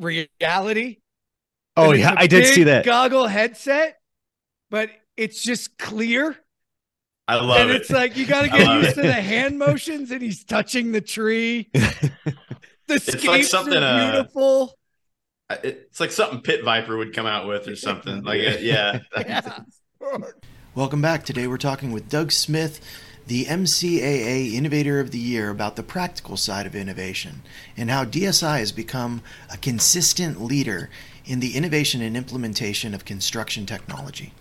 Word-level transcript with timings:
reality. 0.00 0.98
Oh 1.76 1.90
And 1.90 2.00
yeah, 2.00 2.12
a 2.12 2.16
I 2.20 2.26
did 2.26 2.46
see 2.46 2.64
that. 2.64 2.84
goggle 2.84 3.26
headset, 3.26 3.98
but 4.70 4.90
it's 5.16 5.42
just 5.42 5.78
clear. 5.78 6.36
I 7.28 7.36
love 7.36 7.60
and 7.60 7.70
it. 7.70 7.76
it's 7.82 7.90
like 7.90 8.16
you 8.16 8.26
got 8.26 8.42
to 8.42 8.48
get 8.58 8.66
used 8.76 8.90
it. 8.98 9.02
to 9.02 9.02
the 9.02 9.12
hand 9.12 9.58
motions, 9.58 10.10
and 10.10 10.20
he's 10.20 10.44
touching 10.44 10.90
the 10.92 11.00
tree. 11.00 11.68
the 11.74 12.10
like 12.88 13.02
scapes 13.02 13.50
something, 13.50 13.74
are 13.82 13.84
uh, 13.84 14.12
beautiful. 14.12 14.76
I- 15.48 15.58
it's 15.62 16.00
like 16.00 16.10
something 16.12 16.40
Pit 16.40 16.64
Viper 16.64 16.96
would 16.96 17.14
come 17.14 17.26
out 17.26 17.46
with 17.46 17.68
or 17.68 17.76
something. 17.76 18.22
Like 18.24 18.40
yeah. 18.60 19.00
Yeah. 19.16 19.58
Welcome 20.74 21.02
back. 21.02 21.24
Today 21.24 21.46
we're 21.46 21.56
talking 21.58 21.92
with 21.92 22.08
Doug 22.08 22.32
Smith, 22.32 22.80
the 23.30 23.44
MCAA 23.44 24.54
Innovator 24.54 24.98
of 24.98 25.12
the 25.12 25.18
Year, 25.18 25.50
about 25.50 25.76
the 25.76 25.84
practical 25.84 26.36
side 26.36 26.66
of 26.66 26.74
innovation 26.74 27.42
and 27.76 27.88
how 27.88 28.04
DSI 28.04 28.58
has 28.58 28.72
become 28.72 29.22
a 29.48 29.56
consistent 29.56 30.42
leader 30.42 30.90
in 31.24 31.38
the 31.38 31.56
innovation 31.56 32.02
and 32.02 32.16
implementation 32.16 32.92
of 32.92 33.04
construction 33.04 33.66
technology. 33.66 34.32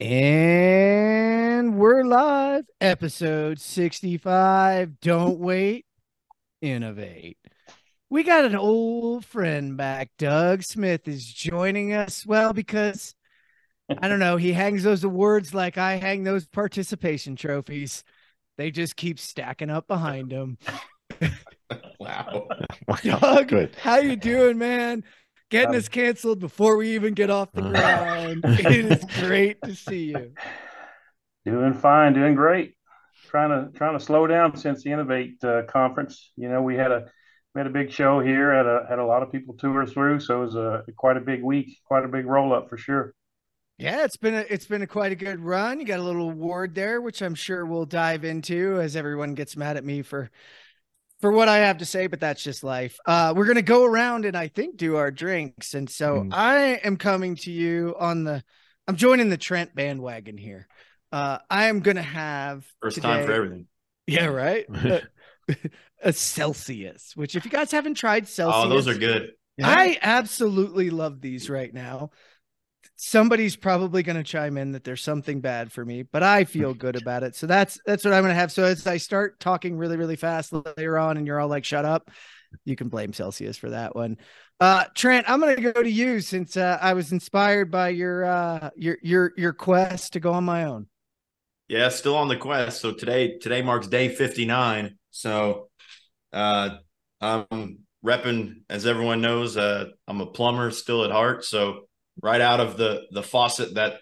And 0.00 1.78
we're 1.78 2.02
live, 2.02 2.64
episode 2.80 3.60
65. 3.60 4.98
Don't 5.00 5.38
wait, 5.38 5.84
innovate. 6.60 7.38
We 8.10 8.22
got 8.22 8.44
an 8.44 8.56
old 8.56 9.24
friend 9.24 9.76
back. 9.76 10.10
Doug 10.18 10.62
Smith 10.62 11.06
is 11.06 11.26
joining 11.26 11.92
us. 11.92 12.24
Well, 12.24 12.52
because 12.52 13.14
I 14.00 14.08
don't 14.08 14.18
know, 14.18 14.36
he 14.36 14.52
hangs 14.52 14.82
those 14.82 15.04
awards 15.04 15.52
like 15.52 15.78
I 15.78 15.96
hang 15.96 16.24
those 16.24 16.46
participation 16.46 17.36
trophies. 17.36 18.04
They 18.56 18.70
just 18.70 18.96
keep 18.96 19.18
stacking 19.18 19.70
up 19.70 19.86
behind 19.86 20.32
him. 20.32 20.58
Wow. 22.00 22.46
Doug, 23.02 23.48
Good. 23.48 23.74
how 23.76 23.98
you 23.98 24.16
doing, 24.16 24.56
man? 24.56 25.04
Getting 25.50 25.74
uh, 25.74 25.78
us 25.78 25.88
canceled 25.88 26.38
before 26.38 26.76
we 26.76 26.94
even 26.94 27.12
get 27.12 27.28
off 27.28 27.50
the 27.52 27.64
uh, 27.64 27.70
ground. 27.70 28.44
it 28.44 28.92
is 28.92 29.04
great 29.20 29.60
to 29.62 29.74
see 29.74 30.04
you. 30.06 30.32
Doing 31.44 31.74
fine, 31.74 32.12
doing 32.12 32.34
great. 32.34 32.74
Trying 33.28 33.50
to 33.50 33.76
trying 33.76 33.98
to 33.98 34.04
slow 34.04 34.26
down 34.26 34.56
since 34.56 34.82
the 34.82 34.90
Innovate 34.90 35.42
uh, 35.44 35.62
conference. 35.68 36.32
You 36.36 36.48
know, 36.48 36.62
we 36.62 36.76
had 36.76 36.90
a 36.90 37.06
we 37.54 37.60
had 37.60 37.66
a 37.66 37.70
big 37.70 37.92
show 37.92 38.20
here. 38.20 38.54
Had 38.54 38.66
a 38.66 38.86
had 38.88 38.98
a 38.98 39.04
lot 39.04 39.22
of 39.22 39.30
people 39.30 39.54
tour 39.54 39.86
through, 39.86 40.20
so 40.20 40.42
it 40.42 40.44
was 40.46 40.54
a 40.54 40.84
quite 40.96 41.16
a 41.16 41.20
big 41.20 41.42
week, 41.42 41.78
quite 41.84 42.04
a 42.04 42.08
big 42.08 42.26
roll 42.26 42.52
up 42.52 42.68
for 42.68 42.78
sure. 42.78 43.14
Yeah, 43.78 44.04
it's 44.04 44.16
been 44.16 44.34
a 44.34 44.44
it's 44.48 44.66
been 44.66 44.82
a 44.82 44.86
quite 44.86 45.12
a 45.12 45.16
good 45.16 45.40
run. 45.40 45.78
You 45.78 45.86
got 45.86 46.00
a 46.00 46.02
little 46.02 46.30
award 46.30 46.74
there, 46.74 47.00
which 47.00 47.22
I'm 47.22 47.34
sure 47.34 47.64
we'll 47.64 47.84
dive 47.86 48.24
into 48.24 48.80
as 48.80 48.96
everyone 48.96 49.34
gets 49.34 49.56
mad 49.56 49.76
at 49.76 49.84
me 49.84 50.02
for 50.02 50.30
for 51.20 51.30
what 51.30 51.48
I 51.48 51.58
have 51.58 51.78
to 51.78 51.84
say, 51.84 52.06
but 52.06 52.20
that's 52.20 52.42
just 52.42 52.64
life. 52.64 52.96
Uh, 53.06 53.34
we're 53.36 53.46
gonna 53.46 53.62
go 53.62 53.84
around 53.84 54.24
and 54.24 54.36
I 54.36 54.48
think 54.48 54.76
do 54.76 54.96
our 54.96 55.10
drinks, 55.10 55.74
and 55.74 55.88
so 55.88 56.22
Mm. 56.22 56.30
I 56.32 56.58
am 56.82 56.96
coming 56.96 57.36
to 57.36 57.52
you 57.52 57.94
on 57.98 58.24
the. 58.24 58.42
I'm 58.86 58.96
joining 58.96 59.28
the 59.28 59.36
Trent 59.36 59.74
bandwagon 59.74 60.38
here. 60.38 60.66
Uh, 61.12 61.38
I 61.48 61.66
am 61.66 61.80
gonna 61.80 62.02
have 62.02 62.66
First 62.82 63.00
time 63.02 63.26
for 63.26 63.32
everything. 63.32 63.66
Yeah, 64.06 64.26
right. 64.26 64.66
a, 64.74 65.02
a 66.02 66.12
Celsius, 66.12 67.12
which 67.14 67.36
if 67.36 67.44
you 67.44 67.50
guys 67.50 67.70
haven't 67.70 67.94
tried 67.94 68.28
Celsius, 68.28 68.64
Oh, 68.64 68.68
those 68.68 68.88
are 68.88 68.98
good. 68.98 69.32
I 69.62 69.98
absolutely 70.00 70.90
love 70.90 71.20
these 71.20 71.50
right 71.50 71.72
now. 71.72 72.10
Somebody's 72.96 73.56
probably 73.56 74.02
going 74.02 74.16
to 74.16 74.24
chime 74.24 74.56
in 74.56 74.72
that 74.72 74.84
there's 74.84 75.02
something 75.02 75.40
bad 75.40 75.70
for 75.72 75.84
me, 75.84 76.02
but 76.02 76.22
I 76.22 76.44
feel 76.44 76.74
good 76.74 76.96
about 77.00 77.22
it. 77.22 77.34
So 77.36 77.46
that's 77.46 77.78
that's 77.84 78.04
what 78.04 78.14
I'm 78.14 78.22
going 78.22 78.34
to 78.34 78.38
have. 78.38 78.52
So 78.52 78.64
as 78.64 78.86
I 78.86 78.96
start 78.96 79.40
talking 79.40 79.76
really 79.76 79.96
really 79.96 80.16
fast 80.16 80.52
later 80.52 80.98
on, 80.98 81.16
and 81.16 81.26
you're 81.26 81.40
all 81.40 81.48
like, 81.48 81.64
"Shut 81.64 81.84
up," 81.84 82.10
you 82.64 82.76
can 82.76 82.88
blame 82.88 83.12
Celsius 83.12 83.56
for 83.56 83.70
that 83.70 83.94
one. 83.94 84.16
Uh, 84.60 84.84
Trent, 84.94 85.28
I'm 85.28 85.40
going 85.40 85.56
to 85.56 85.72
go 85.72 85.82
to 85.82 85.90
you 85.90 86.20
since 86.20 86.56
uh, 86.56 86.78
I 86.80 86.94
was 86.94 87.12
inspired 87.12 87.70
by 87.70 87.90
your 87.90 88.24
uh, 88.24 88.70
your 88.76 88.98
your 89.02 89.32
your 89.36 89.52
quest 89.52 90.14
to 90.14 90.20
go 90.20 90.32
on 90.32 90.44
my 90.44 90.64
own. 90.64 90.86
Yeah, 91.68 91.88
still 91.90 92.16
on 92.16 92.28
the 92.28 92.36
quest. 92.36 92.80
So 92.80 92.92
today 92.92 93.38
today 93.38 93.62
marks 93.62 93.86
day 93.86 94.08
59. 94.08 94.96
So 95.10 95.68
uh 96.32 96.70
I'm 97.20 97.78
repping 98.04 98.62
as 98.70 98.86
everyone 98.86 99.20
knows, 99.20 99.56
uh 99.56 99.86
I'm 100.06 100.20
a 100.20 100.26
plumber 100.26 100.70
still 100.70 101.04
at 101.04 101.10
heart. 101.10 101.44
So 101.44 101.88
right 102.22 102.40
out 102.40 102.60
of 102.60 102.76
the 102.76 103.02
the 103.10 103.22
faucet 103.22 103.74
that 103.74 104.00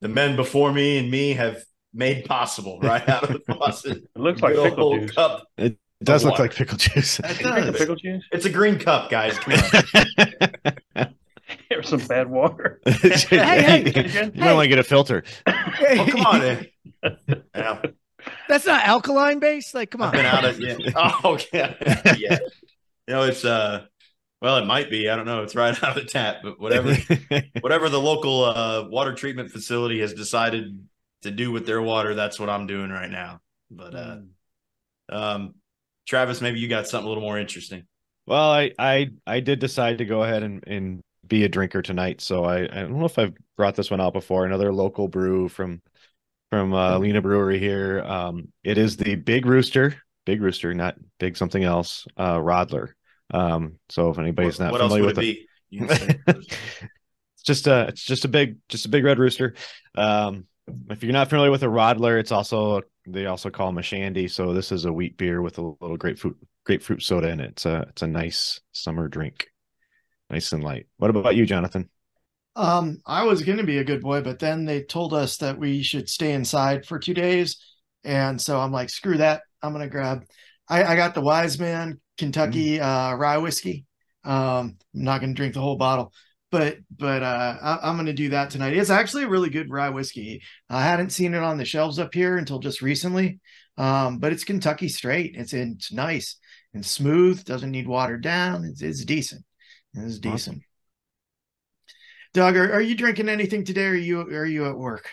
the 0.00 0.08
men 0.08 0.36
before 0.36 0.72
me 0.72 0.96
and 0.98 1.10
me 1.10 1.34
have 1.34 1.62
made 1.92 2.24
possible, 2.24 2.78
right 2.80 3.06
out 3.08 3.24
of 3.24 3.32
the 3.32 3.40
faucet. 3.54 3.98
It 3.98 4.10
looks 4.20 4.40
like 4.40 4.54
Good 4.54 4.70
pickle 4.70 4.98
juice. 4.98 5.10
cup. 5.10 5.44
It 5.58 5.76
does 6.02 6.24
look 6.24 6.30
water. 6.32 6.44
like 6.44 6.54
pickle 6.54 6.78
juice. 6.78 7.18
It 7.20 7.40
You 7.40 7.46
does. 7.46 7.76
pickle 7.76 7.96
juice? 7.96 8.24
It's 8.32 8.46
a 8.46 8.50
green 8.50 8.78
cup, 8.78 9.10
guys. 9.10 9.38
Come 11.82 12.00
some 12.00 12.06
bad 12.06 12.28
water. 12.30 12.80
hey, 12.86 13.84
you 14.34 14.40
might 14.40 14.54
want 14.54 14.64
to 14.64 14.68
get 14.68 14.78
a 14.78 14.84
filter. 14.84 15.24
Oh, 15.46 16.08
come 16.10 16.26
on, 16.26 16.40
man. 16.40 16.66
Yeah, 17.54 17.82
That's 18.48 18.66
not 18.66 18.86
alkaline 18.86 19.38
based. 19.38 19.74
Like, 19.74 19.90
come 19.90 20.02
on. 20.02 20.12
been 20.12 20.26
out 20.26 20.44
of 20.44 20.60
yeah. 20.60 20.76
Oh 21.24 21.38
yeah. 21.52 21.74
yeah. 22.18 22.38
You 23.08 23.14
know, 23.14 23.22
it's 23.24 23.44
uh 23.44 23.86
well, 24.42 24.56
it 24.58 24.66
might 24.66 24.90
be. 24.90 25.08
I 25.10 25.16
don't 25.16 25.26
know. 25.26 25.42
It's 25.42 25.54
right 25.54 25.74
out 25.82 25.96
of 25.96 26.02
the 26.02 26.08
tap, 26.08 26.38
but 26.42 26.60
whatever 26.60 26.96
whatever 27.60 27.88
the 27.88 28.00
local 28.00 28.44
uh 28.44 28.88
water 28.88 29.14
treatment 29.14 29.50
facility 29.50 30.00
has 30.00 30.14
decided 30.14 30.86
to 31.22 31.30
do 31.30 31.52
with 31.52 31.66
their 31.66 31.82
water, 31.82 32.14
that's 32.14 32.40
what 32.40 32.48
I'm 32.50 32.66
doing 32.66 32.90
right 32.90 33.10
now. 33.10 33.40
But 33.70 33.94
uh 33.94 34.18
um 35.10 35.54
Travis, 36.06 36.40
maybe 36.40 36.58
you 36.60 36.68
got 36.68 36.88
something 36.88 37.06
a 37.06 37.08
little 37.08 37.22
more 37.22 37.38
interesting. 37.38 37.84
well, 38.26 38.50
I, 38.52 38.72
I 38.78 39.10
I 39.26 39.40
did 39.40 39.58
decide 39.60 39.98
to 39.98 40.04
go 40.04 40.22
ahead 40.22 40.42
and, 40.42 40.64
and 40.66 41.02
be 41.30 41.44
a 41.44 41.48
drinker 41.48 41.80
tonight. 41.80 42.20
So 42.20 42.44
I, 42.44 42.64
I 42.64 42.82
don't 42.82 42.98
know 42.98 43.06
if 43.06 43.18
I've 43.18 43.34
brought 43.56 43.76
this 43.76 43.90
one 43.90 44.00
out 44.00 44.12
before. 44.12 44.44
Another 44.44 44.70
local 44.70 45.08
brew 45.08 45.48
from 45.48 45.80
from 46.50 46.74
uh, 46.74 46.98
Lena 46.98 47.22
Brewery 47.22 47.58
here. 47.58 48.02
Um, 48.02 48.48
it 48.62 48.76
is 48.76 48.98
the 48.98 49.14
Big 49.14 49.46
Rooster, 49.46 49.96
Big 50.26 50.42
Rooster, 50.42 50.74
not 50.74 50.96
Big 51.18 51.38
something 51.38 51.64
else. 51.64 52.06
Uh, 52.16 52.36
Radler. 52.36 52.90
Um, 53.32 53.78
so 53.88 54.10
if 54.10 54.18
anybody's 54.18 54.58
what 54.58 54.64
not 54.64 54.72
what 54.72 54.80
else 54.82 54.92
familiar 54.92 55.06
would 55.06 55.16
with 55.16 55.24
it 55.24 55.28
it, 55.28 55.36
be? 55.36 55.46
You 55.70 55.86
can 55.86 55.96
say 55.96 56.20
it. 56.26 56.36
it's 57.36 57.42
just 57.44 57.66
a 57.66 57.86
it's 57.88 58.04
just 58.04 58.26
a 58.26 58.28
big 58.28 58.58
just 58.68 58.84
a 58.84 58.88
big 58.90 59.04
red 59.04 59.18
rooster. 59.18 59.54
Um, 59.94 60.46
if 60.90 61.02
you're 61.02 61.12
not 61.12 61.28
familiar 61.30 61.50
with 61.50 61.62
a 61.62 61.66
Radler, 61.66 62.18
it's 62.18 62.32
also 62.32 62.82
they 63.06 63.26
also 63.26 63.50
call 63.50 63.68
them 63.68 63.78
a 63.78 63.82
shandy. 63.82 64.28
So 64.28 64.52
this 64.52 64.72
is 64.72 64.84
a 64.84 64.92
wheat 64.92 65.16
beer 65.16 65.40
with 65.40 65.58
a 65.58 65.62
little 65.62 65.96
grapefruit 65.96 66.36
grapefruit 66.64 67.02
soda 67.02 67.28
in 67.28 67.40
it. 67.40 67.50
It's 67.50 67.66
a 67.66 67.86
it's 67.90 68.02
a 68.02 68.08
nice 68.08 68.60
summer 68.72 69.06
drink, 69.06 69.49
nice 70.30 70.52
and 70.52 70.62
light. 70.62 70.86
What 70.96 71.10
about 71.10 71.36
you, 71.36 71.44
Jonathan? 71.44 71.88
Um, 72.56 72.98
I 73.06 73.24
was 73.24 73.42
going 73.42 73.58
to 73.58 73.64
be 73.64 73.78
a 73.78 73.84
good 73.84 74.02
boy, 74.02 74.22
but 74.22 74.38
then 74.38 74.64
they 74.64 74.82
told 74.82 75.14
us 75.14 75.38
that 75.38 75.58
we 75.58 75.82
should 75.82 76.08
stay 76.08 76.32
inside 76.32 76.86
for 76.86 76.98
two 76.98 77.14
days. 77.14 77.58
And 78.04 78.40
so 78.40 78.58
I'm 78.58 78.72
like, 78.72 78.90
screw 78.90 79.18
that. 79.18 79.42
I'm 79.62 79.72
going 79.72 79.84
to 79.84 79.90
grab, 79.90 80.24
I, 80.68 80.84
I 80.84 80.96
got 80.96 81.14
the 81.14 81.20
Wise 81.20 81.58
Man 81.58 82.00
Kentucky 82.18 82.80
uh, 82.80 83.14
rye 83.14 83.38
whiskey. 83.38 83.84
Um, 84.24 84.76
I'm 84.94 85.04
not 85.04 85.20
going 85.20 85.34
to 85.34 85.36
drink 85.36 85.54
the 85.54 85.60
whole 85.60 85.76
bottle, 85.76 86.12
but, 86.50 86.78
but 86.94 87.22
uh, 87.22 87.56
I, 87.62 87.78
I'm 87.82 87.96
going 87.96 88.06
to 88.06 88.12
do 88.12 88.30
that 88.30 88.50
tonight. 88.50 88.76
It's 88.76 88.90
actually 88.90 89.24
a 89.24 89.28
really 89.28 89.50
good 89.50 89.70
rye 89.70 89.90
whiskey. 89.90 90.42
I 90.68 90.82
hadn't 90.82 91.10
seen 91.10 91.34
it 91.34 91.42
on 91.42 91.56
the 91.56 91.64
shelves 91.64 91.98
up 91.98 92.12
here 92.14 92.36
until 92.36 92.58
just 92.58 92.82
recently. 92.82 93.40
Um, 93.78 94.18
but 94.18 94.32
it's 94.32 94.44
Kentucky 94.44 94.88
straight. 94.88 95.36
It's, 95.36 95.52
it's 95.52 95.92
nice 95.92 96.36
and 96.74 96.84
smooth, 96.84 97.44
doesn't 97.44 97.70
need 97.70 97.88
watered 97.88 98.22
down. 98.22 98.64
It's, 98.64 98.82
it's 98.82 99.04
decent. 99.04 99.44
It's 99.94 100.16
Awesome. 100.18 100.32
decent. 100.32 100.62
Doug, 102.32 102.56
are, 102.56 102.72
are 102.74 102.80
you 102.80 102.94
drinking 102.94 103.28
anything 103.28 103.64
today? 103.64 103.86
Or 103.86 103.90
are 103.90 103.94
you 103.96 104.20
are 104.20 104.46
you 104.46 104.66
at 104.66 104.76
work? 104.76 105.08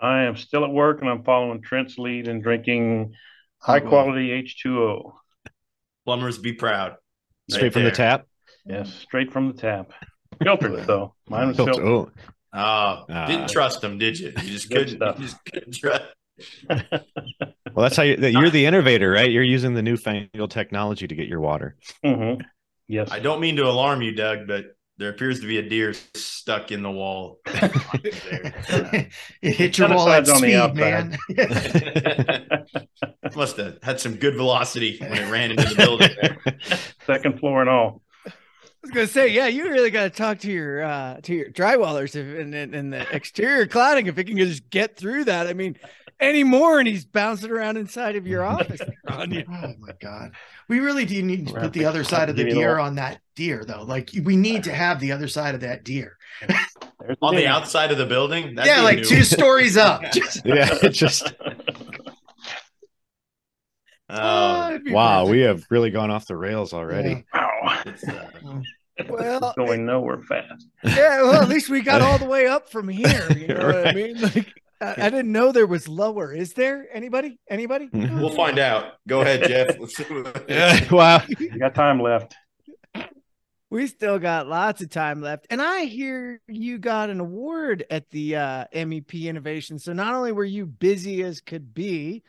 I 0.00 0.22
am 0.22 0.36
still 0.36 0.64
at 0.64 0.70
work 0.70 1.00
and 1.00 1.10
I'm 1.10 1.22
following 1.22 1.60
Trent's 1.62 1.98
lead 1.98 2.28
and 2.28 2.42
drinking 2.42 3.14
high 3.58 3.78
well. 3.80 3.88
quality 3.90 4.30
H2O. 4.42 5.12
Plumbers 6.06 6.38
be 6.38 6.54
proud. 6.54 6.96
Straight 7.50 7.62
Right 7.64 7.72
from 7.74 7.84
the 7.84 7.90
tap. 7.90 8.26
Yes, 8.64 8.92
straight 8.92 9.32
from 9.32 9.48
the 9.48 9.54
tap. 9.54 9.92
Filtered 10.42 10.86
though. 10.86 11.14
Mine 11.28 11.48
was 11.48 11.56
Filter- 11.56 11.72
filtered. 11.74 12.12
Oh, 12.18 12.28
Oh, 12.54 13.04
Ah. 13.08 13.26
didn't 13.26 13.48
trust 13.48 13.80
them, 13.80 13.96
did 13.98 14.18
you? 14.18 14.28
You 14.28 14.50
just 14.50 14.70
couldn't. 14.70 14.96
stuff. 14.96 15.18
You 15.18 15.24
just 15.26 15.44
couldn't 15.46 15.74
trust. 15.74 16.02
well, 16.68 17.84
that's 17.84 17.96
how 17.96 18.02
you, 18.02 18.16
you're 18.16 18.50
the 18.50 18.66
innovator, 18.66 19.10
right? 19.10 19.30
You're 19.30 19.42
using 19.42 19.72
the 19.74 19.82
newfangled 19.82 20.50
technology 20.50 21.06
to 21.06 21.14
get 21.14 21.28
your 21.28 21.40
water. 21.40 21.76
hmm 22.04 22.34
Yes. 22.92 23.08
I 23.10 23.20
don't 23.20 23.40
mean 23.40 23.56
to 23.56 23.64
alarm 23.64 24.02
you, 24.02 24.12
Doug, 24.12 24.46
but 24.46 24.76
there 24.98 25.08
appears 25.08 25.40
to 25.40 25.46
be 25.46 25.56
a 25.56 25.66
deer 25.66 25.94
stuck 26.14 26.70
in 26.70 26.82
the 26.82 26.90
wall. 26.90 27.40
it 27.46 29.10
hit 29.40 29.78
your 29.78 29.88
wall 29.88 30.10
at 30.10 30.24
Genocide's 30.24 30.28
on 30.28 30.38
speed, 30.38 30.50
the 30.52 30.56
outside. 30.58 31.18
man. 32.52 32.66
Must 33.34 33.56
have 33.56 33.82
had 33.82 33.98
some 33.98 34.16
good 34.16 34.34
velocity 34.34 34.98
when 34.98 35.14
it 35.14 35.30
ran 35.30 35.52
into 35.52 35.64
the 35.70 35.74
building. 35.78 36.10
There. 36.20 36.36
Second 37.06 37.40
floor 37.40 37.62
and 37.62 37.70
all. 37.70 38.02
Was 38.82 38.90
gonna 38.90 39.06
say, 39.06 39.28
yeah, 39.28 39.46
you 39.46 39.64
really 39.70 39.90
got 39.90 40.04
to 40.04 40.10
talk 40.10 40.38
to 40.40 40.50
your 40.50 40.82
uh 40.82 41.20
to 41.22 41.34
your 41.34 41.50
drywallers 41.50 42.16
if, 42.16 42.38
and, 42.38 42.54
and 42.54 42.74
and 42.74 42.92
the 42.92 43.08
exterior 43.14 43.66
cladding 43.66 44.08
if 44.08 44.18
it 44.18 44.24
can 44.24 44.36
just 44.36 44.68
get 44.70 44.96
through 44.96 45.24
that. 45.24 45.46
I 45.46 45.52
mean, 45.52 45.76
anymore, 46.20 46.78
and 46.78 46.88
he's 46.88 47.04
bouncing 47.04 47.50
around 47.50 47.76
inside 47.76 48.16
of 48.16 48.26
your 48.26 48.44
office 48.44 48.80
on 49.08 49.30
you. 49.30 49.44
Oh 49.48 49.72
my 49.78 49.92
god. 50.00 50.32
We 50.68 50.80
really 50.80 51.04
do 51.04 51.22
need 51.22 51.48
to 51.48 51.54
put 51.54 51.72
the 51.72 51.84
other 51.84 52.04
side 52.04 52.30
of 52.30 52.36
the 52.36 52.44
Give 52.44 52.54
deer 52.54 52.78
on 52.78 52.94
that 52.96 53.20
deer 53.36 53.64
though. 53.64 53.82
Like 53.82 54.10
we 54.24 54.36
need 54.36 54.64
to 54.64 54.72
have 54.72 55.00
the 55.00 55.12
other 55.12 55.28
side 55.28 55.54
of 55.54 55.60
that 55.60 55.84
deer. 55.84 56.16
On 57.20 57.34
the 57.34 57.46
outside 57.46 57.90
of 57.92 57.98
the 57.98 58.06
building. 58.06 58.54
That'd 58.54 58.72
yeah, 58.72 58.82
like 58.82 58.98
new. 58.98 59.04
two 59.04 59.22
stories 59.22 59.76
up. 59.76 60.02
Just- 60.12 60.42
Yeah, 60.46 60.88
just 60.88 61.34
Oh, 64.12 64.78
wow, 64.88 65.20
perfect. 65.22 65.30
we 65.32 65.40
have 65.40 65.66
really 65.70 65.90
gone 65.90 66.10
off 66.10 66.26
the 66.26 66.36
rails 66.36 66.72
already. 66.72 67.24
Ow. 67.34 67.82
it's, 67.86 68.06
uh, 68.06 68.30
Well, 69.08 69.54
going 69.56 69.86
nowhere 69.86 70.20
fast. 70.22 70.66
yeah, 70.84 71.22
well, 71.22 71.42
at 71.42 71.48
least 71.48 71.70
we 71.70 71.80
got 71.80 72.02
all 72.02 72.18
the 72.18 72.26
way 72.26 72.46
up 72.46 72.68
from 72.70 72.88
here. 72.88 73.26
You 73.32 73.48
know 73.54 73.66
what 73.66 73.88
I 73.88 73.92
mean? 73.92 74.20
Like, 74.20 74.52
I, 74.80 75.06
I 75.06 75.10
didn't 75.10 75.32
know 75.32 75.52
there 75.52 75.66
was 75.66 75.88
lower. 75.88 76.32
Is 76.32 76.52
there 76.52 76.86
anybody? 76.92 77.38
Anybody? 77.48 77.88
we'll 77.92 78.30
find 78.30 78.58
out. 78.58 78.94
Go 79.08 79.22
ahead, 79.22 79.44
Jeff. 79.44 79.78
Let's 79.78 79.96
see 79.96 80.04
Yeah, 80.48 80.92
wow. 80.92 81.22
You 81.38 81.58
got 81.58 81.74
time 81.74 82.00
left. 82.00 82.34
We 83.70 83.86
still 83.86 84.18
got 84.18 84.48
lots 84.48 84.82
of 84.82 84.90
time 84.90 85.22
left. 85.22 85.46
And 85.48 85.62
I 85.62 85.84
hear 85.84 86.42
you 86.46 86.76
got 86.76 87.08
an 87.08 87.20
award 87.20 87.86
at 87.90 88.10
the 88.10 88.36
uh, 88.36 88.64
MEP 88.74 89.14
Innovation. 89.24 89.78
So 89.78 89.94
not 89.94 90.14
only 90.14 90.30
were 90.30 90.44
you 90.44 90.66
busy 90.66 91.22
as 91.22 91.40
could 91.40 91.72
be 91.72 92.22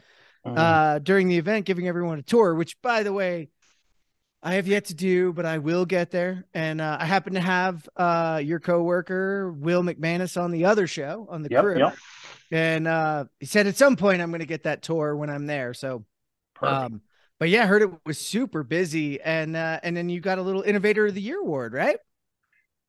Mhm. 0.45 0.57
uh, 0.57 0.99
during 0.99 1.27
the 1.27 1.37
event, 1.37 1.65
giving 1.65 1.87
everyone 1.87 2.19
a 2.19 2.23
tour, 2.23 2.55
which 2.55 2.81
by 2.81 3.03
the 3.03 3.13
way, 3.13 3.49
I 4.41 4.55
have 4.55 4.67
yet 4.67 4.85
to 4.85 4.93
do, 4.93 5.31
but 5.31 5.45
I 5.45 5.59
will 5.59 5.85
get 5.85 6.11
there. 6.11 6.45
And 6.53 6.81
uh, 6.81 6.97
I 6.99 7.05
happen 7.05 7.33
to 7.35 7.39
have 7.39 7.87
uh, 7.95 8.41
your 8.43 8.59
coworker, 8.59 9.51
Will 9.53 9.83
McManus, 9.83 10.41
on 10.41 10.51
the 10.51 10.65
other 10.65 10.85
show 10.85 11.27
on 11.29 11.43
the 11.43 11.49
yep, 11.49 11.63
crew. 11.63 11.77
yep. 11.79 11.95
And 12.51 12.87
uh, 12.87 13.25
he 13.39 13.45
said 13.45 13.67
at 13.67 13.77
some 13.77 13.95
point 13.95 14.21
I'm 14.21 14.31
going 14.31 14.41
to 14.41 14.45
get 14.45 14.63
that 14.63 14.81
tour 14.81 15.15
when 15.15 15.29
I'm 15.29 15.47
there. 15.47 15.73
So 15.73 16.03
Perfect. 16.55 16.93
um, 16.93 17.01
but 17.39 17.49
yeah, 17.49 17.63
I 17.63 17.65
heard 17.65 17.81
it 17.81 17.89
was 18.05 18.19
super 18.19 18.63
busy, 18.63 19.19
and 19.19 19.55
uh, 19.55 19.79
and 19.83 19.97
then 19.97 20.07
you 20.07 20.21
got 20.21 20.37
a 20.37 20.41
little 20.41 20.61
Innovator 20.61 21.07
of 21.07 21.13
the 21.13 21.21
Year 21.21 21.39
award, 21.39 21.73
right? 21.73 21.97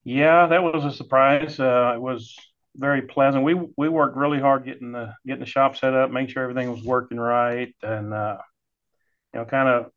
Yeah, 0.04 0.46
that 0.48 0.62
was 0.62 0.84
a 0.84 0.92
surprise. 0.94 1.58
Uh, 1.58 1.92
it 1.96 2.00
was 2.00 2.36
very 2.76 3.02
pleasant. 3.02 3.44
We 3.44 3.54
we 3.76 3.88
worked 3.88 4.16
really 4.16 4.40
hard 4.40 4.64
getting 4.64 4.92
the 4.92 5.14
getting 5.26 5.40
the 5.40 5.46
shop 5.46 5.76
set 5.76 5.94
up, 5.94 6.10
making 6.10 6.32
sure 6.32 6.42
everything 6.42 6.70
was 6.70 6.82
working 6.82 7.18
right, 7.18 7.74
and 7.82 8.12
uh, 8.12 8.38
you 9.32 9.40
know, 9.40 9.46
kind 9.46 9.68
of. 9.68 9.90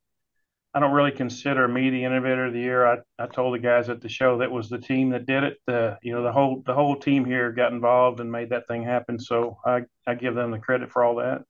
I 0.74 0.80
don't 0.80 0.94
really 0.94 1.12
consider 1.12 1.68
me 1.68 1.90
the 1.90 2.04
innovator 2.04 2.46
of 2.46 2.54
the 2.54 2.60
year. 2.60 2.86
I, 2.86 2.98
I 3.18 3.26
told 3.26 3.56
the 3.56 3.60
guys 3.60 3.90
at 3.90 4.00
the 4.00 4.10
show 4.10 4.40
that 4.40 4.52
was 4.52 4.70
the 4.70 4.78
team 4.78 5.10
that 5.10 5.26
did 5.26 5.44
it. 5.44 5.58
The 5.66 5.98
you 6.04 6.14
know 6.14 6.22
the 6.22 6.32
whole 6.32 6.62
the 6.66 6.74
whole 6.74 6.96
team 6.96 7.26
here 7.26 7.52
got 7.52 7.72
involved 7.72 8.20
and 8.20 8.32
made 8.32 8.50
that 8.52 8.68
thing 8.68 8.84
happen. 8.84 9.18
So 9.20 9.58
I 9.66 9.86
I 10.06 10.14
give 10.14 10.36
them 10.36 10.52
the 10.52 10.60
credit 10.60 10.92
for 10.92 11.04
all 11.04 11.16
that, 11.16 11.44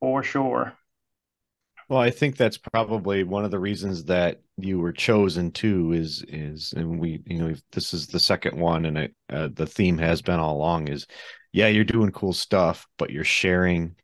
for 0.00 0.24
sure. 0.24 0.76
Well, 1.88 2.00
I 2.00 2.10
think 2.10 2.36
that's 2.36 2.58
probably 2.58 3.24
one 3.24 3.44
of 3.44 3.50
the 3.50 3.58
reasons 3.58 4.04
that 4.04 4.40
you 4.56 4.78
were 4.78 4.92
chosen 4.92 5.50
too. 5.50 5.92
Is 5.92 6.24
is 6.28 6.72
and 6.76 6.98
we 6.98 7.22
you 7.26 7.38
know 7.38 7.54
this 7.72 7.92
is 7.94 8.06
the 8.06 8.20
second 8.20 8.58
one, 8.58 8.84
and 8.86 8.98
it, 8.98 9.14
uh, 9.28 9.48
the 9.52 9.66
theme 9.66 9.98
has 9.98 10.22
been 10.22 10.40
all 10.40 10.56
along 10.56 10.88
is, 10.88 11.06
yeah, 11.52 11.68
you're 11.68 11.84
doing 11.84 12.10
cool 12.12 12.32
stuff, 12.32 12.86
but 12.98 13.10
you're 13.10 13.24
sharing. 13.24 13.94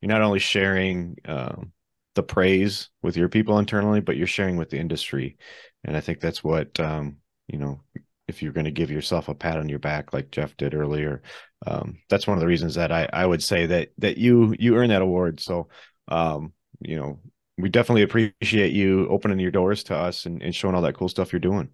You're 0.00 0.10
not 0.10 0.22
only 0.22 0.38
sharing 0.40 1.16
um, 1.24 1.72
the 2.14 2.22
praise 2.22 2.90
with 3.02 3.16
your 3.16 3.28
people 3.28 3.58
internally, 3.58 4.00
but 4.00 4.16
you're 4.16 4.26
sharing 4.26 4.56
with 4.56 4.70
the 4.70 4.78
industry, 4.78 5.36
and 5.84 5.96
I 5.96 6.00
think 6.00 6.20
that's 6.20 6.42
what 6.44 6.78
um, 6.80 7.16
you 7.48 7.58
know. 7.58 7.80
If 8.28 8.42
you're 8.42 8.52
going 8.52 8.64
to 8.64 8.72
give 8.72 8.90
yourself 8.90 9.28
a 9.28 9.36
pat 9.36 9.56
on 9.56 9.68
your 9.68 9.78
back, 9.78 10.12
like 10.12 10.32
Jeff 10.32 10.56
did 10.56 10.74
earlier, 10.74 11.22
um, 11.64 11.98
that's 12.08 12.26
one 12.26 12.36
of 12.36 12.40
the 12.40 12.46
reasons 12.48 12.74
that 12.74 12.90
I 12.90 13.08
I 13.12 13.24
would 13.24 13.40
say 13.40 13.66
that 13.66 13.90
that 13.98 14.18
you 14.18 14.52
you 14.58 14.76
earn 14.76 14.88
that 14.88 15.00
award. 15.02 15.38
So 15.38 15.68
um, 16.08 16.52
you 16.80 16.96
know, 16.96 17.20
we 17.58 17.68
definitely 17.68 18.02
appreciate 18.02 18.72
you 18.72 19.08
opening 19.08 19.38
your 19.38 19.50
doors 19.50 19.84
to 19.84 19.96
us 19.96 20.26
and, 20.26 20.42
and 20.42 20.54
showing 20.54 20.74
all 20.74 20.82
that 20.82 20.96
cool 20.96 21.08
stuff 21.08 21.32
you're 21.32 21.40
doing. 21.40 21.70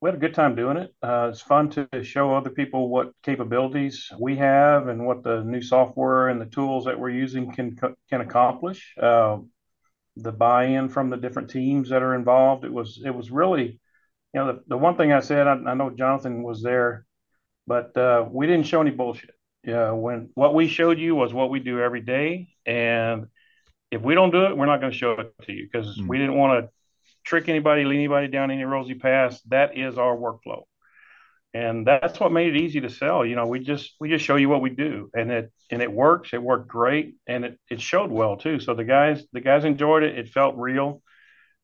we 0.00 0.08
had 0.08 0.16
a 0.16 0.18
good 0.18 0.34
time 0.34 0.54
doing 0.54 0.76
it. 0.76 0.94
Uh, 1.02 1.28
it's 1.30 1.40
fun 1.40 1.70
to 1.70 1.88
show 2.02 2.34
other 2.34 2.50
people 2.50 2.88
what 2.90 3.12
capabilities 3.22 4.10
we 4.20 4.36
have 4.36 4.88
and 4.88 5.06
what 5.06 5.22
the 5.22 5.42
new 5.44 5.62
software 5.62 6.28
and 6.28 6.40
the 6.40 6.46
tools 6.46 6.84
that 6.84 6.98
we're 6.98 7.10
using 7.10 7.50
can 7.52 7.76
can 8.10 8.20
accomplish. 8.20 8.94
Uh, 9.00 9.38
the 10.16 10.32
buy-in 10.32 10.88
from 10.88 11.10
the 11.10 11.16
different 11.16 11.50
teams 11.50 11.90
that 11.90 12.02
are 12.02 12.14
involved. 12.14 12.64
It 12.64 12.72
was 12.72 13.00
it 13.04 13.14
was 13.14 13.30
really, 13.30 13.80
you 14.34 14.40
know, 14.40 14.46
the, 14.54 14.62
the 14.68 14.78
one 14.78 14.96
thing 14.96 15.12
I 15.12 15.20
said. 15.20 15.46
I, 15.46 15.54
I 15.54 15.74
know 15.74 15.90
Jonathan 15.90 16.42
was 16.42 16.62
there, 16.62 17.06
but 17.66 17.96
uh, 17.96 18.26
we 18.30 18.46
didn't 18.46 18.66
show 18.66 18.80
any 18.82 18.90
bullshit. 18.90 19.34
Yeah, 19.64 19.92
when 19.92 20.30
what 20.34 20.54
we 20.54 20.68
showed 20.68 20.98
you 20.98 21.14
was 21.14 21.32
what 21.32 21.50
we 21.50 21.60
do 21.60 21.80
every 21.80 22.02
day, 22.02 22.48
and 22.66 23.26
if 23.94 24.02
we 24.02 24.14
don't 24.14 24.30
do 24.30 24.46
it, 24.46 24.56
we're 24.56 24.66
not 24.66 24.80
going 24.80 24.92
to 24.92 24.98
show 24.98 25.12
it 25.12 25.34
to 25.42 25.52
you 25.52 25.68
because 25.70 25.98
Mm. 25.98 26.08
we 26.08 26.18
didn't 26.18 26.36
want 26.36 26.64
to 26.64 26.70
trick 27.24 27.48
anybody, 27.48 27.84
lead 27.84 27.96
anybody 27.96 28.28
down 28.28 28.50
any 28.50 28.64
rosy 28.64 28.94
paths. 28.94 29.40
That 29.48 29.76
is 29.76 29.98
our 29.98 30.16
workflow. 30.16 30.64
And 31.52 31.86
that's 31.86 32.18
what 32.18 32.32
made 32.32 32.54
it 32.56 32.60
easy 32.60 32.80
to 32.80 32.90
sell. 32.90 33.24
You 33.24 33.36
know, 33.36 33.46
we 33.46 33.60
just 33.60 33.94
we 34.00 34.08
just 34.08 34.24
show 34.24 34.34
you 34.36 34.48
what 34.48 34.60
we 34.60 34.70
do 34.70 35.10
and 35.14 35.30
it 35.30 35.52
and 35.70 35.80
it 35.82 35.92
works. 35.92 36.32
It 36.32 36.42
worked 36.42 36.66
great 36.68 37.14
and 37.28 37.44
it, 37.44 37.60
it 37.70 37.80
showed 37.80 38.10
well 38.10 38.36
too. 38.36 38.58
So 38.58 38.74
the 38.74 38.84
guys 38.84 39.24
the 39.32 39.40
guys 39.40 39.64
enjoyed 39.64 40.02
it. 40.02 40.18
It 40.18 40.28
felt 40.30 40.56
real. 40.56 41.00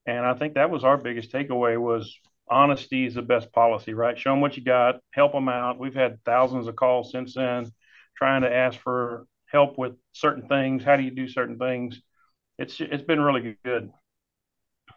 And 0.06 0.24
I 0.24 0.34
think 0.34 0.54
that 0.54 0.70
was 0.70 0.84
our 0.84 0.96
biggest 0.96 1.32
takeaway 1.32 1.76
was 1.78 2.16
honesty 2.48 3.04
is 3.06 3.14
the 3.14 3.22
best 3.22 3.52
policy, 3.52 3.92
right? 3.94 4.18
Show 4.18 4.30
them 4.30 4.40
what 4.40 4.56
you 4.56 4.64
got, 4.64 5.00
help 5.12 5.32
them 5.32 5.48
out. 5.48 5.78
We've 5.78 5.94
had 5.94 6.22
thousands 6.24 6.68
of 6.68 6.76
calls 6.76 7.10
since 7.12 7.34
then 7.34 7.70
trying 8.16 8.42
to 8.42 8.52
ask 8.54 8.78
for 8.78 9.26
help 9.46 9.76
with 9.78 9.94
certain 10.12 10.46
things. 10.46 10.84
How 10.84 10.96
do 10.96 11.02
you 11.02 11.10
do 11.10 11.26
certain 11.26 11.58
things? 11.58 12.00
It's 12.60 12.80
it's 12.80 13.02
been 13.02 13.20
really 13.20 13.56
good. 13.64 13.90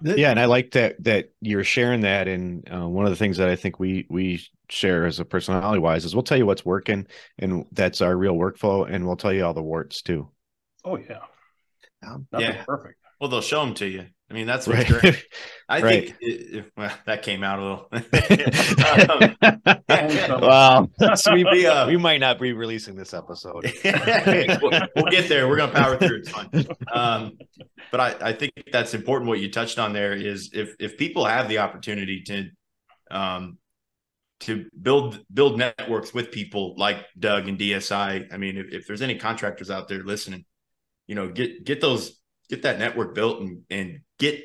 Yeah, 0.02 0.32
and 0.32 0.40
I 0.40 0.46
like 0.46 0.72
that 0.72 1.02
that 1.06 1.30
you're 1.40 1.64
sharing 1.64 2.02
that. 2.02 2.28
And 2.28 2.68
uh, 2.72 2.88
one 2.88 3.06
of 3.06 3.12
the 3.12 3.16
things 3.16 3.38
that 3.38 3.48
I 3.50 3.56
think 3.56 3.80
we 3.80 4.06
we 4.10 4.46
share 4.70 5.06
as 5.06 5.20
a 5.20 5.26
personality 5.26 5.80
wise 5.80 6.04
is 6.04 6.14
we'll 6.14 6.24
tell 6.24 6.38
you 6.38 6.46
what's 6.46 6.66
working, 6.66 7.08
and 7.40 7.66
that's 7.72 8.02
our 8.02 8.16
real 8.16 8.36
workflow, 8.36 8.88
and 8.90 9.06
we'll 9.08 9.16
tell 9.16 9.32
you 9.32 9.46
all 9.46 9.54
the 9.54 9.64
warts 9.64 10.02
too. 10.02 10.30
Oh 10.84 10.98
yeah. 10.98 11.20
Yeah. 12.02 12.18
Nothing's 12.32 12.56
Yeah. 12.56 12.64
perfect. 12.66 13.00
Well, 13.22 13.30
they'll 13.30 13.42
show 13.42 13.64
them 13.64 13.74
to 13.76 13.88
you. 13.88 14.08
I 14.34 14.36
mean, 14.36 14.48
that's 14.48 14.66
what's 14.66 14.90
Right. 14.90 15.02
great. 15.02 15.26
I 15.70 15.82
Right. 15.82 16.06
think 16.08 16.18
it, 16.22 16.56
it- 16.56 16.72
well, 16.76 16.92
that 17.06 17.22
came 17.22 17.44
out 17.44 17.60
a 17.60 17.62
little. 17.62 17.88
Um, 19.94 20.90
well, 21.00 21.16
we, 21.34 21.44
We, 21.44 21.66
uh, 21.68 21.88
we 21.88 21.98
might 21.98 22.20
not 22.20 22.40
be 22.40 22.52
releasing 22.54 22.96
this 22.96 23.14
episode. 23.14 23.72
we'll, 23.84 24.72
we'll 24.96 25.06
get 25.12 25.30
there. 25.30 25.48
We're 25.48 25.58
gonna 25.58 25.72
power 25.72 25.98
through. 25.98 26.18
It's 26.18 26.30
fine. 26.30 26.50
Um, 26.92 27.38
but 27.92 28.00
I, 28.00 28.30
I 28.30 28.34
think 28.34 28.54
that's 28.72 28.94
important. 28.96 29.30
What 29.30 29.40
you 29.40 29.52
touched 29.52 29.78
on 29.78 29.94
there 29.94 30.14
is 30.14 30.50
if 30.54 30.76
if 30.80 30.98
people 30.98 31.26
have 31.26 31.48
the 31.48 31.60
opportunity 31.60 32.22
to 32.24 32.50
um 33.12 33.58
to 34.42 34.66
build 34.82 35.20
build 35.32 35.58
networks 35.60 36.12
with 36.14 36.32
people 36.32 36.74
like 36.78 37.06
Doug 37.18 37.48
and 37.48 37.58
DSI. 37.60 38.34
I 38.34 38.38
mean, 38.38 38.58
if, 38.58 38.72
if 38.74 38.88
there's 38.88 39.02
any 39.04 39.16
contractors 39.16 39.70
out 39.70 39.88
there 39.88 40.04
listening, 40.04 40.46
you 41.08 41.16
know, 41.16 41.30
get 41.30 41.64
get 41.66 41.82
those 41.82 42.20
get 42.50 42.64
that 42.64 42.80
network 42.80 43.16
built 43.16 43.42
and 43.42 43.62
and 43.70 44.00
get 44.24 44.42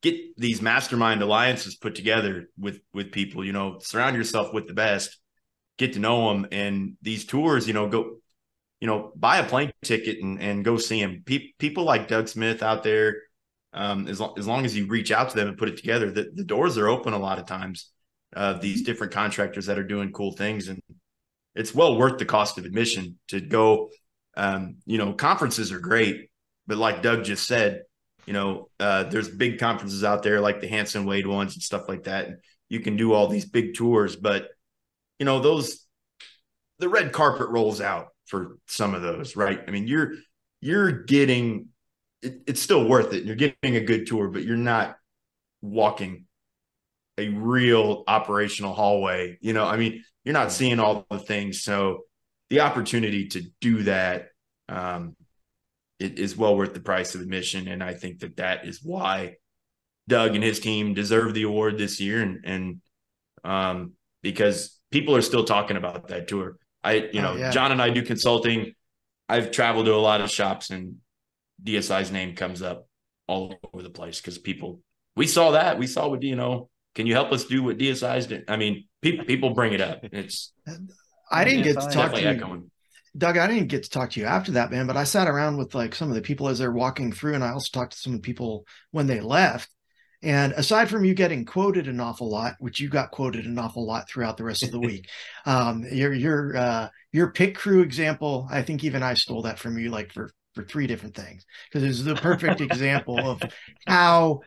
get 0.00 0.36
these 0.36 0.62
mastermind 0.62 1.22
alliances 1.22 1.76
put 1.76 1.94
together 1.94 2.48
with 2.58 2.80
with 2.94 3.12
people. 3.12 3.44
You 3.44 3.52
know, 3.52 3.78
surround 3.80 4.16
yourself 4.16 4.52
with 4.54 4.66
the 4.66 4.74
best, 4.74 5.18
get 5.76 5.94
to 5.94 5.98
know 5.98 6.28
them, 6.28 6.46
and 6.52 6.94
these 7.02 7.26
tours. 7.26 7.66
You 7.66 7.74
know, 7.74 7.88
go 7.88 8.18
you 8.80 8.86
know, 8.86 9.12
buy 9.16 9.38
a 9.38 9.48
plane 9.48 9.72
ticket 9.82 10.22
and, 10.22 10.40
and 10.40 10.64
go 10.64 10.76
see 10.76 11.00
them 11.00 11.22
Pe- 11.26 11.52
people 11.58 11.84
like 11.84 12.06
Doug 12.06 12.28
Smith 12.28 12.62
out 12.62 12.84
there, 12.84 13.16
um, 13.72 14.06
as, 14.06 14.20
lo- 14.20 14.34
as 14.38 14.46
long 14.46 14.64
as 14.64 14.76
you 14.76 14.86
reach 14.86 15.10
out 15.10 15.30
to 15.30 15.36
them 15.36 15.48
and 15.48 15.58
put 15.58 15.68
it 15.68 15.76
together, 15.76 16.10
the, 16.12 16.30
the 16.32 16.44
doors 16.44 16.78
are 16.78 16.88
open 16.88 17.12
a 17.12 17.18
lot 17.18 17.38
of 17.38 17.46
times. 17.46 17.90
Uh, 18.36 18.52
these 18.52 18.82
different 18.82 19.12
contractors 19.12 19.66
that 19.66 19.78
are 19.78 19.86
doing 19.86 20.12
cool 20.12 20.32
things, 20.32 20.68
and 20.68 20.80
it's 21.54 21.74
well 21.74 21.96
worth 21.96 22.18
the 22.18 22.24
cost 22.24 22.58
of 22.58 22.66
admission 22.66 23.18
to 23.26 23.40
go. 23.40 23.88
Um, 24.36 24.76
you 24.86 24.98
know, 24.98 25.14
conferences 25.14 25.72
are 25.72 25.80
great, 25.80 26.28
but 26.66 26.76
like 26.76 27.02
Doug 27.02 27.24
just 27.24 27.48
said, 27.48 27.82
you 28.28 28.34
know, 28.34 28.68
uh, 28.78 29.04
there's 29.04 29.30
big 29.30 29.58
conferences 29.58 30.04
out 30.04 30.22
there 30.22 30.38
like 30.38 30.60
the 30.60 30.68
Hanson 30.68 31.06
Wade 31.06 31.26
ones 31.26 31.54
and 31.54 31.62
stuff 31.62 31.88
like 31.88 32.04
that. 32.04 32.28
You 32.68 32.80
can 32.80 32.94
do 32.94 33.14
all 33.14 33.26
these 33.26 33.46
big 33.46 33.74
tours, 33.74 34.16
but 34.16 34.50
you 35.18 35.24
know, 35.24 35.40
those 35.40 35.86
the 36.78 36.90
red 36.90 37.12
carpet 37.12 37.48
rolls 37.48 37.80
out 37.80 38.08
for 38.26 38.58
some 38.66 38.92
of 38.92 39.00
those, 39.00 39.34
right? 39.34 39.58
I 39.66 39.70
mean, 39.70 39.86
you're 39.86 40.12
you're 40.60 40.92
getting 40.92 41.68
it, 42.20 42.42
it's 42.46 42.60
still 42.60 42.86
worth 42.86 43.14
it. 43.14 43.24
You're 43.24 43.34
getting 43.34 43.76
a 43.76 43.80
good 43.80 44.06
tour, 44.06 44.28
but 44.28 44.44
you're 44.44 44.58
not 44.58 44.98
walking 45.62 46.26
a 47.16 47.30
real 47.30 48.04
operational 48.06 48.74
hallway. 48.74 49.38
You 49.40 49.54
know, 49.54 49.64
I 49.64 49.78
mean, 49.78 50.04
you're 50.24 50.34
not 50.34 50.52
seeing 50.52 50.80
all 50.80 51.06
the 51.10 51.18
things. 51.18 51.62
So 51.62 52.02
the 52.50 52.60
opportunity 52.60 53.28
to 53.28 53.42
do 53.62 53.84
that 53.84 54.28
um, 54.68 55.16
it 55.98 56.18
is 56.18 56.36
well 56.36 56.56
worth 56.56 56.74
the 56.74 56.80
price 56.80 57.14
of 57.14 57.20
admission, 57.20 57.68
and 57.68 57.82
I 57.82 57.94
think 57.94 58.20
that 58.20 58.36
that 58.36 58.66
is 58.66 58.80
why 58.82 59.36
Doug 60.08 60.34
and 60.34 60.44
his 60.44 60.60
team 60.60 60.94
deserve 60.94 61.34
the 61.34 61.42
award 61.42 61.78
this 61.78 62.00
year, 62.00 62.22
and 62.22 62.44
and 62.44 62.80
um, 63.44 63.92
because 64.22 64.78
people 64.90 65.16
are 65.16 65.22
still 65.22 65.44
talking 65.44 65.76
about 65.76 66.08
that 66.08 66.28
tour. 66.28 66.56
I, 66.82 66.94
you 66.94 67.10
oh, 67.14 67.22
know, 67.22 67.36
yeah. 67.36 67.50
John 67.50 67.72
and 67.72 67.82
I 67.82 67.90
do 67.90 68.02
consulting. 68.02 68.72
I've 69.28 69.50
traveled 69.50 69.86
to 69.86 69.94
a 69.94 69.96
lot 69.96 70.20
of 70.20 70.30
shops, 70.30 70.70
and 70.70 70.96
DSI's 71.62 72.10
name 72.10 72.34
comes 72.34 72.62
up 72.62 72.88
all 73.26 73.54
over 73.72 73.82
the 73.82 73.90
place 73.90 74.20
because 74.20 74.38
people. 74.38 74.80
We 75.16 75.26
saw 75.26 75.52
that. 75.52 75.78
We 75.78 75.86
saw 75.86 76.08
what 76.08 76.22
you 76.22 76.36
know. 76.36 76.70
Can 76.94 77.06
you 77.06 77.14
help 77.14 77.32
us 77.32 77.44
do 77.44 77.62
what 77.62 77.78
DSI's 77.78 78.26
did? 78.26 78.44
I 78.48 78.56
mean, 78.56 78.86
people 79.02 79.24
people 79.24 79.50
bring 79.50 79.72
it 79.72 79.80
up. 79.80 80.00
It's. 80.02 80.52
I 81.30 81.44
didn't 81.44 81.64
get 81.64 81.80
to 81.80 81.88
talk 81.88 82.14
to 82.14 82.20
you. 82.20 82.28
Echoing. 82.28 82.70
Doug, 83.18 83.36
I 83.36 83.48
didn't 83.48 83.66
get 83.68 83.82
to 83.82 83.90
talk 83.90 84.10
to 84.10 84.20
you 84.20 84.26
after 84.26 84.52
that, 84.52 84.70
man, 84.70 84.86
but 84.86 84.96
I 84.96 85.04
sat 85.04 85.26
around 85.26 85.56
with 85.56 85.74
like 85.74 85.94
some 85.94 86.08
of 86.08 86.14
the 86.14 86.22
people 86.22 86.48
as 86.48 86.58
they're 86.58 86.70
walking 86.70 87.12
through, 87.12 87.34
and 87.34 87.42
I 87.42 87.50
also 87.50 87.68
talked 87.72 87.92
to 87.92 87.98
some 87.98 88.14
of 88.14 88.22
the 88.22 88.26
people 88.26 88.64
when 88.92 89.06
they 89.06 89.20
left. 89.20 89.68
And 90.22 90.52
aside 90.52 90.88
from 90.88 91.04
you 91.04 91.14
getting 91.14 91.44
quoted 91.44 91.86
an 91.86 92.00
awful 92.00 92.30
lot, 92.30 92.54
which 92.58 92.80
you 92.80 92.88
got 92.88 93.10
quoted 93.10 93.44
an 93.44 93.58
awful 93.58 93.86
lot 93.86 94.08
throughout 94.08 94.36
the 94.36 94.44
rest 94.44 94.62
of 94.62 94.70
the 94.70 94.80
week, 94.80 95.08
um, 95.46 95.84
your 95.90 96.12
your 96.12 96.56
uh, 96.56 96.88
your 97.12 97.32
pit 97.32 97.56
crew 97.56 97.82
example, 97.82 98.48
I 98.50 98.62
think 98.62 98.84
even 98.84 99.02
I 99.02 99.14
stole 99.14 99.42
that 99.42 99.58
from 99.58 99.78
you, 99.78 99.90
like 99.90 100.12
for 100.12 100.30
for 100.54 100.64
three 100.64 100.86
different 100.86 101.14
things, 101.14 101.44
because 101.70 101.88
it's 101.88 102.02
the 102.02 102.14
perfect 102.16 102.60
example 102.60 103.18
of 103.18 103.42
how 103.86 104.40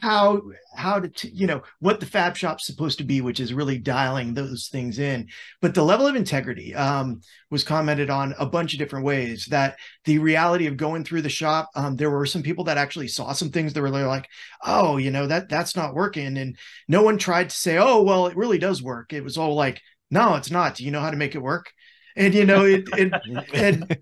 how 0.00 0.40
how 0.76 1.00
to 1.00 1.28
you 1.34 1.46
know 1.46 1.62
what 1.80 1.98
the 1.98 2.06
fab 2.06 2.36
shop's 2.36 2.66
supposed 2.66 2.98
to 2.98 3.04
be 3.04 3.20
which 3.20 3.40
is 3.40 3.52
really 3.52 3.78
dialing 3.78 4.32
those 4.32 4.68
things 4.68 4.98
in. 4.98 5.28
But 5.60 5.74
the 5.74 5.82
level 5.82 6.06
of 6.06 6.14
integrity 6.14 6.74
um, 6.74 7.20
was 7.50 7.64
commented 7.64 8.08
on 8.08 8.34
a 8.38 8.46
bunch 8.46 8.72
of 8.72 8.78
different 8.78 9.04
ways 9.04 9.46
that 9.46 9.76
the 10.04 10.18
reality 10.18 10.66
of 10.66 10.76
going 10.76 11.04
through 11.04 11.22
the 11.22 11.28
shop 11.28 11.70
um, 11.74 11.96
there 11.96 12.10
were 12.10 12.26
some 12.26 12.42
people 12.42 12.64
that 12.64 12.78
actually 12.78 13.08
saw 13.08 13.32
some 13.32 13.50
things 13.50 13.72
that 13.72 13.82
were 13.82 13.90
like 13.90 14.28
oh 14.64 14.98
you 14.98 15.10
know 15.10 15.26
that 15.26 15.48
that's 15.48 15.74
not 15.74 15.94
working. 15.94 16.38
And 16.38 16.56
no 16.86 17.02
one 17.02 17.18
tried 17.18 17.50
to 17.50 17.56
say 17.56 17.78
oh 17.78 18.02
well 18.02 18.26
it 18.26 18.36
really 18.36 18.58
does 18.58 18.82
work. 18.82 19.12
It 19.12 19.24
was 19.24 19.36
all 19.36 19.54
like 19.54 19.82
no 20.10 20.36
it's 20.36 20.50
not. 20.50 20.76
Do 20.76 20.84
you 20.84 20.90
know 20.90 21.00
how 21.00 21.10
to 21.10 21.16
make 21.16 21.34
it 21.34 21.42
work 21.42 21.72
and 22.18 22.34
you 22.34 22.44
know 22.44 22.64
it, 22.66 22.86
it 22.98 23.12
and 23.54 23.98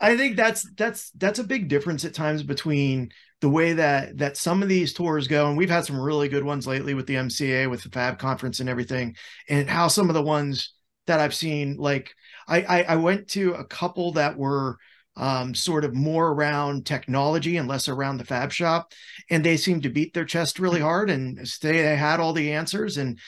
i 0.00 0.16
think 0.16 0.36
that's 0.36 0.68
that's 0.76 1.10
that's 1.12 1.38
a 1.38 1.44
big 1.44 1.68
difference 1.68 2.04
at 2.04 2.14
times 2.14 2.42
between 2.42 3.12
the 3.40 3.48
way 3.48 3.74
that 3.74 4.18
that 4.18 4.36
some 4.36 4.62
of 4.62 4.68
these 4.68 4.92
tours 4.92 5.26
go. 5.26 5.48
And 5.48 5.56
we've 5.56 5.68
had 5.68 5.84
some 5.84 6.00
really 6.00 6.28
good 6.28 6.44
ones 6.44 6.66
lately 6.66 6.94
with 6.94 7.06
the 7.06 7.14
mca 7.14 7.68
with 7.68 7.82
the 7.82 7.90
fab 7.90 8.18
conference 8.18 8.60
and 8.60 8.68
everything 8.68 9.16
and 9.48 9.68
how 9.68 9.88
some 9.88 10.08
of 10.08 10.14
the 10.14 10.22
ones 10.22 10.72
that 11.06 11.20
i've 11.20 11.34
seen 11.34 11.76
like 11.76 12.14
i 12.48 12.62
i, 12.62 12.82
I 12.84 12.96
went 12.96 13.28
to 13.30 13.54
a 13.54 13.64
couple 13.64 14.12
that 14.12 14.36
were 14.36 14.78
um, 15.14 15.54
sort 15.54 15.84
of 15.84 15.94
more 15.94 16.28
around 16.28 16.86
technology 16.86 17.58
and 17.58 17.68
less 17.68 17.86
around 17.86 18.16
the 18.16 18.24
fab 18.24 18.50
shop 18.50 18.92
and 19.28 19.44
they 19.44 19.58
seemed 19.58 19.82
to 19.82 19.90
beat 19.90 20.14
their 20.14 20.24
chest 20.24 20.58
really 20.58 20.80
hard 20.80 21.10
and 21.10 21.46
say 21.46 21.82
they 21.82 21.96
had 21.96 22.18
all 22.18 22.32
the 22.32 22.52
answers. 22.52 22.96
And 22.96 23.18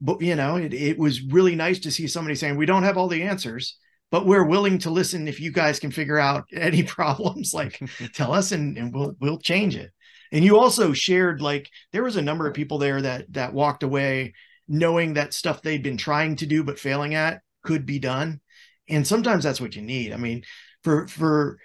but 0.00 0.20
you 0.20 0.34
know 0.34 0.56
it, 0.56 0.74
it 0.74 0.98
was 0.98 1.22
really 1.22 1.54
nice 1.54 1.78
to 1.80 1.90
see 1.90 2.06
somebody 2.06 2.34
saying 2.34 2.56
we 2.56 2.66
don't 2.66 2.82
have 2.82 2.96
all 2.96 3.08
the 3.08 3.22
answers 3.22 3.78
but 4.14 4.26
we're 4.26 4.44
willing 4.44 4.78
to 4.78 4.90
listen 4.90 5.26
if 5.26 5.40
you 5.40 5.50
guys 5.50 5.80
can 5.80 5.90
figure 5.90 6.18
out 6.18 6.44
any 6.52 6.84
problems 6.84 7.52
like 7.52 7.80
tell 8.14 8.32
us 8.32 8.52
and, 8.52 8.78
and 8.78 8.94
we'll 8.94 9.16
we'll 9.20 9.38
change 9.38 9.74
it. 9.74 9.90
And 10.30 10.44
you 10.44 10.56
also 10.56 10.92
shared 10.92 11.40
like 11.40 11.68
there 11.92 12.04
was 12.04 12.14
a 12.14 12.22
number 12.22 12.46
of 12.46 12.54
people 12.54 12.78
there 12.78 13.02
that 13.02 13.32
that 13.32 13.52
walked 13.52 13.82
away 13.82 14.34
knowing 14.68 15.14
that 15.14 15.34
stuff 15.34 15.62
they'd 15.62 15.82
been 15.82 15.96
trying 15.96 16.36
to 16.36 16.46
do 16.46 16.62
but 16.62 16.78
failing 16.78 17.16
at 17.16 17.40
could 17.64 17.86
be 17.86 17.98
done. 17.98 18.40
And 18.88 19.04
sometimes 19.04 19.42
that's 19.42 19.60
what 19.60 19.74
you 19.74 19.82
need. 19.82 20.12
I 20.12 20.16
mean 20.16 20.44
for 20.84 21.08
for 21.08 21.58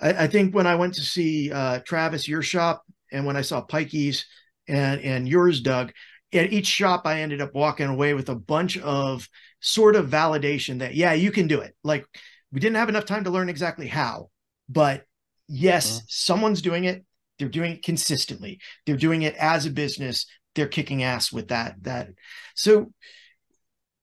i, 0.00 0.24
I 0.24 0.26
think 0.28 0.54
when 0.54 0.66
i 0.66 0.76
went 0.76 0.94
to 0.94 1.02
see 1.02 1.52
uh, 1.52 1.80
travis 1.80 2.26
your 2.26 2.40
shop 2.40 2.84
and 3.12 3.26
when 3.26 3.36
i 3.36 3.42
saw 3.42 3.66
pikey's 3.66 4.24
and 4.68 5.00
and 5.02 5.28
yours 5.28 5.60
doug 5.60 5.92
at 6.32 6.52
each 6.52 6.66
shop 6.66 7.02
i 7.06 7.20
ended 7.20 7.40
up 7.40 7.54
walking 7.54 7.86
away 7.86 8.14
with 8.14 8.28
a 8.28 8.34
bunch 8.34 8.78
of 8.78 9.28
sort 9.60 9.94
of 9.94 10.08
validation 10.08 10.78
that 10.78 10.94
yeah 10.94 11.12
you 11.12 11.30
can 11.30 11.46
do 11.46 11.60
it. 11.60 11.74
Like 11.84 12.06
we 12.50 12.60
didn't 12.60 12.76
have 12.76 12.88
enough 12.88 13.04
time 13.04 13.24
to 13.24 13.30
learn 13.30 13.48
exactly 13.48 13.86
how 13.86 14.30
but 14.68 15.04
yes 15.48 15.98
uh-huh. 15.98 16.06
someone's 16.08 16.62
doing 16.62 16.84
it. 16.84 17.04
They're 17.38 17.48
doing 17.48 17.72
it 17.72 17.82
consistently. 17.82 18.60
They're 18.84 18.96
doing 18.96 19.22
it 19.22 19.34
as 19.36 19.66
a 19.66 19.70
business. 19.70 20.26
They're 20.54 20.68
kicking 20.68 21.02
ass 21.02 21.32
with 21.32 21.48
that 21.48 21.76
that. 21.82 22.10
So 22.54 22.92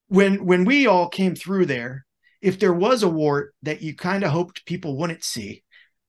when 0.07 0.45
when 0.45 0.63
we 0.63 0.87
all 0.87 1.09
came 1.09 1.35
through 1.35 1.65
there 1.65 2.05
if 2.39 2.59
there 2.59 2.73
was 2.73 3.01
a 3.01 3.09
wart 3.09 3.55
that 3.63 3.81
you 3.81 3.95
kind 3.95 4.23
of 4.23 4.31
hoped 4.31 4.65
people 4.65 4.95
wouldn't 4.95 5.23
see 5.23 5.63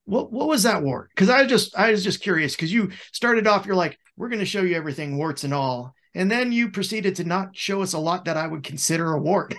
what 0.05 0.31
what 0.31 0.49
was 0.49 0.63
that 0.63 0.83
wart? 0.83 1.11
Because 1.11 1.31
i 1.31 1.43
was 1.43 1.51
just 1.51 1.77
i 1.77 1.91
was 1.91 2.05
just 2.05 2.23
curious 2.23 2.55
because 2.55 2.73
you 2.73 2.91
started 3.13 3.47
off 3.47 3.67
you're 3.67 3.75
like 3.75 3.99
we're 4.17 4.29
going 4.29 4.39
to 4.41 4.47
show 4.47 4.63
you 4.63 4.77
everything 4.77 5.17
warts 5.17 5.45
and 5.45 5.55
all 5.55 5.95
and 6.15 6.31
then 6.31 6.53
you 6.53 6.71
proceeded 6.71 7.17
to 7.17 7.25
not 7.25 7.57
show 7.57 7.83
us 7.83 7.93
a 7.93 7.99
lot 7.99 8.25
that 8.25 8.37
I 8.37 8.47
would 8.47 8.63
consider 8.63 9.13
a 9.13 9.21
wart. 9.21 9.55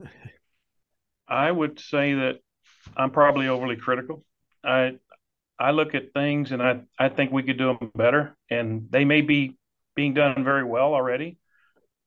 I 1.28 1.50
would 1.50 1.80
say 1.80 2.14
that 2.14 2.40
I'm 2.96 3.10
probably 3.10 3.48
overly 3.48 3.76
critical. 3.76 4.24
I 4.62 4.98
I 5.58 5.70
look 5.70 5.94
at 5.94 6.12
things 6.12 6.52
and 6.52 6.62
I, 6.62 6.80
I 6.98 7.08
think 7.08 7.30
we 7.32 7.42
could 7.42 7.58
do 7.58 7.76
them 7.78 7.90
better, 7.94 8.36
and 8.50 8.88
they 8.90 9.04
may 9.04 9.20
be 9.20 9.56
being 9.94 10.14
done 10.14 10.44
very 10.44 10.64
well 10.64 10.94
already. 10.94 11.38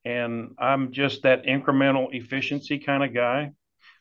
And 0.03 0.55
I'm 0.59 0.91
just 0.91 1.23
that 1.23 1.45
incremental 1.45 2.07
efficiency 2.11 2.79
kind 2.79 3.03
of 3.03 3.13
guy. 3.13 3.51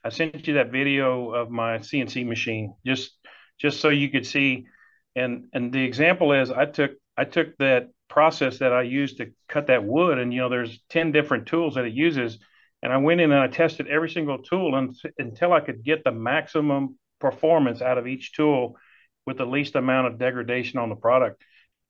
I 0.04 0.10
sent 0.10 0.46
you 0.46 0.54
that 0.54 0.70
video 0.70 1.30
of 1.32 1.50
my 1.50 1.78
CNC 1.78 2.26
machine 2.26 2.74
just 2.84 3.12
just 3.58 3.80
so 3.80 3.88
you 3.88 4.10
could 4.10 4.26
see. 4.26 4.66
And 5.14 5.46
and 5.52 5.72
the 5.72 5.82
example 5.82 6.32
is 6.32 6.50
I 6.50 6.66
took 6.66 6.92
I 7.16 7.24
took 7.24 7.56
that 7.58 7.88
process 8.08 8.58
that 8.58 8.72
I 8.72 8.82
use 8.82 9.14
to 9.16 9.32
cut 9.48 9.66
that 9.68 9.84
wood. 9.84 10.18
And, 10.18 10.32
you 10.32 10.40
know, 10.40 10.48
there's 10.48 10.80
10 10.90 11.12
different 11.12 11.46
tools 11.46 11.74
that 11.74 11.84
it 11.84 11.92
uses. 11.92 12.38
And 12.82 12.92
I 12.92 12.98
went 12.98 13.20
in 13.20 13.32
and 13.32 13.40
I 13.40 13.48
tested 13.48 13.88
every 13.88 14.10
single 14.10 14.38
tool 14.38 14.90
until 15.18 15.52
I 15.52 15.60
could 15.60 15.82
get 15.82 16.04
the 16.04 16.12
maximum 16.12 16.98
performance 17.20 17.82
out 17.82 17.98
of 17.98 18.06
each 18.06 18.32
tool 18.32 18.76
with 19.26 19.38
the 19.38 19.46
least 19.46 19.74
amount 19.74 20.06
of 20.06 20.18
degradation 20.18 20.78
on 20.78 20.88
the 20.88 20.96
product. 20.96 21.42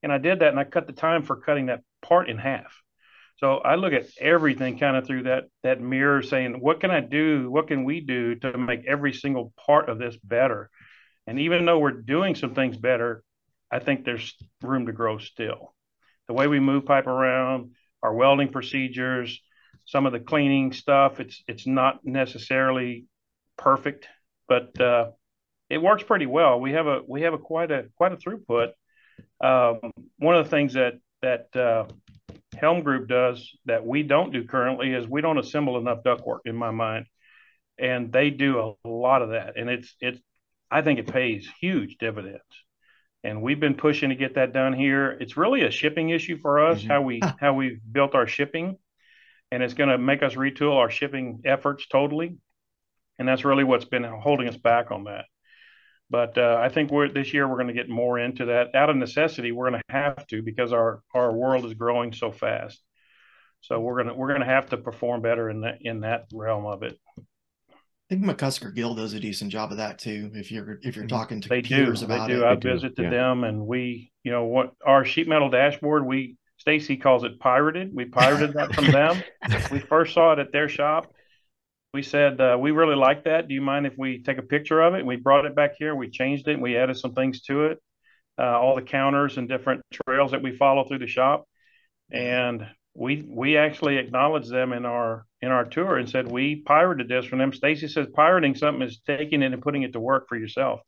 And 0.03 0.13
I 0.13 0.19
did 0.19 0.41
that 0.41 0.51
and 0.51 0.59
I 0.59 0.65
cut 0.65 0.87
the 0.87 0.93
time 0.93 1.23
for 1.23 1.37
cutting 1.37 1.67
that 1.67 1.83
part 2.03 2.31
in 2.31 2.39
half. 2.39 2.73
So 3.39 3.57
I 3.57 3.75
look 3.75 3.93
at 3.93 4.07
everything 4.19 4.79
kind 4.79 4.97
of 4.97 5.07
through 5.07 5.25
that 5.25 5.45
that 5.63 5.81
mirror 5.81 6.23
saying, 6.23 6.59
what 6.61 6.81
can 6.81 6.91
I 6.91 7.01
do? 7.01 7.51
What 7.51 7.69
can 7.69 7.85
we 7.85 8.01
do 8.01 8.35
to 8.37 8.57
make 8.57 8.87
every 8.87 9.13
single 9.13 9.53
part 9.67 9.91
of 9.91 9.99
this 9.99 10.17
better? 10.17 10.71
And 11.27 11.39
even 11.41 11.67
though 11.67 11.79
we're 11.79 11.91
doing 11.91 12.35
some 12.35 12.55
things 12.55 12.79
better, 12.79 13.23
I 13.71 13.81
think 13.81 14.05
there's 14.05 14.35
room 14.63 14.87
to 14.87 14.93
grow 14.93 15.19
still 15.19 15.75
the 16.29 16.35
way 16.35 16.47
we 16.47 16.61
move 16.61 16.87
pipe 16.87 17.07
around, 17.07 17.73
our 18.03 18.15
welding 18.15 18.49
procedures, 18.49 19.41
some 19.85 20.07
of 20.07 20.13
the 20.13 20.21
cleaning 20.21 20.73
stuff. 20.73 21.21
It's 21.21 21.43
it's 21.47 21.67
not 21.67 22.05
necessarily 22.05 23.07
perfect, 23.57 24.09
but 24.49 24.79
uh, 24.81 25.11
it 25.71 25.79
works 25.79 26.03
pretty 26.03 26.27
well. 26.27 26.61
We 26.61 26.73
have 26.73 26.87
a 26.87 27.01
we 27.07 27.23
have 27.23 27.35
a 27.35 27.39
quite 27.39 27.71
a 27.71 27.87
quite 27.97 28.13
a 28.13 28.17
throughput. 28.17 28.73
Um, 29.41 29.93
one 30.19 30.37
of 30.37 30.45
the 30.45 30.51
things 30.51 30.75
that 30.75 30.95
that 31.23 31.57
uh, 31.57 31.87
Helm 32.57 32.83
Group 32.83 33.09
does 33.09 33.51
that 33.67 33.87
we 33.87 34.03
don't 34.03 34.33
do 34.33 34.45
currently 34.45 34.93
is 34.93 35.07
we 35.09 35.21
don't 35.21 35.39
assemble 35.39 35.79
enough 35.79 36.03
ductwork 36.05 36.41
in 36.45 36.57
my 36.57 36.71
mind, 36.71 37.07
and 37.79 38.13
they 38.13 38.31
do 38.31 38.77
a 38.85 38.89
lot 38.89 39.23
of 39.23 39.31
that, 39.31 39.57
and 39.57 39.71
it's 39.71 39.95
it's 40.01 40.21
I 40.71 40.83
think 40.83 40.99
it 40.99 41.13
pays 41.13 41.49
huge 41.61 41.97
dividends 41.99 42.43
and 43.27 43.43
we've 43.43 43.61
been 43.61 43.75
pushing 43.75 44.11
to 44.11 44.15
get 44.15 44.37
that 44.37 44.53
done 44.53 44.73
here. 44.73 45.11
It's 45.11 45.37
really 45.37 45.63
a 45.63 45.71
shipping 45.71 46.11
issue 46.11 46.39
for 46.39 46.65
us 46.65 46.79
mm-hmm. 46.79 46.89
how 46.89 47.03
we 47.03 47.21
how 47.41 47.55
we 47.55 47.81
built 47.91 48.15
our 48.15 48.27
shipping, 48.27 48.77
and 49.51 49.63
it's 49.63 49.75
going 49.75 49.91
to 49.91 49.99
make 49.99 50.23
us 50.23 50.35
retool 50.35 50.77
our 50.77 50.91
shipping 50.91 51.43
efforts 51.45 51.87
totally, 51.89 52.37
and 53.19 53.29
that's 53.29 53.45
really 53.45 53.65
what's 53.65 53.85
been 53.85 54.05
holding 54.05 54.49
us 54.49 54.57
back 54.57 54.91
on 54.91 55.05
that. 55.05 55.25
But 56.09 56.39
uh, 56.39 56.59
I 56.63 56.69
think 56.69 56.93
we're 56.93 57.13
this 57.13 57.35
year 57.35 57.49
we're 57.49 57.57
going 57.57 57.67
to 57.67 57.73
get 57.75 57.89
more 57.89 58.19
into 58.19 58.47
that 58.47 58.75
out 58.77 58.91
of 58.91 58.97
necessity. 58.97 59.51
We're 59.51 59.71
going 59.71 59.83
to 59.89 59.95
have 59.95 60.27
to 60.29 60.43
because 60.43 60.73
our 60.73 61.03
our 61.13 61.33
world 61.33 61.65
is 61.65 61.75
growing 61.75 62.13
so 62.13 62.31
fast. 62.31 62.81
So 63.63 63.81
we're 63.81 63.97
gonna 63.97 64.15
we're 64.15 64.33
gonna 64.33 64.45
have 64.45 64.71
to 64.71 64.77
perform 64.77 65.23
better 65.23 65.51
in 65.51 65.63
that 65.63 65.79
in 65.81 66.01
that 66.01 66.27
realm 66.33 66.67
of 66.67 66.85
it. 66.85 66.97
I 68.09 68.15
think 68.15 68.25
McCusker 68.25 68.73
Gill 68.73 68.95
does 68.95 69.15
a 69.15 69.21
decent 69.21 69.51
job 69.51 69.73
of 69.73 69.79
that 69.79 69.99
too. 69.99 70.31
If 70.35 70.53
you're 70.53 70.79
if 70.83 70.95
you're 70.95 71.07
mm-hmm. 71.07 71.17
talking 71.17 71.41
to 71.41 71.49
they 71.49 71.63
peers 71.63 72.01
do. 72.01 72.07
about 72.07 72.29
they 72.29 72.35
do. 72.35 72.45
it, 72.45 72.47
I 72.47 72.55
visited 72.55 72.95
yeah. 72.97 73.11
them, 73.11 73.43
and 73.43 73.67
we, 73.67 74.13
you 74.23 74.31
know, 74.31 74.45
what 74.45 74.75
our 74.87 75.05
sheet 75.05 75.27
metal 75.27 75.51
dashboard, 75.51 76.07
we 76.07 76.37
Stacy 76.59 76.97
calls 76.97 77.25
it 77.25 77.39
pirated. 77.41 77.91
We 77.93 78.05
pirated 78.05 78.55
that 78.55 78.75
from 78.75 78.87
them. 78.87 79.23
We 79.71 79.79
first 79.81 80.15
saw 80.15 80.33
it 80.33 80.39
at 80.39 80.53
their 80.53 80.69
shop. 80.69 81.13
We 81.93 82.03
said 82.03 82.41
uh, 82.41 82.57
we 82.61 82.71
really 82.71 82.97
like 82.97 83.25
that. 83.25 83.49
Do 83.49 83.55
you 83.55 83.61
mind 83.61 83.87
if 83.87 83.95
we 83.97 84.23
take 84.23 84.39
a 84.39 84.43
picture 84.43 84.81
of 84.81 84.95
it? 84.95 85.01
And 85.01 85.09
we 85.09 85.17
brought 85.17 85.45
it 85.45 85.55
back 85.55 85.75
here. 85.79 85.95
We 85.95 86.11
changed 86.11 86.49
it. 86.49 86.55
and 86.55 86.63
We 86.63 86.77
added 86.77 86.97
some 86.97 87.13
things 87.13 87.43
to 87.43 87.67
it. 87.67 87.79
Uh, 88.39 88.59
all 88.59 88.77
the 88.77 88.83
counters 88.83 89.39
and 89.39 89.49
different 89.49 89.83
trails 90.07 90.33
that 90.33 90.43
we 90.43 90.57
follow 90.57 90.85
through 90.87 90.99
the 90.99 91.07
shop, 91.07 91.47
and 92.13 92.67
we 92.95 93.25
we 93.27 93.57
actually 93.57 93.97
acknowledged 93.97 94.51
them 94.51 94.73
in 94.73 94.85
our 94.85 95.26
in 95.43 95.51
our 95.51 95.65
tour 95.65 95.97
and 95.99 96.09
said 96.09 96.31
we 96.31 96.57
pirated 96.57 97.09
this 97.09 97.27
from 97.27 97.39
them. 97.39 97.53
Stacy 97.53 97.89
says 97.89 98.07
pirating 98.15 98.55
something 98.55 98.83
is 98.83 99.01
taking 99.07 99.43
it 99.43 99.53
and 99.53 99.63
putting 99.63 99.83
it 99.83 99.93
to 99.93 100.01
work 100.01 100.29
for 100.29 100.37
yourself. 100.37 100.81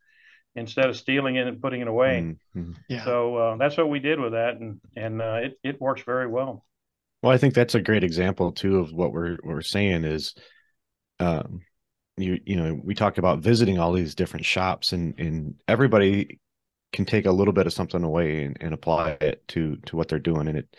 instead 0.55 0.87
of 0.87 0.97
stealing 0.97 1.37
it 1.37 1.47
and 1.47 1.61
putting 1.61 1.81
it 1.81 1.88
away. 1.88 2.37
Mm-hmm. 2.57 2.73
Yeah. 2.88 3.05
So 3.05 3.37
uh, 3.37 3.57
that's 3.57 3.76
what 3.76 3.90
we 3.90 4.00
did 4.00 4.21
with 4.21 4.33
that, 4.33 4.57
and 4.57 4.81
and 4.97 5.23
uh, 5.23 5.40
it 5.43 5.59
it 5.62 5.81
works 5.81 6.02
very 6.02 6.26
well. 6.26 6.64
Well, 7.23 7.33
I 7.33 7.38
think 7.38 7.55
that's 7.55 7.75
a 7.75 7.83
great 7.83 8.05
example 8.05 8.52
too 8.52 8.78
of 8.78 8.93
what 8.93 9.12
we're 9.12 9.38
we're 9.43 9.62
saying 9.62 10.05
is, 10.05 10.35
um, 11.21 11.61
you 12.17 12.38
you 12.45 12.57
know 12.57 12.78
we 12.83 12.95
talked 12.95 13.19
about 13.19 13.40
visiting 13.40 13.78
all 13.78 13.93
these 13.93 14.14
different 14.14 14.47
shops 14.47 14.93
and 14.93 15.19
and 15.19 15.55
everybody 15.67 16.40
can 16.93 17.05
take 17.05 17.26
a 17.26 17.33
little 17.33 17.52
bit 17.52 17.67
of 17.67 17.73
something 17.73 18.02
away 18.02 18.45
and, 18.45 18.57
and 18.61 18.75
apply 18.75 19.17
it 19.21 19.47
to 19.49 19.76
to 19.87 19.97
what 19.97 20.09
they're 20.09 20.19
doing 20.19 20.49
and 20.49 20.59
it 20.59 20.76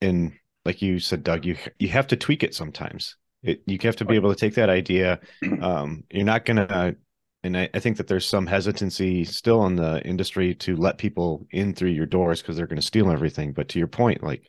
and 0.00 0.32
like 0.64 0.82
you 0.82 0.98
said 0.98 1.22
doug 1.22 1.44
you 1.44 1.56
you 1.78 1.88
have 1.88 2.06
to 2.06 2.16
tweak 2.16 2.42
it 2.42 2.54
sometimes 2.54 3.16
it, 3.42 3.62
you 3.66 3.78
have 3.82 3.96
to 3.96 4.04
be 4.04 4.14
able 4.14 4.32
to 4.32 4.38
take 4.38 4.54
that 4.54 4.70
idea 4.70 5.20
um, 5.62 6.04
you're 6.10 6.24
not 6.24 6.44
gonna 6.44 6.94
and 7.44 7.56
I, 7.56 7.68
I, 7.74 7.80
think 7.80 7.96
that 7.96 8.06
there's 8.06 8.24
some 8.24 8.46
hesitancy 8.46 9.24
still 9.24 9.66
in 9.66 9.74
the 9.74 10.00
industry 10.02 10.54
to 10.56 10.76
let 10.76 10.96
people 10.96 11.44
in 11.50 11.74
through 11.74 11.90
your 11.90 12.06
doors 12.06 12.40
because 12.40 12.56
they're 12.56 12.68
going 12.68 12.80
to 12.80 12.86
steal 12.86 13.10
everything 13.10 13.52
but 13.52 13.68
to 13.70 13.78
your 13.78 13.88
point 13.88 14.22
like 14.22 14.46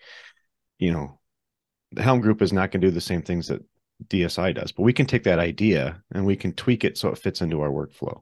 you 0.77 0.91
know 0.91 1.19
the 1.91 2.03
helm 2.03 2.21
group 2.21 2.41
is 2.41 2.53
not 2.53 2.71
going 2.71 2.81
to 2.81 2.87
do 2.87 2.91
the 2.91 3.01
same 3.01 3.21
things 3.21 3.47
that 3.47 3.61
dsi 4.07 4.53
does 4.53 4.71
but 4.71 4.83
we 4.83 4.93
can 4.93 5.05
take 5.05 5.23
that 5.23 5.39
idea 5.39 6.01
and 6.13 6.25
we 6.25 6.35
can 6.35 6.53
tweak 6.53 6.83
it 6.83 6.97
so 6.97 7.09
it 7.09 7.17
fits 7.17 7.41
into 7.41 7.61
our 7.61 7.69
workflow 7.69 8.21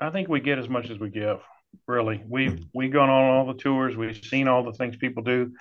i 0.00 0.10
think 0.10 0.28
we 0.28 0.40
get 0.40 0.58
as 0.58 0.68
much 0.68 0.90
as 0.90 0.98
we 0.98 1.10
give 1.10 1.38
really. 1.86 2.22
We've 2.26 2.52
mm-hmm. 2.52 2.64
we've 2.74 2.92
gone 2.92 3.10
on 3.10 3.30
all 3.30 3.46
the 3.46 3.58
tours. 3.58 3.96
We've 3.96 4.16
seen 4.16 4.48
all 4.48 4.62
the 4.62 4.72
things 4.72 4.96
people 4.96 5.22
do. 5.22 5.52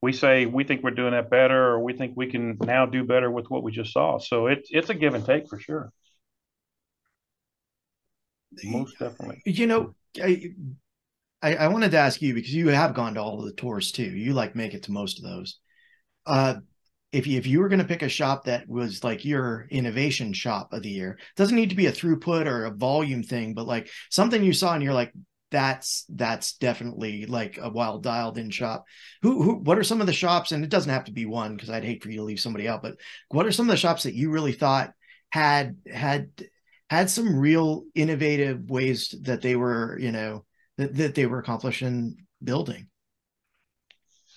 We 0.00 0.12
say 0.12 0.46
we 0.46 0.64
think 0.64 0.82
we're 0.82 0.92
doing 0.92 1.12
that 1.12 1.30
better, 1.30 1.70
or 1.70 1.80
we 1.80 1.92
think 1.92 2.12
we 2.16 2.30
can 2.30 2.56
now 2.60 2.86
do 2.86 3.04
better 3.04 3.30
with 3.30 3.50
what 3.50 3.62
we 3.62 3.72
just 3.72 3.92
saw. 3.92 4.18
So 4.18 4.46
it's 4.46 4.68
it's 4.72 4.90
a 4.90 4.94
give 4.94 5.14
and 5.14 5.24
take 5.24 5.48
for 5.48 5.58
sure. 5.58 5.92
Most 8.64 8.98
definitely. 8.98 9.42
You 9.44 9.66
know, 9.66 9.94
I, 10.22 10.52
I, 11.42 11.54
I 11.56 11.68
wanted 11.68 11.90
to 11.92 11.98
ask 11.98 12.22
you 12.22 12.34
because 12.34 12.54
you 12.54 12.68
have 12.68 12.94
gone 12.94 13.14
to 13.14 13.20
all 13.20 13.40
of 13.40 13.46
the 13.46 13.52
tours 13.52 13.92
too. 13.92 14.04
You 14.04 14.32
like 14.32 14.56
make 14.56 14.74
it 14.74 14.84
to 14.84 14.92
most 14.92 15.18
of 15.18 15.24
those. 15.24 15.58
Uh, 16.26 16.56
if 17.12 17.26
you, 17.26 17.38
if 17.38 17.46
you 17.46 17.60
were 17.60 17.68
going 17.68 17.78
to 17.80 17.86
pick 17.86 18.02
a 18.02 18.08
shop 18.08 18.44
that 18.44 18.68
was 18.68 19.02
like 19.02 19.24
your 19.24 19.66
innovation 19.70 20.32
shop 20.32 20.72
of 20.72 20.82
the 20.82 20.90
year, 20.90 21.18
doesn't 21.36 21.56
need 21.56 21.70
to 21.70 21.76
be 21.76 21.86
a 21.86 21.92
throughput 21.92 22.46
or 22.46 22.66
a 22.66 22.70
volume 22.70 23.22
thing, 23.22 23.54
but 23.54 23.66
like 23.66 23.88
something 24.10 24.42
you 24.42 24.52
saw 24.52 24.74
and 24.74 24.82
you're 24.82 24.92
like, 24.92 25.12
that's 25.50 26.04
that's 26.08 26.54
definitely 26.54 27.26
like 27.26 27.58
a 27.60 27.70
wild 27.70 28.02
dialed 28.02 28.38
in 28.38 28.50
shop. 28.50 28.84
Who 29.22 29.42
who 29.42 29.54
what 29.54 29.78
are 29.78 29.84
some 29.84 30.00
of 30.00 30.06
the 30.06 30.12
shops 30.12 30.52
and 30.52 30.64
it 30.64 30.70
doesn't 30.70 30.92
have 30.92 31.04
to 31.04 31.12
be 31.12 31.26
one 31.26 31.54
because 31.54 31.70
I'd 31.70 31.84
hate 31.84 32.02
for 32.02 32.10
you 32.10 32.18
to 32.18 32.24
leave 32.24 32.40
somebody 32.40 32.68
out, 32.68 32.82
but 32.82 32.96
what 33.28 33.46
are 33.46 33.52
some 33.52 33.68
of 33.68 33.70
the 33.70 33.76
shops 33.76 34.02
that 34.02 34.14
you 34.14 34.30
really 34.30 34.52
thought 34.52 34.92
had 35.30 35.76
had 35.90 36.30
had 36.90 37.10
some 37.10 37.38
real 37.38 37.84
innovative 37.94 38.70
ways 38.70 39.14
that 39.22 39.42
they 39.42 39.56
were, 39.56 39.98
you 39.98 40.12
know, 40.12 40.44
that, 40.76 40.94
that 40.96 41.14
they 41.14 41.26
were 41.26 41.38
accomplishing 41.38 42.16
building? 42.42 42.88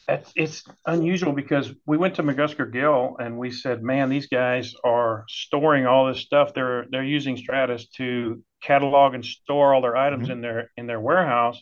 It's, 0.08 0.32
it's 0.36 0.64
unusual 0.86 1.32
because 1.32 1.72
we 1.86 1.98
went 1.98 2.16
to 2.16 2.24
McCusker 2.24 2.72
Gill 2.72 3.18
and 3.20 3.38
we 3.38 3.52
said, 3.52 3.84
"Man, 3.84 4.10
these 4.10 4.28
guys 4.28 4.74
are 4.84 5.26
storing 5.30 5.86
all 5.86 6.08
this 6.08 6.20
stuff. 6.20 6.54
They're 6.54 6.86
they're 6.90 7.04
using 7.04 7.38
Stratus 7.38 7.88
to 7.98 8.44
catalog 8.62 9.14
and 9.14 9.24
store 9.24 9.74
all 9.74 9.82
their 9.82 9.96
items 9.96 10.24
mm-hmm. 10.24 10.32
in 10.34 10.42
their 10.42 10.72
in 10.76 10.88
their 10.88 11.00
warehouse." 11.00 11.62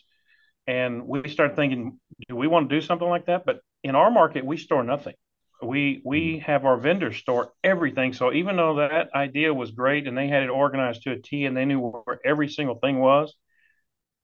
And 0.66 1.06
we 1.06 1.28
started 1.28 1.56
thinking, 1.56 1.98
"Do 2.28 2.36
we 2.36 2.46
want 2.46 2.68
to 2.68 2.74
do 2.74 2.80
something 2.80 3.08
like 3.08 3.26
that?" 3.26 3.44
But 3.44 3.60
in 3.84 3.94
our 3.94 4.10
market, 4.10 4.44
we 4.44 4.56
store 4.56 4.82
nothing. 4.82 5.14
We 5.62 6.00
we 6.04 6.36
mm-hmm. 6.36 6.44
have 6.44 6.64
our 6.64 6.78
vendors 6.78 7.18
store 7.18 7.52
everything. 7.62 8.14
So 8.14 8.32
even 8.32 8.56
though 8.56 8.76
that 8.76 9.14
idea 9.14 9.52
was 9.52 9.70
great 9.70 10.06
and 10.06 10.16
they 10.16 10.28
had 10.28 10.42
it 10.42 10.50
organized 10.50 11.02
to 11.02 11.12
a 11.12 11.18
T 11.18 11.44
and 11.44 11.56
they 11.56 11.66
knew 11.66 11.80
where 11.80 12.20
every 12.24 12.48
single 12.48 12.76
thing 12.76 12.98
was, 12.98 13.34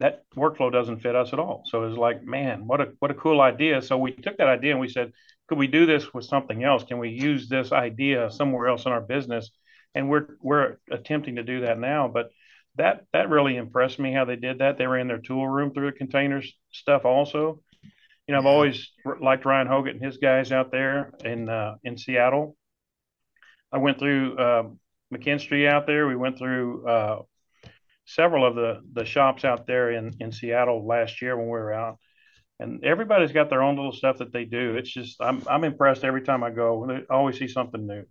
that 0.00 0.24
workflow 0.36 0.70
doesn't 0.70 1.00
fit 1.00 1.16
us 1.16 1.32
at 1.32 1.38
all. 1.38 1.62
So 1.66 1.84
it's 1.84 1.96
like, 1.96 2.22
man, 2.22 2.66
what 2.66 2.80
a 2.80 2.92
what 2.98 3.10
a 3.10 3.14
cool 3.14 3.40
idea. 3.40 3.80
So 3.82 3.96
we 3.96 4.12
took 4.12 4.36
that 4.38 4.48
idea 4.48 4.72
and 4.72 4.80
we 4.80 4.88
said, 4.88 5.12
could 5.48 5.58
we 5.58 5.66
do 5.66 5.86
this 5.86 6.12
with 6.12 6.24
something 6.24 6.62
else? 6.64 6.84
Can 6.84 6.98
we 6.98 7.10
use 7.10 7.48
this 7.48 7.72
idea 7.72 8.30
somewhere 8.30 8.68
else 8.68 8.84
in 8.84 8.92
our 8.92 9.00
business? 9.00 9.50
And 9.94 10.10
we're 10.10 10.36
we're 10.42 10.76
attempting 10.90 11.36
to 11.36 11.42
do 11.42 11.60
that 11.62 11.78
now. 11.78 12.08
But 12.08 12.30
that 12.76 13.06
that 13.12 13.30
really 13.30 13.56
impressed 13.56 13.98
me 13.98 14.12
how 14.12 14.24
they 14.24 14.36
did 14.36 14.58
that. 14.58 14.76
They 14.76 14.86
were 14.86 14.98
in 14.98 15.08
their 15.08 15.18
tool 15.18 15.48
room 15.48 15.72
through 15.72 15.90
the 15.90 15.96
containers 15.96 16.52
stuff 16.72 17.04
also. 17.04 17.62
You 18.26 18.32
know, 18.32 18.40
I've 18.40 18.46
always 18.46 18.90
liked 19.20 19.44
Ryan 19.44 19.68
Hogan 19.68 19.96
and 19.96 20.04
his 20.04 20.18
guys 20.18 20.52
out 20.52 20.72
there 20.72 21.12
in 21.24 21.48
uh, 21.48 21.76
in 21.84 21.96
Seattle. 21.96 22.56
I 23.72 23.78
went 23.78 23.98
through 23.98 24.36
uh, 24.36 24.62
McKinstry 25.14 25.68
out 25.68 25.86
there. 25.86 26.06
We 26.06 26.16
went 26.16 26.38
through 26.38 26.86
uh, 26.86 27.22
several 28.06 28.46
of 28.46 28.54
the 28.54 28.80
the 28.92 29.04
shops 29.04 29.44
out 29.44 29.66
there 29.66 29.90
in 29.90 30.14
in 30.20 30.32
Seattle 30.32 30.86
last 30.86 31.20
year 31.20 31.36
when 31.36 31.46
we 31.46 31.50
were 31.50 31.72
out, 31.72 31.98
and 32.58 32.84
everybody's 32.84 33.32
got 33.32 33.50
their 33.50 33.62
own 33.62 33.76
little 33.76 33.92
stuff 33.92 34.18
that 34.18 34.32
they 34.32 34.44
do. 34.44 34.76
It's 34.76 34.90
just 34.90 35.20
I'm 35.20 35.42
I'm 35.48 35.64
impressed 35.64 36.04
every 36.04 36.22
time 36.22 36.42
I 36.42 36.50
go. 36.50 36.88
I 36.90 37.12
always 37.12 37.38
see 37.38 37.48
something 37.48 37.86
new. 37.86 38.04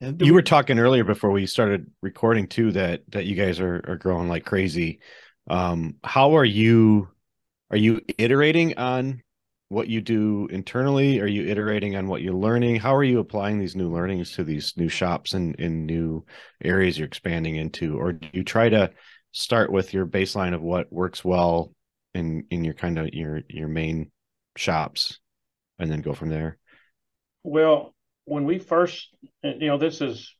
You 0.00 0.34
were 0.34 0.42
talking 0.42 0.78
earlier 0.78 1.04
before 1.04 1.30
we 1.30 1.46
started 1.46 1.90
recording 2.02 2.48
too 2.48 2.72
that 2.72 3.02
that 3.12 3.24
you 3.24 3.34
guys 3.34 3.60
are 3.60 3.82
are 3.88 3.96
growing 3.96 4.28
like 4.28 4.44
crazy. 4.44 5.00
Um, 5.48 5.96
how 6.04 6.36
are 6.36 6.44
you? 6.44 7.08
Are 7.70 7.76
you 7.76 8.02
iterating 8.18 8.76
on 8.78 9.22
what 9.68 9.88
you 9.88 10.00
do 10.00 10.46
internally? 10.50 11.20
Are 11.20 11.26
you 11.26 11.46
iterating 11.46 11.96
on 11.96 12.06
what 12.06 12.22
you're 12.22 12.34
learning? 12.34 12.76
How 12.76 12.94
are 12.94 13.04
you 13.04 13.18
applying 13.18 13.58
these 13.58 13.74
new 13.74 13.92
learnings 13.92 14.32
to 14.32 14.44
these 14.44 14.72
new 14.76 14.88
shops 14.88 15.34
and 15.34 15.54
in 15.56 15.86
new 15.86 16.24
areas 16.62 16.98
you're 16.98 17.06
expanding 17.06 17.56
into? 17.56 17.98
Or 17.98 18.12
do 18.12 18.28
you 18.32 18.44
try 18.44 18.68
to 18.68 18.92
start 19.32 19.72
with 19.72 19.92
your 19.92 20.06
baseline 20.06 20.54
of 20.54 20.62
what 20.62 20.92
works 20.92 21.24
well 21.24 21.72
in 22.14 22.44
in 22.50 22.64
your 22.64 22.74
kind 22.74 22.98
of 22.98 23.12
your 23.12 23.42
your 23.48 23.68
main 23.68 24.10
shops 24.56 25.18
and 25.78 25.90
then 25.90 26.00
go 26.00 26.12
from 26.12 26.28
there? 26.28 26.58
Well, 27.42 27.94
when 28.24 28.44
we 28.44 28.58
first 28.58 29.08
uh, 29.44 29.48
you 29.58 29.66
know, 29.66 29.78
this 29.78 30.00
is 30.00 30.32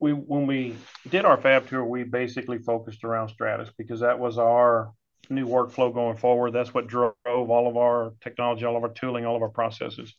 we 0.00 0.12
when 0.12 0.46
we 0.46 0.76
did 1.08 1.24
our 1.24 1.38
fab 1.38 1.68
tour, 1.68 1.84
we 1.84 2.04
basically 2.04 2.58
focused 2.58 3.04
around 3.04 3.30
Stratus 3.30 3.70
because 3.78 4.00
that 4.00 4.18
was 4.18 4.36
our 4.36 4.92
new 5.30 5.46
workflow 5.46 5.92
going 5.92 6.16
forward. 6.16 6.52
That's 6.52 6.72
what 6.72 6.86
drove 6.86 7.14
all 7.24 7.68
of 7.68 7.76
our 7.76 8.12
technology, 8.20 8.64
all 8.64 8.76
of 8.76 8.82
our 8.82 8.92
tooling, 8.92 9.26
all 9.26 9.36
of 9.36 9.42
our 9.42 9.48
processes. 9.48 10.14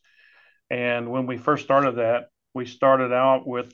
And 0.69 1.09
when 1.11 1.25
we 1.27 1.37
first 1.37 1.63
started 1.63 1.95
that, 1.95 2.27
we 2.53 2.65
started 2.65 3.13
out 3.13 3.47
with 3.47 3.73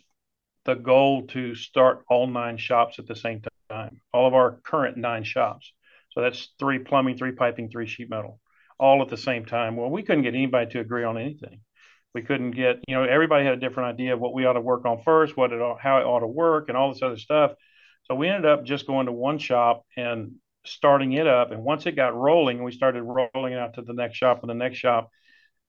the 0.65 0.75
goal 0.75 1.27
to 1.27 1.55
start 1.55 2.03
all 2.09 2.27
nine 2.27 2.57
shops 2.57 2.99
at 2.99 3.07
the 3.07 3.15
same 3.15 3.41
time, 3.69 4.01
all 4.13 4.27
of 4.27 4.33
our 4.33 4.59
current 4.63 4.97
nine 4.97 5.23
shops. 5.23 5.73
So 6.12 6.21
that's 6.21 6.53
three 6.59 6.79
plumbing, 6.79 7.17
three 7.17 7.31
piping, 7.31 7.69
three 7.69 7.88
sheet 7.88 8.09
metal, 8.09 8.39
all 8.79 9.01
at 9.01 9.09
the 9.09 9.17
same 9.17 9.45
time. 9.45 9.75
Well, 9.75 9.89
we 9.89 10.03
couldn't 10.03 10.23
get 10.23 10.36
anybody 10.36 10.71
to 10.71 10.79
agree 10.79 11.03
on 11.03 11.17
anything. 11.17 11.62
We 12.13 12.21
couldn't 12.21 12.51
get, 12.51 12.79
you 12.88 12.95
know, 12.95 13.03
everybody 13.03 13.43
had 13.43 13.55
a 13.55 13.59
different 13.59 13.93
idea 13.93 14.13
of 14.13 14.19
what 14.19 14.36
we 14.36 14.45
ought 14.45 14.53
to 14.53 14.62
work 14.62 14.86
on 14.86 15.01
first, 15.01 15.36
what 15.36 15.51
it 15.51 15.59
how 15.79 15.97
it 15.97 16.05
ought 16.05 16.19
to 16.19 16.27
work, 16.27 16.69
and 16.69 16.77
all 16.77 16.93
this 16.93 17.01
other 17.01 17.17
stuff. 17.17 17.53
So 18.03 18.15
we 18.15 18.29
ended 18.29 18.45
up 18.45 18.63
just 18.63 18.86
going 18.86 19.07
to 19.07 19.12
one 19.12 19.39
shop 19.39 19.83
and 19.97 20.33
starting 20.65 21.13
it 21.13 21.28
up. 21.28 21.52
And 21.52 21.63
once 21.63 21.86
it 21.86 21.95
got 21.95 22.15
rolling, 22.15 22.63
we 22.63 22.71
started 22.71 23.04
rolling 23.04 23.54
it 23.54 23.60
out 23.60 23.76
to 23.76 23.82
the 23.82 23.93
next 23.93 24.17
shop 24.17 24.41
and 24.41 24.49
the 24.49 24.56
next 24.56 24.78
shop. 24.78 25.10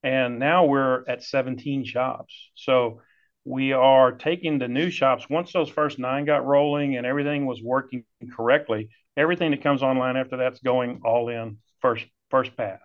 And 0.02 0.38
now 0.38 0.66
we're 0.66 1.04
at 1.09 1.22
17 1.22 1.85
shops. 1.85 2.50
So 2.54 3.00
we 3.44 3.72
are 3.72 4.12
taking 4.12 4.59
the 4.59 4.68
new 4.68 4.90
shops. 4.90 5.28
Once 5.28 5.52
those 5.52 5.68
first 5.68 5.98
nine 5.98 6.24
got 6.24 6.46
rolling 6.46 6.96
and 6.96 7.07
everything 7.07 7.46
was 7.46 7.62
working 7.62 8.04
correctly, 8.35 8.90
everything 9.16 9.50
that 9.50 9.62
comes 9.62 9.83
online 9.83 10.16
after 10.16 10.37
that's 10.37 10.61
going 10.61 11.00
all 11.04 11.28
in 11.28 11.59
first 11.80 12.07
first 12.30 12.57
pass. 12.57 12.80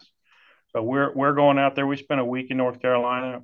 So 0.74 0.84
we're 0.84 1.14
we're 1.14 1.34
going 1.34 1.58
out 1.58 1.76
there. 1.76 1.88
We 1.88 1.98
spent 1.98 2.20
a 2.20 2.26
week 2.26 2.52
in 2.52 2.58
North 2.58 2.82
Carolina. 2.82 3.42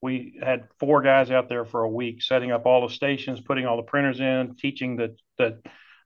We 0.00 0.38
had 0.42 0.68
four 0.80 1.02
guys 1.02 1.30
out 1.30 1.48
there 1.48 1.64
for 1.64 1.82
a 1.82 1.88
week, 1.88 2.22
setting 2.22 2.50
up 2.50 2.66
all 2.66 2.86
the 2.86 2.92
stations, 2.94 3.40
putting 3.40 3.66
all 3.66 3.76
the 3.76 3.82
printers 3.82 4.20
in, 4.20 4.56
teaching 4.58 4.96
the 4.96 5.16
the 5.38 5.60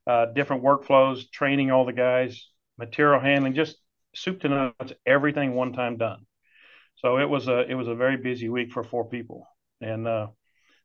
uh, 0.08 0.26
different 0.26 0.64
workflows, 0.64 1.30
training 1.30 1.70
all 1.70 1.84
the 1.84 1.92
guys, 1.92 2.48
material 2.78 3.20
handling, 3.20 3.54
just 3.54 3.76
soup 4.14 4.40
to 4.40 4.48
nuts, 4.48 4.92
everything 5.06 5.54
one 5.54 5.74
time 5.74 5.98
done. 5.98 6.24
So 6.96 7.18
it 7.18 7.28
was 7.28 7.46
a 7.46 7.60
it 7.70 7.74
was 7.74 7.88
a 7.88 7.94
very 7.94 8.16
busy 8.16 8.48
week 8.48 8.72
for 8.72 8.82
four 8.82 9.08
people, 9.08 9.46
and 9.80 10.08
uh, 10.08 10.28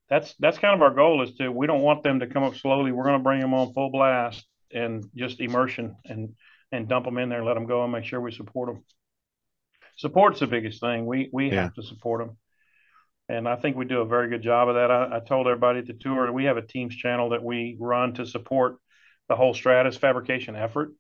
that's 0.10 0.36
that's 0.40 0.60
kind 0.60 0.76
of 0.76 0.82
our 0.82 0.94
goal 0.94 1.24
is 1.24 1.34
to 1.36 1.50
we 1.50 1.66
don't 1.66 1.82
want 1.82 2.04
them 2.04 2.20
to 2.20 2.28
come 2.28 2.44
up 2.44 2.56
slowly. 2.56 2.92
We're 2.92 3.06
going 3.06 3.18
to 3.18 3.24
bring 3.24 3.40
them 3.40 3.54
on 3.54 3.74
full 3.74 3.90
blast 3.90 4.46
and 4.72 5.06
just 5.16 5.40
immersion 5.40 5.96
and 6.06 6.36
and 6.72 6.88
dump 6.88 7.06
them 7.06 7.18
in 7.18 7.30
there, 7.30 7.40
and 7.40 7.48
let 7.48 7.54
them 7.54 7.66
go, 7.66 7.84
and 7.84 7.92
make 7.92 8.04
sure 8.04 8.20
we 8.20 8.32
support 8.32 8.74
them. 8.74 8.84
Support's 9.96 10.42
the 10.42 10.48
biggest 10.48 10.82
thing. 10.82 11.06
We 11.06 11.30
we 11.32 11.50
yeah. 11.50 11.64
have 11.64 11.74
to 11.76 11.84
support 11.84 12.28
them, 12.28 12.38
and 13.30 13.48
I 13.48 13.56
think 13.56 13.78
we 13.78 13.86
do 13.86 14.02
a 14.02 14.06
very 14.06 14.28
good 14.28 14.44
job 14.44 14.68
of 14.68 14.76
that. 14.76 14.92
I, 14.92 15.16
I 15.16 15.20
told 15.22 15.48
everybody 15.48 15.80
at 15.80 15.88
the 15.88 15.94
tour 15.94 16.32
we 16.32 16.44
have 16.44 16.58
a 16.58 16.62
Teams 16.62 16.96
channel 16.96 17.30
that 17.30 17.44
we 17.44 17.78
run 17.80 18.14
to 18.16 18.26
support 18.26 18.78
the 19.30 19.36
whole 19.36 19.54
Stratus 19.54 19.98
fabrication 19.98 20.56
effort. 20.56 20.94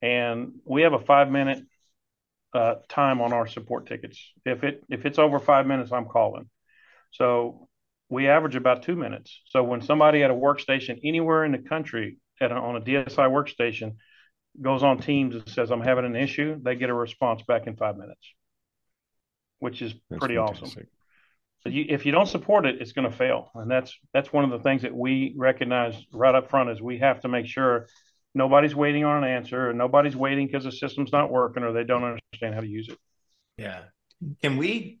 And 0.00 0.54
we 0.64 0.82
have 0.82 0.92
a 0.92 0.98
five 0.98 1.30
minute 1.30 1.64
uh, 2.54 2.74
time 2.88 3.20
on 3.20 3.32
our 3.32 3.46
support 3.46 3.86
tickets. 3.86 4.32
If 4.44 4.64
it 4.64 4.84
if 4.88 5.06
it's 5.06 5.18
over 5.18 5.38
five 5.38 5.66
minutes, 5.66 5.92
I'm 5.92 6.06
calling. 6.06 6.48
So 7.12 7.68
we 8.08 8.28
average 8.28 8.56
about 8.56 8.82
two 8.82 8.96
minutes. 8.96 9.40
So 9.46 9.62
when 9.62 9.80
somebody 9.80 10.22
at 10.22 10.30
a 10.30 10.34
workstation 10.34 11.00
anywhere 11.02 11.44
in 11.44 11.52
the 11.52 11.58
country 11.58 12.18
at 12.40 12.52
a, 12.52 12.54
on 12.54 12.76
a 12.76 12.80
DSI 12.80 13.30
workstation 13.30 13.96
goes 14.60 14.82
on 14.82 14.98
Teams 14.98 15.34
and 15.34 15.48
says, 15.48 15.70
I'm 15.70 15.80
having 15.80 16.04
an 16.04 16.16
issue, 16.16 16.60
they 16.62 16.74
get 16.74 16.90
a 16.90 16.94
response 16.94 17.42
back 17.48 17.66
in 17.66 17.76
five 17.76 17.96
minutes, 17.96 18.34
which 19.60 19.80
is 19.80 19.94
That's 20.10 20.20
pretty 20.20 20.34
fantastic. 20.34 20.68
awesome. 20.68 20.86
So 21.64 21.70
you, 21.70 21.86
if 21.88 22.04
you 22.04 22.12
don't 22.12 22.26
support 22.26 22.66
it, 22.66 22.80
it's 22.80 22.92
going 22.92 23.08
to 23.08 23.16
fail, 23.16 23.50
and 23.54 23.70
that's 23.70 23.96
that's 24.12 24.32
one 24.32 24.44
of 24.44 24.50
the 24.50 24.58
things 24.58 24.82
that 24.82 24.94
we 24.94 25.34
recognize 25.36 25.94
right 26.12 26.34
up 26.34 26.50
front 26.50 26.70
is 26.70 26.82
we 26.82 26.98
have 26.98 27.20
to 27.20 27.28
make 27.28 27.46
sure 27.46 27.86
nobody's 28.34 28.74
waiting 28.74 29.04
on 29.04 29.22
an 29.22 29.30
answer, 29.30 29.68
and 29.68 29.78
nobody's 29.78 30.16
waiting 30.16 30.46
because 30.46 30.64
the 30.64 30.72
system's 30.72 31.12
not 31.12 31.30
working 31.30 31.62
or 31.62 31.72
they 31.72 31.84
don't 31.84 32.02
understand 32.04 32.54
how 32.54 32.60
to 32.60 32.66
use 32.66 32.88
it. 32.88 32.98
Yeah. 33.56 33.82
Can 34.40 34.56
we 34.56 35.00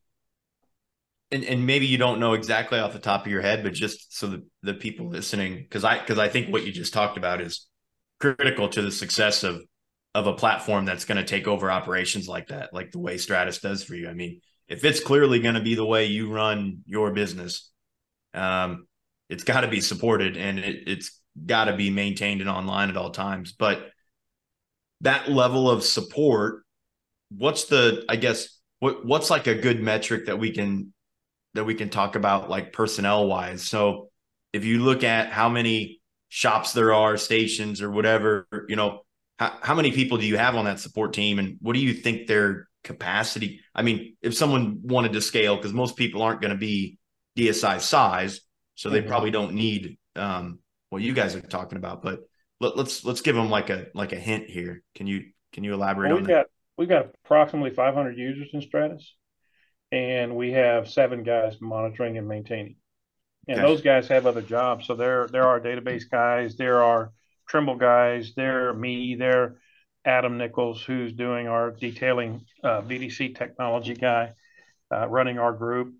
and, 1.32 1.44
and 1.44 1.66
maybe 1.66 1.86
you 1.86 1.96
don't 1.96 2.20
know 2.20 2.34
exactly 2.34 2.78
off 2.78 2.92
the 2.92 2.98
top 2.98 3.24
of 3.24 3.32
your 3.32 3.40
head, 3.40 3.62
but 3.62 3.72
just 3.72 4.16
so 4.16 4.26
the, 4.28 4.44
the 4.62 4.74
people 4.74 5.08
listening, 5.08 5.56
because 5.56 5.82
I 5.82 5.98
because 5.98 6.18
I 6.18 6.28
think 6.28 6.52
what 6.52 6.64
you 6.64 6.72
just 6.72 6.92
talked 6.92 7.16
about 7.16 7.40
is 7.40 7.66
critical 8.20 8.68
to 8.68 8.82
the 8.82 8.92
success 8.92 9.42
of 9.42 9.62
of 10.14 10.26
a 10.26 10.34
platform 10.34 10.84
that's 10.84 11.06
going 11.06 11.16
to 11.16 11.24
take 11.24 11.48
over 11.48 11.70
operations 11.70 12.28
like 12.28 12.48
that, 12.48 12.74
like 12.74 12.92
the 12.92 12.98
way 12.98 13.16
Stratus 13.16 13.60
does 13.60 13.82
for 13.82 13.94
you. 13.94 14.08
I 14.08 14.12
mean, 14.12 14.42
if 14.72 14.84
it's 14.86 15.00
clearly 15.00 15.38
going 15.38 15.54
to 15.54 15.60
be 15.60 15.74
the 15.74 15.84
way 15.84 16.06
you 16.06 16.32
run 16.32 16.78
your 16.86 17.10
business, 17.10 17.70
um, 18.32 18.86
it's 19.28 19.44
got 19.44 19.60
to 19.60 19.68
be 19.68 19.82
supported 19.82 20.38
and 20.38 20.58
it, 20.58 20.84
it's 20.86 21.20
got 21.44 21.66
to 21.66 21.76
be 21.76 21.90
maintained 21.90 22.40
and 22.40 22.48
online 22.48 22.88
at 22.88 22.96
all 22.96 23.10
times. 23.10 23.52
But 23.52 23.90
that 25.02 25.30
level 25.30 25.70
of 25.70 25.84
support, 25.84 26.64
what's 27.30 27.64
the, 27.66 28.02
I 28.08 28.16
guess, 28.16 28.58
what 28.78 29.04
what's 29.04 29.28
like 29.28 29.46
a 29.46 29.54
good 29.54 29.80
metric 29.82 30.26
that 30.26 30.38
we 30.38 30.52
can 30.52 30.94
that 31.52 31.64
we 31.64 31.74
can 31.74 31.90
talk 31.90 32.16
about 32.16 32.48
like 32.48 32.72
personnel 32.72 33.26
wise? 33.26 33.62
So 33.62 34.08
if 34.54 34.64
you 34.64 34.78
look 34.78 35.04
at 35.04 35.32
how 35.32 35.50
many 35.50 36.00
shops 36.30 36.72
there 36.72 36.94
are, 36.94 37.18
stations 37.18 37.82
or 37.82 37.90
whatever, 37.90 38.46
you 38.68 38.76
know, 38.76 39.02
how, 39.38 39.52
how 39.60 39.74
many 39.74 39.92
people 39.92 40.16
do 40.16 40.26
you 40.26 40.38
have 40.38 40.56
on 40.56 40.64
that 40.64 40.80
support 40.80 41.12
team 41.12 41.38
and 41.38 41.58
what 41.60 41.74
do 41.74 41.80
you 41.80 41.92
think 41.92 42.26
their 42.26 42.68
capacity? 42.84 43.60
I 43.74 43.82
mean, 43.82 44.16
if 44.22 44.36
someone 44.36 44.80
wanted 44.82 45.12
to 45.14 45.20
scale, 45.20 45.56
because 45.56 45.72
most 45.72 45.96
people 45.96 46.22
aren't 46.22 46.40
going 46.40 46.52
to 46.52 46.58
be 46.58 46.98
DSI 47.36 47.78
size, 47.78 48.40
so 48.74 48.90
they 48.90 49.00
Mhm. 49.00 49.08
probably 49.08 49.30
don't 49.30 49.54
need 49.54 49.98
um, 50.16 50.58
what 50.90 51.02
you 51.02 51.12
guys 51.14 51.34
are 51.34 51.40
talking 51.40 51.78
about. 51.78 52.02
But 52.02 52.20
let, 52.60 52.76
let's 52.76 53.04
let's 53.04 53.20
give 53.22 53.36
them 53.36 53.50
like 53.50 53.70
a 53.70 53.86
like 53.94 54.12
a 54.12 54.16
hint 54.20 54.48
here. 54.50 54.82
Can 54.94 55.06
you 55.06 55.30
can 55.52 55.64
you 55.64 55.74
elaborate 55.74 56.10
Well, 56.10 56.18
on 56.18 56.22
we've 56.22 56.24
that? 56.24 56.34
got 56.34 56.46
we've 56.76 56.88
got 56.88 57.10
approximately 57.24 57.70
500 57.70 58.16
users 58.18 58.48
in 58.52 58.62
Stratus, 58.62 59.14
and 59.92 60.36
we 60.36 60.52
have 60.52 60.88
seven 60.90 61.22
guys 61.22 61.60
monitoring 61.60 62.18
and 62.18 62.28
maintaining. 62.28 62.76
And 63.48 63.58
Okay. 63.58 63.68
those 63.68 63.82
guys 63.82 64.08
have 64.08 64.26
other 64.26 64.42
jobs, 64.42 64.86
so 64.86 64.94
there 64.94 65.28
there 65.28 65.46
are 65.48 65.60
database 65.60 66.10
guys, 66.10 66.56
there 66.56 66.82
are 66.82 67.12
Trimble 67.48 67.76
guys, 67.76 68.34
there 68.36 68.72
me, 68.74 69.16
there 69.16 69.58
Adam 70.04 70.36
Nichols, 70.38 70.82
who's 70.82 71.12
doing 71.12 71.46
our 71.48 71.70
detailing 71.70 72.44
uh, 72.64 72.80
VDC 72.82 73.36
technology 73.36 73.94
guy, 73.94 74.32
uh, 74.92 75.06
running 75.08 75.38
our 75.38 75.52
group. 75.52 75.94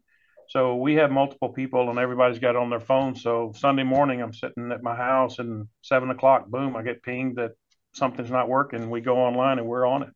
So 0.49 0.77
we 0.77 0.97
have 0.97 1.11
multiple 1.11 1.51
people, 1.51 1.89
and 1.89 1.99
everybody's 1.99 2.39
got 2.39 2.57
on 2.57 2.69
their 2.69 2.81
phone. 2.81 3.15
So 3.17 3.53
Sunday 3.57 3.85
morning, 3.85 4.21
I'm 4.21 4.33
sitting 4.35 4.71
at 4.73 4.83
my 4.83 4.95
house, 4.95 5.39
and 5.39 5.69
seven 5.83 6.11
o'clock, 6.11 6.49
boom, 6.49 6.77
I 6.77 6.83
get 6.83 7.03
pinged 7.03 7.37
that 7.37 7.53
something's 7.95 8.31
not 8.31 8.49
working. 8.49 8.91
We 8.91 9.01
go 9.01 9.19
online, 9.19 9.59
and 9.59 9.67
we're 9.67 9.87
on 9.87 10.03
it. 10.03 10.11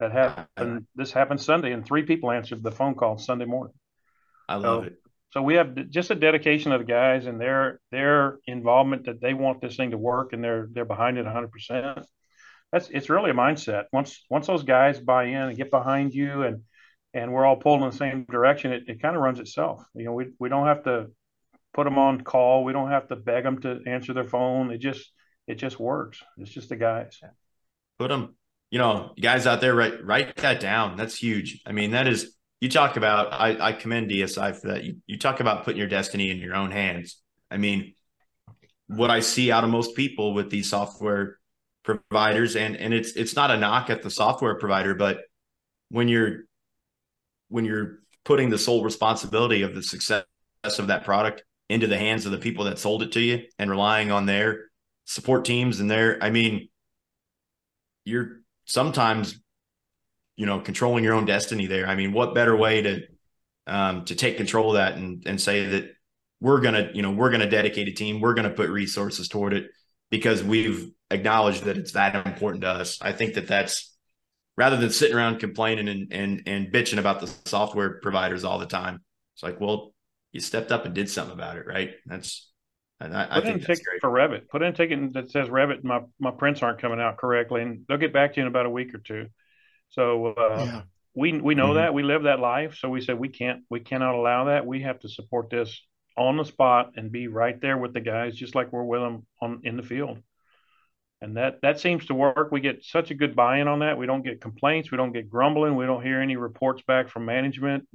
That 0.00 0.12
happened. 0.12 0.86
This 0.96 1.12
happened 1.12 1.40
Sunday, 1.40 1.72
and 1.72 1.86
three 1.86 2.02
people 2.02 2.30
answered 2.30 2.62
the 2.62 2.72
phone 2.72 2.94
call 2.94 3.16
Sunday 3.16 3.44
morning. 3.46 3.74
I 4.48 4.56
love 4.56 4.82
So- 4.82 4.86
it. 4.88 4.96
So 5.30 5.42
we 5.42 5.54
have 5.54 5.90
just 5.90 6.12
a 6.12 6.14
dedication 6.14 6.70
of 6.70 6.78
the 6.78 6.84
guys 6.84 7.26
and 7.26 7.40
their 7.40 7.80
their 7.90 8.38
involvement 8.46 9.06
that 9.06 9.20
they 9.20 9.34
want 9.34 9.60
this 9.60 9.76
thing 9.76 9.90
to 9.90 9.98
work, 9.98 10.32
and 10.32 10.44
they're 10.44 10.68
they're 10.70 10.84
behind 10.84 11.18
it 11.18 11.24
100. 11.24 11.50
percent 11.50 12.06
That's 12.74 12.90
it's 12.90 13.08
really 13.08 13.30
a 13.30 13.34
mindset. 13.34 13.84
Once 13.92 14.24
once 14.28 14.48
those 14.48 14.64
guys 14.64 14.98
buy 14.98 15.26
in 15.26 15.36
and 15.36 15.56
get 15.56 15.70
behind 15.70 16.12
you, 16.12 16.42
and 16.42 16.62
and 17.14 17.32
we're 17.32 17.46
all 17.46 17.54
pulling 17.54 17.82
in 17.82 17.90
the 17.90 17.96
same 17.96 18.24
direction, 18.24 18.72
it, 18.72 18.82
it 18.88 19.00
kind 19.00 19.14
of 19.14 19.22
runs 19.22 19.38
itself. 19.38 19.84
You 19.94 20.06
know, 20.06 20.12
we 20.12 20.32
we 20.40 20.48
don't 20.48 20.66
have 20.66 20.82
to 20.82 21.06
put 21.72 21.84
them 21.84 21.98
on 21.98 22.22
call. 22.22 22.64
We 22.64 22.72
don't 22.72 22.90
have 22.90 23.06
to 23.08 23.16
beg 23.16 23.44
them 23.44 23.60
to 23.60 23.78
answer 23.86 24.12
their 24.12 24.26
phone. 24.26 24.72
It 24.72 24.78
just 24.78 25.08
it 25.46 25.54
just 25.54 25.78
works. 25.78 26.20
It's 26.36 26.50
just 26.50 26.68
the 26.68 26.74
guys. 26.74 27.20
put 27.96 28.08
them 28.08 28.34
you 28.72 28.78
know 28.80 29.12
guys 29.20 29.46
out 29.46 29.60
there 29.60 29.72
write 29.72 30.04
write 30.04 30.34
that 30.38 30.58
down 30.58 30.96
that's 30.96 31.16
huge 31.16 31.62
i 31.64 31.70
mean 31.70 31.92
that 31.92 32.08
is 32.08 32.34
you 32.60 32.68
talk 32.68 32.96
about 32.96 33.32
i 33.32 33.68
i 33.68 33.72
commend 33.72 34.10
dsi 34.10 34.60
for 34.60 34.68
that 34.68 34.82
you, 34.82 34.96
you 35.06 35.16
talk 35.16 35.38
about 35.38 35.64
putting 35.64 35.78
your 35.78 35.86
destiny 35.86 36.28
in 36.30 36.38
your 36.38 36.56
own 36.56 36.72
hands 36.72 37.22
i 37.52 37.56
mean 37.56 37.94
what 38.88 39.10
i 39.10 39.20
see 39.20 39.52
out 39.52 39.62
of 39.62 39.70
most 39.70 39.94
people 39.94 40.34
with 40.34 40.50
these 40.50 40.68
software 40.68 41.38
providers 41.84 42.56
and 42.56 42.76
and 42.76 42.92
it's 42.92 43.12
it's 43.12 43.36
not 43.36 43.50
a 43.50 43.56
knock 43.56 43.90
at 43.90 44.02
the 44.02 44.10
software 44.10 44.54
provider 44.56 44.94
but 44.94 45.20
when 45.90 46.08
you're 46.08 46.40
when 47.48 47.64
you're 47.64 47.98
putting 48.24 48.48
the 48.50 48.58
sole 48.58 48.82
responsibility 48.82 49.62
of 49.62 49.74
the 49.74 49.82
success 49.82 50.24
of 50.78 50.86
that 50.86 51.04
product 51.04 51.44
into 51.68 51.86
the 51.86 51.98
hands 51.98 52.26
of 52.26 52.32
the 52.32 52.38
people 52.38 52.64
that 52.64 52.78
sold 52.78 53.02
it 53.02 53.12
to 53.12 53.20
you 53.20 53.42
and 53.58 53.70
relying 53.70 54.10
on 54.10 54.26
their 54.26 54.70
support 55.04 55.44
teams 55.44 55.78
and 55.78 55.90
their 55.90 56.18
i 56.22 56.30
mean 56.30 56.68
you're 58.04 58.40
sometimes 58.64 59.38
you 60.36 60.46
know 60.46 60.60
controlling 60.60 61.04
your 61.04 61.14
own 61.14 61.24
destiny 61.24 61.66
there. 61.66 61.86
I 61.86 61.96
mean 61.96 62.12
what 62.12 62.34
better 62.34 62.56
way 62.56 62.82
to 62.82 63.02
um 63.66 64.04
to 64.06 64.14
take 64.14 64.36
control 64.36 64.70
of 64.70 64.74
that 64.74 64.96
and 64.96 65.22
and 65.26 65.40
say 65.40 65.66
that 65.66 65.90
we're 66.40 66.60
gonna 66.60 66.90
you 66.92 67.02
know 67.02 67.10
we're 67.10 67.30
gonna 67.30 67.48
dedicate 67.48 67.88
a 67.88 67.92
team 67.92 68.20
we're 68.20 68.34
gonna 68.34 68.50
put 68.50 68.68
resources 68.68 69.28
toward 69.28 69.54
it 69.54 69.70
because 70.16 70.44
we've 70.44 70.92
acknowledged 71.10 71.64
that 71.64 71.76
it's 71.76 71.92
that 71.92 72.14
important 72.26 72.62
to 72.62 72.68
us 72.68 72.98
i 73.02 73.10
think 73.10 73.34
that 73.34 73.48
that's 73.48 73.92
rather 74.56 74.76
than 74.76 74.90
sitting 74.90 75.16
around 75.16 75.40
complaining 75.40 75.88
and 75.88 76.12
and 76.12 76.42
and 76.46 76.72
bitching 76.72 76.98
about 76.98 77.18
the 77.20 77.26
software 77.46 77.98
providers 78.00 78.44
all 78.44 78.60
the 78.60 78.66
time 78.80 79.02
it's 79.34 79.42
like 79.42 79.60
well 79.60 79.92
you 80.32 80.38
stepped 80.40 80.70
up 80.70 80.84
and 80.84 80.94
did 80.94 81.10
something 81.10 81.34
about 81.34 81.56
it 81.56 81.66
right 81.66 81.90
that's 82.06 82.52
and 83.00 83.16
i, 83.16 83.24
I 83.28 83.40
Put 83.40 83.44
in 83.44 83.48
a 83.50 83.52
think 83.54 83.66
ticket 83.66 83.84
great 83.84 84.00
for 84.00 84.10
Revit. 84.10 84.48
Put 84.48 84.62
in 84.62 84.68
a 84.68 84.72
ticket 84.72 85.12
that 85.14 85.30
says 85.30 85.48
Revit. 85.48 85.82
My 85.82 86.00
my 86.20 86.30
prints 86.30 86.62
aren't 86.62 86.80
coming 86.80 87.00
out 87.00 87.16
correctly, 87.18 87.60
and 87.62 87.80
they'll 87.88 87.98
get 87.98 88.12
back 88.12 88.32
to 88.32 88.36
you 88.40 88.42
in 88.46 88.48
about 88.48 88.66
a 88.66 88.70
week 88.70 88.94
or 88.94 88.98
two. 88.98 89.26
So 89.90 90.28
uh, 90.28 90.64
yeah. 90.64 90.82
we 91.14 91.28
we 91.48 91.54
know 91.56 91.70
Mhm. 91.70 91.74
that 91.80 91.92
we 91.92 92.02
live 92.04 92.22
that 92.22 92.38
life. 92.38 92.76
So 92.78 92.88
we 92.88 93.00
said 93.00 93.18
we 93.18 93.30
can't 93.40 93.60
we 93.68 93.80
cannot 93.80 94.14
allow 94.14 94.44
that. 94.44 94.64
We 94.64 94.82
have 94.82 95.00
to 95.00 95.08
support 95.08 95.50
this 95.50 95.70
on 96.16 96.36
the 96.36 96.44
spot 96.44 96.92
and 96.96 97.10
be 97.10 97.28
right 97.28 97.60
there 97.60 97.76
with 97.76 97.92
the 97.92 98.00
guys, 98.00 98.34
just 98.34 98.54
like 98.54 98.72
we're 98.72 98.84
with 98.84 99.00
them 99.00 99.26
on 99.40 99.60
in 99.64 99.76
the 99.76 99.82
field. 99.82 100.18
And 101.20 101.36
that 101.36 101.60
that 101.62 101.80
seems 101.80 102.06
to 102.06 102.14
work. 102.14 102.52
We 102.52 102.60
get 102.60 102.84
such 102.84 103.10
a 103.10 103.14
good 103.14 103.34
buy-in 103.34 103.68
on 103.68 103.78
that. 103.80 103.96
We 103.96 104.06
don't 104.06 104.24
get 104.24 104.40
complaints. 104.40 104.90
We 104.90 104.98
don't 104.98 105.12
get 105.12 105.30
grumbling. 105.30 105.76
We 105.76 105.86
don't 105.86 106.02
hear 106.02 106.20
any 106.20 106.36
reports 106.36 106.82
back 106.86 107.08
from 107.08 107.24
management. 107.24 107.88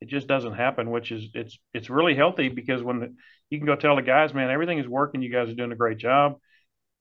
It 0.00 0.08
just 0.08 0.26
doesn't 0.26 0.54
happen, 0.54 0.90
which 0.90 1.12
is 1.12 1.28
it's 1.34 1.58
it's 1.72 1.88
really 1.88 2.14
healthy 2.14 2.48
because 2.48 2.82
when 2.82 3.00
the, 3.00 3.14
you 3.48 3.58
can 3.58 3.66
go 3.66 3.76
tell 3.76 3.96
the 3.96 4.02
guys, 4.02 4.34
man, 4.34 4.50
everything 4.50 4.78
is 4.78 4.88
working. 4.88 5.22
You 5.22 5.30
guys 5.30 5.48
are 5.48 5.54
doing 5.54 5.72
a 5.72 5.76
great 5.76 5.98
job. 5.98 6.40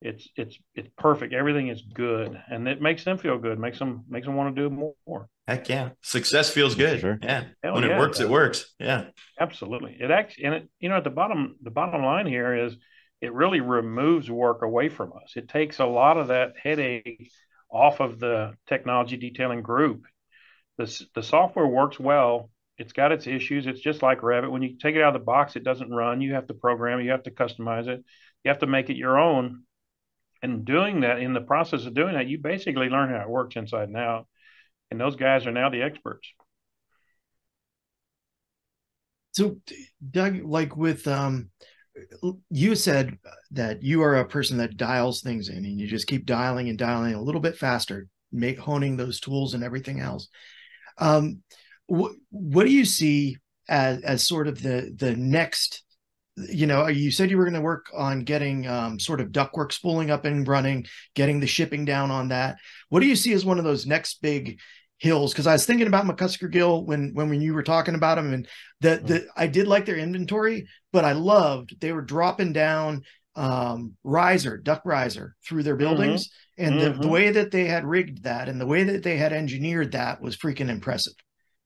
It's 0.04 0.28
it's 0.36 0.58
it's 0.76 0.90
perfect. 0.98 1.34
Everything 1.34 1.70
is 1.70 1.82
good, 1.82 2.38
and 2.50 2.68
it 2.68 2.82
makes 2.82 3.04
them 3.06 3.18
feel 3.18 3.38
good. 3.40 3.58
Makes 3.60 3.80
them 3.80 4.04
makes 4.10 4.26
them 4.28 4.36
want 4.36 4.56
to 4.56 4.70
do 4.70 4.76
more. 5.08 5.30
heck 5.48 5.68
yeah 5.70 5.90
success 6.02 6.50
feels 6.50 6.76
good 6.76 7.00
sure. 7.02 7.20
yeah 7.22 7.46
Hell 7.64 7.76
when 7.76 7.84
yeah, 7.84 7.96
it 7.96 7.98
works 8.00 8.20
does. 8.20 8.28
it 8.28 8.30
works 8.30 8.74
yeah 8.80 9.06
Absolutely. 9.40 9.98
It 10.00 10.12
actually, 10.12 10.46
and 10.46 10.54
it, 10.56 10.70
you 10.80 10.90
know, 10.90 10.98
at 10.98 11.04
the 11.04 11.10
bottom, 11.10 11.56
the 11.62 11.72
bottom 11.72 12.04
line 12.04 12.28
here 12.28 12.56
is 12.66 12.76
it 13.22 13.34
really 13.34 13.62
removes 13.62 14.30
work 14.30 14.62
away 14.62 14.90
from 14.90 15.12
us. 15.14 15.34
It 15.36 15.50
takes 15.50 15.80
a 15.80 15.86
lot 15.86 16.18
of 16.18 16.28
that 16.28 16.54
headache 16.62 17.30
off 17.72 18.00
of 18.00 18.20
the 18.20 18.54
technology 18.68 19.18
detailing 19.18 19.62
group. 19.64 20.06
The, 20.78 21.06
the 21.16 21.24
software 21.24 21.68
works 21.68 22.00
well. 22.00 22.50
It's 22.78 22.94
got 22.94 23.12
its 23.12 23.28
issues. 23.28 23.68
It's 23.68 23.80
just 23.82 24.02
like 24.02 24.22
Revit. 24.22 24.52
When 24.52 24.62
you 24.64 24.78
take 24.78 24.96
it 24.96 25.02
out 25.02 25.16
of 25.16 25.22
the 25.22 25.26
box, 25.26 25.56
it 25.56 25.64
doesn't 25.64 25.90
run. 25.92 26.22
You 26.22 26.34
have 26.34 26.48
to 26.48 26.54
program 26.54 27.00
it. 27.00 27.04
You 27.06 27.12
have 27.12 27.24
to 27.24 27.32
customize 27.32 27.88
it. 27.88 28.04
You 28.44 28.50
have 28.50 28.60
to 28.60 28.68
make 28.68 28.90
it 28.90 28.98
your 28.98 29.18
own. 29.20 29.64
And 30.44 30.66
doing 30.66 31.02
that, 31.02 31.20
in 31.20 31.34
the 31.34 31.42
process 31.42 31.86
of 31.86 31.94
doing 31.94 32.16
that, 32.16 32.28
you 32.28 32.38
basically 32.38 32.90
learn 32.90 33.10
how 33.10 33.22
it 33.22 33.30
works 33.30 33.56
inside 33.56 33.88
and 33.88 33.96
out. 33.96 34.28
And 34.92 35.00
those 35.00 35.16
guys 35.16 35.48
are 35.48 35.52
now 35.52 35.70
the 35.70 35.82
experts. 35.82 36.28
So, 39.32 39.58
Doug, 40.12 40.44
like 40.44 40.76
with 40.76 41.08
um, 41.08 41.50
you 42.50 42.76
said 42.76 43.18
that 43.52 43.84
you 43.84 44.04
are 44.04 44.18
a 44.18 44.28
person 44.28 44.58
that 44.58 44.78
dials 44.78 45.22
things 45.22 45.48
in, 45.48 45.66
and 45.66 45.80
you 45.80 45.88
just 45.88 46.08
keep 46.08 46.26
dialing 46.26 46.70
and 46.70 46.78
dialing 46.78 47.14
a 47.14 47.22
little 47.22 47.42
bit 47.42 47.58
faster, 47.58 48.08
make 48.32 48.60
honing 48.60 48.98
those 48.98 49.20
tools 49.20 49.54
and 49.54 49.64
everything 49.64 50.02
else. 50.02 50.28
Um, 50.98 51.42
what 51.88 52.12
what 52.30 52.66
do 52.66 52.72
you 52.72 52.86
see 52.86 53.38
as 53.70 54.02
as 54.02 54.28
sort 54.28 54.48
of 54.48 54.62
the 54.62 54.94
the 54.96 55.16
next? 55.16 55.83
You 56.36 56.66
know, 56.66 56.88
you 56.88 57.12
said 57.12 57.30
you 57.30 57.38
were 57.38 57.44
going 57.44 57.54
to 57.54 57.62
work 57.62 57.88
on 57.96 58.22
getting 58.22 58.66
um, 58.68 59.00
sort 59.00 59.22
of 59.22 59.30
ductwork 59.30 59.72
spooling 59.72 60.10
up 60.10 60.26
and 60.26 60.48
running, 60.48 60.86
getting 61.14 61.40
the 61.40 61.48
shipping 61.48 61.86
down 61.86 62.10
on 62.10 62.30
that. 62.30 62.58
What 62.90 63.02
do 63.02 63.06
you 63.06 63.16
see 63.16 63.34
as 63.34 63.46
one 63.46 63.60
of 63.60 63.66
those 63.66 63.86
next 63.86 64.22
big 64.22 64.60
hills? 64.98 65.32
Because 65.32 65.46
I 65.46 65.54
was 65.54 65.66
thinking 65.68 65.86
about 65.86 66.06
McCusker 66.06 66.50
Gill 66.52 66.86
when 66.86 67.12
when 67.14 67.30
when 67.30 67.42
you 67.42 67.54
were 67.54 67.62
talking 67.62 67.94
about 67.94 68.16
them, 68.16 68.34
and 68.34 68.48
the 68.82 69.02
the 69.06 69.28
I 69.38 69.46
did 69.46 69.68
like 69.68 69.86
their 69.86 69.98
inventory, 69.98 70.68
but 70.92 71.06
I 71.06 71.12
loved 71.12 71.80
they 71.80 71.92
were 71.92 72.02
dropping 72.02 72.52
down 72.54 73.04
um, 73.36 73.94
riser, 74.04 74.58
duct 74.58 74.86
riser 74.86 75.36
through 75.46 75.64
their 75.64 75.76
buildings. 75.76 76.32
And 76.58 76.80
the, 76.80 76.90
the 76.92 77.08
Mhm. 77.08 77.10
way 77.10 77.32
that 77.32 77.52
they 77.52 77.66
had 77.66 77.84
rigged 77.84 78.24
that 78.24 78.48
and 78.48 78.62
the 78.62 78.68
way 78.68 78.84
that 78.84 79.02
they 79.04 79.18
had 79.18 79.34
engineered 79.34 79.92
that 79.94 80.22
was 80.22 80.38
freaking 80.38 80.70
impressive. 80.70 81.14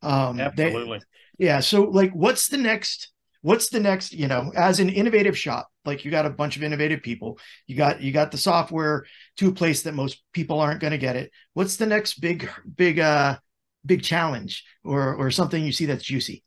Um, 0.01 0.37
they- 0.37 0.67
Absolutely. 0.67 0.99
yeah. 1.37 1.59
So 1.59 1.83
like, 1.83 2.11
what's 2.11 2.47
the 2.47 2.57
next, 2.57 3.11
what's 3.47 3.69
the 3.69 3.79
next, 3.79 4.11
you 4.11 4.27
know, 4.27 4.51
as 4.57 4.81
an 4.81 4.89
innovative 4.89 5.37
shop, 5.37 5.69
like 5.85 6.03
you 6.03 6.11
got 6.11 6.25
a 6.25 6.29
bunch 6.29 6.57
of 6.57 6.63
innovative 6.63 7.01
people, 7.01 7.39
you 7.65 7.77
got, 7.77 8.01
you 8.01 8.11
got 8.11 8.29
the 8.29 8.37
software 8.37 9.05
to 9.37 9.47
a 9.47 9.53
place 9.53 9.83
that 9.83 9.93
most 9.93 10.21
people 10.33 10.59
aren't 10.59 10.81
going 10.81 10.91
to 10.91 10.97
get 10.97 11.15
it. 11.15 11.31
What's 11.53 11.77
the 11.77 11.85
next 11.85 12.19
big, 12.19 12.49
big, 12.75 12.99
uh, 12.99 13.37
big 13.85 14.03
challenge 14.03 14.65
or, 14.83 15.15
or 15.15 15.31
something 15.31 15.63
you 15.63 15.71
see 15.71 15.85
that's 15.85 16.03
juicy? 16.03 16.43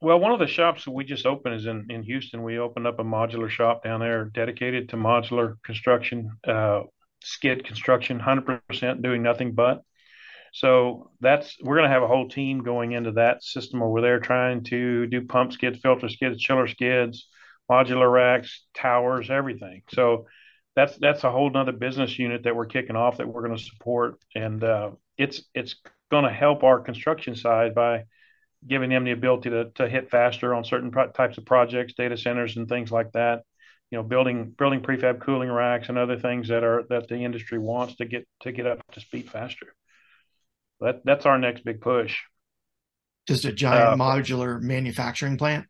Well, 0.00 0.18
one 0.18 0.32
of 0.32 0.38
the 0.38 0.46
shops 0.46 0.88
we 0.88 1.04
just 1.04 1.26
opened 1.26 1.56
is 1.56 1.66
in, 1.66 1.88
in 1.90 2.02
Houston. 2.02 2.42
We 2.42 2.58
opened 2.58 2.86
up 2.86 2.98
a 3.00 3.04
modular 3.04 3.50
shop 3.50 3.84
down 3.84 4.00
there 4.00 4.24
dedicated 4.24 4.88
to 4.88 4.96
modular 4.96 5.56
construction, 5.62 6.30
uh, 6.48 6.84
skid 7.22 7.66
construction, 7.66 8.18
100% 8.18 9.02
doing 9.02 9.22
nothing 9.22 9.52
but. 9.52 9.82
So 10.54 11.10
that's, 11.20 11.56
we're 11.60 11.76
going 11.76 11.88
to 11.88 11.92
have 11.92 12.04
a 12.04 12.08
whole 12.08 12.28
team 12.28 12.62
going 12.62 12.92
into 12.92 13.12
that 13.12 13.42
system 13.42 13.82
over 13.82 14.00
there 14.00 14.20
trying 14.20 14.62
to 14.64 15.06
do 15.08 15.26
pump 15.26 15.52
skids, 15.52 15.80
filter 15.80 16.08
skids, 16.08 16.40
chiller 16.40 16.68
skids, 16.68 17.28
modular 17.70 18.10
racks, 18.10 18.64
towers, 18.72 19.30
everything. 19.30 19.82
So 19.92 20.26
that's, 20.76 20.96
that's 20.96 21.24
a 21.24 21.30
whole 21.30 21.50
nother 21.50 21.72
business 21.72 22.18
unit 22.18 22.44
that 22.44 22.54
we're 22.54 22.66
kicking 22.66 22.96
off 22.96 23.18
that 23.18 23.26
we're 23.26 23.46
going 23.46 23.58
to 23.58 23.62
support. 23.62 24.20
And, 24.34 24.62
uh, 24.62 24.92
it's, 25.18 25.42
it's 25.54 25.74
going 26.10 26.24
to 26.24 26.30
help 26.30 26.62
our 26.62 26.80
construction 26.80 27.34
side 27.36 27.74
by, 27.74 28.04
giving 28.66 28.88
them 28.88 29.04
the 29.04 29.10
ability 29.10 29.50
to, 29.50 29.70
to 29.74 29.86
hit 29.86 30.10
faster 30.10 30.54
on 30.54 30.64
certain 30.64 30.90
pro- 30.90 31.10
types 31.10 31.36
of 31.36 31.44
projects, 31.44 31.92
data 31.92 32.16
centers 32.16 32.56
and 32.56 32.66
things 32.66 32.90
like 32.90 33.12
that. 33.12 33.42
You 33.90 33.98
know, 33.98 34.02
building 34.02 34.54
building 34.56 34.80
prefab 34.80 35.20
cooling 35.20 35.50
racks 35.50 35.90
and 35.90 35.98
other 35.98 36.18
things 36.18 36.48
that 36.48 36.64
are 36.64 36.84
that 36.88 37.06
the 37.08 37.16
industry 37.16 37.58
wants 37.58 37.96
to 37.96 38.06
get 38.06 38.26
to 38.40 38.52
get 38.52 38.66
up 38.66 38.80
to 38.92 39.00
speed 39.00 39.30
faster. 39.30 39.74
That 40.84 41.02
that's 41.04 41.26
our 41.26 41.38
next 41.38 41.64
big 41.64 41.80
push. 41.80 42.16
Just 43.26 43.44
a 43.44 43.52
giant 43.52 43.92
Uh, 43.92 43.96
modular 43.96 44.60
manufacturing 44.60 45.38
plant. 45.38 45.66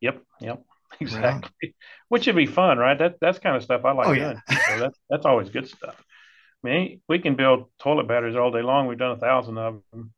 Yep, 0.00 0.22
yep, 0.40 0.62
exactly. 1.00 1.74
Which 2.08 2.26
would 2.26 2.36
be 2.36 2.46
fun, 2.46 2.78
right? 2.78 2.98
That 2.98 3.16
that's 3.20 3.38
kind 3.38 3.56
of 3.56 3.62
stuff 3.62 3.84
I 3.84 3.92
like 3.92 4.08
Oh, 4.08 4.14
doing. 4.14 4.42
yeah. 4.50 4.58
So 4.68 4.78
that's 4.78 4.98
that's 5.10 5.26
always 5.26 5.50
good 5.50 5.68
stuff. 5.68 5.96
I 6.64 6.68
mean, 6.68 7.00
we 7.08 7.18
can 7.20 7.36
build 7.36 7.66
toilet 7.78 8.08
batteries 8.08 8.36
all 8.36 8.50
day 8.50 8.62
long. 8.62 8.86
We've 8.86 8.98
done 8.98 9.12
a 9.12 9.16
thousand 9.20 9.58
of 9.58 9.82
them, 9.92 10.12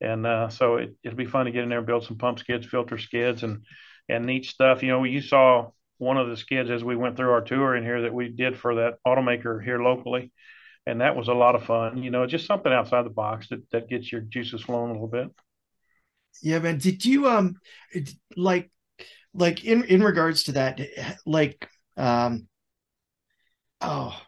and 0.00 0.26
uh, 0.26 0.48
so 0.50 0.76
it, 0.76 0.96
it'll 1.04 1.16
be 1.18 1.26
fun 1.26 1.46
to 1.46 1.52
get 1.52 1.62
in 1.64 1.68
there 1.70 1.78
and 1.78 1.86
build 1.86 2.04
some 2.04 2.18
pump 2.18 2.38
skids, 2.38 2.66
filter 2.66 2.98
skids, 2.98 3.42
and 3.42 3.64
and 4.08 4.26
neat 4.26 4.46
stuff. 4.46 4.82
You 4.82 4.90
know, 4.90 5.04
you 5.04 5.20
saw 5.22 5.70
one 5.98 6.18
of 6.18 6.28
the 6.28 6.36
skids 6.36 6.70
as 6.70 6.84
we 6.84 6.96
went 6.96 7.16
through 7.16 7.30
our 7.32 7.42
tour 7.42 7.76
in 7.76 7.84
here 7.84 8.02
that 8.02 8.14
we 8.14 8.28
did 8.28 8.58
for 8.58 8.76
that 8.76 8.98
automaker 9.06 9.62
here 9.62 9.82
locally, 9.82 10.32
and 10.86 11.00
that 11.00 11.16
was 11.16 11.28
a 11.28 11.34
lot 11.34 11.54
of 11.54 11.64
fun. 11.64 12.02
You 12.02 12.10
know, 12.10 12.26
just 12.26 12.46
something 12.46 12.72
outside 12.72 13.04
the 13.04 13.10
box 13.10 13.48
that 13.48 13.68
that 13.70 13.88
gets 13.88 14.10
your 14.10 14.20
juices 14.22 14.62
flowing 14.62 14.90
a 14.90 14.92
little 14.92 15.08
bit. 15.08 15.28
Yeah, 16.42 16.58
man. 16.60 16.78
Did 16.78 17.04
you 17.04 17.28
um 17.28 17.56
like 18.36 18.70
like 19.34 19.64
in 19.64 19.84
in 19.84 20.02
regards 20.02 20.44
to 20.44 20.52
that 20.52 20.80
like 21.26 21.68
um 21.96 22.46
oh 23.80 24.18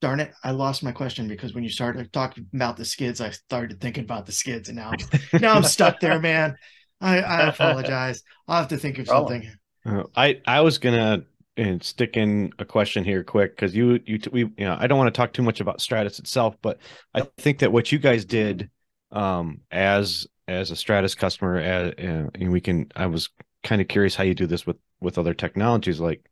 darn 0.00 0.20
it 0.20 0.32
I 0.42 0.50
lost 0.50 0.82
my 0.82 0.92
question 0.92 1.28
because 1.28 1.54
when 1.54 1.64
you 1.64 1.70
started 1.70 2.12
talking 2.12 2.46
about 2.52 2.76
the 2.76 2.84
skids 2.84 3.20
I 3.20 3.30
started 3.30 3.80
thinking 3.80 4.04
about 4.04 4.26
the 4.26 4.32
skids 4.32 4.68
and 4.68 4.76
now 4.76 4.90
I'm, 4.90 5.40
now 5.40 5.54
I'm 5.54 5.62
stuck 5.62 6.00
there 6.00 6.18
man. 6.18 6.56
I 7.00 7.20
I 7.20 7.40
apologize. 7.48 8.22
I'll 8.48 8.58
have 8.58 8.68
to 8.68 8.76
think 8.76 8.98
of 8.98 9.06
something. 9.06 9.50
Uh, 9.86 10.04
I 10.16 10.40
I 10.46 10.60
was 10.60 10.78
gonna 10.78 11.24
uh, 11.58 11.78
stick 11.80 12.16
in 12.16 12.52
a 12.58 12.64
question 12.64 13.04
here 13.04 13.22
quick 13.24 13.54
because 13.54 13.74
you 13.74 14.00
you 14.06 14.18
we 14.32 14.40
you 14.40 14.64
know 14.64 14.76
I 14.78 14.86
don't 14.86 14.98
want 14.98 15.12
to 15.12 15.18
talk 15.18 15.32
too 15.32 15.42
much 15.42 15.60
about 15.60 15.80
Stratus 15.80 16.18
itself, 16.18 16.56
but 16.62 16.78
I 17.14 17.22
think 17.38 17.58
that 17.58 17.72
what 17.72 17.92
you 17.92 17.98
guys 17.98 18.24
did 18.24 18.70
um 19.10 19.60
as 19.70 20.26
as 20.48 20.70
a 20.70 20.76
Stratus 20.76 21.14
customer, 21.14 21.58
uh, 21.58 21.92
and 21.98 22.52
we 22.52 22.60
can 22.60 22.90
I 22.96 23.06
was 23.06 23.28
kind 23.62 23.80
of 23.80 23.88
curious 23.88 24.14
how 24.14 24.24
you 24.24 24.34
do 24.34 24.46
this 24.46 24.66
with 24.66 24.76
with 25.00 25.18
other 25.18 25.34
technologies. 25.34 26.00
Like 26.00 26.24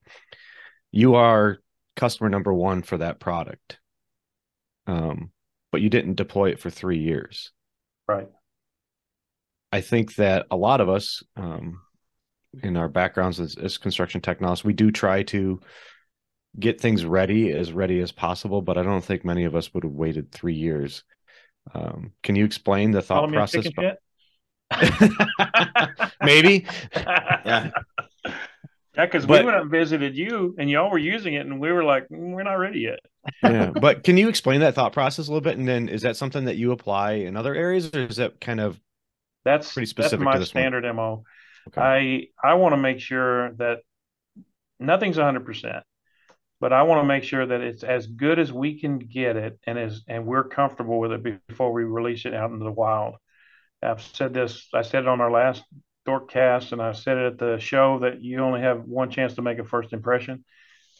you 0.91 1.15
are 1.15 1.59
customer 1.97 2.29
number 2.29 2.53
one 2.53 2.83
for 2.83 2.99
that 2.99 3.21
product, 3.21 3.79
um, 4.87 5.31
but 5.71 5.81
you 5.81 5.91
didn't 5.91 6.15
deploy 6.15 6.51
it 6.51 6.61
for 6.61 6.71
three 6.71 6.99
years. 6.99 7.53
Right. 8.09 8.29
I 9.73 9.81
think 9.83 10.17
that 10.17 10.47
a 10.51 10.57
lot 10.57 10.81
of 10.81 10.89
us, 10.89 11.23
um, 11.37 11.81
in 12.63 12.77
our 12.77 12.89
backgrounds 12.89 13.41
as, 13.41 13.57
as 13.57 13.79
construction 13.79 14.21
technologists, 14.21 14.65
we 14.65 14.73
do 14.73 14.91
try 14.91 15.23
to 15.25 15.61
get 16.59 16.81
things 16.81 17.05
ready 17.05 17.53
as 17.53 17.73
ready 17.73 18.01
as 18.01 18.11
possible, 18.13 18.61
but 18.63 18.77
I 18.77 18.83
don't 18.83 19.05
think 19.05 19.25
many 19.25 19.45
of 19.45 19.55
us 19.55 19.73
would 19.73 19.85
have 19.85 19.93
waited 19.93 20.33
three 20.33 20.55
years. 20.55 21.05
Um, 21.75 22.13
can 22.23 22.35
you 22.37 22.45
explain 22.45 22.91
the 22.91 23.03
thought 23.03 23.21
Calling 23.21 23.35
process? 23.35 23.65
chicken 23.65 23.97
behind- 24.71 26.11
Maybe. 26.23 26.67
Yeah. 27.45 27.71
Yeah, 28.97 29.07
because 29.07 29.25
we 29.27 29.43
went 29.43 29.57
and 29.57 29.71
visited 29.71 30.17
you, 30.17 30.55
and 30.59 30.69
y'all 30.69 30.91
were 30.91 30.99
using 30.99 31.35
it, 31.35 31.47
and 31.47 31.61
we 31.61 31.71
were 31.71 31.85
like, 31.85 32.09
"Mm, 32.09 32.35
"We're 32.35 32.43
not 32.43 32.55
ready 32.55 32.81
yet." 32.81 32.99
yeah, 33.43 33.71
but 33.71 34.03
can 34.03 34.17
you 34.17 34.29
explain 34.29 34.61
that 34.61 34.75
thought 34.75 34.93
process 34.93 35.29
a 35.29 35.31
little 35.31 35.41
bit? 35.41 35.57
And 35.57 35.67
then 35.67 35.89
is 35.89 36.03
that 36.03 36.17
something 36.17 36.45
that 36.47 36.57
you 36.57 36.73
apply 36.73 37.13
in 37.13 37.37
other 37.37 37.55
areas, 37.55 37.89
or 37.95 38.01
is 38.07 38.17
that 38.17 38.41
kind 38.41 38.61
of 38.61 38.79
That's 39.45 39.73
Pretty 39.73 39.85
that's 39.85 39.91
specific 39.91 40.19
to 40.19 40.25
my 40.25 40.39
this 40.39 40.53
one. 40.53 40.63
standard 40.63 40.93
mo. 40.95 41.23
Okay? 41.69 42.31
I 42.43 42.51
I 42.53 42.55
want 42.55 42.73
to 42.73 42.77
make 42.77 43.01
sure 43.01 43.53
that 43.55 43.79
nothing's 44.79 45.17
hundred 45.17 45.45
percent, 45.45 45.85
but 46.61 46.73
I 46.73 46.83
want 46.83 47.01
to 47.01 47.07
make 47.07 47.25
sure 47.25 47.47
that 47.47 47.61
it's 47.61 47.83
as 47.83 48.07
good 48.07 48.39
as 48.39 48.53
we 48.53 48.81
can 48.81 48.99
get 48.99 49.37
it, 49.37 49.59
and 49.67 49.79
as 49.79 50.03
and 50.09 50.27
we're 50.27 50.45
comfortable 50.45 50.99
with 50.99 51.13
it 51.13 51.47
before 51.49 51.73
we 51.73 51.85
release 51.85 52.25
it 52.25 52.35
out 52.35 52.51
into 52.51 52.65
the 52.65 52.73
wild. 52.73 53.15
I've 53.83 54.03
said 54.03 54.35
this. 54.35 54.69
I 54.75 54.83
said 54.83 55.05
it 55.05 55.09
on 55.09 55.21
our 55.21 55.31
last 55.31 55.63
DorkCast, 56.07 56.73
and 56.73 56.83
I 56.83 56.93
said 56.93 57.17
it 57.17 57.33
at 57.33 57.39
the 57.39 57.59
show 57.59 58.01
that 58.01 58.23
you 58.23 58.39
only 58.41 58.61
have 58.61 58.85
one 58.85 59.11
chance 59.11 59.35
to 59.35 59.43
make 59.43 59.59
a 59.59 59.65
first 59.65 59.93
impression. 59.93 60.45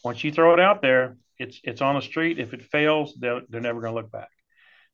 Once 0.03 0.23
you 0.23 0.31
throw 0.31 0.53
it 0.53 0.59
out 0.59 0.81
there, 0.81 1.17
it's 1.37 1.59
it's 1.63 1.81
on 1.81 1.95
the 1.95 2.01
street. 2.01 2.39
If 2.39 2.53
it 2.53 2.63
fails, 2.63 3.13
they're 3.19 3.41
they're 3.49 3.61
never 3.61 3.81
going 3.81 3.93
to 3.93 4.01
look 4.01 4.11
back. 4.11 4.29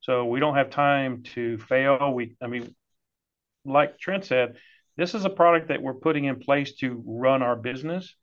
So 0.02 0.26
we 0.26 0.40
don't 0.40 0.56
have 0.56 0.70
time 0.70 1.24
to 1.36 1.58
fail. 1.58 2.14
We, 2.14 2.38
I 2.42 2.48
mean, 2.48 2.76
like 3.66 4.00
Trent 4.00 4.26
said, 4.26 4.58
this 4.98 5.14
is 5.14 5.26
a 5.26 5.30
product 5.30 5.70
that 5.70 5.82
we're 5.82 5.94
putting 5.94 6.26
in 6.26 6.40
place 6.40 6.74
to 6.76 7.04
run 7.06 7.42
our 7.42 7.56
business. 7.56 8.16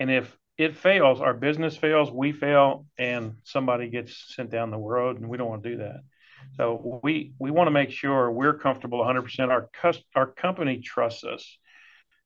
And 0.00 0.10
if 0.10 0.36
it 0.56 0.76
fails, 0.76 1.20
our 1.20 1.34
business 1.34 1.76
fails, 1.76 2.10
we 2.10 2.32
fail, 2.32 2.86
and 2.98 3.34
somebody 3.44 3.90
gets 3.90 4.34
sent 4.34 4.50
down 4.50 4.70
the 4.70 4.78
road, 4.78 5.20
and 5.20 5.28
we 5.28 5.36
don't 5.36 5.48
want 5.48 5.62
to 5.62 5.70
do 5.70 5.76
that. 5.78 6.00
So 6.56 7.00
we 7.02 7.32
we 7.38 7.50
want 7.50 7.66
to 7.68 7.72
make 7.72 7.90
sure 7.90 8.30
we're 8.30 8.58
comfortable 8.58 9.00
100%. 9.00 9.50
Our 9.50 9.68
cus- 9.72 10.02
our 10.14 10.26
company 10.26 10.80
trusts 10.80 11.24
us, 11.24 11.58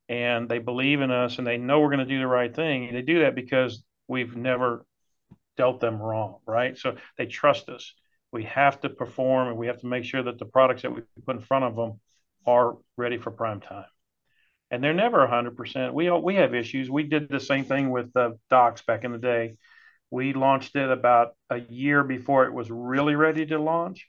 and 0.08 0.48
they 0.48 0.58
believe 0.58 1.00
in 1.00 1.10
us, 1.10 1.38
and 1.38 1.46
they 1.46 1.56
know 1.56 1.80
we're 1.80 1.90
going 1.90 1.98
to 2.00 2.04
do 2.04 2.18
the 2.18 2.26
right 2.26 2.54
thing. 2.54 2.88
And 2.88 2.96
they 2.96 3.02
do 3.02 3.20
that 3.20 3.34
because 3.34 3.82
we've 4.06 4.36
never 4.36 4.84
dealt 5.56 5.80
them 5.80 6.00
wrong, 6.00 6.36
right? 6.46 6.76
So 6.76 6.96
they 7.16 7.26
trust 7.26 7.68
us. 7.68 7.94
We 8.32 8.44
have 8.44 8.80
to 8.82 8.88
perform, 8.90 9.48
and 9.48 9.56
we 9.56 9.68
have 9.68 9.80
to 9.80 9.86
make 9.86 10.04
sure 10.04 10.22
that 10.22 10.38
the 10.38 10.44
products 10.44 10.82
that 10.82 10.94
we 10.94 11.02
put 11.26 11.36
in 11.36 11.42
front 11.42 11.64
of 11.64 11.76
them 11.76 12.00
are 12.46 12.76
ready 12.96 13.18
for 13.18 13.30
prime 13.30 13.60
time. 13.60 13.86
And 14.70 14.84
they're 14.84 14.94
never 14.94 15.26
100%. 15.26 15.94
We 15.94 16.10
we 16.10 16.34
have 16.36 16.54
issues. 16.54 16.90
We 16.90 17.04
did 17.04 17.28
the 17.28 17.40
same 17.40 17.64
thing 17.64 17.90
with 17.90 18.12
the 18.12 18.38
Docs 18.50 18.82
back 18.82 19.04
in 19.04 19.12
the 19.12 19.18
day. 19.18 19.56
We 20.10 20.32
launched 20.32 20.76
it 20.76 20.90
about 20.90 21.34
a 21.50 21.58
year 21.58 22.04
before 22.04 22.44
it 22.44 22.52
was 22.52 22.70
really 22.70 23.14
ready 23.14 23.46
to 23.46 23.58
launch. 23.58 24.06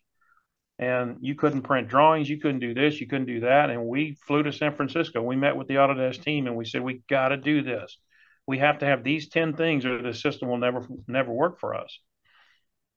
And 0.77 1.17
you 1.19 1.35
couldn't 1.35 1.63
print 1.63 1.89
drawings, 1.89 2.29
you 2.29 2.39
couldn't 2.39 2.59
do 2.61 2.73
this, 2.73 3.01
you 3.01 3.07
couldn't 3.07 3.27
do 3.27 3.41
that. 3.41 3.69
And 3.69 3.85
we 3.85 4.17
flew 4.25 4.43
to 4.43 4.53
San 4.53 4.73
Francisco. 4.75 5.21
We 5.21 5.35
met 5.35 5.57
with 5.57 5.67
the 5.67 5.75
Autodesk 5.75 6.23
team 6.23 6.47
and 6.47 6.55
we 6.55 6.63
said, 6.63 6.81
we 6.81 7.01
got 7.09 7.29
to 7.29 7.37
do 7.37 7.61
this. 7.61 7.97
We 8.47 8.59
have 8.59 8.79
to 8.79 8.85
have 8.85 9.03
these 9.03 9.27
10 9.27 9.55
things 9.55 9.85
or 9.85 10.01
the 10.01 10.13
system 10.13 10.47
will 10.47 10.57
never 10.57 10.85
never 11.07 11.31
work 11.31 11.59
for 11.59 11.75
us 11.75 11.99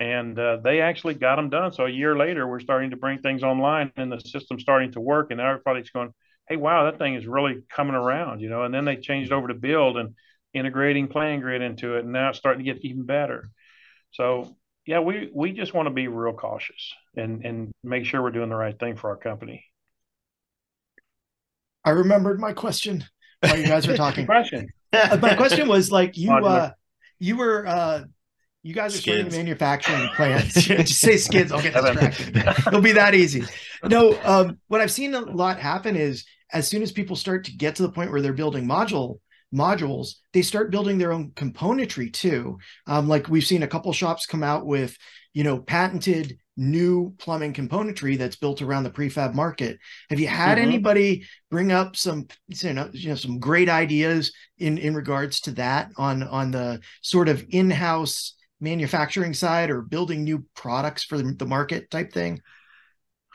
and 0.02 0.36
uh, 0.36 0.56
they 0.56 0.80
actually 0.80 1.14
got 1.14 1.36
them 1.36 1.48
done. 1.48 1.72
So 1.72 1.86
a 1.86 1.90
year 1.90 2.16
later, 2.16 2.44
we're 2.48 2.58
starting 2.58 2.90
to 2.90 2.96
bring 2.96 3.20
things 3.20 3.44
online, 3.44 3.92
and 3.96 4.10
the 4.10 4.18
system's 4.18 4.62
starting 4.62 4.90
to 4.92 5.00
work, 5.00 5.30
and 5.30 5.40
everybody's 5.40 5.90
going, 5.90 6.12
"Hey, 6.48 6.56
wow, 6.56 6.84
that 6.84 6.98
thing 6.98 7.14
is 7.14 7.24
really 7.24 7.62
coming 7.70 7.94
around," 7.94 8.40
you 8.40 8.50
know. 8.50 8.64
And 8.64 8.74
then 8.74 8.84
they 8.84 8.96
changed 8.96 9.30
over 9.30 9.46
to 9.46 9.54
Build 9.54 9.96
and 9.96 10.16
integrating 10.52 11.06
PlanGrid 11.06 11.60
into 11.60 11.94
it, 11.94 12.00
and 12.00 12.12
now 12.12 12.30
it's 12.30 12.38
starting 12.38 12.64
to 12.64 12.72
get 12.72 12.84
even 12.84 13.06
better. 13.06 13.50
So 14.10 14.56
yeah, 14.86 14.98
we 14.98 15.30
we 15.32 15.52
just 15.52 15.72
want 15.72 15.86
to 15.86 15.94
be 15.94 16.08
real 16.08 16.34
cautious 16.34 16.92
and 17.16 17.46
and 17.46 17.72
make 17.84 18.04
sure 18.04 18.20
we're 18.20 18.32
doing 18.32 18.50
the 18.50 18.56
right 18.56 18.76
thing 18.76 18.96
for 18.96 19.10
our 19.10 19.16
company. 19.16 19.64
I 21.84 21.90
remembered 21.90 22.40
my 22.40 22.52
question 22.52 23.04
while 23.40 23.56
you 23.56 23.66
guys 23.66 23.86
were 23.86 23.96
talking. 23.96 24.26
Question. 24.32 24.68
Uh, 24.92 25.16
my 25.22 25.34
question 25.34 25.68
was 25.68 25.90
like 25.90 26.18
you 26.18 26.30
uh 26.32 26.70
you 27.18 27.36
were 27.36 27.66
uh 27.66 28.04
you 28.62 28.74
guys 28.74 28.94
are 28.94 29.00
starting 29.00 29.28
manufacturing 29.30 30.08
plants. 30.14 30.54
Just 30.62 31.00
say 31.00 31.16
skids, 31.16 31.50
I'll 31.50 31.62
get 31.62 31.74
distracted. 31.74 32.36
It'll 32.66 32.80
be 32.80 32.92
that 32.92 33.14
easy. 33.14 33.44
No, 33.84 34.18
um, 34.22 34.58
what 34.68 34.80
I've 34.80 34.92
seen 34.92 35.14
a 35.14 35.20
lot 35.20 35.58
happen 35.58 35.96
is 35.96 36.24
as 36.52 36.68
soon 36.68 36.82
as 36.82 36.92
people 36.92 37.16
start 37.16 37.44
to 37.44 37.56
get 37.56 37.76
to 37.76 37.82
the 37.82 37.90
point 37.90 38.12
where 38.12 38.20
they're 38.20 38.32
building 38.32 38.66
module 38.66 39.18
modules, 39.52 40.14
they 40.32 40.42
start 40.42 40.70
building 40.70 40.96
their 40.96 41.12
own 41.12 41.30
componentry 41.32 42.12
too. 42.12 42.58
Um, 42.86 43.08
like 43.08 43.28
we've 43.28 43.44
seen 43.44 43.62
a 43.62 43.68
couple 43.68 43.92
shops 43.92 44.26
come 44.26 44.42
out 44.42 44.64
with, 44.64 44.96
you 45.34 45.44
know, 45.44 45.58
patented 45.58 46.38
new 46.56 47.14
plumbing 47.18 47.52
componentry 47.52 48.16
that's 48.18 48.36
built 48.36 48.62
around 48.62 48.84
the 48.84 48.90
prefab 48.90 49.34
market. 49.34 49.78
Have 50.10 50.20
you 50.20 50.26
had 50.26 50.58
mm-hmm. 50.58 50.68
anybody 50.68 51.26
bring 51.50 51.72
up 51.72 51.96
some, 51.96 52.28
you 52.48 52.72
know, 52.72 52.90
you 52.92 53.10
know, 53.10 53.14
some 53.14 53.38
great 53.38 53.68
ideas 53.68 54.32
in 54.58 54.78
in 54.78 54.94
regards 54.94 55.40
to 55.42 55.50
that 55.52 55.90
on 55.96 56.22
on 56.22 56.50
the 56.50 56.80
sort 57.02 57.28
of 57.28 57.44
in-house 57.50 58.34
manufacturing 58.62 59.34
side 59.34 59.70
or 59.70 59.82
building 59.82 60.24
new 60.24 60.46
products 60.54 61.04
for 61.04 61.20
the 61.20 61.46
market 61.46 61.90
type 61.90 62.12
thing? 62.12 62.40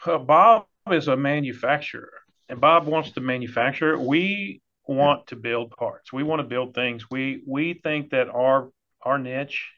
Bob 0.06 0.66
is 0.90 1.08
a 1.08 1.18
manufacturer, 1.18 2.14
and 2.50 2.62
Bob 2.62 2.88
wants 2.88 3.12
to 3.12 3.22
manufacture. 3.22 3.98
We 3.98 4.62
want 4.88 5.28
to 5.28 5.36
build 5.36 5.72
parts. 5.72 6.14
We 6.14 6.24
want 6.24 6.40
to 6.40 6.48
build 6.48 6.74
things. 6.74 7.10
We 7.12 7.44
we 7.46 7.74
think 7.84 8.12
that 8.12 8.30
our 8.30 8.70
our 9.02 9.20
niche 9.20 9.70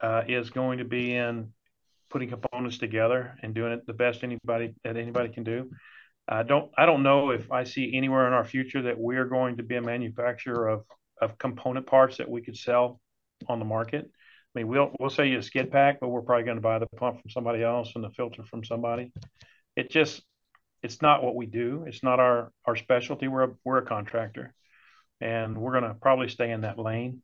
uh, 0.00 0.22
is 0.28 0.50
going 0.50 0.78
to 0.78 0.84
be 0.84 1.14
in 1.14 1.52
putting 2.10 2.28
components 2.28 2.78
together 2.78 3.36
and 3.42 3.54
doing 3.54 3.72
it 3.72 3.86
the 3.86 3.92
best 3.92 4.22
anybody 4.22 4.74
that 4.84 4.96
anybody 4.96 5.30
can 5.30 5.42
do. 5.42 5.70
I 6.28 6.42
don't 6.42 6.70
I 6.78 6.86
don't 6.86 7.02
know 7.02 7.30
if 7.30 7.50
I 7.50 7.64
see 7.64 7.96
anywhere 7.96 8.26
in 8.26 8.32
our 8.32 8.44
future 8.44 8.82
that 8.82 8.98
we're 8.98 9.26
going 9.26 9.56
to 9.56 9.62
be 9.62 9.74
a 9.76 9.82
manufacturer 9.82 10.68
of 10.68 10.84
of 11.20 11.38
component 11.38 11.86
parts 11.86 12.18
that 12.18 12.30
we 12.30 12.42
could 12.42 12.56
sell 12.56 13.00
on 13.48 13.58
the 13.58 13.64
market. 13.64 14.10
I 14.54 14.60
mean, 14.60 14.68
we'll 14.68 14.92
we'll 14.98 15.10
sell 15.10 15.24
you 15.24 15.38
a 15.38 15.42
skid 15.42 15.72
pack, 15.72 15.98
but 16.00 16.08
we're 16.08 16.22
probably 16.22 16.44
going 16.44 16.56
to 16.56 16.62
buy 16.62 16.78
the 16.78 16.86
pump 16.86 17.20
from 17.20 17.30
somebody 17.30 17.62
else 17.62 17.92
and 17.94 18.04
the 18.04 18.10
filter 18.10 18.44
from 18.44 18.64
somebody. 18.64 19.12
It 19.76 19.90
just 19.90 20.22
it's 20.82 21.02
not 21.02 21.24
what 21.24 21.34
we 21.34 21.46
do. 21.46 21.84
It's 21.86 22.02
not 22.02 22.20
our 22.20 22.52
our 22.64 22.76
specialty. 22.76 23.26
We're 23.26 23.44
a, 23.44 23.50
we're 23.64 23.78
a 23.78 23.86
contractor, 23.86 24.54
and 25.20 25.58
we're 25.58 25.72
going 25.72 25.84
to 25.84 25.94
probably 25.94 26.28
stay 26.28 26.50
in 26.50 26.60
that 26.60 26.78
lane. 26.78 27.22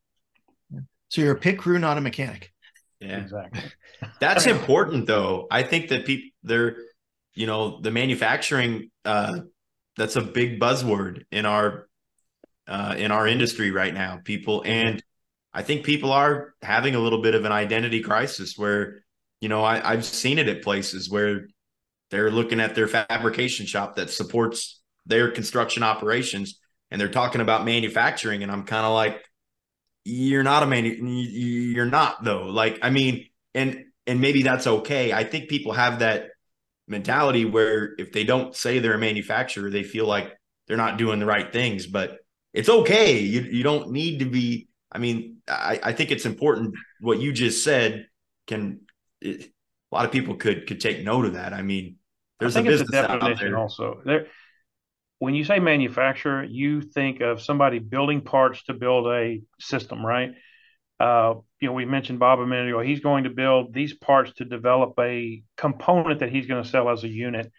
So 1.09 1.21
you're 1.21 1.33
a 1.33 1.39
pit 1.39 1.57
crew, 1.57 1.79
not 1.79 1.97
a 1.97 2.01
mechanic. 2.01 2.51
Yeah, 2.99 3.17
exactly. 3.17 3.61
That's 4.19 4.45
important, 4.45 5.07
though. 5.07 5.47
I 5.49 5.63
think 5.63 5.89
that 5.89 6.05
people 6.05 6.29
they're, 6.43 6.77
you 7.33 7.47
know, 7.47 7.79
the 7.79 7.91
manufacturing. 7.91 8.91
Uh, 9.05 9.41
that's 9.97 10.15
a 10.15 10.21
big 10.21 10.59
buzzword 10.59 11.25
in 11.31 11.45
our 11.45 11.87
uh, 12.67 12.95
in 12.97 13.11
our 13.11 13.27
industry 13.27 13.71
right 13.71 13.93
now. 13.93 14.19
People 14.23 14.63
and 14.65 15.03
I 15.53 15.63
think 15.63 15.85
people 15.85 16.11
are 16.11 16.53
having 16.61 16.95
a 16.95 16.99
little 16.99 17.21
bit 17.21 17.35
of 17.35 17.45
an 17.45 17.51
identity 17.51 18.01
crisis 18.01 18.57
where, 18.57 19.03
you 19.41 19.49
know, 19.49 19.63
I, 19.63 19.91
I've 19.91 20.05
seen 20.05 20.39
it 20.39 20.47
at 20.47 20.61
places 20.61 21.09
where 21.09 21.47
they're 22.09 22.31
looking 22.31 22.59
at 22.59 22.75
their 22.75 22.87
fabrication 22.87 23.65
shop 23.65 23.95
that 23.95 24.09
supports 24.09 24.81
their 25.05 25.31
construction 25.31 25.83
operations 25.83 26.59
and 26.89 26.99
they're 26.99 27.09
talking 27.09 27.41
about 27.41 27.65
manufacturing. 27.65 28.43
And 28.43 28.51
I'm 28.51 28.63
kind 28.63 28.85
of 28.85 28.93
like, 28.93 29.21
you're 30.03 30.43
not 30.43 30.63
a 30.63 30.67
man, 30.67 30.85
you're 30.85 31.85
not 31.85 32.23
though. 32.23 32.45
Like, 32.45 32.79
I 32.81 32.89
mean, 32.89 33.27
and, 33.53 33.85
and 34.07 34.21
maybe 34.21 34.43
that's 34.43 34.67
okay. 34.67 35.13
I 35.13 35.23
think 35.23 35.49
people 35.49 35.73
have 35.73 35.99
that 35.99 36.29
mentality 36.87 37.45
where 37.45 37.93
if 37.97 38.11
they 38.11 38.23
don't 38.23 38.55
say 38.55 38.79
they're 38.79 38.93
a 38.93 38.99
manufacturer, 38.99 39.69
they 39.69 39.83
feel 39.83 40.05
like 40.05 40.33
they're 40.67 40.77
not 40.77 40.97
doing 40.97 41.19
the 41.19 41.25
right 41.25 41.51
things, 41.51 41.87
but 41.87 42.17
it's 42.53 42.69
okay. 42.69 43.19
You, 43.19 43.41
you 43.41 43.63
don't 43.63 43.91
need 43.91 44.19
to 44.19 44.25
be, 44.25 44.67
I 44.91 44.97
mean, 44.97 45.37
I, 45.47 45.79
I 45.81 45.93
think 45.93 46.11
it's 46.11 46.25
important 46.25 46.75
what 46.99 47.19
you 47.19 47.31
just 47.31 47.63
said 47.63 48.07
can, 48.47 48.81
it, 49.21 49.51
a 49.91 49.95
lot 49.95 50.05
of 50.05 50.11
people 50.11 50.35
could, 50.35 50.67
could 50.67 50.81
take 50.81 51.03
note 51.03 51.25
of 51.25 51.33
that. 51.33 51.53
I 51.53 51.61
mean, 51.61 51.97
there's 52.39 52.57
I 52.57 52.61
a 52.61 52.63
business 52.63 52.89
a 52.89 53.07
definition 53.07 53.53
also. 53.55 54.01
There, 54.03 54.27
when 55.19 55.35
you 55.35 55.43
say 55.43 55.59
manufacturer, 55.59 56.43
you 56.43 56.81
think 56.81 57.21
of 57.21 57.41
somebody 57.41 57.77
building 57.77 58.21
parts 58.21 58.63
to 58.63 58.73
build 58.73 59.05
a 59.07 59.41
system, 59.59 60.03
right? 60.03 60.31
Uh, 60.99 61.35
you 61.59 61.67
know, 61.67 61.73
we 61.73 61.85
mentioned 61.85 62.19
Bob 62.19 62.39
a 62.39 62.47
minute 62.47 62.69
ago. 62.69 62.79
He's 62.79 62.99
going 63.01 63.25
to 63.25 63.29
build 63.29 63.73
these 63.73 63.93
parts 63.93 64.33
to 64.33 64.45
develop 64.45 64.93
a 64.99 65.43
component 65.57 66.21
that 66.21 66.31
he's 66.31 66.47
going 66.47 66.63
to 66.63 66.69
sell 66.69 66.89
as 66.89 67.03
a 67.03 67.07
unit. 67.07 67.51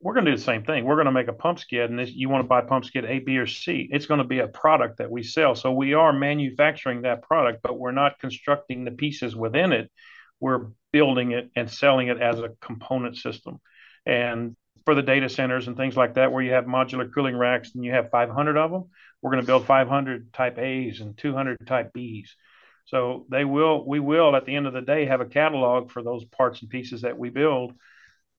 We're 0.00 0.14
going 0.14 0.26
to 0.26 0.32
do 0.32 0.36
the 0.36 0.42
same 0.42 0.62
thing. 0.62 0.84
We're 0.84 0.96
going 0.96 1.06
to 1.06 1.12
make 1.12 1.28
a 1.28 1.32
pump 1.32 1.58
skid, 1.58 1.88
and 1.90 1.98
this, 1.98 2.10
you 2.10 2.28
want 2.28 2.44
to 2.44 2.48
buy 2.48 2.60
pump 2.60 2.84
skid 2.84 3.04
A, 3.06 3.18
B, 3.18 3.38
or 3.38 3.46
C. 3.46 3.88
It's 3.90 4.06
going 4.06 4.18
to 4.18 4.26
be 4.26 4.40
a 4.40 4.48
product 4.48 4.98
that 4.98 5.10
we 5.10 5.22
sell. 5.22 5.54
So 5.54 5.72
we 5.72 5.94
are 5.94 6.12
manufacturing 6.12 7.02
that 7.02 7.22
product, 7.22 7.60
but 7.62 7.78
we're 7.78 7.92
not 7.92 8.18
constructing 8.20 8.84
the 8.84 8.90
pieces 8.90 9.34
within 9.34 9.72
it. 9.72 9.90
We're 10.38 10.68
building 10.92 11.32
it 11.32 11.50
and 11.56 11.70
selling 11.70 12.08
it 12.08 12.20
as 12.20 12.38
a 12.40 12.50
component 12.60 13.16
system. 13.16 13.60
And 14.04 14.54
for 14.84 14.94
the 14.94 15.02
data 15.02 15.28
centers 15.28 15.66
and 15.66 15.76
things 15.76 15.96
like 15.96 16.14
that, 16.14 16.30
where 16.30 16.42
you 16.42 16.52
have 16.52 16.64
modular 16.64 17.12
cooling 17.12 17.36
racks 17.36 17.72
and 17.74 17.84
you 17.84 17.92
have 17.92 18.10
500 18.10 18.56
of 18.56 18.70
them, 18.70 18.84
we're 19.20 19.32
going 19.32 19.42
to 19.42 19.46
build 19.46 19.66
500 19.66 20.32
type 20.32 20.58
A's 20.58 21.00
and 21.00 21.16
200 21.18 21.66
type 21.66 21.92
B's. 21.92 22.36
So 22.84 23.26
they 23.28 23.44
will, 23.44 23.84
we 23.84 23.98
will 23.98 24.36
at 24.36 24.46
the 24.46 24.54
end 24.54 24.68
of 24.68 24.72
the 24.72 24.80
day 24.80 25.06
have 25.06 25.20
a 25.20 25.26
catalog 25.26 25.90
for 25.90 26.02
those 26.02 26.24
parts 26.24 26.60
and 26.60 26.70
pieces 26.70 27.02
that 27.02 27.18
we 27.18 27.30
build, 27.30 27.72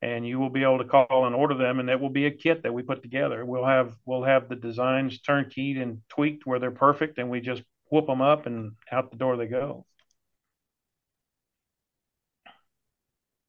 and 0.01 0.27
you 0.27 0.39
will 0.39 0.49
be 0.49 0.63
able 0.63 0.77
to 0.77 0.85
call 0.85 1.25
and 1.25 1.35
order 1.35 1.55
them, 1.55 1.79
and 1.79 1.89
that 1.89 1.99
will 1.99 2.09
be 2.09 2.25
a 2.25 2.31
kit 2.31 2.63
that 2.63 2.73
we 2.73 2.83
put 2.83 3.01
together. 3.01 3.45
We'll 3.45 3.65
have 3.65 3.95
we'll 4.05 4.23
have 4.23 4.49
the 4.49 4.55
designs 4.55 5.19
turnkeyed 5.21 5.81
and 5.81 6.01
tweaked 6.09 6.45
where 6.45 6.59
they're 6.59 6.71
perfect, 6.71 7.17
and 7.17 7.29
we 7.29 7.41
just 7.41 7.63
whoop 7.89 8.07
them 8.07 8.21
up 8.21 8.45
and 8.45 8.73
out 8.91 9.11
the 9.11 9.17
door 9.17 9.37
they 9.37 9.47
go. 9.47 9.85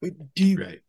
Do 0.03 0.47
you 0.47 0.59
right 0.61 0.81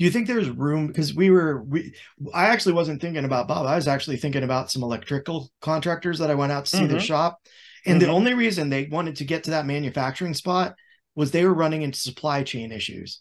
do 0.00 0.06
you 0.06 0.10
think 0.10 0.26
there's 0.26 0.48
room 0.48 0.86
because 0.86 1.14
we 1.14 1.30
were 1.30 1.62
we 1.62 1.94
i 2.32 2.46
actually 2.46 2.72
wasn't 2.72 3.00
thinking 3.00 3.24
about 3.24 3.46
bob 3.46 3.66
i 3.66 3.76
was 3.76 3.86
actually 3.86 4.16
thinking 4.16 4.42
about 4.42 4.70
some 4.70 4.82
electrical 4.82 5.50
contractors 5.60 6.18
that 6.18 6.30
i 6.30 6.34
went 6.34 6.50
out 6.50 6.64
to 6.64 6.70
see 6.70 6.78
mm-hmm. 6.78 6.92
their 6.92 7.00
shop 7.00 7.38
and 7.86 8.00
mm-hmm. 8.00 8.06
the 8.06 8.12
only 8.12 8.34
reason 8.34 8.70
they 8.70 8.86
wanted 8.86 9.16
to 9.16 9.24
get 9.24 9.44
to 9.44 9.50
that 9.50 9.66
manufacturing 9.66 10.34
spot 10.34 10.74
was 11.14 11.30
they 11.30 11.44
were 11.44 11.54
running 11.54 11.82
into 11.82 12.00
supply 12.00 12.42
chain 12.42 12.72
issues 12.72 13.20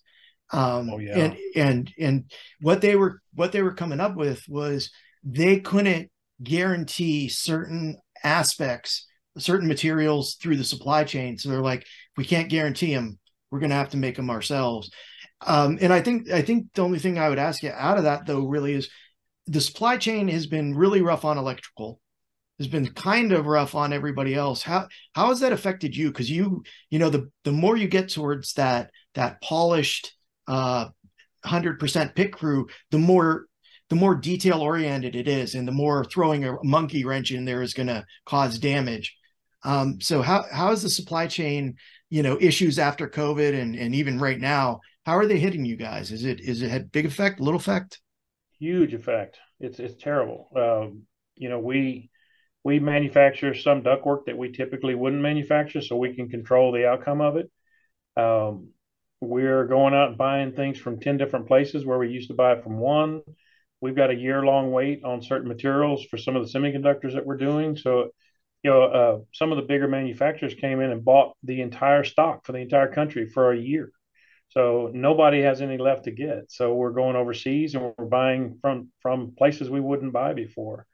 um, 0.51 0.89
oh, 0.89 0.99
yeah. 0.99 1.17
and 1.17 1.37
and 1.55 1.93
and 1.99 2.31
what 2.61 2.81
they 2.81 2.95
were 2.95 3.21
what 3.33 3.51
they 3.51 3.61
were 3.61 3.73
coming 3.73 3.99
up 3.99 4.15
with 4.15 4.43
was 4.47 4.91
they 5.23 5.59
couldn't 5.59 6.09
guarantee 6.41 7.29
certain 7.29 7.97
aspects 8.23 9.05
certain 9.37 9.67
materials 9.67 10.35
through 10.35 10.57
the 10.57 10.63
supply 10.63 11.03
chain. 11.03 11.37
So 11.37 11.49
they're 11.49 11.61
like 11.61 11.85
we 12.17 12.25
can't 12.25 12.49
guarantee 12.49 12.93
them 12.93 13.19
we're 13.51 13.59
going 13.59 13.71
to 13.71 13.75
have 13.75 13.89
to 13.89 13.97
make 13.97 14.15
them 14.15 14.29
ourselves. 14.29 14.91
Um, 15.45 15.77
and 15.81 15.93
I 15.93 16.01
think 16.01 16.29
I 16.29 16.41
think 16.41 16.67
the 16.73 16.83
only 16.83 16.99
thing 16.99 17.17
I 17.17 17.29
would 17.29 17.39
ask 17.39 17.63
you 17.63 17.71
out 17.71 17.97
of 17.97 18.03
that 18.03 18.25
though 18.25 18.45
really 18.45 18.73
is 18.73 18.89
the 19.47 19.61
supply 19.61 19.97
chain 19.97 20.27
has 20.27 20.47
been 20.47 20.75
really 20.75 21.01
rough 21.01 21.25
on 21.25 21.37
electrical. 21.37 21.99
Has 22.59 22.67
been 22.67 22.93
kind 22.93 23.31
of 23.31 23.45
rough 23.45 23.73
on 23.73 23.93
everybody 23.93 24.35
else. 24.35 24.61
How 24.61 24.89
how 25.13 25.29
has 25.29 25.39
that 25.39 25.53
affected 25.53 25.95
you? 25.95 26.09
Because 26.09 26.29
you 26.29 26.63
you 26.89 26.99
know 26.99 27.09
the 27.09 27.31
the 27.45 27.53
more 27.53 27.77
you 27.77 27.87
get 27.87 28.09
towards 28.09 28.53
that 28.53 28.91
that 29.15 29.41
polished 29.41 30.13
uh 30.49 30.89
100% 31.45 32.15
pit 32.15 32.33
crew 32.33 32.67
the 32.91 32.97
more 32.97 33.45
the 33.89 33.95
more 33.95 34.13
detail 34.13 34.59
oriented 34.61 35.15
it 35.15 35.27
is 35.27 35.55
and 35.55 35.65
the 35.65 35.71
more 35.71 36.03
throwing 36.03 36.43
a 36.43 36.57
monkey 36.63 37.05
wrench 37.05 37.31
in 37.31 37.45
there 37.45 37.61
is 37.61 37.73
going 37.73 37.87
to 37.87 38.05
cause 38.25 38.59
damage 38.59 39.15
um, 39.63 40.01
so 40.01 40.21
how 40.21 40.43
how 40.51 40.71
is 40.71 40.81
the 40.81 40.89
supply 40.89 41.27
chain 41.27 41.75
you 42.09 42.21
know 42.21 42.37
issues 42.41 42.77
after 42.77 43.07
covid 43.07 43.57
and 43.57 43.75
and 43.75 43.95
even 43.95 44.19
right 44.19 44.39
now 44.39 44.81
how 45.09 45.17
are 45.17 45.25
they 45.25 45.39
hitting 45.39 45.65
you 45.65 45.75
guys? 45.75 46.11
Is 46.11 46.23
it 46.23 46.39
is 46.39 46.61
it 46.61 46.69
had 46.69 46.91
big 46.91 47.07
effect, 47.07 47.39
little 47.39 47.59
effect? 47.59 47.99
Huge 48.59 48.93
effect. 48.93 49.39
It's 49.59 49.79
it's 49.79 50.01
terrible. 50.01 50.49
Um, 50.55 51.07
you 51.35 51.49
know, 51.49 51.57
we 51.57 52.11
we 52.63 52.79
manufacture 52.79 53.55
some 53.55 53.81
ductwork 53.81 54.25
that 54.25 54.37
we 54.37 54.51
typically 54.51 54.93
wouldn't 54.93 55.23
manufacture, 55.23 55.81
so 55.81 55.95
we 55.95 56.13
can 56.13 56.29
control 56.29 56.71
the 56.71 56.87
outcome 56.87 57.21
of 57.21 57.37
it. 57.37 57.49
Um, 58.15 58.69
we're 59.21 59.65
going 59.65 59.93
out 59.93 60.09
and 60.09 60.17
buying 60.17 60.53
things 60.53 60.79
from 60.79 60.99
10 60.99 61.17
different 61.17 61.47
places 61.47 61.85
where 61.85 61.97
we 61.97 62.09
used 62.09 62.29
to 62.29 62.35
buy 62.35 62.59
from 62.59 62.79
one. 62.79 63.21
We've 63.81 63.95
got 63.95 64.11
a 64.11 64.15
year 64.15 64.43
long 64.43 64.71
wait 64.71 65.03
on 65.03 65.21
certain 65.21 65.47
materials 65.47 66.03
for 66.05 66.17
some 66.17 66.35
of 66.35 66.45
the 66.45 66.59
semiconductors 66.59 67.13
that 67.13 67.25
we're 67.25 67.37
doing. 67.37 67.77
So, 67.77 68.09
you 68.63 68.71
know, 68.71 68.83
uh, 68.83 69.19
some 69.33 69.51
of 69.51 69.57
the 69.57 69.63
bigger 69.63 69.87
manufacturers 69.87 70.53
came 70.53 70.81
in 70.81 70.91
and 70.91 71.03
bought 71.03 71.35
the 71.43 71.61
entire 71.61 72.03
stock 72.03 72.45
for 72.45 72.51
the 72.51 72.59
entire 72.59 72.91
country 72.91 73.27
for 73.27 73.51
a 73.51 73.57
year. 73.57 73.91
So 74.49 74.89
nobody 74.93 75.41
has 75.41 75.61
any 75.61 75.77
left 75.77 76.05
to 76.05 76.11
get. 76.11 76.51
So 76.51 76.73
we're 76.73 76.91
going 76.91 77.15
overseas 77.15 77.75
and 77.75 77.93
we're 77.97 78.05
buying 78.05 78.57
from 78.61 78.89
from 79.01 79.33
places 79.37 79.69
we 79.69 79.79
wouldn't 79.79 80.13
buy 80.13 80.33
before. 80.33 80.87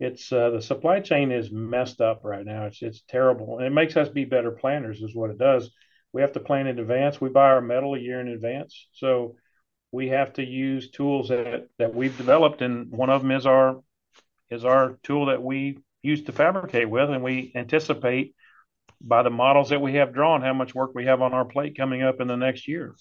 It's 0.00 0.32
uh, 0.32 0.50
the 0.50 0.62
supply 0.62 1.00
chain 1.00 1.30
is 1.30 1.50
messed 1.50 2.00
up 2.00 2.20
right 2.24 2.44
now. 2.44 2.66
It's 2.66 2.82
it's 2.82 3.02
terrible, 3.08 3.58
and 3.58 3.66
it 3.66 3.70
makes 3.70 3.96
us 3.96 4.08
be 4.08 4.24
better 4.24 4.50
planners. 4.50 5.00
Is 5.02 5.14
what 5.14 5.30
it 5.30 5.38
does. 5.38 5.70
We 6.12 6.22
have 6.22 6.32
to 6.32 6.40
plan 6.40 6.66
in 6.66 6.78
advance. 6.78 7.20
We 7.20 7.28
buy 7.28 7.50
our 7.50 7.60
metal 7.60 7.94
a 7.94 7.98
year 7.98 8.20
in 8.20 8.28
advance, 8.28 8.88
so 8.92 9.36
we 9.92 10.08
have 10.08 10.32
to 10.34 10.44
use 10.44 10.90
tools 10.90 11.28
that 11.28 11.68
that 11.78 11.94
we've 11.94 12.16
developed, 12.16 12.62
and 12.62 12.90
one 12.90 13.10
of 13.10 13.22
them 13.22 13.30
is 13.30 13.46
our 13.46 13.80
is 14.50 14.64
our 14.64 14.98
tool 15.02 15.26
that 15.26 15.42
we 15.42 15.78
use 16.02 16.22
to 16.24 16.32
fabricate 16.32 16.88
with, 16.88 17.10
and 17.10 17.22
we 17.22 17.52
anticipate 17.54 18.34
by 19.00 19.22
the 19.22 19.30
models 19.30 19.70
that 19.70 19.80
we 19.80 19.94
have 19.94 20.14
drawn 20.14 20.42
how 20.42 20.54
much 20.54 20.74
work 20.74 20.92
we 20.94 21.06
have 21.06 21.20
on 21.20 21.34
our 21.34 21.44
plate 21.44 21.76
coming 21.76 22.02
up 22.02 22.20
in 22.20 22.28
the 22.28 22.36
next 22.36 22.66
year. 22.66 22.94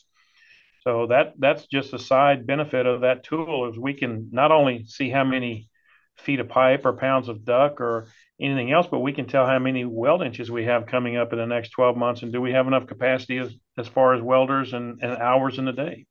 So 0.81 1.07
that 1.07 1.33
that's 1.39 1.65
just 1.67 1.93
a 1.93 1.99
side 1.99 2.45
benefit 2.45 2.85
of 2.85 3.01
that 3.01 3.23
tool 3.23 3.69
is 3.69 3.79
we 3.79 3.93
can 3.93 4.29
not 4.31 4.51
only 4.51 4.85
see 4.85 5.09
how 5.09 5.23
many 5.23 5.69
feet 6.17 6.39
of 6.39 6.49
pipe 6.49 6.85
or 6.85 6.93
pounds 6.93 7.29
of 7.29 7.45
duct 7.45 7.81
or 7.81 8.07
anything 8.39 8.71
else, 8.71 8.87
but 8.89 8.99
we 8.99 9.13
can 9.13 9.27
tell 9.27 9.45
how 9.45 9.59
many 9.59 9.85
weld 9.85 10.21
inches 10.21 10.51
we 10.51 10.65
have 10.65 10.85
coming 10.85 11.17
up 11.17 11.31
in 11.31 11.39
the 11.39 11.45
next 11.45 11.69
12 11.69 11.95
months. 11.95 12.21
And 12.21 12.31
do 12.31 12.41
we 12.41 12.51
have 12.51 12.67
enough 12.67 12.87
capacity 12.87 13.37
as, 13.37 13.53
as 13.77 13.87
far 13.87 14.13
as 14.13 14.21
welders 14.21 14.73
and, 14.73 14.99
and 15.01 15.17
hours 15.17 15.57
in 15.57 15.65
the 15.65 15.71
day? 15.71 16.05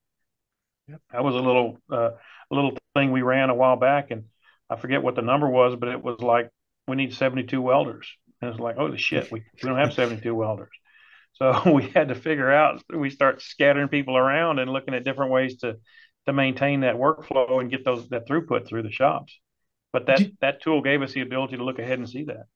Yep. 0.88 1.00
That 1.12 1.24
was 1.24 1.34
a 1.34 1.40
little, 1.40 1.78
uh, 1.90 2.10
a 2.50 2.54
little 2.54 2.76
thing 2.94 3.12
we 3.12 3.22
ran 3.22 3.50
a 3.50 3.54
while 3.54 3.76
back. 3.76 4.10
And 4.10 4.24
I 4.70 4.76
forget 4.76 5.02
what 5.02 5.16
the 5.16 5.22
number 5.22 5.48
was, 5.48 5.76
but 5.76 5.88
it 5.88 6.02
was 6.02 6.20
like, 6.20 6.50
we 6.86 6.96
need 6.96 7.14
72 7.14 7.60
welders. 7.60 8.08
And 8.40 8.50
it's 8.50 8.60
like, 8.60 8.76
holy 8.76 8.98
shit, 8.98 9.30
we, 9.32 9.40
we 9.40 9.68
don't 9.68 9.78
have 9.78 9.94
72 9.94 10.34
welders. 10.34 10.70
So 11.34 11.72
we 11.72 11.88
had 11.88 12.08
to 12.08 12.14
figure 12.14 12.50
out, 12.50 12.82
we 12.94 13.10
start 13.10 13.42
scattering 13.42 13.88
people 13.88 14.16
around 14.16 14.58
and 14.58 14.70
looking 14.70 14.94
at 14.94 15.04
different 15.04 15.32
ways 15.32 15.58
to, 15.58 15.78
to 16.26 16.32
maintain 16.32 16.80
that 16.80 16.96
workflow 16.96 17.60
and 17.60 17.70
get 17.70 17.84
those, 17.84 18.08
that 18.08 18.26
throughput 18.28 18.66
through 18.66 18.82
the 18.82 18.92
shops. 18.92 19.38
But 19.94 20.06
that, 20.06 20.22
that 20.40 20.60
tool 20.60 20.82
gave 20.82 21.02
us 21.02 21.12
the 21.12 21.20
ability 21.20 21.56
to 21.56 21.62
look 21.62 21.78
ahead 21.78 22.00
and 22.00 22.10
see 22.10 22.24
that. 22.24 22.46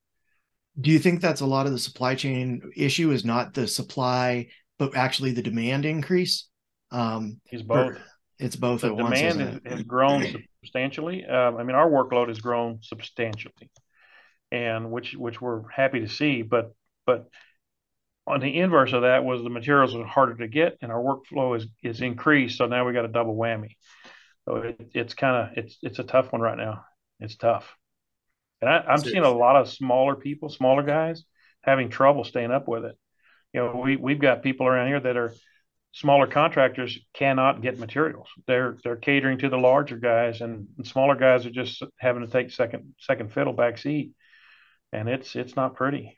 Do 0.80 0.90
you 0.90 0.98
think 0.98 1.20
that's 1.20 1.40
a 1.40 1.46
lot 1.46 1.66
of 1.66 1.72
the 1.72 1.78
supply 1.78 2.16
chain 2.16 2.72
issue 2.76 3.12
is 3.12 3.24
not 3.24 3.54
the 3.54 3.68
supply, 3.68 4.48
but 4.76 4.96
actually 4.96 5.30
the 5.30 5.42
demand 5.42 5.84
increase? 5.84 6.48
Um, 6.90 7.40
it's 7.46 7.62
both. 7.62 7.96
It's 8.40 8.56
both. 8.56 8.80
The 8.80 8.88
demand 8.88 9.38
once, 9.38 9.60
has, 9.64 9.72
has, 9.72 9.82
grown 9.84 10.26
substantially. 10.64 11.24
Um, 11.26 11.58
I 11.58 11.62
mean, 11.62 11.76
our 11.76 11.88
workload 11.88 12.26
has 12.26 12.40
grown 12.40 12.80
substantially, 12.82 13.70
and 14.50 14.90
which 14.90 15.14
which 15.14 15.40
we're 15.40 15.68
happy 15.70 16.00
to 16.00 16.08
see. 16.08 16.42
But 16.42 16.72
but 17.06 17.28
on 18.26 18.40
the 18.40 18.58
inverse 18.58 18.92
of 18.94 19.02
that 19.02 19.24
was 19.24 19.44
the 19.44 19.48
materials 19.48 19.94
are 19.94 20.04
harder 20.04 20.34
to 20.34 20.48
get 20.48 20.76
and 20.82 20.92
our 20.92 21.00
workflow 21.00 21.56
is 21.56 21.66
is 21.82 22.02
increased 22.02 22.58
so 22.58 22.66
now 22.66 22.86
we 22.86 22.92
got 22.92 23.06
a 23.06 23.08
double 23.08 23.34
whammy 23.34 23.70
so 24.44 24.56
it, 24.56 24.90
it's 24.92 25.14
kind 25.14 25.34
of 25.34 25.56
it's 25.56 25.78
it's 25.80 25.98
a 25.98 26.04
tough 26.04 26.30
one 26.30 26.42
right 26.42 26.58
now 26.58 26.84
it's 27.20 27.36
tough. 27.36 27.74
And 28.60 28.68
I, 28.68 28.92
am 28.92 28.98
seeing 28.98 29.18
a 29.18 29.30
lot 29.30 29.56
of 29.56 29.68
smaller 29.68 30.16
people 30.16 30.48
smaller 30.48 30.82
guys 30.82 31.24
having 31.62 31.90
trouble 31.90 32.24
staying 32.24 32.50
up 32.50 32.66
with 32.68 32.84
it. 32.84 32.96
You 33.52 33.60
know 33.60 33.80
we, 33.84 33.96
we've 33.96 34.20
got 34.20 34.42
people 34.42 34.66
around 34.66 34.88
here 34.88 35.00
that 35.00 35.16
are 35.16 35.32
smaller 35.92 36.26
contractors 36.26 36.98
cannot 37.14 37.62
get 37.62 37.78
materials. 37.78 38.28
They're 38.46 38.76
they're 38.82 38.96
catering 38.96 39.38
to 39.38 39.48
the 39.48 39.58
larger 39.58 39.96
guys 39.96 40.40
and, 40.40 40.68
and 40.76 40.86
smaller 40.86 41.14
guys 41.14 41.46
are 41.46 41.50
just 41.50 41.82
having 41.98 42.24
to 42.24 42.30
take 42.30 42.50
second 42.50 42.94
second 43.00 43.32
fiddle 43.32 43.52
back 43.52 43.78
seat. 43.78 44.12
And 44.92 45.08
it's 45.08 45.36
it's 45.36 45.56
not 45.56 45.76
pretty. 45.76 46.16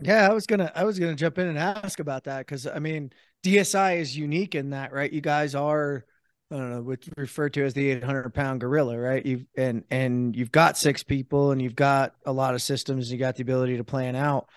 Yeah, 0.00 0.28
I 0.28 0.32
was 0.32 0.46
gonna 0.46 0.72
I 0.74 0.84
was 0.84 0.98
gonna 0.98 1.14
jump 1.14 1.38
in 1.38 1.48
and 1.48 1.58
ask 1.58 2.00
about 2.00 2.24
that 2.24 2.40
because 2.40 2.66
I 2.66 2.78
mean 2.78 3.12
DSI 3.44 3.98
is 3.98 4.16
unique 4.16 4.54
in 4.54 4.70
that, 4.70 4.92
right? 4.92 5.12
You 5.12 5.20
guys 5.20 5.54
are 5.54 6.04
I 6.52 6.56
don't 6.56 6.70
know 6.70 6.82
what's 6.82 7.08
referred 7.16 7.54
to 7.54 7.64
as 7.64 7.74
the 7.74 7.90
800 7.90 8.34
pound 8.34 8.60
gorilla, 8.60 8.98
right? 8.98 9.24
You've 9.24 9.46
and 9.56 9.84
and 9.90 10.36
you've 10.36 10.52
got 10.52 10.76
six 10.76 11.02
people 11.02 11.50
and 11.50 11.62
you've 11.62 11.74
got 11.74 12.14
a 12.26 12.32
lot 12.32 12.54
of 12.54 12.62
systems. 12.62 13.10
You 13.10 13.18
got 13.18 13.36
the 13.36 13.42
ability 13.42 13.78
to 13.78 13.84
plan 13.84 14.14
out. 14.14 14.48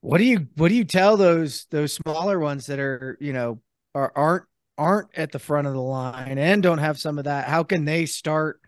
What 0.00 0.18
do 0.18 0.24
you 0.24 0.48
what 0.56 0.68
do 0.68 0.74
you 0.74 0.84
tell 0.84 1.16
those 1.16 1.66
those 1.70 1.92
smaller 1.92 2.38
ones 2.38 2.66
that 2.66 2.80
are 2.80 3.16
you 3.20 3.32
know 3.32 3.60
are 3.94 4.12
aren't 4.16 4.44
aren't 4.76 5.16
at 5.16 5.32
the 5.32 5.38
front 5.38 5.66
of 5.66 5.74
the 5.74 5.80
line 5.80 6.38
and 6.38 6.62
don't 6.62 6.78
have 6.78 6.98
some 6.98 7.18
of 7.18 7.24
that? 7.24 7.48
How 7.48 7.62
can 7.62 7.84
they 7.84 8.06
start 8.06 8.60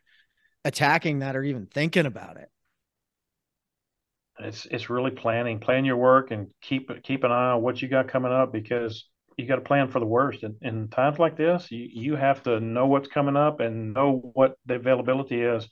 attacking 0.64 1.20
that 1.20 1.36
or 1.36 1.42
even 1.42 1.66
thinking 1.66 2.06
about 2.06 2.36
it? 2.36 2.48
it's 4.42 4.66
it's 4.70 4.90
really 4.90 5.10
planning, 5.10 5.58
plan 5.58 5.84
your 5.84 5.96
work, 5.96 6.30
and 6.30 6.48
keep 6.60 6.90
keep 7.02 7.24
an 7.24 7.32
eye 7.32 7.52
on 7.52 7.62
what 7.62 7.80
you 7.82 7.88
got 7.88 8.08
coming 8.08 8.32
up 8.32 8.52
because 8.52 9.06
you 9.40 9.48
got 9.48 9.56
to 9.56 9.62
plan 9.62 9.88
for 9.88 10.00
the 10.00 10.06
worst. 10.06 10.42
And 10.42 10.56
in 10.62 10.88
times 10.88 11.18
like 11.18 11.36
this, 11.36 11.70
you 11.70 11.88
you 11.90 12.16
have 12.16 12.42
to 12.44 12.60
know 12.60 12.86
what's 12.86 13.08
coming 13.08 13.36
up 13.36 13.60
and 13.60 13.94
know 13.94 14.30
what 14.34 14.56
the 14.66 14.74
availability 14.76 15.40
is. 15.42 15.68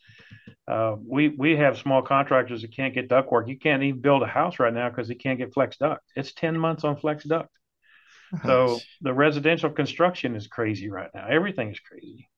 Uh, 0.67 0.97
we 1.05 1.29
we 1.29 1.57
have 1.57 1.79
small 1.79 2.03
contractors 2.03 2.63
that 2.63 2.75
can't 2.75 2.95
get 2.95 3.09
duct 3.09 3.31
work. 3.31 3.49
You 3.49 3.59
can't 3.59 3.83
even 3.83 4.01
build 4.01 4.23
a 4.23 4.27
house 4.27 4.59
right 4.59 4.73
now 4.73 4.89
because 4.89 5.09
they 5.09 5.15
can't 5.15 5.39
get 5.39 5.55
flex 5.55 5.77
duct. 5.77 6.03
It's 6.17 6.33
ten 6.33 6.59
months 6.59 6.85
on 6.85 6.97
flex 6.97 7.25
duct. 7.25 7.51
So 8.45 8.79
the 9.01 9.15
residential 9.15 9.71
construction 9.71 10.37
is 10.37 10.47
crazy 10.47 10.91
right 10.91 11.11
now. 11.15 11.27
Everything 11.29 11.71
is 11.71 11.81
crazy. 11.81 12.29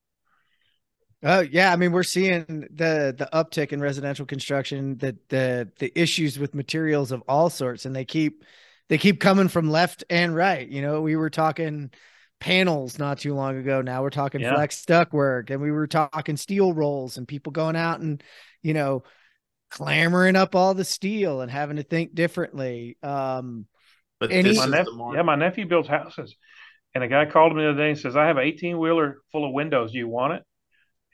Oh 1.22 1.40
yeah, 1.40 1.72
I 1.72 1.76
mean 1.76 1.92
we're 1.92 2.02
seeing 2.02 2.44
the 2.46 3.14
the 3.16 3.28
uptick 3.32 3.72
in 3.72 3.80
residential 3.80 4.24
construction, 4.24 4.96
the 4.96 5.18
the 5.28 5.70
the 5.78 5.92
issues 5.94 6.38
with 6.38 6.54
materials 6.54 7.12
of 7.12 7.22
all 7.28 7.50
sorts, 7.50 7.84
and 7.84 7.94
they 7.94 8.04
keep 8.04 8.44
they 8.90 8.98
keep 8.98 9.20
coming 9.20 9.48
from 9.48 9.70
left 9.70 10.04
and 10.10 10.36
right. 10.36 10.68
You 10.68 10.82
know, 10.82 11.00
we 11.00 11.16
were 11.16 11.30
talking 11.30 11.90
panels 12.40 12.98
not 12.98 13.20
too 13.20 13.34
long 13.34 13.56
ago. 13.56 13.80
Now 13.80 14.02
we're 14.02 14.10
talking 14.10 14.42
yeah. 14.42 14.54
flex 14.54 14.84
duct 14.84 15.14
work, 15.14 15.48
and 15.48 15.62
we 15.62 15.70
were 15.70 15.86
talking 15.86 16.36
steel 16.36 16.74
rolls, 16.74 17.16
and 17.16 17.26
people 17.26 17.52
going 17.52 17.76
out 17.76 18.00
and 18.00 18.22
you 18.62 18.74
know 18.74 19.04
clamoring 19.70 20.36
up 20.36 20.54
all 20.54 20.74
the 20.74 20.84
steel 20.84 21.40
and 21.40 21.50
having 21.50 21.76
to 21.76 21.82
think 21.82 22.14
differently. 22.14 22.98
Um, 23.02 23.64
but 24.18 24.30
my 24.30 24.66
nephew, 24.66 25.14
yeah, 25.14 25.22
my 25.22 25.36
nephew 25.36 25.66
builds 25.66 25.88
houses, 25.88 26.36
and 26.94 27.02
a 27.02 27.08
guy 27.08 27.24
called 27.24 27.56
me 27.56 27.62
the 27.62 27.70
other 27.70 27.78
day 27.78 27.90
and 27.90 27.98
says, 27.98 28.16
"I 28.16 28.26
have 28.26 28.36
an 28.36 28.44
eighteen 28.44 28.78
wheeler 28.78 29.22
full 29.32 29.46
of 29.46 29.54
windows. 29.54 29.92
Do 29.92 29.98
you 29.98 30.08
want 30.08 30.34
it?" 30.34 30.42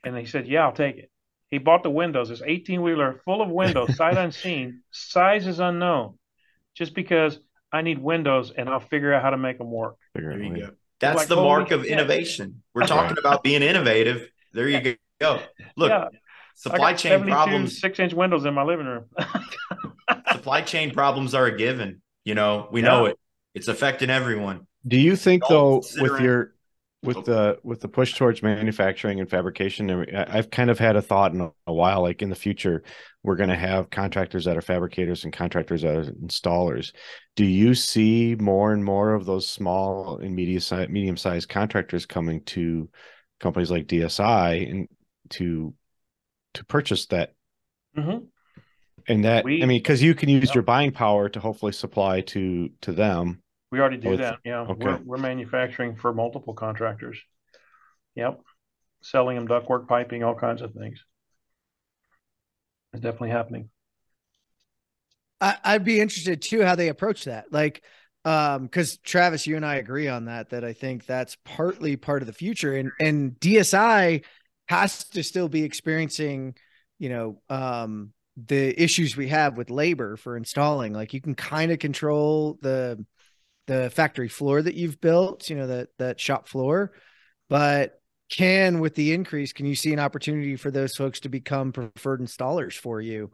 And 0.06 0.16
he 0.16 0.24
said, 0.24 0.46
Yeah, 0.46 0.64
I'll 0.64 0.72
take 0.72 0.96
it. 0.96 1.10
He 1.50 1.58
bought 1.58 1.82
the 1.82 1.90
windows, 1.90 2.28
this 2.28 2.42
18 2.44 2.80
wheeler 2.80 3.20
full 3.24 3.42
of 3.42 3.50
windows, 3.50 3.96
sight 3.96 4.16
unseen, 4.16 4.82
size 4.92 5.46
is 5.46 5.58
unknown, 5.58 6.18
just 6.74 6.94
because 6.94 7.38
I 7.72 7.82
need 7.82 7.98
windows 7.98 8.52
and 8.56 8.68
I'll 8.68 8.80
figure 8.80 9.12
out 9.12 9.22
how 9.22 9.30
to 9.30 9.36
make 9.36 9.58
them 9.58 9.70
work. 9.70 9.96
There 10.14 10.40
you 10.40 10.56
go. 10.56 10.70
That's 11.00 11.16
like, 11.18 11.28
the 11.28 11.36
mark 11.36 11.70
of 11.72 11.84
innovation. 11.84 12.62
We're 12.74 12.86
talking 12.86 13.18
about 13.18 13.42
being 13.42 13.62
innovative. 13.62 14.30
There 14.52 14.68
you 14.68 14.96
go. 15.20 15.40
Look, 15.76 15.90
yeah. 15.90 16.08
supply 16.54 16.94
chain 16.94 17.24
problems. 17.24 17.78
Six 17.80 17.98
inch 17.98 18.14
windows 18.14 18.44
in 18.44 18.54
my 18.54 18.62
living 18.62 18.86
room. 18.86 19.04
supply 20.32 20.62
chain 20.62 20.92
problems 20.92 21.34
are 21.34 21.46
a 21.46 21.56
given. 21.56 22.00
You 22.24 22.34
know, 22.34 22.68
we 22.72 22.82
yeah. 22.82 22.88
know 22.88 23.04
it. 23.06 23.18
It's 23.54 23.68
affecting 23.68 24.10
everyone. 24.10 24.66
Do 24.86 24.98
you 24.98 25.16
think, 25.16 25.42
though, 25.48 25.82
with 25.98 26.20
your 26.20 26.56
with 27.02 27.24
the 27.24 27.58
with 27.62 27.80
the 27.80 27.88
push 27.88 28.14
towards 28.14 28.42
manufacturing 28.42 29.20
and 29.20 29.30
fabrication 29.30 30.06
i've 30.16 30.50
kind 30.50 30.70
of 30.70 30.78
had 30.78 30.96
a 30.96 31.02
thought 31.02 31.32
in 31.32 31.40
a, 31.40 31.50
a 31.66 31.72
while 31.72 32.02
like 32.02 32.20
in 32.20 32.30
the 32.30 32.34
future 32.34 32.82
we're 33.26 33.36
going 33.36 33.50
to 33.50 33.56
have 33.56 33.90
contractors 33.90 34.44
that 34.44 34.56
are 34.56 34.62
fabricators 34.62 35.24
and 35.24 35.32
contractors 35.32 35.82
that 35.82 35.96
are 35.96 36.04
installers 36.04 36.92
do 37.34 37.44
you 37.44 37.74
see 37.74 38.34
more 38.38 38.72
and 38.72 38.84
more 38.84 39.14
of 39.14 39.26
those 39.26 39.48
small 39.48 40.18
and 40.18 40.34
medium 40.34 40.60
size 40.60 40.88
medium 40.88 41.16
sized 41.16 41.48
contractors 41.48 42.06
coming 42.06 42.42
to 42.44 42.88
companies 43.40 43.70
like 43.70 43.86
dsi 43.86 44.70
and 44.70 44.88
to 45.28 45.74
to 46.54 46.64
purchase 46.64 47.06
that 47.06 47.34
mm-hmm. 47.96 48.24
and 49.08 49.24
that 49.24 49.44
we, 49.44 49.62
i 49.62 49.66
mean 49.66 49.78
because 49.78 50.02
you 50.02 50.14
can 50.14 50.28
use 50.28 50.54
your 50.54 50.62
buying 50.62 50.92
power 50.92 51.28
to 51.28 51.40
hopefully 51.40 51.72
supply 51.72 52.22
to 52.22 52.70
to 52.80 52.92
them 52.92 53.42
we 53.70 53.80
already 53.80 53.96
do 53.96 54.10
With, 54.10 54.20
that. 54.20 54.38
Yeah. 54.44 54.60
Okay. 54.60 54.84
We're, 54.84 55.00
we're 55.04 55.16
manufacturing 55.18 55.96
for 55.96 56.14
multiple 56.14 56.54
contractors. 56.54 57.18
Yep. 58.14 58.40
Selling 59.02 59.36
them 59.36 59.48
ductwork, 59.48 59.88
piping, 59.88 60.22
all 60.24 60.34
kinds 60.34 60.62
of 60.62 60.72
things. 60.72 61.04
It's 62.97 63.03
definitely 63.03 63.28
happening. 63.28 63.68
I, 65.38 65.59
I'd 65.62 65.84
be 65.84 66.01
interested 66.01 66.40
too 66.40 66.62
how 66.62 66.76
they 66.76 66.88
approach 66.88 67.24
that. 67.24 67.53
Like, 67.53 67.84
um, 68.24 68.62
because 68.64 68.97
Travis, 68.99 69.47
you 69.47 69.57
and 69.57 69.66
I 69.66 69.74
agree 69.74 70.09
on 70.09 70.24
that. 70.24 70.49
That 70.49 70.64
I 70.64 70.72
think 70.72 71.05
that's 71.05 71.36
partly 71.44 71.97
part 71.97 72.22
of 72.22 72.26
the 72.26 72.32
future, 72.32 72.74
and 72.74 72.90
and 72.99 73.38
DSI 73.38 74.24
has 74.68 75.05
to 75.11 75.22
still 75.22 75.51
be 75.51 75.62
experiencing, 75.62 76.57
you 76.99 77.11
know, 77.11 77.42
um, 77.51 78.14
the 78.38 78.82
issues 78.82 79.14
we 79.14 79.28
have 79.28 79.59
with 79.59 79.68
labor 79.68 80.16
for 80.16 80.38
installing. 80.38 80.94
Like, 80.94 81.12
you 81.12 81.20
can 81.20 81.34
kind 81.34 81.70
of 81.70 81.78
control 81.78 82.59
the 82.62 83.05
the 83.66 83.90
factory 83.90 84.28
floor 84.28 84.62
that 84.62 84.74
you've 84.74 85.03
built, 85.03 85.51
you 85.51 85.57
know, 85.57 85.66
that 85.66 85.88
that 85.99 86.18
shop 86.18 86.49
floor. 86.49 86.92
But 87.51 88.01
can 88.28 88.80
with 88.80 88.94
the 88.94 89.12
increase, 89.12 89.52
can 89.52 89.66
you 89.66 89.74
see 89.74 89.92
an 89.92 90.00
opportunity 90.00 90.56
for 90.56 90.70
those 90.70 90.96
folks 90.96 91.20
to 91.20 91.28
become 91.28 91.72
preferred 91.72 92.20
installers 92.20 92.74
for 92.74 93.00
you? 93.00 93.30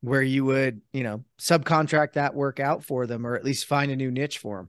Where 0.00 0.22
you 0.22 0.44
would, 0.44 0.80
you 0.92 1.02
know, 1.02 1.24
subcontract 1.40 2.12
that 2.12 2.34
work 2.34 2.60
out 2.60 2.84
for 2.84 3.06
them 3.06 3.26
or 3.26 3.34
at 3.34 3.44
least 3.44 3.66
find 3.66 3.90
a 3.90 3.96
new 3.96 4.12
niche 4.12 4.38
for 4.38 4.58
them. 4.58 4.68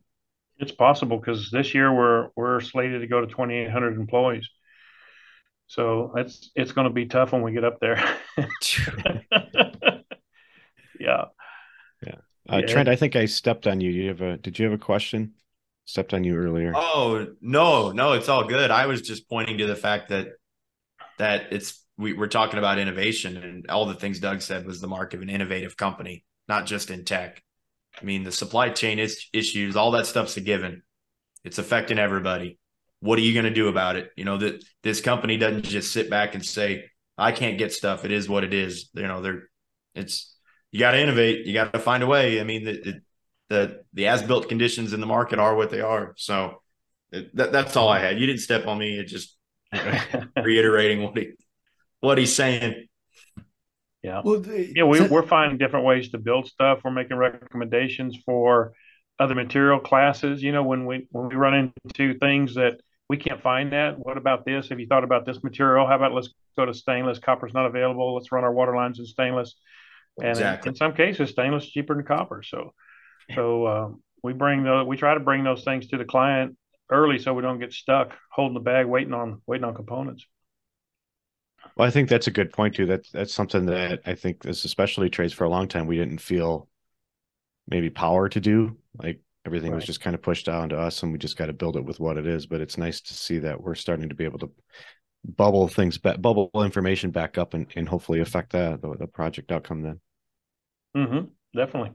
It's 0.58 0.72
possible 0.72 1.18
because 1.18 1.52
this 1.52 1.76
year 1.76 1.94
we're 1.94 2.30
we're 2.36 2.60
slated 2.62 3.02
to 3.02 3.08
go 3.08 3.22
to 3.22 3.28
2,800 3.28 3.96
employees. 3.96 4.50
So 5.68 6.14
it's 6.16 6.50
it's 6.56 6.72
going 6.72 6.88
to 6.88 6.94
be 6.94 7.06
tough 7.06 7.32
when 7.32 7.44
we 7.44 7.52
get 7.52 7.64
up 7.64 7.80
there. 7.80 8.04
yeah. 11.00 11.26
Uh, 12.52 12.58
yeah. 12.58 12.66
Trent, 12.66 12.90
I 12.90 12.96
think 12.96 13.16
I 13.16 13.26
stepped 13.26 13.68
on 13.68 13.80
you. 13.80 13.92
You 13.92 14.08
have 14.08 14.22
a? 14.22 14.38
Did 14.38 14.58
you 14.58 14.66
have 14.66 14.74
a 14.74 14.84
question? 14.84 15.34
Stepped 15.90 16.14
on 16.14 16.24
you 16.24 16.36
earlier. 16.36 16.72
Oh 16.76 17.26
no, 17.42 17.92
no, 17.92 18.14
it's 18.14 18.30
all 18.30 18.44
good. 18.44 18.70
I 18.70 18.86
was 18.86 19.02
just 19.02 19.28
pointing 19.28 19.58
to 19.58 19.66
the 19.66 19.76
fact 19.76 20.10
that 20.10 20.28
that 21.18 21.52
it's 21.52 21.84
we, 21.98 22.14
we're 22.14 22.28
talking 22.28 22.60
about 22.60 22.78
innovation, 22.78 23.38
and 23.38 23.66
all 23.72 23.88
the 23.88 23.96
things 23.96 24.20
Doug 24.20 24.44
said 24.44 24.68
was 24.68 24.80
the 24.80 24.88
mark 24.88 25.16
of 25.16 25.24
an 25.24 25.32
innovative 25.32 25.76
company, 25.76 26.24
not 26.48 26.68
just 26.68 26.92
in 26.92 27.06
tech. 27.06 27.42
I 28.00 28.06
mean, 28.06 28.24
the 28.24 28.32
supply 28.32 28.70
chain 28.70 29.00
is, 29.00 29.26
issues, 29.34 29.76
all 29.76 29.90
that 29.92 30.06
stuff's 30.06 30.38
a 30.38 30.42
given. 30.42 30.84
It's 31.44 31.58
affecting 31.58 31.98
everybody. 31.98 32.60
What 33.00 33.18
are 33.18 33.24
you 33.24 33.34
going 33.34 33.46
to 33.46 33.50
do 33.50 33.68
about 33.68 33.96
it? 33.96 34.12
You 34.16 34.26
know 34.26 34.38
that 34.38 34.64
this 34.84 35.02
company 35.02 35.38
doesn't 35.38 35.64
just 35.64 35.92
sit 35.92 36.08
back 36.08 36.36
and 36.36 36.46
say, 36.46 36.86
I 37.18 37.32
can't 37.32 37.58
get 37.58 37.74
stuff. 37.74 38.06
It 38.06 38.12
is 38.12 38.30
what 38.30 38.44
it 38.44 38.54
is. 38.54 38.92
You 38.94 39.08
know, 39.08 39.24
they're 39.24 39.50
it's 39.96 40.38
you 40.70 40.80
got 40.80 40.92
to 40.92 41.02
innovate. 41.02 41.48
You 41.48 41.54
got 41.54 41.74
to 41.74 41.80
find 41.80 42.04
a 42.04 42.08
way. 42.08 42.40
I 42.40 42.44
mean, 42.44 42.64
the 42.64 43.02
the 43.50 43.84
the 43.94 44.08
as 44.08 44.24
built 44.24 44.50
conditions 44.50 44.94
in 44.94 45.00
the 45.00 45.08
market 45.08 45.40
are 45.40 45.56
what 45.56 45.70
they 45.70 45.82
are. 45.82 46.14
So 46.18 46.62
it, 47.12 47.36
that, 47.36 47.52
that's 47.52 47.76
all 47.76 47.90
I 47.90 48.00
had. 48.00 48.20
You 48.20 48.26
didn't 48.26 48.42
step 48.42 48.68
on 48.68 48.78
me. 48.78 48.98
It 49.00 49.06
just 49.06 49.38
reiterating 50.42 51.04
what 51.04 51.18
he 51.18 51.32
what 52.00 52.18
he's 52.18 52.36
saying. 52.36 52.88
Yeah. 54.02 54.22
Well, 54.24 54.40
the, 54.40 54.72
yeah, 54.74 54.86
we, 54.86 55.02
we're 55.02 55.28
finding 55.28 55.58
different 55.58 55.86
ways 55.86 56.10
to 56.10 56.18
build 56.18 56.48
stuff. 56.48 56.80
We're 56.86 56.92
making 56.92 57.18
recommendations 57.18 58.18
for 58.26 58.72
other 59.20 59.36
material 59.36 59.80
classes. 59.80 60.42
You 60.42 60.54
know, 60.54 60.64
when 60.64 60.86
we 60.86 61.08
when 61.12 61.28
we 61.28 61.36
run 61.36 61.74
into 61.84 62.18
things 62.18 62.56
that 62.56 62.80
we 63.10 63.18
can't 63.18 63.42
find 63.42 63.74
that. 63.74 63.98
What 63.98 64.18
about 64.18 64.46
this? 64.46 64.70
Have 64.70 64.80
you 64.80 64.88
thought 64.88 65.04
about 65.04 65.26
this 65.26 65.44
material? 65.44 65.88
How 65.88 65.96
about 65.96 66.14
let's 66.14 66.30
go 66.56 66.66
to 66.66 66.74
stainless? 66.74 67.18
Copper's 67.18 67.54
not 67.54 67.66
available. 67.66 68.14
Let's 68.14 68.32
run 68.32 68.44
our 68.44 68.54
water 68.54 68.76
lines 68.76 69.00
in 69.00 69.06
stainless. 69.06 69.56
And 70.20 70.30
exactly. 70.30 70.70
in, 70.70 70.74
in 70.74 70.78
some 70.78 70.94
cases, 70.94 71.32
stainless 71.32 71.64
is 71.64 71.72
cheaper 71.72 71.96
than 71.96 72.06
copper. 72.06 72.44
So, 72.44 72.74
so 73.36 73.68
um, 73.68 74.04
we 74.24 74.34
bring 74.34 74.64
those. 74.64 74.86
We 74.86 74.98
try 74.98 75.14
to 75.14 75.20
bring 75.20 75.44
those 75.44 75.64
things 75.64 75.88
to 75.88 75.98
the 75.98 76.06
client 76.06 76.58
early 76.90 77.20
so 77.20 77.34
we 77.34 77.42
don't 77.42 77.60
get 77.60 77.74
stuck 77.74 78.14
holding 78.32 78.56
the 78.56 78.60
bag, 78.60 78.86
waiting 78.86 79.14
on 79.14 79.42
waiting 79.46 79.66
on 79.66 79.76
components. 79.76 80.26
Well, 81.76 81.88
I 81.88 81.92
think 81.92 82.10
that's 82.10 82.28
a 82.28 82.32
good 82.32 82.52
point 82.52 82.76
too. 82.76 82.86
That's 82.86 83.12
that's 83.12 83.34
something 83.34 83.66
that 83.68 84.02
I 84.06 84.16
think 84.16 84.44
this 84.44 84.66
especially 84.66 85.10
trades 85.10 85.34
for 85.34 85.44
a 85.44 85.50
long 85.50 85.68
time. 85.68 85.88
We 85.88 85.98
didn't 85.98 86.20
feel 86.20 86.68
maybe 87.68 87.90
power 87.90 88.30
to 88.30 88.40
do. 88.40 88.78
Like 88.98 89.22
everything 89.46 89.72
right. 89.72 89.78
was 89.78 89.86
just 89.86 90.02
kind 90.02 90.14
of 90.14 90.22
pushed 90.22 90.46
down 90.46 90.70
to 90.70 90.78
us 90.78 91.02
and 91.02 91.12
we 91.12 91.18
just 91.18 91.38
got 91.38 91.48
to 91.48 91.54
build 91.54 91.76
it 91.76 91.86
with 91.86 92.00
what 92.00 92.18
it 92.18 92.28
is 92.28 92.46
but 92.46 92.62
it's 92.62 92.78
nice 92.78 93.02
to 93.02 93.14
see 93.14 93.40
that 93.40 93.62
we're 93.62 93.76
starting 93.76 94.10
to 94.10 94.16
be 94.16 94.26
able 94.26 94.40
to 94.40 94.52
bubble 95.26 95.68
things 95.68 95.98
back 95.98 96.22
bubble 96.22 96.50
information 96.56 97.12
back 97.12 97.38
up 97.38 97.54
and, 97.54 97.68
and 97.76 97.90
hopefully 97.90 98.20
affect 98.20 98.52
that 98.52 98.82
the, 98.82 98.96
the 98.98 99.08
project 99.08 99.52
outcome 99.52 99.82
then 99.82 100.00
mm-hmm, 100.96 101.26
definitely 101.58 101.92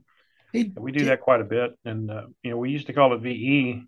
hey, 0.54 0.72
we 0.76 0.92
do 0.92 1.06
that 1.06 1.20
quite 1.20 1.40
a 1.40 1.44
bit 1.44 1.72
and 1.84 2.10
uh, 2.10 2.22
you 2.42 2.50
know 2.50 2.56
we 2.56 2.70
used 2.70 2.86
to 2.86 2.92
call 2.92 3.12
it 3.12 3.20
ve 3.20 3.82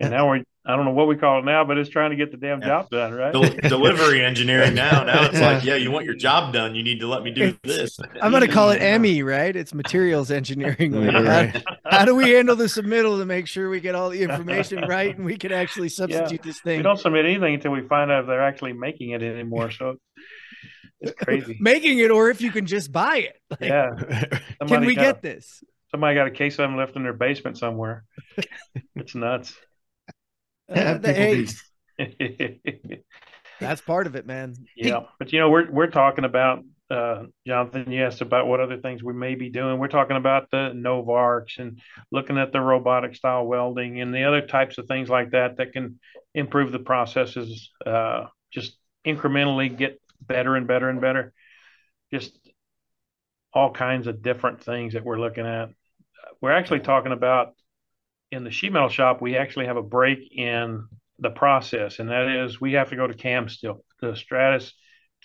and 0.00 0.10
now 0.10 0.28
we're 0.28 0.42
I 0.68 0.76
don't 0.76 0.84
know 0.84 0.90
what 0.90 1.08
we 1.08 1.16
call 1.16 1.38
it 1.38 1.46
now, 1.46 1.64
but 1.64 1.78
it's 1.78 1.88
trying 1.88 2.10
to 2.10 2.16
get 2.16 2.30
the 2.30 2.36
damn 2.36 2.60
yeah. 2.60 2.66
job 2.66 2.90
done, 2.90 3.14
right? 3.14 3.32
Del- 3.32 3.70
delivery 3.70 4.22
engineering 4.22 4.74
now. 4.74 5.02
Now 5.02 5.24
it's 5.24 5.40
like, 5.40 5.64
yeah, 5.64 5.76
you 5.76 5.90
want 5.90 6.04
your 6.04 6.14
job 6.14 6.52
done, 6.52 6.74
you 6.74 6.82
need 6.82 7.00
to 7.00 7.06
let 7.06 7.22
me 7.22 7.30
do 7.30 7.56
this. 7.62 7.98
I'm 8.20 8.30
going 8.30 8.46
to 8.46 8.52
call 8.52 8.70
it 8.72 9.00
ME, 9.00 9.22
right? 9.22 9.56
It's 9.56 9.72
materials 9.72 10.30
engineering. 10.30 10.92
how, 11.10 11.52
how, 11.86 12.04
do 12.04 12.14
we 12.14 12.32
handle 12.32 12.54
the 12.54 12.64
submittal 12.64 13.18
to 13.18 13.24
make 13.24 13.46
sure 13.46 13.70
we 13.70 13.80
get 13.80 13.94
all 13.94 14.10
the 14.10 14.20
information 14.20 14.84
right 14.86 15.16
and 15.16 15.24
we 15.24 15.38
can 15.38 15.52
actually 15.52 15.88
substitute 15.88 16.32
yeah. 16.32 16.38
this 16.44 16.60
thing? 16.60 16.76
We 16.76 16.82
don't 16.82 17.00
submit 17.00 17.24
anything 17.24 17.54
until 17.54 17.72
we 17.72 17.88
find 17.88 18.10
out 18.10 18.20
if 18.20 18.26
they're 18.26 18.44
actually 18.44 18.74
making 18.74 19.12
it 19.12 19.22
anymore. 19.22 19.70
So 19.70 19.96
it's 21.00 21.12
crazy. 21.12 21.56
making 21.62 21.98
it, 21.98 22.10
or 22.10 22.28
if 22.28 22.42
you 22.42 22.50
can 22.50 22.66
just 22.66 22.92
buy 22.92 23.16
it. 23.16 23.40
Like, 23.48 23.70
yeah. 23.70 23.88
can 24.66 24.84
we 24.84 24.94
get 24.94 25.22
this? 25.22 25.62
Somebody 25.90 26.14
got 26.14 26.26
a 26.26 26.32
case 26.32 26.54
of 26.54 26.68
them 26.68 26.76
left 26.76 26.96
in 26.96 27.02
their 27.02 27.12
basement 27.12 27.58
somewhere. 27.58 28.04
it's 28.94 29.14
nuts. 29.14 29.54
Uh, 30.70 30.98
the 30.98 31.54
That's 33.60 33.80
part 33.80 34.06
of 34.06 34.14
it, 34.14 34.26
man. 34.26 34.54
Yeah, 34.76 35.00
but 35.18 35.32
you 35.32 35.40
know, 35.40 35.50
we're 35.50 35.70
we're 35.70 35.88
talking 35.88 36.24
about 36.24 36.62
uh, 36.90 37.24
Jonathan. 37.46 37.90
Yes, 37.90 38.20
about 38.20 38.46
what 38.46 38.60
other 38.60 38.76
things 38.76 39.02
we 39.02 39.14
may 39.14 39.34
be 39.34 39.50
doing. 39.50 39.78
We're 39.78 39.88
talking 39.88 40.16
about 40.16 40.50
the 40.50 40.72
Novarcs 40.74 41.58
and 41.58 41.80
looking 42.12 42.38
at 42.38 42.52
the 42.52 42.60
robotic 42.60 43.16
style 43.16 43.46
welding 43.46 44.00
and 44.00 44.14
the 44.14 44.24
other 44.24 44.42
types 44.42 44.78
of 44.78 44.86
things 44.86 45.08
like 45.08 45.30
that 45.30 45.56
that 45.56 45.72
can 45.72 45.98
improve 46.34 46.70
the 46.70 46.78
processes. 46.78 47.70
Uh, 47.84 48.26
just 48.52 48.76
incrementally 49.04 49.76
get 49.76 50.00
better 50.20 50.54
and 50.54 50.66
better 50.66 50.88
and 50.88 51.00
better. 51.00 51.32
Just 52.12 52.38
all 53.52 53.72
kinds 53.72 54.06
of 54.06 54.22
different 54.22 54.62
things 54.62 54.92
that 54.92 55.04
we're 55.04 55.18
looking 55.18 55.46
at. 55.46 55.70
We're 56.40 56.52
actually 56.52 56.80
talking 56.80 57.12
about 57.12 57.54
in 58.30 58.44
the 58.44 58.50
sheet 58.50 58.72
metal 58.72 58.88
shop, 58.88 59.20
we 59.20 59.36
actually 59.36 59.66
have 59.66 59.76
a 59.76 59.82
break 59.82 60.18
in 60.30 60.86
the 61.18 61.30
process, 61.30 61.98
and 61.98 62.10
that 62.10 62.28
is 62.44 62.60
we 62.60 62.74
have 62.74 62.90
to 62.90 62.96
go 62.96 63.06
to 63.06 63.14
CAM 63.14 63.48
still. 63.48 63.84
The 64.00 64.14
Stratus 64.14 64.72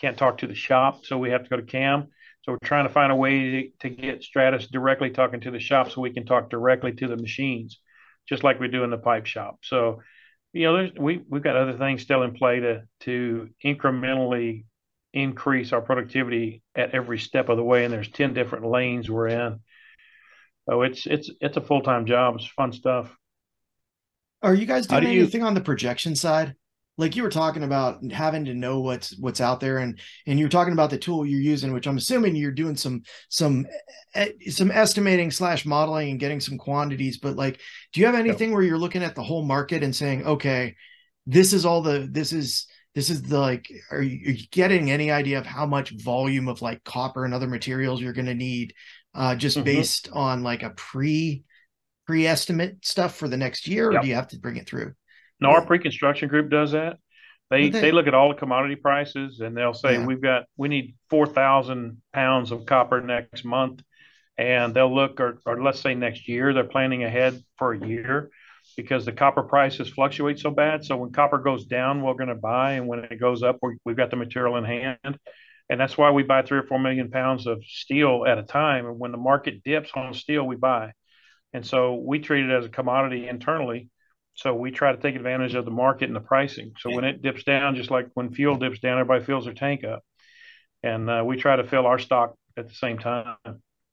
can't 0.01 0.17
talk 0.17 0.39
to 0.39 0.47
the 0.47 0.55
shop, 0.55 1.05
so 1.05 1.17
we 1.17 1.29
have 1.29 1.43
to 1.43 1.49
go 1.49 1.57
to 1.57 1.63
CAM. 1.63 2.07
So 2.41 2.51
we're 2.51 2.67
trying 2.67 2.87
to 2.87 2.93
find 2.93 3.11
a 3.11 3.15
way 3.15 3.73
to 3.79 3.89
get 3.89 4.23
Stratus 4.23 4.67
directly 4.67 5.11
talking 5.11 5.41
to 5.41 5.51
the 5.51 5.59
shop, 5.59 5.91
so 5.91 6.01
we 6.01 6.13
can 6.13 6.25
talk 6.25 6.49
directly 6.49 6.93
to 6.93 7.07
the 7.07 7.17
machines, 7.17 7.79
just 8.27 8.43
like 8.43 8.59
we 8.59 8.67
do 8.67 8.83
in 8.83 8.89
the 8.89 8.97
pipe 8.97 9.25
shop. 9.25 9.59
So, 9.61 10.01
you 10.51 10.63
know, 10.63 10.89
we 10.97 11.21
we've 11.29 11.43
got 11.43 11.55
other 11.55 11.77
things 11.77 12.01
still 12.01 12.23
in 12.23 12.33
play 12.33 12.59
to 12.61 12.81
to 13.01 13.49
incrementally 13.63 14.65
increase 15.13 15.73
our 15.73 15.81
productivity 15.81 16.63
at 16.75 16.95
every 16.95 17.19
step 17.19 17.49
of 17.49 17.57
the 17.57 17.63
way, 17.63 17.85
and 17.85 17.93
there's 17.93 18.09
ten 18.09 18.33
different 18.33 18.65
lanes 18.65 19.09
we're 19.09 19.27
in 19.27 19.59
Oh, 20.69 20.81
it's 20.81 21.05
it's 21.05 21.29
it's 21.41 21.57
a 21.57 21.61
full 21.61 21.81
time 21.81 22.05
job. 22.05 22.35
It's 22.35 22.47
fun 22.47 22.71
stuff. 22.71 23.15
Are 24.41 24.53
you 24.53 24.65
guys 24.65 24.87
doing 24.87 25.03
do 25.03 25.07
anything 25.09 25.41
you... 25.41 25.47
on 25.47 25.53
the 25.53 25.61
projection 25.61 26.15
side? 26.15 26.55
Like 26.97 27.15
you 27.15 27.23
were 27.23 27.29
talking 27.29 27.63
about 27.63 28.03
having 28.11 28.45
to 28.45 28.53
know 28.53 28.79
what's 28.79 29.17
what's 29.17 29.41
out 29.41 29.59
there, 29.59 29.79
and 29.79 29.99
and 30.27 30.37
you 30.37 30.45
were 30.45 30.49
talking 30.49 30.73
about 30.73 30.89
the 30.89 30.97
tool 30.97 31.25
you're 31.25 31.41
using, 31.41 31.73
which 31.73 31.87
I'm 31.87 31.97
assuming 31.97 32.35
you're 32.35 32.51
doing 32.51 32.75
some 32.75 33.01
some 33.29 33.65
some 34.49 34.71
estimating 34.71 35.31
slash 35.31 35.65
modeling 35.65 36.11
and 36.11 36.19
getting 36.19 36.39
some 36.39 36.57
quantities. 36.57 37.17
But 37.17 37.35
like, 37.35 37.59
do 37.91 37.99
you 37.99 38.05
have 38.05 38.15
anything 38.15 38.51
where 38.51 38.61
you're 38.61 38.77
looking 38.77 39.03
at 39.03 39.15
the 39.15 39.23
whole 39.23 39.43
market 39.43 39.81
and 39.81 39.95
saying, 39.95 40.25
okay, 40.25 40.75
this 41.25 41.51
is 41.51 41.65
all 41.65 41.81
the 41.81 42.07
this 42.11 42.31
is 42.31 42.67
this 42.93 43.09
is 43.09 43.23
the 43.23 43.39
like 43.39 43.71
are 43.91 44.01
you, 44.01 44.27
are 44.27 44.31
you, 44.31 44.47
getting 44.51 44.91
any 44.91 45.09
idea 45.09 45.39
of 45.39 45.45
how 45.45 45.65
much 45.65 45.99
volume 46.01 46.47
of 46.47 46.61
like 46.61 46.83
copper 46.83 47.25
and 47.25 47.33
other 47.33 47.47
materials 47.47 48.01
you're 48.01 48.13
going 48.13 48.27
to 48.27 48.35
need 48.35 48.73
uh, 49.13 49.35
just 49.35 49.57
mm-hmm. 49.57 49.65
based 49.65 50.09
on 50.11 50.43
like 50.43 50.63
a 50.63 50.71
pre 50.71 51.43
pre 52.05 52.27
estimate 52.27 52.85
stuff 52.85 53.15
for 53.15 53.27
the 53.27 53.37
next 53.37 53.67
year, 53.67 53.91
or 53.91 53.99
do 53.99 54.07
you 54.07 54.15
have 54.15 54.27
to 54.29 54.39
bring 54.39 54.57
it 54.57 54.67
through? 54.67 54.93
No, 55.39 55.49
our 55.49 55.65
pre 55.65 55.79
construction 55.79 56.29
group 56.29 56.49
does 56.49 56.71
that. 56.71 56.97
They, 57.49 57.69
they, 57.69 57.81
they 57.81 57.91
look 57.91 58.07
at 58.07 58.15
all 58.15 58.29
the 58.29 58.35
commodity 58.35 58.77
prices 58.77 59.39
and 59.39 59.55
they'll 59.55 59.75
say 59.75 59.93
yeah. 59.93 60.05
we've 60.05 60.21
got 60.21 60.45
we 60.57 60.69
need 60.69 60.95
four 61.09 61.27
thousand 61.27 62.01
pounds 62.11 62.51
of 62.51 62.65
copper 62.65 63.01
next 63.01 63.45
month, 63.45 63.83
and 64.37 64.73
they'll 64.73 64.93
look 64.93 65.19
or 65.19 65.39
or 65.45 65.61
let's 65.61 65.79
say 65.79 65.93
next 65.93 66.27
year 66.27 66.53
they're 66.53 66.63
planning 66.63 67.03
ahead 67.03 67.43
for 67.57 67.73
a 67.73 67.87
year 67.87 68.31
because 68.75 69.05
the 69.05 69.11
copper 69.11 69.43
prices 69.43 69.89
fluctuate 69.89 70.39
so 70.39 70.49
bad. 70.49 70.83
So 70.83 70.97
when 70.97 71.11
copper 71.11 71.37
goes 71.37 71.65
down, 71.65 72.01
we're 72.01 72.13
going 72.13 72.29
to 72.29 72.35
buy, 72.35 72.73
and 72.73 72.87
when 72.87 72.99
it 72.99 73.19
goes 73.19 73.43
up, 73.43 73.59
we 73.61 73.75
have 73.85 73.97
got 73.97 74.09
the 74.09 74.15
material 74.15 74.57
in 74.57 74.63
hand 74.63 75.19
and 75.69 75.79
that's 75.79 75.97
why 75.97 76.11
we 76.11 76.23
buy 76.23 76.41
three 76.41 76.59
or 76.59 76.63
four 76.63 76.79
million 76.79 77.09
pounds 77.09 77.47
of 77.47 77.63
steel 77.65 78.25
at 78.27 78.37
a 78.37 78.43
time. 78.43 78.85
And 78.85 78.99
when 78.99 79.11
the 79.11 79.17
market 79.17 79.63
dips 79.63 79.91
on 79.95 80.13
steel, 80.13 80.43
we 80.45 80.55
buy. 80.55 80.91
And 81.53 81.65
so 81.65 81.95
we 81.95 82.19
treat 82.19 82.45
it 82.45 82.51
as 82.51 82.65
a 82.65 82.69
commodity 82.69 83.27
internally. 83.27 83.89
So 84.35 84.53
we 84.55 84.71
try 84.71 84.91
to 84.91 84.97
take 84.97 85.15
advantage 85.15 85.53
of 85.53 85.65
the 85.65 85.71
market 85.71 86.05
and 86.05 86.15
the 86.15 86.19
pricing. 86.21 86.73
So 86.79 86.89
when 86.89 87.03
it 87.03 87.21
dips 87.21 87.43
down, 87.43 87.75
just 87.75 87.91
like 87.91 88.07
when 88.15 88.33
fuel 88.33 88.57
dips 88.57 88.79
down, 88.79 88.97
everybody 88.97 89.23
fills 89.23 89.45
their 89.45 89.53
tank 89.53 89.83
up, 89.83 90.03
and 90.81 91.07
uh, 91.07 91.23
we 91.23 91.37
try 91.37 91.55
to 91.55 91.63
fill 91.63 91.85
our 91.85 91.99
stock 91.99 92.33
at 92.57 92.67
the 92.67 92.73
same 92.73 92.97
time. 92.97 93.37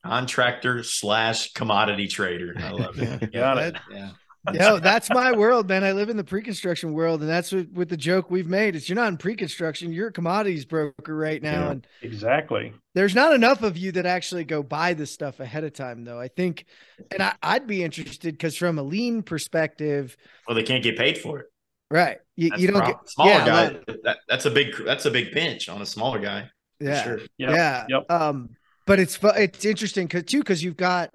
Contractor 0.04 0.82
slash 0.82 1.52
commodity 1.52 2.08
trader. 2.08 2.54
I 2.56 2.70
love 2.70 2.98
it. 2.98 3.32
Got 3.34 3.58
it. 3.58 3.76
Yeah. 3.90 4.12
Yo, 4.52 4.78
that's 4.78 5.10
my 5.10 5.32
world, 5.32 5.68
man. 5.68 5.84
I 5.84 5.92
live 5.92 6.08
in 6.08 6.16
the 6.16 6.24
pre-construction 6.24 6.94
world, 6.94 7.20
and 7.20 7.28
that's 7.28 7.52
what, 7.52 7.70
with 7.72 7.90
the 7.90 7.96
joke 7.96 8.30
we've 8.30 8.46
made. 8.46 8.74
Is 8.74 8.88
you're 8.88 8.96
not 8.96 9.08
in 9.08 9.18
pre-construction, 9.18 9.92
you're 9.92 10.08
a 10.08 10.12
commodities 10.12 10.64
broker 10.64 11.14
right 11.14 11.42
now, 11.42 11.64
yeah, 11.64 11.70
and 11.72 11.86
exactly. 12.00 12.72
There's 12.94 13.14
not 13.14 13.34
enough 13.34 13.62
of 13.62 13.76
you 13.76 13.92
that 13.92 14.06
actually 14.06 14.44
go 14.44 14.62
buy 14.62 14.94
this 14.94 15.10
stuff 15.10 15.40
ahead 15.40 15.64
of 15.64 15.74
time, 15.74 16.04
though. 16.04 16.18
I 16.18 16.28
think, 16.28 16.64
and 17.10 17.22
I, 17.42 17.58
would 17.58 17.66
be 17.66 17.84
interested 17.84 18.32
because 18.32 18.56
from 18.56 18.78
a 18.78 18.82
lean 18.82 19.22
perspective, 19.22 20.16
well, 20.48 20.54
they 20.54 20.62
can't 20.62 20.82
get 20.82 20.96
paid 20.96 21.18
for 21.18 21.40
it, 21.40 21.46
right? 21.90 22.18
You, 22.36 22.52
you 22.56 22.68
don't 22.68 22.86
get 22.86 22.96
smaller 23.10 23.30
yeah, 23.30 23.46
guy. 23.46 23.80
That, 24.04 24.18
that's 24.26 24.46
a 24.46 24.50
big 24.50 24.74
that's 24.86 25.04
a 25.04 25.10
big 25.10 25.32
pinch 25.32 25.68
on 25.68 25.82
a 25.82 25.86
smaller 25.86 26.18
guy. 26.18 26.50
Yeah, 26.80 27.02
sure. 27.02 27.20
Yep. 27.36 27.50
yeah. 27.50 27.84
Yep. 27.88 28.10
Um, 28.10 28.50
but 28.86 28.98
it's 28.98 29.18
it's 29.22 29.64
interesting 29.64 30.06
because 30.06 30.24
too 30.24 30.38
because 30.38 30.64
you've 30.64 30.76
got 30.76 31.10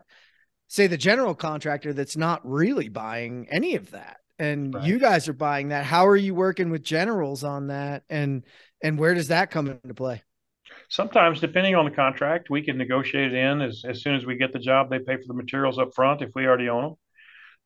say 0.67 0.87
the 0.87 0.97
general 0.97 1.35
contractor 1.35 1.93
that's 1.93 2.17
not 2.17 2.41
really 2.43 2.89
buying 2.89 3.47
any 3.51 3.75
of 3.75 3.91
that. 3.91 4.17
And 4.37 4.73
right. 4.73 4.83
you 4.83 4.99
guys 4.99 5.29
are 5.29 5.33
buying 5.33 5.69
that. 5.69 5.85
How 5.85 6.07
are 6.07 6.17
you 6.17 6.35
working 6.35 6.69
with 6.69 6.83
generals 6.83 7.43
on 7.43 7.67
that? 7.67 8.03
And 8.09 8.43
and 8.83 8.99
where 8.99 9.13
does 9.13 9.29
that 9.29 9.51
come 9.51 9.67
into 9.67 9.93
play? 9.93 10.21
Sometimes 10.89 11.39
depending 11.39 11.75
on 11.75 11.85
the 11.85 11.91
contract 11.91 12.49
we 12.49 12.61
can 12.61 12.77
negotiate 12.77 13.33
it 13.33 13.37
in 13.37 13.61
as, 13.61 13.83
as 13.87 14.01
soon 14.01 14.15
as 14.15 14.25
we 14.25 14.35
get 14.35 14.51
the 14.51 14.59
job. 14.59 14.89
They 14.89 14.99
pay 14.99 15.15
for 15.15 15.27
the 15.27 15.33
materials 15.33 15.79
up 15.79 15.93
front 15.95 16.21
if 16.21 16.31
we 16.35 16.45
already 16.45 16.69
own 16.69 16.83
them 16.83 16.95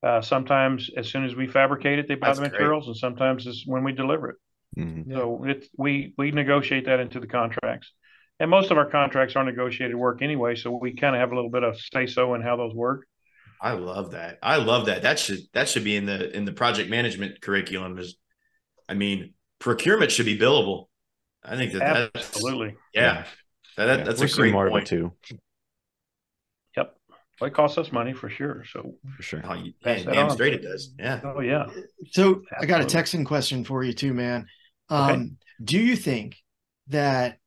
uh, 0.02 0.22
sometimes 0.22 0.90
as 0.96 1.08
soon 1.10 1.26
as 1.26 1.36
we 1.36 1.48
fabricate 1.48 2.00
it 2.00 2.08
they 2.08 2.16
buy 2.16 2.28
That's 2.28 2.40
the 2.40 2.50
materials 2.50 2.86
great. 2.86 2.92
and 2.92 2.98
sometimes 2.98 3.48
it's 3.48 3.64
when 3.66 3.84
we 3.84 3.92
deliver 3.92 4.32
it. 4.32 4.36
Mm-hmm. 4.78 5.14
so 5.14 5.44
it's 5.46 5.68
we 5.78 6.14
we 6.18 6.32
negotiate 6.32 6.86
that 6.86 7.00
into 7.00 7.20
the 7.20 7.28
contracts 7.28 7.92
and 8.40 8.50
most 8.50 8.72
of 8.72 8.78
our 8.78 8.90
contracts 8.90 9.36
are 9.36 9.44
negotiated 9.44 9.96
work 9.96 10.22
anyway, 10.22 10.56
so 10.56 10.72
we 10.72 10.96
kind 10.96 11.16
of 11.16 11.20
have 11.20 11.32
a 11.32 11.36
little 11.36 11.50
bit 11.50 11.64
of 11.64 11.78
say 11.94 12.06
so 12.06 12.34
in 12.36 12.42
how 12.42 12.56
those 12.56 12.74
work. 12.74 13.06
I 13.62 13.74
love 13.74 14.12
that. 14.12 14.38
I 14.42 14.56
love 14.58 14.86
that. 14.86 15.02
That 15.02 15.20
should 15.20 15.40
that 15.54 15.68
should 15.68 15.84
be 15.84 15.96
in 15.98 16.06
the 16.06 16.36
in 16.36 16.46
the 16.46 16.54
project 16.54 16.90
management 16.90 17.42
curriculum. 17.42 17.98
Is 18.00 18.16
I 18.88 18.94
mean, 18.94 19.34
procurement 19.60 20.12
should 20.12 20.26
be 20.26 20.38
billable. 20.40 20.86
I 21.44 21.56
think 21.58 21.74
that 21.74 21.80
that's 22.14 22.28
absolutely. 22.36 22.76
yeah. 22.94 23.26
That, 23.78 23.86
that- 23.86 23.98
Yeah, 24.00 24.04
that's 24.06 24.20
we're 24.20 24.28
a 24.28 24.30
great 24.32 24.52
more 24.54 24.70
point. 24.70 24.88
too, 24.88 25.14
Yep. 26.78 26.96
Well, 27.40 27.48
it 27.50 27.54
costs 27.54 27.78
us 27.78 27.92
money 27.92 28.14
for 28.14 28.30
sure. 28.30 28.64
So, 28.72 28.96
for 29.16 29.24
sure. 29.24 29.42
Oh, 29.46 29.54
you, 29.54 29.74
Pass 29.84 30.04
damn, 30.04 30.26
on. 30.26 30.32
straight 30.32 30.54
it 30.54 30.62
does. 30.64 30.94
Yeah. 31.00 31.22
oh 31.24 31.40
yeah. 31.40 31.68
So 32.12 32.42
I 32.60 32.66
got 32.66 32.82
a 32.82 32.84
Absolutely. 32.84 32.86
Texan 32.88 33.26
question 33.26 33.64
for 33.64 33.84
you 33.84 33.94
too, 33.94 34.14
man. 34.14 34.48
Okay. 34.92 35.14
Um, 35.14 35.38
do 35.64 35.78
you 35.80 35.96
think 35.96 36.36
that 36.88 37.38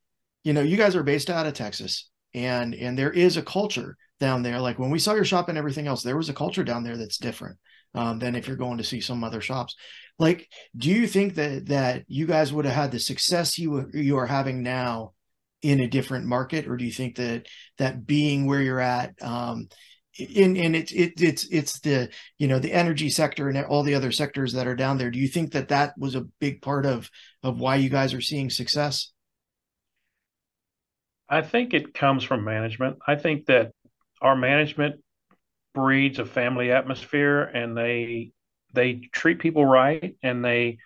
you 0.44 0.52
know 0.52 0.60
you 0.60 0.76
guys 0.76 0.96
are 0.96 1.02
based 1.02 1.30
out 1.30 1.46
of 1.46 1.54
Texas 1.54 2.10
and 2.34 2.74
and 2.74 2.98
there 2.98 3.12
is 3.12 3.36
a 3.36 3.42
culture 3.42 3.96
down 4.20 4.42
there? 4.42 4.60
Like 4.60 4.78
when 4.78 4.90
we 4.90 4.98
saw 4.98 5.14
your 5.14 5.24
shop 5.24 5.48
and 5.48 5.58
everything 5.58 5.86
else, 5.86 6.02
there 6.02 6.16
was 6.16 6.28
a 6.28 6.34
culture 6.34 6.64
down 6.64 6.82
there 6.82 6.96
that's 6.96 7.18
different 7.18 7.58
um, 7.94 8.18
than 8.18 8.34
if 8.34 8.46
you're 8.46 8.56
going 8.56 8.78
to 8.78 8.84
see 8.84 9.00
some 9.00 9.24
other 9.24 9.40
shops. 9.40 9.74
Like, 10.18 10.48
do 10.76 10.90
you 10.90 11.06
think 11.06 11.34
that 11.34 11.66
that 11.66 12.04
you 12.06 12.26
guys 12.26 12.52
would 12.52 12.64
have 12.64 12.74
had 12.74 12.92
the 12.92 13.00
success 13.00 13.58
you 13.58 13.88
you 13.92 14.16
are 14.18 14.26
having 14.26 14.62
now 14.62 15.12
in 15.62 15.80
a 15.80 15.88
different 15.88 16.26
market, 16.26 16.66
or 16.66 16.76
do 16.76 16.84
you 16.84 16.92
think 16.92 17.16
that 17.16 17.46
that 17.78 18.06
being 18.06 18.46
where 18.46 18.60
you're 18.60 18.80
at 18.80 19.14
um, 19.22 19.68
in 20.18 20.56
and 20.56 20.76
it's 20.76 20.92
it, 20.92 21.20
it's 21.20 21.46
it's 21.50 21.80
the 21.80 22.10
you 22.38 22.46
know 22.46 22.58
the 22.58 22.72
energy 22.72 23.08
sector 23.08 23.48
and 23.48 23.58
all 23.64 23.82
the 23.82 23.94
other 23.94 24.12
sectors 24.12 24.52
that 24.52 24.66
are 24.66 24.76
down 24.76 24.98
there 24.98 25.10
do 25.10 25.18
you 25.18 25.28
think 25.28 25.52
that 25.52 25.68
that 25.68 25.96
was 25.96 26.14
a 26.14 26.26
big 26.38 26.60
part 26.60 26.84
of 26.84 27.08
of 27.42 27.58
why 27.58 27.76
you 27.76 27.88
guys 27.88 28.12
are 28.12 28.20
seeing 28.20 28.50
success 28.50 29.11
I 31.32 31.40
think 31.40 31.72
it 31.72 31.94
comes 31.94 32.24
from 32.24 32.44
management. 32.44 32.98
I 33.06 33.16
think 33.16 33.46
that 33.46 33.72
our 34.20 34.36
management 34.36 35.00
breeds 35.72 36.18
a 36.18 36.26
family 36.26 36.70
atmosphere 36.70 37.40
and 37.42 37.74
they 37.74 38.32
they 38.74 38.96
treat 39.12 39.38
people 39.38 39.64
right 39.64 40.14
and 40.22 40.44
they 40.44 40.76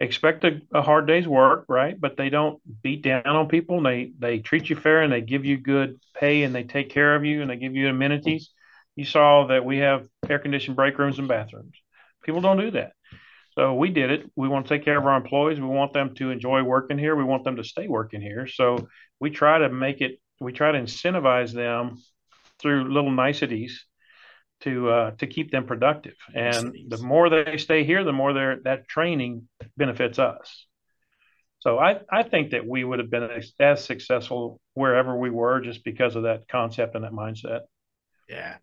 expect 0.00 0.44
a, 0.44 0.60
a 0.74 0.82
hard 0.82 1.06
day's 1.06 1.26
work, 1.26 1.64
right? 1.68 1.98
But 1.98 2.18
they 2.18 2.28
don't 2.28 2.60
beat 2.82 3.02
down 3.02 3.26
on 3.26 3.48
people. 3.48 3.78
And 3.78 3.86
they 3.86 4.12
they 4.18 4.38
treat 4.40 4.68
you 4.68 4.76
fair 4.76 5.00
and 5.00 5.10
they 5.10 5.22
give 5.22 5.46
you 5.46 5.56
good 5.56 5.98
pay 6.14 6.42
and 6.42 6.54
they 6.54 6.64
take 6.64 6.90
care 6.90 7.16
of 7.16 7.24
you 7.24 7.40
and 7.40 7.50
they 7.50 7.56
give 7.56 7.74
you 7.74 7.88
amenities. 7.88 8.50
You 8.96 9.06
saw 9.06 9.46
that 9.46 9.64
we 9.64 9.78
have 9.78 10.06
air 10.28 10.38
conditioned 10.38 10.76
break 10.76 10.98
rooms 10.98 11.18
and 11.18 11.28
bathrooms. 11.28 11.74
People 12.22 12.42
don't 12.42 12.58
do 12.60 12.70
that. 12.72 12.92
So 13.58 13.74
we 13.74 13.90
did 13.90 14.10
it. 14.10 14.30
We 14.36 14.48
want 14.48 14.66
to 14.66 14.74
take 14.74 14.84
care 14.84 14.98
of 14.98 15.06
our 15.06 15.16
employees. 15.16 15.58
We 15.58 15.66
want 15.66 15.94
them 15.94 16.14
to 16.16 16.30
enjoy 16.30 16.62
working 16.62 16.98
here. 16.98 17.16
We 17.16 17.24
want 17.24 17.44
them 17.44 17.56
to 17.56 17.64
stay 17.64 17.88
working 17.88 18.20
here. 18.20 18.46
So 18.46 18.88
we 19.20 19.30
try 19.30 19.58
to 19.58 19.68
make 19.68 20.00
it 20.00 20.20
we 20.40 20.52
try 20.52 20.72
to 20.72 20.78
incentivize 20.78 21.52
them 21.52 21.96
through 22.58 22.92
little 22.92 23.10
niceties 23.10 23.84
to 24.60 24.90
uh, 24.90 25.10
to 25.12 25.26
keep 25.26 25.50
them 25.50 25.66
productive. 25.66 26.16
And 26.34 26.74
the 26.88 26.98
more 26.98 27.28
they 27.28 27.56
stay 27.58 27.84
here 27.84 28.04
the 28.04 28.12
more 28.12 28.32
their 28.32 28.60
that 28.64 28.88
training 28.88 29.48
benefits 29.76 30.18
us. 30.18 30.66
So 31.60 31.78
I, 31.78 32.00
I 32.10 32.22
think 32.22 32.50
that 32.50 32.66
we 32.66 32.84
would 32.84 33.00
have 33.00 33.10
been 33.10 33.24
as, 33.24 33.52
as 33.58 33.84
successful 33.84 34.60
wherever 34.74 35.16
we 35.18 35.30
were 35.30 35.60
just 35.60 35.82
because 35.84 36.14
of 36.14 36.22
that 36.22 36.46
concept 36.48 36.94
and 36.94 37.02
that 37.02 37.12
mindset. 37.12 37.60
Yeah. 38.28 38.56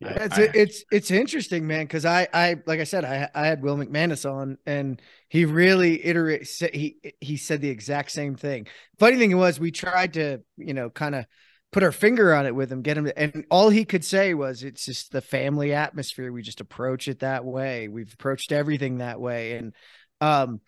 Yeah. 0.00 0.24
It's 0.24 0.38
I- 0.38 0.50
it's 0.54 0.84
it's 0.90 1.10
interesting, 1.10 1.66
man, 1.66 1.84
because 1.84 2.04
I 2.06 2.26
I 2.32 2.56
like 2.66 2.80
I 2.80 2.84
said 2.84 3.04
I 3.04 3.28
I 3.34 3.46
had 3.46 3.62
Will 3.62 3.76
McManus 3.76 4.30
on 4.30 4.56
and 4.66 5.00
he 5.28 5.44
really 5.44 6.04
iterate 6.04 6.48
he 6.72 6.96
he 7.20 7.36
said 7.36 7.60
the 7.60 7.68
exact 7.68 8.10
same 8.10 8.34
thing. 8.34 8.66
Funny 8.98 9.18
thing 9.18 9.36
was 9.36 9.60
we 9.60 9.70
tried 9.70 10.14
to 10.14 10.40
you 10.56 10.72
know 10.74 10.88
kind 10.90 11.14
of 11.14 11.26
put 11.72 11.82
our 11.82 11.92
finger 11.92 12.34
on 12.34 12.46
it 12.46 12.54
with 12.54 12.72
him, 12.72 12.82
get 12.82 12.96
him, 12.98 13.04
to, 13.04 13.16
and 13.16 13.44
all 13.50 13.68
he 13.70 13.84
could 13.84 14.04
say 14.04 14.34
was 14.34 14.64
it's 14.64 14.84
just 14.86 15.12
the 15.12 15.20
family 15.20 15.72
atmosphere. 15.72 16.32
We 16.32 16.42
just 16.42 16.60
approach 16.60 17.06
it 17.06 17.20
that 17.20 17.44
way. 17.44 17.86
We've 17.88 18.12
approached 18.12 18.50
everything 18.52 18.98
that 18.98 19.20
way, 19.20 19.52
and 19.52 19.72
um, 20.20 20.60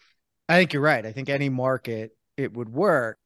I 0.49 0.59
think 0.59 0.73
you're 0.75 0.83
right. 0.83 1.05
I 1.07 1.13
think 1.13 1.29
any 1.31 1.49
market 1.49 2.13
it 2.37 2.53
would 2.55 2.69
work, 2.69 3.19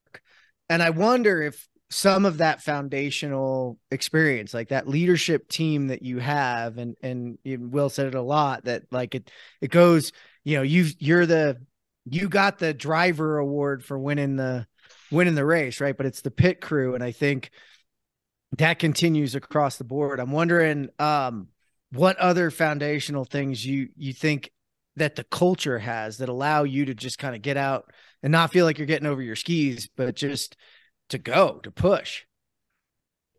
and 0.68 0.82
I 0.82 0.90
wonder 0.90 1.42
if 1.42 1.66
some 1.89 2.24
of 2.24 2.39
that 2.39 2.62
foundational 2.62 3.78
experience 3.91 4.53
like 4.53 4.70
that 4.70 4.89
leadership 4.89 5.49
team 5.49 5.87
that 5.89 6.03
you 6.03 6.18
have 6.18 6.78
and 6.78 6.97
and 7.01 7.39
will 7.45 7.89
said 7.89 8.07
it 8.07 8.14
a 8.14 8.20
lot 8.20 8.64
that 8.64 8.82
like 8.91 9.14
it 9.14 9.30
it 9.61 9.70
goes 9.70 10.11
you 10.45 10.57
know 10.57 10.62
you 10.62 10.87
you're 10.99 11.26
the 11.26 11.57
you 12.05 12.28
got 12.28 12.59
the 12.59 12.74
driver 12.74 13.39
award 13.39 13.84
for 13.84 13.99
winning 13.99 14.37
the 14.37 14.66
winning 15.11 15.34
the 15.34 15.45
race 15.45 15.80
right? 15.80 15.97
But 15.97 16.07
it's 16.07 16.22
the 16.22 16.30
pit 16.30 16.61
crew 16.61 16.95
and 16.95 17.05
i 17.05 17.12
think 17.12 17.51
that 18.59 18.78
continues 18.78 19.34
across 19.34 19.76
the 19.76 19.84
board. 19.84 20.20
I'm 20.20 20.32
wondering 20.32 20.89
um 20.99 21.49
what 21.93 22.16
other 22.18 22.51
foundational 22.51 23.24
things 23.24 23.64
you 23.64 23.89
you 23.97 24.12
think 24.12 24.51
that 24.97 25.14
the 25.14 25.24
culture 25.24 25.78
has 25.78 26.18
that 26.18 26.28
allow 26.28 26.64
you 26.64 26.87
to 26.87 26.95
just 26.95 27.18
kind 27.18 27.37
of 27.37 27.43
get 27.43 27.57
out 27.57 27.93
and 28.22 28.32
not 28.32 28.51
feel 28.51 28.64
like 28.64 28.78
you're 28.78 28.87
getting 28.87 29.07
over 29.07 29.22
your 29.22 29.37
skis 29.37 29.89
but 29.97 30.16
just 30.16 30.57
to 31.09 31.18
go 31.18 31.59
to 31.62 31.70
push 31.70 32.24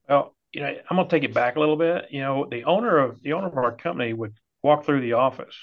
Well, 0.10 0.36
you 0.54 0.62
know, 0.62 0.68
I'm 0.90 0.98
gonna 0.98 1.10
take 1.10 1.24
it 1.24 1.34
back 1.34 1.56
a 1.56 1.60
little 1.60 1.76
bit. 1.76 2.06
You 2.12 2.22
know, 2.22 2.46
the 2.50 2.64
owner 2.64 2.98
of 3.00 3.22
the 3.22 3.34
owner 3.34 3.48
of 3.48 3.58
our 3.58 3.76
company 3.76 4.14
would 4.14 4.36
walk 4.64 4.86
through 4.86 5.02
the 5.02 5.14
office, 5.14 5.56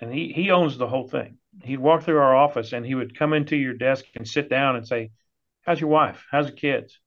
and 0.00 0.12
he 0.12 0.32
he 0.32 0.50
owns 0.50 0.78
the 0.78 0.88
whole 0.88 1.08
thing. 1.08 1.38
He'd 1.62 1.78
walk 1.78 2.02
through 2.02 2.18
our 2.18 2.34
office, 2.34 2.72
and 2.72 2.84
he 2.84 2.94
would 2.94 3.18
come 3.18 3.32
into 3.32 3.56
your 3.56 3.74
desk 3.74 4.04
and 4.14 4.26
sit 4.26 4.48
down 4.48 4.76
and 4.76 4.86
say, 4.86 5.10
"How's 5.62 5.80
your 5.80 5.90
wife? 5.90 6.24
How's 6.30 6.46
the 6.46 6.52
kids? 6.52 6.98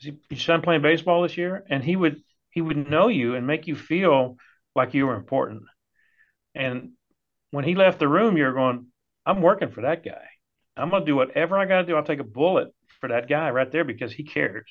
Is 0.00 0.06
he, 0.06 0.18
your 0.30 0.40
son 0.40 0.62
playing 0.62 0.82
baseball 0.82 1.22
this 1.22 1.36
year?" 1.36 1.64
And 1.68 1.82
he 1.84 1.96
would 1.96 2.22
he 2.50 2.60
would 2.60 2.88
know 2.88 3.08
you 3.08 3.34
and 3.34 3.46
make 3.46 3.66
you 3.66 3.76
feel 3.76 4.36
like 4.74 4.94
you 4.94 5.06
were 5.06 5.16
important. 5.16 5.64
And 6.54 6.92
when 7.50 7.64
he 7.64 7.74
left 7.74 7.98
the 7.98 8.08
room, 8.08 8.36
you're 8.36 8.52
going, 8.54 8.86
"I'm 9.26 9.42
working 9.42 9.70
for 9.70 9.82
that 9.82 10.04
guy. 10.04 10.26
I'm 10.76 10.90
gonna 10.90 11.04
do 11.04 11.16
whatever 11.16 11.58
I 11.58 11.66
got 11.66 11.82
to 11.82 11.86
do. 11.86 11.96
I'll 11.96 12.04
take 12.04 12.20
a 12.20 12.24
bullet 12.24 12.74
for 13.00 13.08
that 13.08 13.28
guy 13.28 13.50
right 13.50 13.70
there 13.70 13.84
because 13.84 14.12
he 14.12 14.24
cares." 14.24 14.66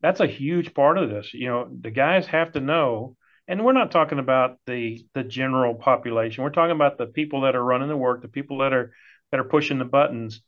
that's 0.00 0.20
a 0.20 0.26
huge 0.26 0.74
part 0.74 0.98
of 0.98 1.10
this. 1.10 1.32
You 1.34 1.48
know, 1.48 1.68
the 1.80 1.90
guys 1.90 2.26
have 2.26 2.52
to 2.52 2.60
know, 2.60 3.16
and 3.48 3.64
we're 3.64 3.72
not 3.72 3.90
talking 3.90 4.18
about 4.18 4.58
the 4.66 5.04
the 5.14 5.24
general 5.24 5.74
population. 5.74 6.44
We're 6.44 6.50
talking 6.50 6.76
about 6.76 6.98
the 6.98 7.06
people 7.06 7.42
that 7.42 7.56
are 7.56 7.64
running 7.64 7.88
the 7.88 7.96
work, 7.96 8.22
the 8.22 8.28
people 8.28 8.58
that 8.58 8.72
are 8.72 8.92
that 9.30 9.40
are 9.40 9.44
pushing 9.44 9.78
the 9.78 9.84
buttons. 9.84 10.42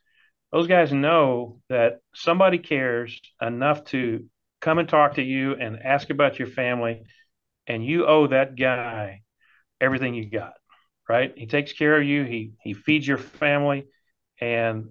Those 0.52 0.66
guys 0.66 0.92
know 0.92 1.60
that 1.68 2.00
somebody 2.14 2.58
cares 2.58 3.18
enough 3.40 3.84
to 3.86 4.26
come 4.60 4.78
and 4.78 4.88
talk 4.88 5.14
to 5.14 5.22
you 5.22 5.54
and 5.54 5.78
ask 5.82 6.10
about 6.10 6.38
your 6.38 6.48
family, 6.48 7.02
and 7.66 7.84
you 7.84 8.06
owe 8.06 8.26
that 8.26 8.56
guy 8.56 9.22
everything 9.80 10.14
you 10.14 10.28
got. 10.28 10.52
Right? 11.08 11.32
He 11.36 11.46
takes 11.46 11.72
care 11.72 12.00
of 12.00 12.06
you. 12.06 12.24
He 12.24 12.52
he 12.62 12.74
feeds 12.74 13.06
your 13.06 13.18
family, 13.18 13.86
and 14.40 14.90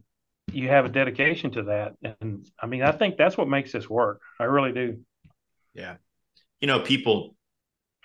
you 0.51 0.69
have 0.69 0.85
a 0.85 0.89
dedication 0.89 1.51
to 1.51 1.63
that. 1.63 1.93
And 2.21 2.47
I 2.59 2.67
mean, 2.67 2.83
I 2.83 2.91
think 2.91 3.17
that's 3.17 3.37
what 3.37 3.47
makes 3.47 3.71
this 3.71 3.89
work. 3.89 4.21
I 4.39 4.45
really 4.45 4.71
do. 4.71 4.99
Yeah. 5.73 5.95
You 6.59 6.67
know, 6.67 6.79
people 6.79 7.35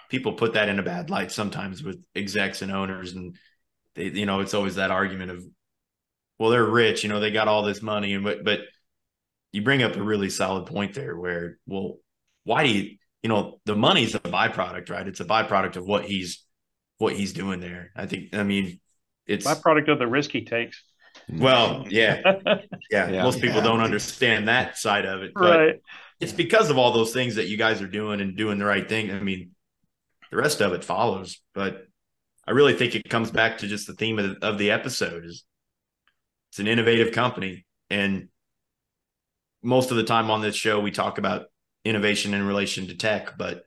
people 0.09 0.35
put 0.35 0.55
that 0.55 0.69
in 0.69 0.79
a 0.79 0.83
bad 0.83 1.11
light 1.11 1.33
sometimes 1.33 1.83
with 1.83 2.03
execs 2.15 2.63
and 2.63 2.71
owners 2.71 3.13
and 3.13 3.37
they 3.95 4.05
you 4.09 4.27
know, 4.27 4.41
it's 4.41 4.55
always 4.55 4.77
that 4.77 4.91
argument 4.91 5.31
of 5.31 5.45
well, 6.39 6.51
they're 6.51 6.65
rich, 6.65 7.03
you 7.03 7.09
know, 7.09 7.21
they 7.21 7.31
got 7.31 7.49
all 7.49 7.63
this 7.63 7.83
money 7.83 8.15
and 8.15 8.25
but 8.25 8.45
but 8.45 8.61
you 9.53 9.63
bring 9.63 9.83
up 9.83 9.97
a 9.97 10.03
really 10.03 10.31
solid 10.31 10.67
point 10.67 10.95
there 10.95 11.17
where 11.17 11.59
well, 11.67 11.97
why 12.45 12.65
do 12.65 12.71
you 12.71 12.97
you 13.23 13.29
know, 13.29 13.59
the 13.65 13.75
money's 13.75 14.15
a 14.15 14.21
byproduct, 14.21 14.89
right? 14.91 15.09
It's 15.09 15.21
a 15.21 15.25
byproduct 15.25 15.77
of 15.77 15.87
what 15.87 16.05
he's 16.05 16.45
what 16.99 17.15
he's 17.15 17.33
doing 17.33 17.61
there. 17.61 17.91
I 17.97 18.07
think 18.07 18.35
I 18.35 18.43
mean 18.43 18.81
it's 19.27 19.47
Byproduct 19.47 19.89
of 19.89 19.99
the 19.99 20.07
risk 20.07 20.31
he 20.31 20.45
takes. 20.45 20.83
Well, 21.29 21.87
yeah, 21.89 22.21
yeah. 22.45 22.59
Yeah. 22.91 23.23
Most 23.23 23.41
people 23.41 23.59
Yeah. 23.59 23.65
don't 23.65 23.81
understand 23.81 24.49
that 24.49 24.79
side 24.79 25.05
of 25.07 25.23
it. 25.23 25.33
But 25.35 25.59
right. 25.59 25.83
it's 26.21 26.33
because 26.33 26.71
of 26.71 26.79
all 26.79 26.93
those 26.93 27.13
things 27.13 27.35
that 27.37 27.49
you 27.49 27.57
guys 27.57 27.83
are 27.83 27.89
doing 27.89 28.21
and 28.21 28.37
doing 28.37 28.59
the 28.59 28.65
right 28.65 28.89
thing. 28.89 29.11
I 29.11 29.21
mean, 29.21 29.51
the 30.31 30.37
rest 30.37 30.61
of 30.61 30.73
it 30.73 30.85
follows, 30.85 31.41
but 31.55 31.87
I 32.47 32.53
really 32.53 32.75
think 32.75 32.95
it 32.95 33.09
comes 33.09 33.31
back 33.31 33.59
to 33.59 33.67
just 33.67 33.87
the 33.87 33.95
theme 33.95 34.19
of 34.19 34.41
the, 34.41 34.47
of 34.47 34.59
the 34.59 34.71
episode 34.71 35.25
is 35.25 35.45
it's 36.51 36.61
an 36.61 36.69
innovative 36.69 37.13
company 37.13 37.67
and 37.91 38.29
most 39.63 39.91
of 39.91 39.97
the 39.97 40.05
time 40.05 40.31
on 40.31 40.43
this 40.43 40.55
show 40.55 40.79
we 40.79 40.93
talk 40.93 41.19
about 41.19 41.47
innovation 41.85 42.35
in 42.35 42.47
relation 42.47 42.87
to 42.87 42.95
tech, 42.97 43.37
but 43.37 43.65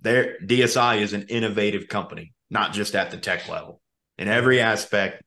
their 0.00 0.38
DSI 0.40 1.00
is 1.00 1.12
an 1.12 1.26
innovative 1.28 1.88
company, 1.88 2.32
not 2.50 2.72
just 2.72 2.94
at 2.94 3.10
the 3.10 3.16
tech 3.16 3.48
level. 3.48 3.80
In 4.16 4.28
every 4.28 4.60
aspect, 4.60 5.22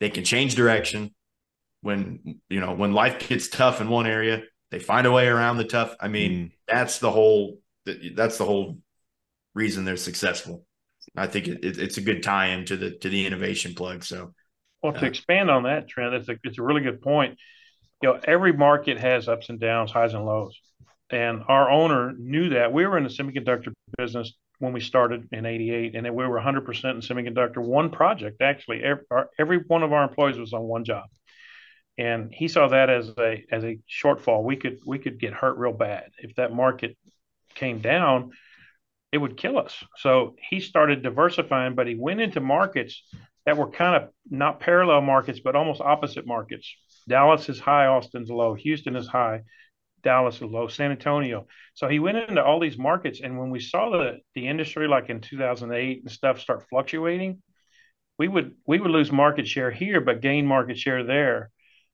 they 0.00 0.10
can 0.10 0.24
change 0.24 0.54
direction 0.54 1.14
when 1.82 2.40
you 2.48 2.60
know 2.60 2.74
when 2.74 2.92
life 2.92 3.28
gets 3.28 3.48
tough 3.48 3.80
in 3.80 3.88
one 3.88 4.06
area, 4.06 4.42
they 4.70 4.78
find 4.78 5.06
a 5.06 5.12
way 5.12 5.28
around 5.28 5.56
the 5.58 5.64
tough. 5.64 5.94
I 6.00 6.08
mean, 6.08 6.32
Mm. 6.32 6.52
that's 6.66 6.98
the 6.98 7.10
whole 7.10 7.60
that's 8.14 8.38
the 8.38 8.44
whole 8.44 8.78
reason 9.54 9.84
they're 9.84 9.96
successful. 9.96 10.64
I 11.16 11.26
think 11.26 11.48
it, 11.48 11.64
it, 11.64 11.78
it's 11.78 11.96
a 11.96 12.02
good 12.02 12.22
tie-in 12.22 12.66
to 12.66 12.76
the 12.76 12.90
to 12.98 13.08
the 13.08 13.26
innovation 13.26 13.74
plug. 13.74 14.04
So 14.04 14.34
Well, 14.82 14.92
to 14.92 15.00
Yeah. 15.00 15.06
expand 15.06 15.50
on 15.50 15.62
that, 15.64 15.88
Trent, 15.88 16.14
it's 16.14 16.28
a, 16.28 16.36
it's 16.44 16.58
a 16.58 16.62
really 16.62 16.82
good 16.82 17.00
point. 17.00 17.38
You 18.02 18.10
know, 18.10 18.20
every 18.24 18.52
market 18.52 18.98
has 18.98 19.28
ups 19.28 19.48
and 19.48 19.58
downs, 19.58 19.90
highs 19.90 20.14
and 20.14 20.24
lows. 20.24 20.56
And 21.10 21.42
our 21.48 21.70
owner 21.70 22.12
knew 22.16 22.50
that. 22.50 22.72
We 22.72 22.86
were 22.86 22.98
in 22.98 23.04
the 23.04 23.10
semiconductor 23.10 23.72
business 23.96 24.34
when 24.58 24.72
we 24.72 24.80
started 24.80 25.28
in 25.32 25.46
88, 25.46 25.94
and 25.94 26.04
then 26.06 26.14
we 26.14 26.26
were 26.26 26.40
100% 26.40 26.58
in 26.90 27.00
semiconductor, 27.00 27.58
one 27.58 27.90
project, 27.90 28.42
actually. 28.42 28.82
Every, 28.82 29.04
our, 29.10 29.30
every 29.38 29.58
one 29.58 29.82
of 29.82 29.92
our 29.92 30.04
employees 30.04 30.38
was 30.38 30.52
on 30.52 30.62
one 30.62 30.84
job. 30.84 31.04
and 31.96 32.32
he 32.32 32.48
saw 32.48 32.68
that 32.68 32.90
as 32.90 33.10
a 33.18 33.44
as 33.50 33.64
a 33.64 33.78
shortfall. 33.90 34.44
We 34.44 34.56
could 34.56 34.78
we 34.86 34.98
could 34.98 35.18
get 35.18 35.32
hurt 35.32 35.58
real 35.58 35.72
bad 35.72 36.10
if 36.18 36.34
that 36.36 36.52
market 36.52 36.96
came 37.54 37.80
down. 37.80 38.30
It 39.12 39.18
would 39.18 39.36
kill 39.36 39.58
us. 39.58 39.84
So 39.96 40.36
he 40.50 40.60
started 40.60 41.02
diversifying, 41.02 41.74
but 41.74 41.86
he 41.86 41.94
went 41.94 42.20
into 42.20 42.40
markets 42.40 43.02
that 43.46 43.56
were 43.56 43.70
kind 43.70 43.96
of 44.02 44.10
not 44.30 44.60
parallel 44.60 45.00
markets, 45.02 45.40
but 45.42 45.56
almost 45.56 45.80
opposite 45.80 46.26
markets. 46.26 46.72
Dallas 47.08 47.48
is 47.48 47.58
high, 47.58 47.86
Austin's 47.86 48.30
low, 48.30 48.54
Houston 48.54 48.96
is 48.96 49.08
high, 49.08 49.42
Dallas 50.02 50.40
low, 50.40 50.68
San 50.68 50.90
Antonio. 50.90 51.46
So 51.74 51.88
he 51.88 51.98
went 51.98 52.18
into 52.18 52.42
all 52.42 52.60
these 52.60 52.78
markets, 52.78 53.20
and 53.22 53.38
when 53.38 53.50
we 53.50 53.60
saw 53.60 53.90
the 53.90 54.18
the 54.34 54.48
industry 54.48 54.88
like 54.88 55.10
in 55.10 55.20
2008 55.20 56.02
and 56.02 56.10
stuff 56.10 56.40
start 56.40 56.66
fluctuating, 56.68 57.42
we 58.18 58.28
would 58.28 58.54
we 58.66 58.80
would 58.80 58.90
lose 58.90 59.12
market 59.12 59.46
share 59.46 59.70
here, 59.70 60.00
but 60.00 60.20
gain 60.20 60.46
market 60.46 60.78
share 60.78 61.04
there. 61.04 61.50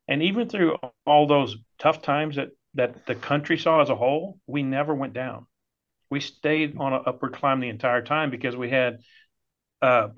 And 0.08 0.22
even 0.22 0.48
through 0.48 0.76
all 1.06 1.26
those 1.26 1.56
tough 1.78 2.02
times 2.02 2.36
that 2.36 2.48
that 2.74 3.06
the 3.06 3.14
country 3.14 3.58
saw 3.58 3.80
as 3.80 3.90
a 3.90 3.96
whole, 3.96 4.38
we 4.46 4.62
never 4.62 4.94
went 4.94 5.12
down. 5.12 5.46
We 6.10 6.20
stayed 6.20 6.76
on 6.78 6.92
an 6.92 7.02
upward 7.06 7.34
climb 7.34 7.60
the 7.60 7.68
entire 7.68 8.02
time 8.02 8.30
because 8.30 8.56
we 8.56 8.70
had 8.70 8.98
uh, 9.80 10.08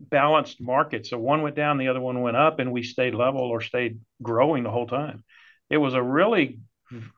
balanced 0.00 0.60
markets. 0.60 1.10
So 1.10 1.18
one 1.18 1.42
went 1.42 1.56
down, 1.56 1.78
the 1.78 1.88
other 1.88 2.00
one 2.00 2.20
went 2.22 2.36
up, 2.36 2.58
and 2.58 2.72
we 2.72 2.82
stayed 2.82 3.14
level 3.14 3.42
or 3.42 3.60
stayed 3.60 4.00
growing 4.22 4.62
the 4.64 4.70
whole 4.70 4.86
time. 4.86 5.24
It 5.68 5.76
was 5.76 5.94
a 5.94 6.02
really 6.02 6.60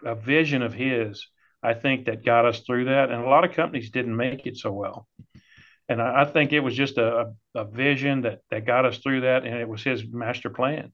a 0.05 0.15
vision 0.15 0.63
of 0.63 0.73
his, 0.75 1.29
I 1.63 1.75
think, 1.75 2.07
that 2.07 2.25
got 2.25 2.45
us 2.45 2.61
through 2.61 2.87
that. 2.87 3.11
And 3.11 3.23
a 3.23 3.29
lot 3.29 3.45
of 3.45 3.53
companies 3.53 3.91
didn't 3.91 4.17
make 4.17 4.47
it 4.47 4.57
so 4.57 4.73
well. 4.73 5.09
And 5.89 6.01
I, 6.01 6.23
I 6.23 6.25
think 6.25 6.53
it 6.53 6.61
was 6.61 6.75
just 6.75 6.99
a, 6.99 7.33
a 7.55 7.65
vision 7.65 8.23
that 8.23 8.41
that 8.51 8.67
got 8.67 8.85
us 8.85 8.99
through 8.99 9.23
that, 9.23 9.45
and 9.45 9.55
it 9.57 9.69
was 9.69 9.83
his 9.83 10.05
master 10.07 10.51
plan. 10.51 10.93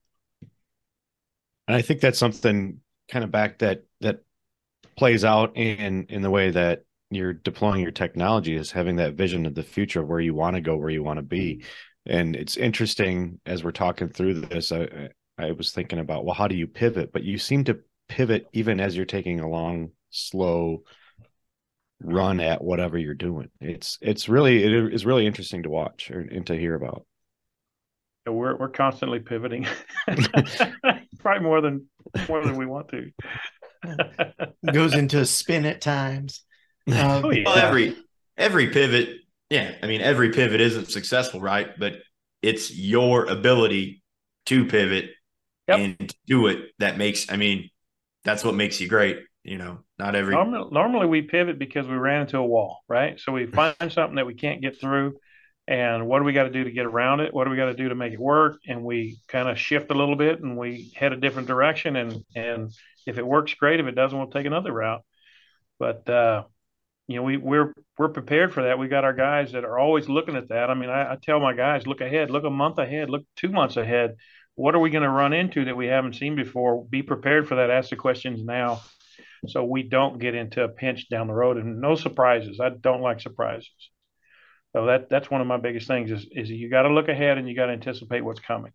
And 1.67 1.75
I 1.75 1.81
think 1.81 2.01
that's 2.01 2.19
something 2.19 2.79
kind 3.09 3.23
of 3.23 3.31
back 3.31 3.59
that 3.59 3.83
that 4.01 4.23
plays 4.97 5.23
out 5.23 5.55
in 5.55 6.05
in 6.09 6.21
the 6.21 6.29
way 6.29 6.51
that 6.51 6.83
you're 7.11 7.33
deploying 7.33 7.81
your 7.81 7.91
technology 7.91 8.55
is 8.55 8.71
having 8.71 8.97
that 8.97 9.15
vision 9.15 9.45
of 9.45 9.55
the 9.55 9.63
future 9.63 10.01
of 10.01 10.07
where 10.07 10.19
you 10.19 10.33
want 10.33 10.55
to 10.55 10.61
go, 10.61 10.75
where 10.75 10.89
you 10.89 11.03
want 11.03 11.17
to 11.17 11.23
be. 11.23 11.63
And 12.05 12.35
it's 12.35 12.57
interesting 12.57 13.39
as 13.45 13.63
we're 13.63 13.71
talking 13.71 14.09
through 14.09 14.41
this. 14.41 14.71
I 14.71 15.09
I 15.37 15.51
was 15.51 15.71
thinking 15.71 15.99
about 15.99 16.25
well, 16.25 16.35
how 16.35 16.47
do 16.47 16.55
you 16.55 16.67
pivot? 16.67 17.11
But 17.13 17.23
you 17.23 17.37
seem 17.37 17.63
to 17.65 17.79
pivot 18.09 18.47
even 18.51 18.79
as 18.79 18.97
you're 18.97 19.05
taking 19.05 19.39
a 19.39 19.49
long, 19.49 19.91
slow 20.09 20.83
run 22.01 22.39
at 22.39 22.63
whatever 22.63 22.97
you're 22.97 23.13
doing. 23.13 23.49
It's 23.61 23.97
it's 24.01 24.27
really 24.27 24.63
it 24.63 24.93
is 24.93 25.05
really 25.05 25.25
interesting 25.25 25.63
to 25.63 25.69
watch 25.69 26.09
and 26.09 26.45
to 26.47 26.57
hear 26.57 26.75
about 26.75 27.05
we're 28.31 28.55
we're 28.55 28.69
constantly 28.69 29.19
pivoting, 29.19 29.67
probably 31.19 31.41
more 31.41 31.61
than 31.61 31.87
more 32.27 32.43
than 32.43 32.57
we 32.57 32.65
want 32.65 32.89
to. 32.89 33.11
Goes 34.73 34.93
into 34.93 35.19
a 35.19 35.25
spin 35.25 35.65
at 35.65 35.81
times. 35.81 36.43
Um, 36.87 37.25
oh, 37.25 37.31
yeah. 37.31 37.43
well, 37.45 37.57
every 37.57 37.97
every 38.37 38.67
pivot, 38.67 39.09
yeah. 39.49 39.75
I 39.81 39.87
mean, 39.87 40.01
every 40.01 40.31
pivot 40.31 40.61
isn't 40.61 40.91
successful, 40.91 41.39
right? 41.39 41.69
But 41.77 41.93
it's 42.41 42.75
your 42.75 43.25
ability 43.25 44.01
to 44.47 44.65
pivot 44.65 45.11
yep. 45.67 45.79
and 45.79 46.15
do 46.27 46.47
it 46.47 46.71
that 46.79 46.97
makes. 46.97 47.31
I 47.31 47.37
mean, 47.37 47.69
that's 48.23 48.43
what 48.43 48.55
makes 48.55 48.79
you 48.81 48.87
great. 48.87 49.19
You 49.43 49.57
know, 49.57 49.79
not 49.97 50.15
every. 50.15 50.35
Normally, 50.35 50.69
normally 50.71 51.07
we 51.07 51.21
pivot 51.21 51.57
because 51.57 51.87
we 51.87 51.95
ran 51.95 52.21
into 52.21 52.37
a 52.37 52.45
wall, 52.45 52.79
right? 52.87 53.19
So 53.19 53.31
we 53.31 53.45
find 53.47 53.75
something 53.91 54.15
that 54.15 54.27
we 54.27 54.33
can't 54.33 54.61
get 54.61 54.79
through 54.79 55.15
and 55.69 56.07
what 56.07 56.17
do 56.17 56.25
we 56.25 56.33
got 56.33 56.45
to 56.45 56.49
do 56.49 56.63
to 56.63 56.71
get 56.71 56.87
around 56.87 57.19
it? 57.19 57.31
What 57.31 57.43
do 57.43 57.51
we 57.51 57.55
got 57.55 57.67
to 57.67 57.75
do 57.75 57.89
to 57.89 57.95
make 57.95 58.11
it 58.11 58.19
work? 58.19 58.57
And 58.67 58.83
we 58.83 59.19
kind 59.27 59.47
of 59.47 59.59
shift 59.59 59.91
a 59.91 59.93
little 59.93 60.15
bit 60.15 60.41
and 60.41 60.57
we 60.57 60.91
head 60.95 61.13
a 61.13 61.17
different 61.17 61.47
direction 61.47 61.95
and 61.95 62.23
and 62.35 62.71
if 63.05 63.19
it 63.19 63.25
works 63.25 63.53
great. 63.53 63.79
If 63.79 63.85
it 63.85 63.93
doesn't 63.93 64.17
we'll 64.17 64.31
take 64.31 64.47
another 64.47 64.73
route. 64.73 65.03
But 65.77 66.09
uh, 66.09 66.45
you 67.07 67.17
know 67.17 67.23
we 67.23 67.37
we're 67.37 67.75
we're 67.99 68.09
prepared 68.09 68.51
for 68.51 68.63
that. 68.63 68.79
We 68.79 68.87
got 68.87 69.03
our 69.03 69.13
guys 69.13 69.51
that 69.51 69.63
are 69.63 69.77
always 69.77 70.09
looking 70.09 70.35
at 70.35 70.49
that. 70.49 70.71
I 70.71 70.73
mean 70.73 70.89
I, 70.89 71.13
I 71.13 71.17
tell 71.21 71.39
my 71.39 71.53
guys 71.53 71.85
look 71.85 72.01
ahead. 72.01 72.31
Look 72.31 72.45
a 72.45 72.49
month 72.49 72.79
ahead. 72.79 73.11
Look 73.11 73.25
two 73.35 73.49
months 73.49 73.77
ahead 73.77 74.15
what 74.59 74.75
are 74.75 74.79
we 74.79 74.89
going 74.89 75.03
to 75.03 75.09
run 75.09 75.33
into 75.33 75.65
that 75.65 75.77
we 75.77 75.87
haven't 75.87 76.15
seen 76.15 76.35
before 76.35 76.83
be 76.85 77.01
prepared 77.01 77.47
for 77.47 77.55
that 77.55 77.69
ask 77.69 77.89
the 77.89 77.95
questions 77.95 78.43
now 78.43 78.81
so 79.47 79.63
we 79.63 79.83
don't 79.83 80.19
get 80.19 80.35
into 80.35 80.63
a 80.63 80.69
pinch 80.69 81.07
down 81.09 81.27
the 81.27 81.33
road 81.33 81.57
and 81.57 81.79
no 81.79 81.95
surprises 81.95 82.59
i 82.59 82.69
don't 82.69 83.01
like 83.01 83.19
surprises 83.19 83.89
so 84.73 84.85
that 84.85 85.09
that's 85.09 85.31
one 85.31 85.41
of 85.41 85.47
my 85.47 85.57
biggest 85.57 85.87
things 85.87 86.11
is 86.11 86.27
is 86.31 86.49
you 86.49 86.69
got 86.69 86.83
to 86.83 86.89
look 86.89 87.07
ahead 87.07 87.37
and 87.37 87.49
you 87.49 87.55
got 87.55 87.67
to 87.67 87.73
anticipate 87.73 88.21
what's 88.21 88.39
coming. 88.39 88.71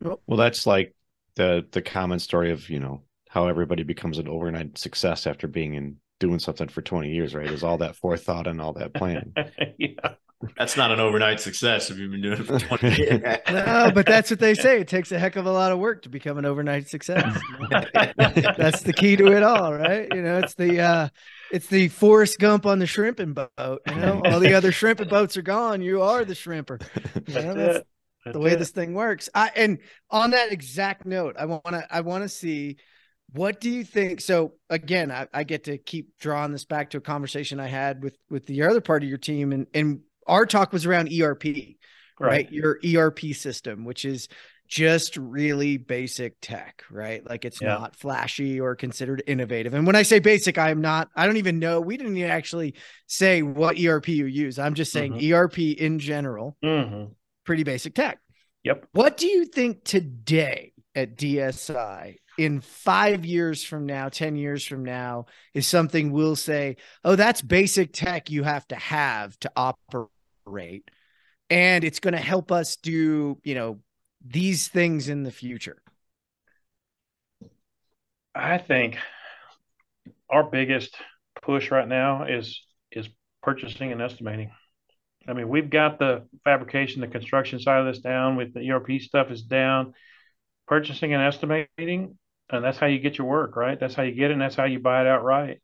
Well, 0.00 0.36
that's 0.36 0.66
like 0.66 0.94
the 1.36 1.66
the 1.70 1.82
common 1.82 2.18
story 2.18 2.50
of 2.50 2.68
you 2.68 2.80
know 2.80 3.02
how 3.28 3.46
everybody 3.46 3.84
becomes 3.84 4.18
an 4.18 4.28
overnight 4.28 4.76
success 4.76 5.26
after 5.26 5.46
being 5.46 5.74
in 5.74 5.96
doing 6.20 6.38
something 6.38 6.68
for 6.68 6.82
20 6.82 7.10
years, 7.10 7.34
right? 7.34 7.50
Is 7.50 7.64
all 7.64 7.78
that 7.78 7.96
forethought 7.96 8.46
and 8.46 8.60
all 8.60 8.74
that 8.74 8.92
planning. 8.94 9.32
yeah. 9.78 10.14
That's 10.56 10.76
not 10.76 10.90
an 10.90 11.00
overnight 11.00 11.40
success 11.40 11.90
if 11.90 11.98
you've 11.98 12.10
been 12.10 12.22
doing 12.22 12.40
it 12.40 12.44
for 12.44 12.58
20 12.58 12.88
years. 12.96 13.38
no, 13.50 13.90
but 13.94 14.06
that's 14.06 14.30
what 14.30 14.40
they 14.40 14.54
say. 14.54 14.80
It 14.80 14.88
takes 14.88 15.12
a 15.12 15.18
heck 15.18 15.36
of 15.36 15.46
a 15.46 15.52
lot 15.52 15.72
of 15.72 15.78
work 15.78 16.02
to 16.02 16.08
become 16.08 16.38
an 16.38 16.44
overnight 16.44 16.88
success. 16.88 17.38
that's 17.70 18.82
the 18.82 18.92
key 18.92 19.16
to 19.16 19.32
it 19.32 19.42
all, 19.42 19.74
right? 19.74 20.08
You 20.12 20.22
know, 20.22 20.38
it's 20.38 20.54
the 20.54 20.80
uh 20.80 21.08
it's 21.52 21.66
the 21.66 21.88
Forrest 21.88 22.38
Gump 22.38 22.66
on 22.66 22.78
the 22.78 22.86
shrimping 22.86 23.34
boat. 23.34 23.50
You 23.58 23.94
know, 23.94 24.22
all 24.24 24.40
the 24.40 24.54
other 24.54 24.72
shrimping 24.72 25.08
boats 25.08 25.36
are 25.36 25.42
gone. 25.42 25.82
You 25.82 26.02
are 26.02 26.24
the 26.24 26.34
shrimper. 26.34 26.82
You 27.28 27.34
know, 27.34 27.54
that's, 27.54 27.84
that's 28.24 28.34
the 28.34 28.40
way 28.40 28.52
it. 28.52 28.58
this 28.58 28.70
thing 28.70 28.94
works. 28.94 29.28
I 29.34 29.50
and 29.54 29.78
on 30.10 30.30
that 30.30 30.52
exact 30.52 31.06
note, 31.06 31.36
I 31.38 31.46
want 31.46 31.66
to 31.66 31.86
I 31.90 32.00
want 32.00 32.24
to 32.24 32.28
see 32.28 32.78
what 33.32 33.60
do 33.60 33.70
you 33.70 33.82
think? 33.82 34.20
So 34.20 34.54
again, 34.68 35.10
I, 35.10 35.26
I 35.32 35.44
get 35.44 35.64
to 35.64 35.78
keep 35.78 36.18
drawing 36.18 36.52
this 36.52 36.64
back 36.64 36.90
to 36.90 36.98
a 36.98 37.00
conversation 37.00 37.60
I 37.60 37.68
had 37.68 38.02
with 38.02 38.16
with 38.28 38.46
the 38.46 38.62
other 38.62 38.80
part 38.80 39.02
of 39.02 39.08
your 39.08 39.18
team, 39.18 39.52
and 39.52 39.66
and 39.72 40.00
our 40.26 40.46
talk 40.46 40.72
was 40.72 40.86
around 40.86 41.12
ERP, 41.12 41.44
right? 41.44 41.76
right? 42.20 42.52
Your 42.52 42.78
ERP 42.84 43.34
system, 43.34 43.84
which 43.84 44.04
is 44.04 44.28
just 44.68 45.18
really 45.18 45.76
basic 45.76 46.34
tech, 46.40 46.82
right? 46.90 47.28
Like 47.28 47.44
it's 47.44 47.60
yeah. 47.60 47.68
not 47.68 47.94
flashy 47.94 48.58
or 48.58 48.74
considered 48.74 49.22
innovative. 49.26 49.74
And 49.74 49.86
when 49.86 49.96
I 49.96 50.02
say 50.02 50.18
basic, 50.18 50.56
I 50.56 50.70
am 50.70 50.80
not, 50.80 51.10
I 51.14 51.26
don't 51.26 51.36
even 51.36 51.58
know. 51.58 51.80
We 51.82 51.98
didn't 51.98 52.16
actually 52.22 52.76
say 53.06 53.42
what 53.42 53.78
ERP 53.78 54.08
you 54.08 54.24
use. 54.24 54.58
I'm 54.58 54.72
just 54.72 54.90
saying 54.90 55.12
mm-hmm. 55.12 55.34
ERP 55.34 55.58
in 55.58 55.98
general, 55.98 56.56
mm-hmm. 56.64 57.12
pretty 57.44 57.64
basic 57.64 57.94
tech. 57.94 58.18
Yep. 58.64 58.86
What 58.92 59.18
do 59.18 59.26
you 59.26 59.44
think 59.44 59.84
today 59.84 60.72
at 60.94 61.16
DSI 61.18 62.16
in 62.38 62.60
five 62.60 63.24
years 63.24 63.62
from 63.62 63.86
now, 63.86 64.08
10 64.08 64.36
years 64.36 64.64
from 64.64 64.84
now, 64.84 65.26
is 65.54 65.66
something 65.66 66.12
we'll 66.12 66.36
say, 66.36 66.76
oh, 67.04 67.16
that's 67.16 67.42
basic 67.42 67.92
tech 67.92 68.30
you 68.30 68.42
have 68.42 68.66
to 68.68 68.76
have 68.76 69.38
to 69.40 69.50
operate. 69.54 70.90
And 71.50 71.84
it's 71.84 72.00
going 72.00 72.14
to 72.14 72.20
help 72.20 72.50
us 72.50 72.76
do, 72.76 73.38
you 73.44 73.54
know, 73.54 73.80
these 74.24 74.68
things 74.68 75.08
in 75.08 75.22
the 75.22 75.30
future? 75.30 75.82
I 78.34 78.58
think 78.58 78.96
our 80.30 80.44
biggest 80.44 80.96
push 81.42 81.70
right 81.70 81.88
now 81.88 82.24
is 82.24 82.62
is 82.90 83.08
purchasing 83.42 83.92
and 83.92 84.00
estimating. 84.00 84.50
I 85.28 85.34
mean, 85.34 85.48
we've 85.48 85.70
got 85.70 85.98
the 85.98 86.26
fabrication, 86.44 87.00
the 87.00 87.08
construction 87.08 87.60
side 87.60 87.80
of 87.80 87.86
this 87.86 88.02
down. 88.02 88.36
With 88.36 88.54
the 88.54 88.70
ERP 88.70 89.00
stuff 89.00 89.30
is 89.30 89.42
down. 89.42 89.94
Purchasing 90.66 91.12
and 91.12 91.22
estimating, 91.22 92.18
and 92.52 92.64
that's 92.64 92.78
how 92.78 92.86
you 92.86 92.98
get 92.98 93.18
your 93.18 93.26
work, 93.26 93.56
right? 93.56 93.78
That's 93.78 93.94
how 93.94 94.02
you 94.02 94.14
get 94.14 94.30
it, 94.30 94.34
and 94.34 94.42
that's 94.42 94.56
how 94.56 94.64
you 94.64 94.78
buy 94.78 95.00
it 95.00 95.06
outright. 95.06 95.60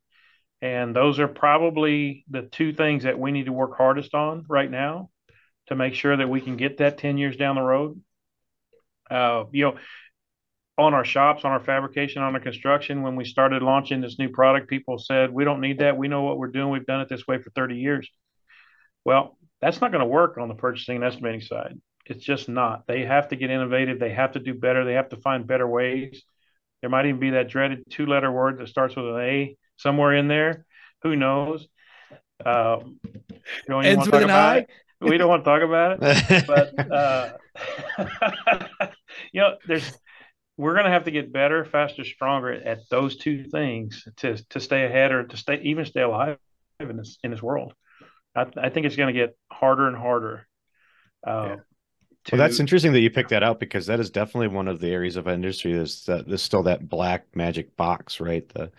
And 0.61 0.97
those 0.97 1.21
are 1.21 1.29
probably 1.29 2.25
the 2.29 2.43
two 2.43 2.73
things 2.73 3.05
that 3.05 3.19
we 3.19 3.31
need 3.31 3.47
to 3.47 3.53
work 3.53 3.77
hardest 3.77 4.15
on 4.15 4.45
right 4.49 4.71
now 4.71 5.11
to 5.69 5.77
make 5.77 5.95
sure 5.95 6.17
that 6.17 6.29
we 6.29 6.41
can 6.41 6.57
get 6.57 6.79
that 6.79 6.99
10 6.99 7.19
years 7.19 7.37
down 7.37 7.55
the 7.55 7.63
road 7.63 8.01
uh, 9.11 9.45
you 9.53 9.65
know, 9.65 9.77
on 10.77 10.95
our 10.95 11.05
shops, 11.05 11.45
on 11.45 11.51
our 11.51 11.61
fabrication, 11.61 12.23
on 12.23 12.35
our 12.35 12.41
construction, 12.41 13.03
when 13.03 13.17
we 13.17 13.25
started 13.25 13.63
launching 13.63 14.01
this 14.01 14.19
new 14.19 14.29
product, 14.29 14.69
people 14.69 14.99
said, 14.99 15.33
we 15.33 15.45
don't 15.45 15.61
need 15.61 15.81
that. 15.81 15.97
We 15.97 16.09
know 16.09 16.23
what 16.23 16.39
we're 16.39 16.49
doing. 16.49 16.71
We've 16.71 16.87
done 16.87 17.01
it 17.01 17.09
this 17.09 17.27
way 17.27 17.43
for 17.43 17.51
30 17.51 17.77
years. 17.77 18.09
Well, 19.05 19.37
that's 19.61 19.81
not 19.81 19.91
going 19.91 20.03
to 20.03 20.09
work 20.09 20.39
on 20.39 20.49
the 20.49 20.55
purchasing 20.55 20.97
and 20.97 21.05
estimating 21.05 21.41
side. 21.41 21.81
It's 22.07 22.25
just 22.25 22.49
not. 22.49 22.87
They 22.87 23.05
have 23.05 23.29
to 23.29 23.37
get 23.37 23.51
innovative. 23.51 23.99
They 23.99 24.13
have 24.13 24.33
to 24.33 24.39
do 24.39 24.55
better. 24.55 24.85
They 24.85 24.95
have 24.95 25.09
to 25.11 25.17
find 25.17 25.47
better 25.47 25.67
ways. 25.67 26.23
There 26.81 26.91
might 26.91 27.07
even 27.07 27.21
be 27.21 27.31
that 27.31 27.49
dreaded 27.49 27.85
two 27.91 28.07
letter 28.07 28.31
word 28.31 28.59
that 28.59 28.69
starts 28.69 28.95
with 28.95 29.07
an 29.07 29.21
A 29.21 29.57
somewhere 29.77 30.15
in 30.15 30.29
there. 30.29 30.65
Who 31.03 31.17
knows? 31.17 31.67
Um, 32.45 33.01
Ends 33.69 34.07
with 34.07 34.23
an 34.23 34.31
I. 34.31 34.67
We 35.01 35.17
don't 35.17 35.29
want 35.29 35.45
to 35.45 35.51
talk 35.51 35.63
about 35.63 35.99
it, 36.03 36.47
but 36.47 36.93
uh, 36.93 37.31
you 39.33 39.41
know, 39.41 39.57
there's 39.67 39.97
we're 40.57 40.75
going 40.75 40.87
to 40.87 40.91
have 40.91 41.05
to 41.05 41.13
get 41.13 41.33
better, 41.33 41.65
faster, 41.65 42.05
stronger 42.05 42.53
at 42.53 42.79
those 42.91 43.17
two 43.17 43.45
things 43.45 44.07
to 44.19 44.37
to 44.51 44.61
stay 44.61 44.85
ahead 44.85 45.13
or 45.13 45.25
to 45.25 45.37
stay 45.37 45.61
even 45.63 45.85
stay 45.85 46.03
alive 46.03 46.39
in 46.81 46.97
this 46.97 47.19
in 47.23 47.31
this 47.31 47.43
world. 47.43 47.75
I, 48.35 48.47
I 48.57 48.71
think 48.71 48.87
it's 48.87 48.97
going 48.97 49.13
to 49.15 49.19
get 49.19 49.37
harder 49.51 49.87
and 49.87 49.97
harder 49.97 50.49
uh, 51.27 51.47
yeah. 51.49 51.57
To 52.29 52.37
Well, 52.37 52.47
that's 52.47 52.61
interesting 52.61 52.93
that 52.93 53.01
you 53.01 53.11
picked 53.11 53.31
that 53.31 53.43
out 53.43 53.59
because 53.61 53.87
that 53.87 54.01
is 54.01 54.11
definitely 54.11 54.49
one 54.49 54.69
of 54.69 54.81
the 54.81 54.89
areas 54.91 55.17
of 55.17 55.29
industry 55.29 55.73
is 55.73 56.05
that 56.05 56.27
there's 56.29 56.43
still 56.43 56.63
that 56.65 56.89
black 56.89 57.27
magic 57.35 57.77
box, 57.77 58.21
right? 58.21 58.49
The 58.51 58.71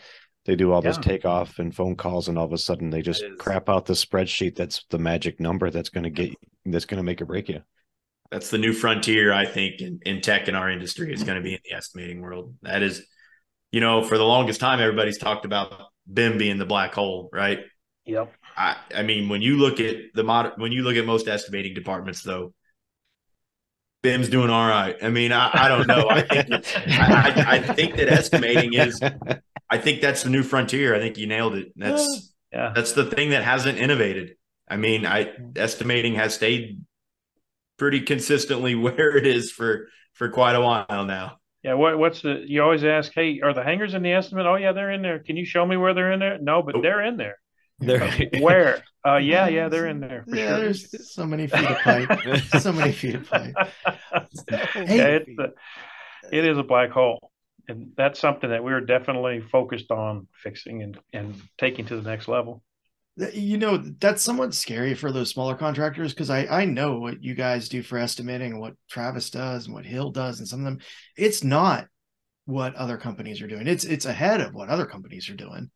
they 0.45 0.55
do 0.55 0.71
all 0.71 0.81
this 0.81 0.95
Yeah. 0.97 1.01
takeoff 1.03 1.59
and 1.59 1.75
phone 1.75 1.95
calls, 1.95 2.27
and 2.27 2.37
all 2.37 2.45
of 2.45 2.53
a 2.53 2.57
sudden 2.57 2.89
they 2.89 3.01
just 3.01 3.23
is- 3.23 3.37
crap 3.37 3.69
out 3.69 3.85
the 3.85 3.93
spreadsheet. 3.93 4.55
That's 4.55 4.83
the 4.89 4.97
magic 4.97 5.39
number 5.39 5.69
that's 5.69 5.89
going 5.89 6.05
to 6.05 6.09
get 6.09 6.33
that's 6.65 6.85
going 6.85 6.97
to 6.97 7.03
make 7.03 7.21
or 7.21 7.25
break 7.25 7.49
you. 7.49 7.61
That's 8.31 8.49
the 8.49 8.57
new 8.57 8.73
frontier, 8.73 9.33
I 9.33 9.45
think, 9.45 9.81
in, 9.81 9.99
in 10.05 10.21
tech 10.21 10.47
in 10.47 10.55
our 10.55 10.69
industry 10.69 11.13
is 11.13 11.23
going 11.23 11.37
to 11.37 11.41
be 11.43 11.53
in 11.53 11.59
the 11.69 11.75
estimating 11.75 12.21
world. 12.21 12.55
That 12.61 12.83
is, 12.83 13.05
you 13.71 13.81
know, 13.81 14.03
for 14.03 14.17
the 14.17 14.23
longest 14.25 14.59
time, 14.59 14.79
everybody's 14.79 15.17
talked 15.17 15.45
about 15.45 15.87
BIM 16.11 16.37
being 16.37 16.57
the 16.57 16.65
black 16.65 16.93
hole, 16.93 17.29
right? 17.33 17.59
Yep. 18.05 18.31
I, 18.55 18.77
I 18.95 19.03
mean, 19.03 19.29
when 19.29 19.41
you 19.41 19.57
look 19.57 19.79
at 19.79 19.97
the 20.13 20.23
mod, 20.23 20.53
when 20.57 20.71
you 20.71 20.83
look 20.83 20.95
at 20.95 21.05
most 21.05 21.27
estimating 21.27 21.73
departments, 21.73 22.21
though, 22.21 22.53
BIM's 24.01 24.29
doing 24.29 24.49
all 24.49 24.67
right. 24.67 24.95
I 25.01 25.09
mean, 25.09 25.31
I, 25.31 25.49
I 25.53 25.67
don't 25.67 25.87
know. 25.87 26.07
I 26.09 26.21
think 26.21 26.49
I, 26.87 27.33
I, 27.47 27.55
I 27.55 27.73
think 27.73 27.95
that 27.97 28.07
estimating 28.09 28.73
is. 28.73 28.99
I 29.69 29.77
think 29.77 30.01
that's 30.01 30.23
the 30.23 30.29
new 30.29 30.41
frontier. 30.43 30.95
I 30.95 30.99
think 30.99 31.17
you 31.17 31.27
nailed 31.27 31.55
it. 31.55 31.73
That's 31.75 32.33
Yeah. 32.51 32.71
that's 32.73 32.93
the 32.93 33.05
thing 33.05 33.29
that 33.29 33.43
hasn't 33.43 33.77
innovated. 33.77 34.35
I 34.67 34.77
mean, 34.77 35.05
I 35.05 35.33
estimating 35.55 36.15
has 36.15 36.33
stayed 36.33 36.83
pretty 37.77 38.01
consistently 38.01 38.73
where 38.75 39.15
it 39.17 39.27
is 39.27 39.51
for 39.51 39.87
for 40.13 40.29
quite 40.29 40.55
a 40.55 40.61
while 40.61 41.05
now. 41.05 41.37
Yeah. 41.61 41.73
What, 41.75 41.99
what's 41.99 42.21
the, 42.21 42.43
you 42.47 42.63
always 42.63 42.83
ask, 42.85 43.11
hey, 43.13 43.41
are 43.43 43.53
the 43.53 43.63
hangers 43.63 43.93
in 43.93 44.01
the 44.01 44.13
estimate? 44.13 44.45
Oh, 44.45 44.55
yeah, 44.55 44.71
they're 44.71 44.91
in 44.91 45.01
there. 45.01 45.19
Can 45.19 45.35
you 45.35 45.45
show 45.45 45.65
me 45.65 45.75
where 45.77 45.93
they're 45.93 46.11
in 46.13 46.19
there? 46.19 46.37
No, 46.39 46.61
but 46.63 46.75
Nope. 46.75 46.83
they're 46.83 47.03
in 47.03 47.17
there. 47.17 47.37
There- 47.79 48.29
Where? 48.39 48.83
Uh, 49.07 49.17
yeah, 49.17 49.47
yeah, 49.47 49.69
they're 49.69 49.87
in 49.87 49.99
there. 49.99 50.23
Yeah, 50.27 50.49
sure. 50.49 50.57
there's 50.57 51.13
so 51.13 51.25
many 51.25 51.47
feet 51.47 51.69
of 51.69 51.77
pipe. 51.79 52.09
so 52.59 52.71
many 52.73 52.91
feet 52.91 53.15
of 53.15 53.29
pipe. 53.29 53.53
yeah, 54.51 55.19
it's 55.19 55.29
a, 55.39 55.51
it 56.31 56.45
is 56.45 56.57
a 56.57 56.63
black 56.63 56.91
hole. 56.91 57.31
And 57.67 57.91
that's 57.95 58.19
something 58.19 58.49
that 58.49 58.63
we're 58.63 58.81
definitely 58.81 59.41
focused 59.41 59.91
on 59.91 60.27
fixing 60.43 60.81
and, 60.81 60.99
and 61.13 61.35
taking 61.57 61.85
to 61.85 61.95
the 62.01 62.09
next 62.09 62.27
level. 62.27 62.63
you 63.33 63.57
know 63.57 63.77
that's 63.77 64.21
somewhat 64.23 64.53
scary 64.53 64.93
for 64.95 65.11
those 65.11 65.29
smaller 65.29 65.55
contractors 65.55 66.13
because 66.13 66.29
I 66.29 66.45
I 66.45 66.65
know 66.65 66.99
what 66.99 67.23
you 67.23 67.35
guys 67.35 67.69
do 67.69 67.83
for 67.83 67.97
estimating 67.97 68.53
and 68.53 68.61
what 68.61 68.75
Travis 68.89 69.29
does 69.29 69.65
and 69.65 69.73
what 69.73 69.85
Hill 69.85 70.11
does 70.11 70.39
and 70.39 70.47
some 70.47 70.59
of 70.61 70.65
them 70.65 70.79
it's 71.17 71.43
not 71.43 71.87
what 72.45 72.75
other 72.75 72.97
companies 72.97 73.41
are 73.41 73.47
doing 73.47 73.67
it's 73.67 73.83
it's 73.83 74.05
ahead 74.05 74.39
of 74.41 74.53
what 74.53 74.69
other 74.69 74.85
companies 74.85 75.29
are 75.29 75.35
doing 75.35 75.69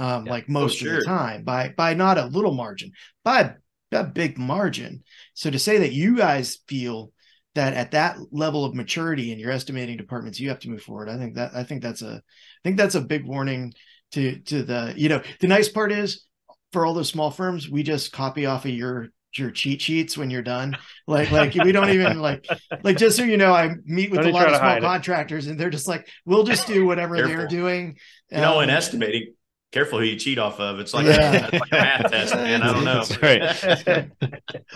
um 0.00 0.26
Yeah. 0.26 0.32
like 0.32 0.48
most 0.48 0.80
of 0.82 0.88
sure. 0.88 0.98
the 1.00 1.04
time 1.04 1.44
by 1.44 1.62
by 1.76 1.94
not 1.94 2.18
a 2.18 2.26
little 2.26 2.54
margin 2.54 2.90
by 3.24 3.54
a 3.92 4.04
big 4.04 4.38
margin 4.38 5.02
so 5.34 5.50
to 5.50 5.58
say 5.58 5.78
that 5.78 5.92
you 5.92 6.16
guys 6.16 6.58
feel 6.68 7.12
that 7.54 7.74
at 7.74 7.90
that 7.92 8.16
level 8.30 8.64
of 8.64 8.74
maturity 8.74 9.32
in 9.32 9.38
your 9.38 9.50
estimating 9.50 9.96
departments 9.96 10.40
you 10.40 10.48
have 10.48 10.60
to 10.60 10.70
move 10.70 10.82
forward 10.82 11.08
I 11.08 11.18
think 11.18 11.34
that 11.34 11.50
I 11.54 11.62
think 11.64 11.82
that's 11.82 12.02
a 12.02 12.14
I 12.16 12.60
think 12.64 12.76
that's 12.76 12.94
a 12.94 13.00
big 13.00 13.24
warning 13.26 13.72
to 14.12 14.38
to 14.50 14.62
the 14.62 14.94
you 14.96 15.08
know 15.08 15.22
the 15.40 15.48
nice 15.48 15.68
part 15.68 15.92
is 15.92 16.26
for 16.72 16.86
all 16.86 16.94
those 16.94 17.08
small 17.08 17.32
firms, 17.32 17.68
we 17.68 17.82
just 17.82 18.12
copy 18.12 18.46
off 18.46 18.64
of 18.64 18.70
your 18.70 19.08
your 19.36 19.50
cheat 19.50 19.82
sheets 19.82 20.16
when 20.16 20.30
you're 20.30 20.42
done. 20.42 20.76
Like 21.08 21.32
like 21.32 21.52
we 21.54 21.72
don't 21.72 21.90
even 21.90 22.20
like 22.20 22.46
like 22.84 22.96
just 22.96 23.16
so 23.16 23.24
you 23.24 23.36
know, 23.36 23.52
I 23.52 23.74
meet 23.84 24.10
with 24.12 24.20
Don't 24.20 24.30
a 24.30 24.32
lot 24.32 24.48
of 24.48 24.56
small 24.56 24.68
hide 24.70 24.78
it. 24.78 24.82
contractors, 24.82 25.48
and 25.48 25.58
they're 25.58 25.70
just 25.70 25.88
like, 25.88 26.08
we'll 26.24 26.44
just 26.44 26.68
do 26.68 26.86
whatever 26.86 27.16
they're 27.26 27.48
doing. 27.48 27.96
You 28.30 28.38
know, 28.38 28.60
in 28.60 28.70
Um, 28.70 28.76
estimating, 28.76 29.34
careful 29.72 29.98
who 29.98 30.04
you 30.04 30.16
cheat 30.16 30.38
off 30.38 30.58
of. 30.60 30.80
It's 30.80 30.92
like, 30.94 31.06
Yeah. 31.06 31.32
a, 31.32 31.48
it's 31.48 31.52
like 31.60 31.72
a 31.72 31.76
math 31.76 32.10
test, 32.10 32.34
man. 32.34 32.62
I 32.62 32.72
don't 32.72 32.84
know. 32.84 33.04
That's 33.04 33.22
right. 33.22 34.10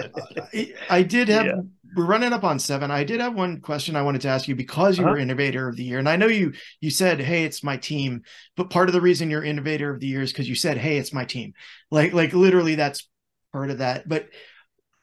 I, 0.54 0.74
I 0.90 1.02
did 1.02 1.28
have 1.28 1.46
Yeah. 1.46 1.60
we're 1.96 2.04
running 2.06 2.32
up 2.32 2.44
on 2.44 2.58
seven. 2.58 2.90
I 2.90 3.04
did 3.04 3.20
have 3.20 3.34
one 3.34 3.60
question 3.60 3.96
I 3.96 4.02
wanted 4.02 4.20
to 4.22 4.28
ask 4.28 4.48
you 4.48 4.54
because 4.56 4.98
you 4.98 5.04
Uh-huh. 5.04 5.12
were 5.12 5.18
innovator 5.18 5.68
of 5.68 5.76
the 5.76 5.84
year, 5.84 5.98
and 5.98 6.08
I 6.08 6.16
know 6.16 6.26
you 6.26 6.52
you 6.80 6.90
said, 6.90 7.20
"Hey, 7.20 7.44
it's 7.44 7.62
my 7.62 7.76
team," 7.76 8.22
but 8.56 8.70
part 8.70 8.88
of 8.88 8.92
the 8.92 9.00
reason 9.00 9.30
you're 9.30 9.44
innovator 9.44 9.90
of 9.92 10.00
the 10.00 10.06
year 10.06 10.22
is 10.22 10.32
because 10.32 10.48
you 10.48 10.54
said, 10.54 10.76
"Hey, 10.76 10.98
it's 10.98 11.12
my 11.12 11.24
team." 11.24 11.54
Like 11.90 12.12
like 12.12 12.32
literally, 12.32 12.74
that's 12.74 13.08
part 13.52 13.70
of 13.70 13.78
that. 13.78 14.08
But 14.08 14.28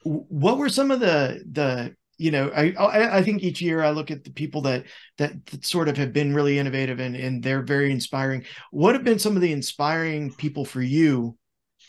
what 0.04 0.58
were 0.58 0.70
some 0.70 0.92
of 0.92 1.00
the 1.00 1.44
the 1.50 1.96
you 2.22 2.32
know 2.32 2.50
I, 2.56 2.72
I 2.74 3.18
I 3.18 3.24
think 3.24 3.42
each 3.42 3.62
year 3.62 3.82
I 3.82 3.90
look 3.90 4.12
at 4.12 4.24
the 4.24 4.32
people 4.32 4.62
that 4.62 4.86
that, 5.18 5.46
that 5.48 5.66
sort 5.66 5.90
of 5.90 5.98
have 5.98 6.14
been 6.14 6.36
really 6.36 6.60
innovative 6.60 7.00
and 7.00 7.16
and 7.16 7.44
they're 7.44 7.64
very 7.64 7.92
inspiring. 7.92 8.46
What 8.70 8.94
have 8.96 9.04
been 9.04 9.20
some 9.20 9.36
of 9.36 9.42
the 9.42 9.52
inspiring 9.52 10.34
people 10.34 10.64
for 10.64 10.82
you? 10.82 11.38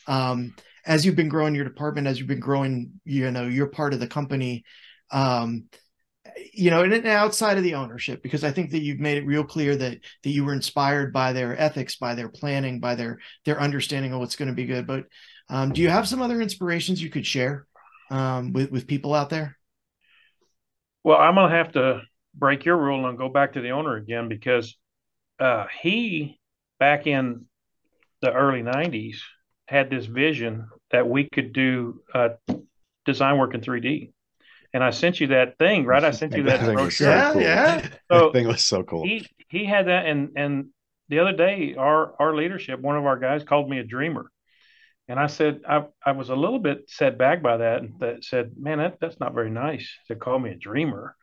Um, 0.06 0.54
as 0.86 1.04
you've 1.04 1.16
been 1.16 1.28
growing 1.28 1.54
your 1.54 1.64
department, 1.64 2.06
as 2.06 2.18
you've 2.18 2.28
been 2.28 2.40
growing, 2.40 3.00
you 3.04 3.30
know, 3.30 3.46
you're 3.46 3.68
part 3.68 3.94
of 3.94 4.00
the 4.00 4.06
company, 4.08 4.64
um, 5.12 5.66
you 6.52 6.70
know, 6.70 6.82
and, 6.82 6.92
and 6.92 7.06
outside 7.06 7.56
of 7.56 7.62
the 7.62 7.74
ownership, 7.74 8.22
because 8.22 8.42
I 8.42 8.50
think 8.50 8.70
that 8.70 8.82
you've 8.82 8.98
made 8.98 9.18
it 9.18 9.26
real 9.26 9.44
clear 9.44 9.76
that 9.76 9.98
that 10.22 10.30
you 10.30 10.44
were 10.44 10.54
inspired 10.54 11.12
by 11.12 11.32
their 11.32 11.58
ethics, 11.60 11.96
by 11.96 12.14
their 12.14 12.30
planning, 12.30 12.80
by 12.80 12.94
their 12.94 13.18
their 13.44 13.60
understanding 13.60 14.12
of 14.12 14.20
what's 14.20 14.36
going 14.36 14.48
to 14.48 14.54
be 14.54 14.66
good. 14.66 14.86
But 14.86 15.04
um, 15.48 15.72
do 15.72 15.82
you 15.82 15.90
have 15.90 16.08
some 16.08 16.22
other 16.22 16.40
inspirations 16.40 17.02
you 17.02 17.10
could 17.10 17.26
share 17.26 17.66
um, 18.10 18.52
with 18.52 18.70
with 18.70 18.86
people 18.86 19.14
out 19.14 19.28
there? 19.28 19.58
Well, 21.05 21.18
I'm 21.18 21.34
gonna 21.34 21.55
have 21.55 21.72
to 21.72 22.03
break 22.34 22.64
your 22.64 22.76
rule 22.76 23.07
and 23.07 23.18
go 23.18 23.28
back 23.28 23.55
to 23.55 23.61
the 23.61 23.70
owner 23.70 23.96
again 23.96 24.28
because 24.28 24.76
uh, 25.38 25.66
he 25.80 26.38
back 26.78 27.07
in 27.07 27.46
the 28.20 28.32
early 28.32 28.62
'90s 28.62 29.16
had 29.66 29.90
this 29.90 30.07
vision 30.07 30.68
that 30.90 31.09
we 31.09 31.28
could 31.32 31.53
do 31.53 32.03
uh, 32.14 32.30
design 33.05 33.38
work 33.38 33.55
in 33.55 33.61
3D, 33.61 34.12
and 34.72 34.84
I 34.84 34.90
sent 34.90 35.20
you 35.20 35.28
that 35.28 35.59
thing, 35.59 35.84
right? 35.84 36.05
I 36.05 36.11
sent 36.11 36.36
you 36.36 36.44
that 36.44 36.61
That 36.61 36.66
thing 36.66 36.78
was 36.78 36.96
so 36.96 37.05
brochure. 37.05 37.16
Yeah, 37.16 37.32
cool. 37.32 37.42
yeah. 37.42 37.80
So 38.11 38.26
That 38.26 38.32
thing 38.32 38.48
was 38.48 38.64
so 38.64 38.82
cool. 38.82 39.05
he 39.05 39.26
he 39.48 39.64
had 39.64 39.86
that, 39.88 40.07
and 40.07 40.30
and 40.36 40.66
the 41.09 41.18
other 41.18 41.32
day, 41.32 41.74
our 41.76 42.14
our 42.20 42.34
leadership, 42.34 42.80
one 42.80 42.96
of 42.96 43.05
our 43.07 43.18
guys 43.18 43.44
called 43.44 43.68
me 43.68 43.78
a 43.78 43.84
dreamer. 43.84 44.30
And 45.09 45.18
I 45.18 45.26
said, 45.26 45.62
I, 45.68 45.86
I 46.05 46.12
was 46.12 46.30
a 46.30 46.36
little 46.36 46.59
bit 46.59 46.88
set 46.88 47.18
back 47.18 47.42
by 47.42 47.59
that 47.59 47.82
and 47.82 47.98
that 48.00 48.24
said, 48.24 48.53
man, 48.57 48.78
that, 48.78 48.98
that's 49.00 49.20
not 49.20 49.34
very 49.34 49.50
nice 49.50 49.90
to 50.09 50.16
call 50.16 50.38
me 50.38 50.50
a 50.50 50.57
dreamer. 50.57 51.16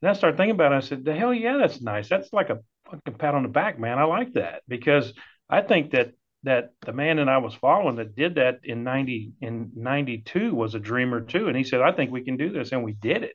And 0.00 0.10
I 0.10 0.14
started 0.14 0.36
thinking 0.36 0.54
about 0.54 0.72
it. 0.72 0.76
I 0.76 0.80
said, 0.80 1.04
the 1.04 1.14
hell 1.14 1.34
yeah, 1.34 1.56
that's 1.56 1.80
nice. 1.80 2.08
That's 2.08 2.32
like 2.32 2.50
a 2.50 2.60
fucking 2.90 3.14
pat 3.14 3.34
on 3.34 3.42
the 3.42 3.48
back, 3.48 3.78
man. 3.78 3.98
I 3.98 4.04
like 4.04 4.34
that 4.34 4.62
because 4.68 5.12
I 5.48 5.62
think 5.62 5.92
that 5.92 6.12
that 6.44 6.72
the 6.82 6.92
man 6.92 7.16
that 7.16 7.28
I 7.28 7.38
was 7.38 7.54
following 7.54 7.96
that 7.96 8.14
did 8.14 8.34
that 8.34 8.60
in 8.64 8.84
90 8.84 9.32
in 9.40 9.72
92 9.74 10.54
was 10.54 10.74
a 10.74 10.78
dreamer 10.78 11.22
too. 11.22 11.48
And 11.48 11.56
he 11.56 11.64
said, 11.64 11.80
I 11.80 11.92
think 11.92 12.10
we 12.10 12.22
can 12.22 12.36
do 12.36 12.50
this. 12.50 12.70
And 12.70 12.84
we 12.84 12.92
did 12.92 13.22
it. 13.24 13.34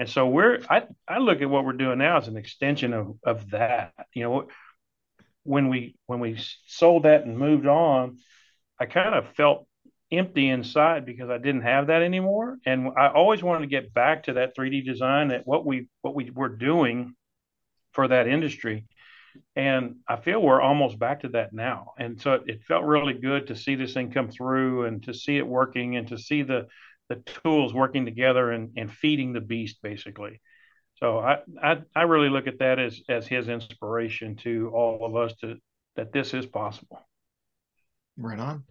And 0.00 0.08
so 0.08 0.26
we're 0.26 0.60
I, 0.68 0.82
I 1.06 1.18
look 1.18 1.40
at 1.40 1.50
what 1.50 1.64
we're 1.64 1.74
doing 1.74 1.98
now 1.98 2.18
as 2.18 2.28
an 2.28 2.36
extension 2.36 2.92
of 2.92 3.16
of 3.24 3.50
that. 3.50 3.92
You 4.14 4.24
know, 4.24 4.48
when 5.44 5.68
we 5.68 5.96
when 6.06 6.18
we 6.18 6.38
sold 6.66 7.04
that 7.04 7.24
and 7.24 7.38
moved 7.38 7.66
on, 7.66 8.18
I 8.78 8.86
kind 8.86 9.14
of 9.14 9.28
felt 9.34 9.66
empty 10.12 10.48
inside 10.48 11.06
because 11.06 11.30
I 11.30 11.38
didn't 11.38 11.62
have 11.62 11.86
that 11.86 12.02
anymore. 12.02 12.58
And 12.66 12.90
I 12.96 13.08
always 13.08 13.42
wanted 13.42 13.60
to 13.60 13.66
get 13.66 13.94
back 13.94 14.24
to 14.24 14.34
that 14.34 14.56
3D 14.56 14.84
design 14.84 15.28
that 15.28 15.46
what 15.46 15.64
we 15.64 15.88
what 16.02 16.14
we 16.14 16.30
were 16.30 16.50
doing 16.50 17.14
for 17.92 18.08
that 18.08 18.28
industry. 18.28 18.86
And 19.56 19.96
I 20.06 20.16
feel 20.16 20.42
we're 20.42 20.60
almost 20.60 20.98
back 20.98 21.20
to 21.20 21.28
that 21.30 21.54
now. 21.54 21.92
And 21.98 22.20
so 22.20 22.34
it, 22.34 22.42
it 22.46 22.62
felt 22.64 22.84
really 22.84 23.14
good 23.14 23.46
to 23.46 23.56
see 23.56 23.74
this 23.74 23.94
thing 23.94 24.10
come 24.10 24.30
through 24.30 24.84
and 24.84 25.02
to 25.04 25.14
see 25.14 25.38
it 25.38 25.46
working 25.46 25.96
and 25.96 26.06
to 26.08 26.18
see 26.18 26.42
the 26.42 26.66
the 27.08 27.16
tools 27.44 27.74
working 27.74 28.04
together 28.04 28.50
and, 28.52 28.70
and 28.76 28.90
feeding 28.90 29.32
the 29.32 29.40
beast 29.40 29.78
basically. 29.82 30.40
So 30.96 31.18
I, 31.18 31.38
I 31.62 31.78
I 31.96 32.02
really 32.02 32.28
look 32.28 32.46
at 32.46 32.58
that 32.58 32.78
as 32.78 33.00
as 33.08 33.26
his 33.26 33.48
inspiration 33.48 34.36
to 34.36 34.70
all 34.74 35.06
of 35.06 35.16
us 35.16 35.34
to 35.40 35.56
that 35.96 36.12
this 36.12 36.34
is 36.34 36.46
possible. 36.46 37.06
Right 38.22 38.38
on. 38.38 38.64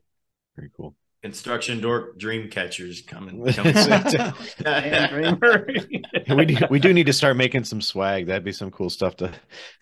Very 0.56 0.72
cool. 0.76 0.96
Construction 1.22 1.82
dork 1.82 2.18
dream 2.18 2.50
catchers 2.50 3.02
coming. 3.02 3.48
And 3.48 3.58
And 6.28 6.38
we 6.38 6.46
do, 6.46 6.58
we 6.70 6.80
do 6.80 6.94
need 6.94 7.06
to 7.06 7.14
start 7.14 7.38
making 7.38 7.66
some 7.66 7.80
swag. 7.82 8.26
That'd 8.26 8.44
be 8.44 8.52
some 8.52 8.72
cool 8.72 8.90
stuff 8.90 9.18
to. 9.18 9.32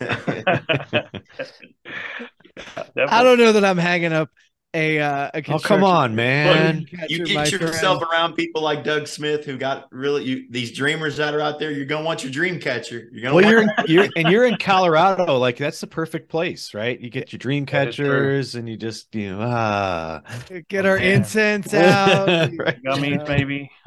I 2.96 3.22
don't 3.22 3.38
know 3.38 3.52
that 3.52 3.64
I'm 3.64 3.78
hanging 3.78 4.12
up 4.12 4.28
a 4.74 4.98
uh, 5.00 5.30
a 5.34 5.42
Oh 5.48 5.58
come 5.58 5.82
on, 5.84 6.14
man! 6.14 6.86
catcher, 6.86 7.08
you 7.08 7.28
my 7.28 7.50
get 7.50 7.60
friend. 7.60 7.62
yourself 7.68 8.02
around 8.02 8.34
people 8.34 8.62
like 8.62 8.84
Doug 8.84 9.06
Smith 9.08 9.44
who 9.44 9.56
got 9.58 9.88
really 9.92 10.24
you 10.24 10.46
these 10.50 10.72
dreamers 10.72 11.16
that 11.16 11.34
are 11.34 11.40
out 11.40 11.58
there. 11.58 11.70
You're 11.72 11.86
gonna 11.86 12.04
want 12.04 12.22
your 12.22 12.32
dream 12.32 12.60
catcher. 12.60 13.08
You're 13.12 13.22
gonna 13.22 13.34
Well, 13.34 13.42
want 13.42 13.46
you're 13.46 13.62
in, 13.62 13.72
you're 13.84 14.08
and 14.16 14.28
you're 14.28 14.44
in 14.44 14.56
Colorado. 14.56 15.38
Like 15.38 15.56
that's 15.56 15.80
the 15.80 15.86
perfect 15.86 16.28
place, 16.28 16.74
right? 16.74 16.98
You 17.00 17.10
get 17.10 17.32
your 17.32 17.38
dream 17.38 17.66
That 17.72 17.86
is 17.88 17.98
true. 17.98 18.34
catchers, 18.38 18.54
and 18.54 18.68
you 18.68 18.76
just 18.76 19.14
you 19.14 19.30
know 19.36 19.40
ah. 19.42 20.22
Get 20.68 20.86
our 20.86 20.98
Yeah. 20.98 21.16
incense 21.16 21.72
out. 21.74 22.34
Right. 22.58 22.78
gummies, 22.86 23.26
maybe. 23.28 23.70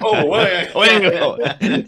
oh 0.00 0.26
wait, 0.26 0.74
wait. 0.74 1.86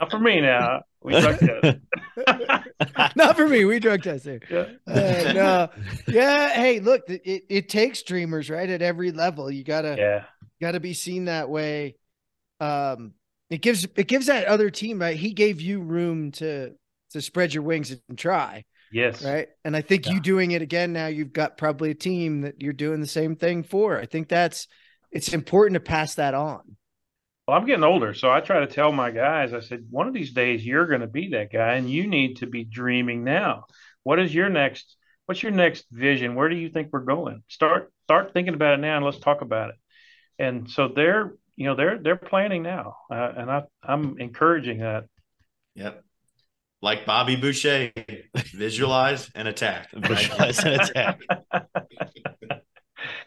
Not 0.00 0.10
for 0.10 0.18
me 0.18 0.40
now. 0.40 0.82
We 1.02 1.18
drug 1.20 1.38
test. 1.62 1.78
Not 3.16 3.36
for 3.36 3.48
me. 3.48 3.64
We 3.64 3.78
drug 3.78 4.02
test 4.02 4.24
here. 4.24 4.40
Yeah. 4.50 4.66
Uh, 4.86 5.32
no. 5.32 5.68
Yeah. 6.08 6.48
Hey, 6.50 6.80
look, 6.80 7.08
it, 7.08 7.22
it, 7.24 7.42
it 7.48 7.68
takes 7.68 8.02
dreamers, 8.02 8.50
right? 8.50 8.68
At 8.68 8.82
every 8.82 9.12
level. 9.12 9.50
You 9.50 9.64
gotta 9.64 9.96
Yeah. 9.98 10.24
gotta 10.60 10.80
be 10.80 10.92
seen 10.94 11.24
that 11.26 11.48
way. 11.48 11.96
Um, 12.60 13.14
it 13.48 13.62
gives 13.62 13.84
it 13.96 14.06
gives 14.08 14.26
that 14.26 14.46
other 14.46 14.70
team 14.70 15.00
right. 15.00 15.16
He 15.16 15.32
gave 15.32 15.60
you 15.60 15.80
room 15.80 16.32
to 16.32 16.72
to 17.10 17.20
spread 17.22 17.54
your 17.54 17.62
wings 17.62 17.96
and 18.08 18.18
try. 18.18 18.64
Yes. 18.92 19.24
Right. 19.24 19.48
And 19.64 19.74
I 19.76 19.80
think 19.82 20.06
Yeah. 20.06 20.12
you 20.14 20.20
doing 20.20 20.50
it 20.50 20.62
again 20.62 20.92
now, 20.92 21.06
you've 21.06 21.32
got 21.32 21.56
probably 21.56 21.90
a 21.90 21.94
team 21.94 22.42
that 22.42 22.60
you're 22.60 22.72
doing 22.72 23.00
the 23.00 23.06
same 23.06 23.36
thing 23.36 23.62
for. 23.62 23.98
I 23.98 24.06
think 24.06 24.28
that's 24.28 24.68
it's 25.10 25.32
important 25.32 25.74
to 25.74 25.80
pass 25.80 26.16
that 26.16 26.34
on. 26.34 26.76
Well, 27.50 27.58
I'm 27.58 27.66
getting 27.66 27.82
older, 27.82 28.14
so 28.14 28.30
I 28.30 28.38
try 28.38 28.60
to 28.60 28.68
tell 28.68 28.92
my 28.92 29.10
guys, 29.10 29.52
I 29.52 29.58
said, 29.58 29.84
one 29.90 30.06
of 30.06 30.14
these 30.14 30.32
days 30.32 30.64
you're 30.64 30.86
going 30.86 31.00
to 31.00 31.08
be 31.08 31.30
that 31.30 31.52
guy, 31.52 31.74
and 31.74 31.90
you 31.90 32.06
need 32.06 32.36
to 32.36 32.46
be 32.46 32.62
dreaming 32.62 33.24
now. 33.24 33.64
What 34.04 34.20
is 34.20 34.32
your 34.32 34.48
next? 34.48 34.96
What's 35.26 35.42
your 35.42 35.50
next 35.50 35.86
vision? 35.90 36.36
Where 36.36 36.48
do 36.48 36.54
you 36.54 36.68
think 36.68 36.90
we're 36.92 37.00
going? 37.00 37.42
Start 37.48 37.92
start 38.04 38.34
thinking 38.34 38.54
about 38.54 38.74
it 38.74 38.76
now, 38.76 38.94
and 38.94 39.04
let's 39.04 39.18
talk 39.18 39.40
about 39.40 39.70
it. 39.70 39.74
And 40.38 40.70
so 40.70 40.86
they're, 40.94 41.34
you 41.56 41.64
know, 41.64 41.74
they're 41.74 41.98
they're 41.98 42.14
planning 42.14 42.62
now, 42.62 42.94
uh, 43.10 43.32
and 43.38 43.50
I 43.50 43.62
I'm 43.82 44.20
encouraging 44.20 44.78
that. 44.78 45.06
Yep. 45.74 46.04
Like 46.80 47.04
Bobby 47.04 47.34
Boucher, 47.34 47.90
visualize 48.54 49.28
and 49.34 49.48
attack. 49.48 49.88
Visualize 49.92 50.60
and 50.60 50.80
attack. 50.80 51.20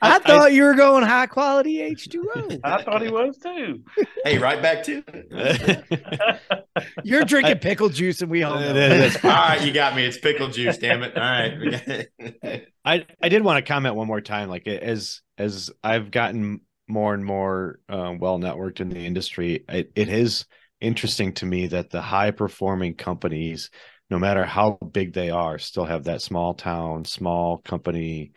I, 0.04 0.20
thought 0.20 0.54
you 0.54 0.64
were 0.64 0.76
going 0.76 1.04
high 1.04 1.28
quality 1.28 1.78
H2O. 1.78 2.60
I 2.64 2.84
thought 2.84 3.02
he 3.02 3.10
was 3.10 3.38
too. 3.38 3.84
Hey, 4.24 4.38
right 4.38 4.62
back 4.62 4.84
to 4.84 5.04
it. 5.08 6.42
You're 7.04 7.24
drinking 7.24 7.60
pickle 7.60 7.90
juice 7.90 8.22
and 8.22 8.30
we 8.30 8.44
all 8.44 8.60
know. 8.60 8.76
It 8.76 8.92
is. 8.92 9.16
All 9.24 9.32
right, 9.32 9.62
you 9.62 9.72
got 9.72 9.96
me. 9.96 10.06
It's 10.06 10.18
pickle 10.18 10.50
juice. 10.50 10.78
Damn 10.78 11.04
it. 11.04 11.18
All 11.18 11.24
right. 11.24 12.68
I 12.86 13.06
I 13.22 13.30
did 13.30 13.44
want 13.44 13.64
to 13.64 13.72
comment 13.72 13.96
one 13.96 14.08
more 14.08 14.22
time. 14.22 14.50
Like 14.50 14.68
as 14.68 15.22
as 15.38 15.72
I've 15.84 16.12
gotten 16.12 16.62
more 16.88 17.14
and 17.14 17.26
more 17.26 17.80
uh, 17.90 18.14
well 18.20 18.40
networked 18.40 18.82
in 18.82 18.90
the 18.90 19.06
industry, 19.06 19.64
it, 19.70 19.92
it 19.96 20.10
is 20.10 20.46
interesting 20.82 21.34
to 21.34 21.46
me 21.46 21.68
that 21.68 21.90
the 21.90 22.02
high 22.02 22.32
performing 22.32 22.96
companies, 22.96 23.70
no 24.10 24.20
matter 24.20 24.44
how 24.44 24.78
big 24.92 25.14
they 25.14 25.30
are, 25.30 25.58
still 25.58 25.86
have 25.86 26.04
that 26.06 26.22
small 26.22 26.54
town, 26.54 27.06
small 27.06 27.58
company, 27.60 28.34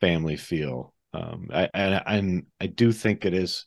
family 0.00 0.36
feel. 0.36 0.94
Um, 1.14 1.48
I, 1.52 1.68
and 1.74 2.02
and 2.06 2.46
I 2.60 2.66
do 2.66 2.92
think 2.92 3.24
it 3.24 3.34
is 3.34 3.66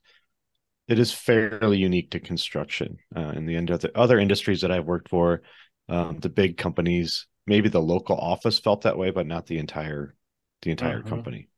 it 0.88 1.00
is 1.00 1.12
fairly 1.14 1.78
unique 1.78 2.12
to 2.12 2.20
construction. 2.20 2.98
Uh, 3.16 3.34
in 3.36 3.46
the 3.46 3.56
end 3.56 3.70
of 3.70 3.82
the 3.82 3.98
other 3.98 4.20
industries 4.20 4.62
that 4.62 4.72
I've 4.72 4.86
worked 4.86 5.10
for, 5.10 5.42
um, 5.90 6.20
the 6.20 6.30
big 6.30 6.58
companies, 6.58 7.28
maybe 7.48 7.70
the 7.70 7.82
local 7.82 8.18
office 8.18 8.60
felt 8.60 8.82
that 8.84 8.98
way, 8.98 9.12
but 9.12 9.28
not 9.28 9.48
the 9.48 9.58
entire 9.60 10.16
the 10.62 10.72
entire 10.72 11.02
Mhm. 11.02 11.06
company. 11.10 11.50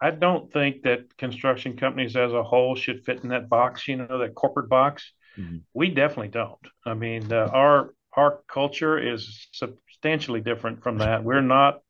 I 0.00 0.10
don't 0.10 0.52
think 0.52 0.82
that 0.82 1.16
construction 1.16 1.76
companies 1.76 2.16
as 2.16 2.32
a 2.32 2.42
whole 2.42 2.74
should 2.76 3.04
fit 3.04 3.22
in 3.22 3.30
that 3.30 3.48
box, 3.48 3.88
you 3.88 3.96
know, 3.96 4.18
that 4.18 4.34
corporate 4.34 4.68
box. 4.68 5.12
Mhm. 5.36 5.64
We 5.74 5.90
definitely 5.90 6.28
don't. 6.28 6.60
I 6.86 6.94
mean, 6.94 7.32
uh, 7.32 7.50
our 7.52 7.94
our 8.16 8.40
culture 8.48 8.98
is 8.98 9.48
substantially 9.52 10.40
different 10.40 10.82
from 10.82 10.98
that. 11.00 11.24
We're 11.24 11.42
not, 11.42 11.80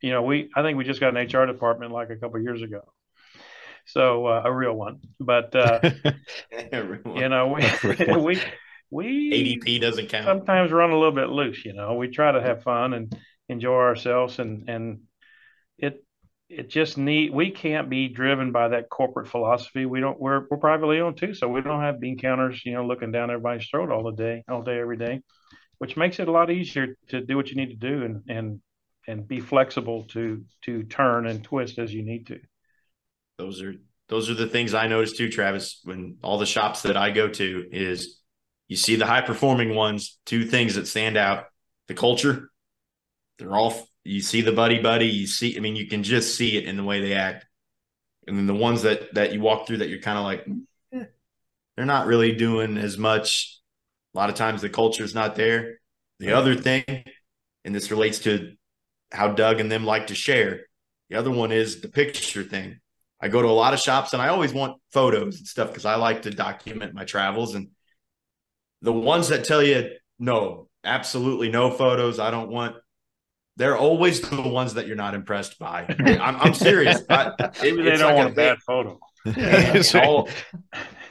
you 0.00 0.12
know, 0.12 0.22
we 0.22 0.50
I 0.54 0.62
think 0.62 0.78
we 0.78 0.84
just 0.84 1.00
got 1.00 1.16
an 1.16 1.26
HR 1.26 1.46
department 1.46 1.92
like 1.92 2.10
a 2.10 2.16
couple 2.16 2.36
of 2.36 2.42
years 2.42 2.62
ago, 2.62 2.82
so 3.86 4.26
uh, 4.26 4.42
a 4.44 4.52
real 4.52 4.74
one. 4.74 5.00
But 5.18 5.54
uh, 5.54 5.80
you 6.52 7.28
know, 7.28 7.48
we 7.48 7.64
we 8.16 8.40
we 8.90 9.58
ADP 9.60 9.80
doesn't 9.80 10.08
count. 10.08 10.24
sometimes 10.24 10.72
run 10.72 10.90
a 10.90 10.98
little 10.98 11.12
bit 11.12 11.28
loose 11.28 11.64
you 11.64 11.72
know. 11.72 11.94
We 11.94 12.08
try 12.08 12.32
to 12.32 12.40
have 12.40 12.62
fun 12.62 12.94
and 12.94 13.16
enjoy 13.48 13.74
ourselves 13.74 14.38
and 14.38 14.68
and 14.68 15.00
it 15.78 16.04
it 16.48 16.70
just 16.70 16.96
need 16.96 17.32
we 17.32 17.50
can't 17.50 17.90
be 17.90 18.08
driven 18.08 18.52
by 18.52 18.68
that 18.68 18.88
corporate 18.88 19.28
philosophy. 19.28 19.84
We 19.84 20.00
don't 20.00 20.18
we're, 20.20 20.46
we're 20.50 20.56
privately 20.56 21.00
owned 21.00 21.18
too 21.18 21.34
so 21.34 21.48
we 21.48 21.60
don't 21.60 21.82
have 21.82 22.00
bean 22.00 22.18
counters 22.18 22.62
you 22.64 22.74
know 22.74 22.86
looking 22.86 23.12
down 23.12 23.30
everybody's 23.30 23.68
throat 23.68 23.90
all 23.90 24.04
the 24.04 24.12
day 24.12 24.44
all 24.48 24.62
day 24.62 24.78
every 24.78 24.96
day 24.96 25.22
which 25.78 25.96
makes 25.96 26.18
it 26.18 26.28
a 26.28 26.32
lot 26.32 26.50
easier 26.50 26.96
to 27.08 27.20
do 27.20 27.36
what 27.36 27.48
you 27.48 27.56
need 27.56 27.70
to 27.70 27.76
do 27.76 28.04
and 28.04 28.22
and 28.28 28.60
and 29.08 29.26
be 29.26 29.40
flexible 29.40 30.04
to 30.04 30.44
to 30.62 30.84
turn 30.84 31.26
and 31.26 31.42
twist 31.42 31.80
as 31.80 31.92
you 31.92 32.04
need 32.04 32.28
to 32.28 32.38
those 33.38 33.62
are 33.62 33.74
those 34.08 34.30
are 34.30 34.34
the 34.34 34.46
things 34.46 34.74
I 34.74 34.88
notice 34.88 35.12
too, 35.12 35.28
Travis. 35.28 35.80
When 35.84 36.16
all 36.22 36.38
the 36.38 36.46
shops 36.46 36.82
that 36.82 36.96
I 36.96 37.10
go 37.10 37.28
to 37.28 37.68
is 37.70 38.20
you 38.66 38.76
see 38.76 38.96
the 38.96 39.06
high 39.06 39.20
performing 39.20 39.74
ones, 39.74 40.18
two 40.26 40.44
things 40.44 40.74
that 40.74 40.86
stand 40.86 41.16
out: 41.16 41.44
the 41.86 41.94
culture. 41.94 42.50
They're 43.38 43.54
all 43.54 43.88
you 44.04 44.20
see 44.20 44.40
the 44.40 44.52
buddy 44.52 44.80
buddy. 44.80 45.06
You 45.06 45.26
see, 45.26 45.56
I 45.56 45.60
mean, 45.60 45.76
you 45.76 45.86
can 45.86 46.02
just 46.02 46.36
see 46.36 46.56
it 46.56 46.64
in 46.64 46.76
the 46.76 46.84
way 46.84 47.00
they 47.00 47.14
act. 47.14 47.46
And 48.26 48.36
then 48.36 48.46
the 48.46 48.54
ones 48.54 48.82
that 48.82 49.14
that 49.14 49.32
you 49.32 49.40
walk 49.40 49.66
through 49.66 49.78
that 49.78 49.88
you're 49.88 50.00
kind 50.00 50.18
of 50.18 50.24
like, 50.24 50.46
eh, 50.92 51.04
they're 51.76 51.86
not 51.86 52.06
really 52.06 52.34
doing 52.34 52.76
as 52.76 52.98
much. 52.98 53.60
A 54.14 54.18
lot 54.18 54.30
of 54.30 54.34
times 54.36 54.62
the 54.62 54.70
culture 54.70 55.04
is 55.04 55.14
not 55.14 55.36
there. 55.36 55.78
The 56.18 56.32
other 56.32 56.56
thing, 56.56 56.84
and 57.64 57.74
this 57.74 57.92
relates 57.92 58.18
to 58.20 58.56
how 59.10 59.28
Doug 59.28 59.60
and 59.60 59.70
them 59.70 59.84
like 59.84 60.08
to 60.08 60.14
share. 60.14 60.66
The 61.10 61.16
other 61.16 61.30
one 61.30 61.52
is 61.52 61.80
the 61.80 61.88
picture 61.88 62.42
thing. 62.42 62.80
I 63.20 63.28
go 63.28 63.42
to 63.42 63.48
a 63.48 63.50
lot 63.50 63.74
of 63.74 63.80
shops 63.80 64.12
and 64.12 64.22
I 64.22 64.28
always 64.28 64.52
want 64.52 64.80
photos 64.92 65.38
and 65.38 65.46
stuff 65.46 65.68
because 65.68 65.84
I 65.84 65.96
like 65.96 66.22
to 66.22 66.30
document 66.30 66.94
my 66.94 67.04
travels. 67.04 67.54
And 67.54 67.68
the 68.82 68.92
ones 68.92 69.28
that 69.28 69.44
tell 69.44 69.62
you, 69.62 69.90
no, 70.18 70.68
absolutely 70.84 71.50
no 71.50 71.70
photos, 71.70 72.20
I 72.20 72.30
don't 72.30 72.50
want, 72.50 72.76
they're 73.56 73.76
always 73.76 74.20
the 74.20 74.40
ones 74.40 74.74
that 74.74 74.86
you're 74.86 74.96
not 74.96 75.14
impressed 75.14 75.58
by. 75.58 75.84
I'm, 75.98 76.36
I'm 76.36 76.54
serious. 76.54 77.02
I, 77.10 77.32
maybe 77.60 77.82
they 77.82 77.96
don't 77.96 78.14
like 78.14 78.16
want 78.16 78.28
a 78.28 78.32
a 78.32 78.34
bad 78.34 78.58
photo 78.58 79.00
and, 79.24 79.36
and 79.38 79.94
all, 79.96 80.28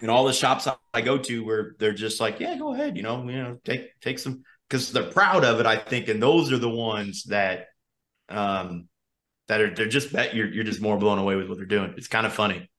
and 0.02 0.10
all 0.10 0.26
the 0.26 0.34
shops 0.34 0.68
I 0.93 1.02
go 1.02 1.18
to 1.18 1.43
where 1.43 1.76
they're 1.80 1.93
just 1.93 2.22
like, 2.22 2.39
yeah, 2.39 2.58
go 2.58 2.74
ahead, 2.74 2.95
you 2.95 3.04
know, 3.04 3.24
you 3.24 3.43
know, 3.43 3.60
take 3.66 4.00
take 4.00 4.20
some 4.20 4.43
because 4.70 4.91
they're 4.91 5.12
proud 5.12 5.45
of 5.45 5.60
it, 5.60 5.66
I 5.66 5.78
think, 5.78 6.08
and 6.08 6.22
those 6.22 6.52
are 6.52 6.58
the 6.58 6.70
ones 6.70 7.24
that 7.26 7.68
um 8.30 8.88
that 9.48 9.62
are 9.62 9.74
they're 9.74 9.88
just 9.88 10.12
bet 10.12 10.36
you're 10.36 10.48
you're 10.52 10.64
just 10.64 10.82
more 10.82 10.98
blown 10.98 11.20
away 11.20 11.36
with 11.36 11.48
what 11.48 11.58
they're 11.58 11.66
doing. 11.66 11.94
It's 11.98 12.08
kind 12.08 12.26
of 12.26 12.34
funny. 12.34 12.70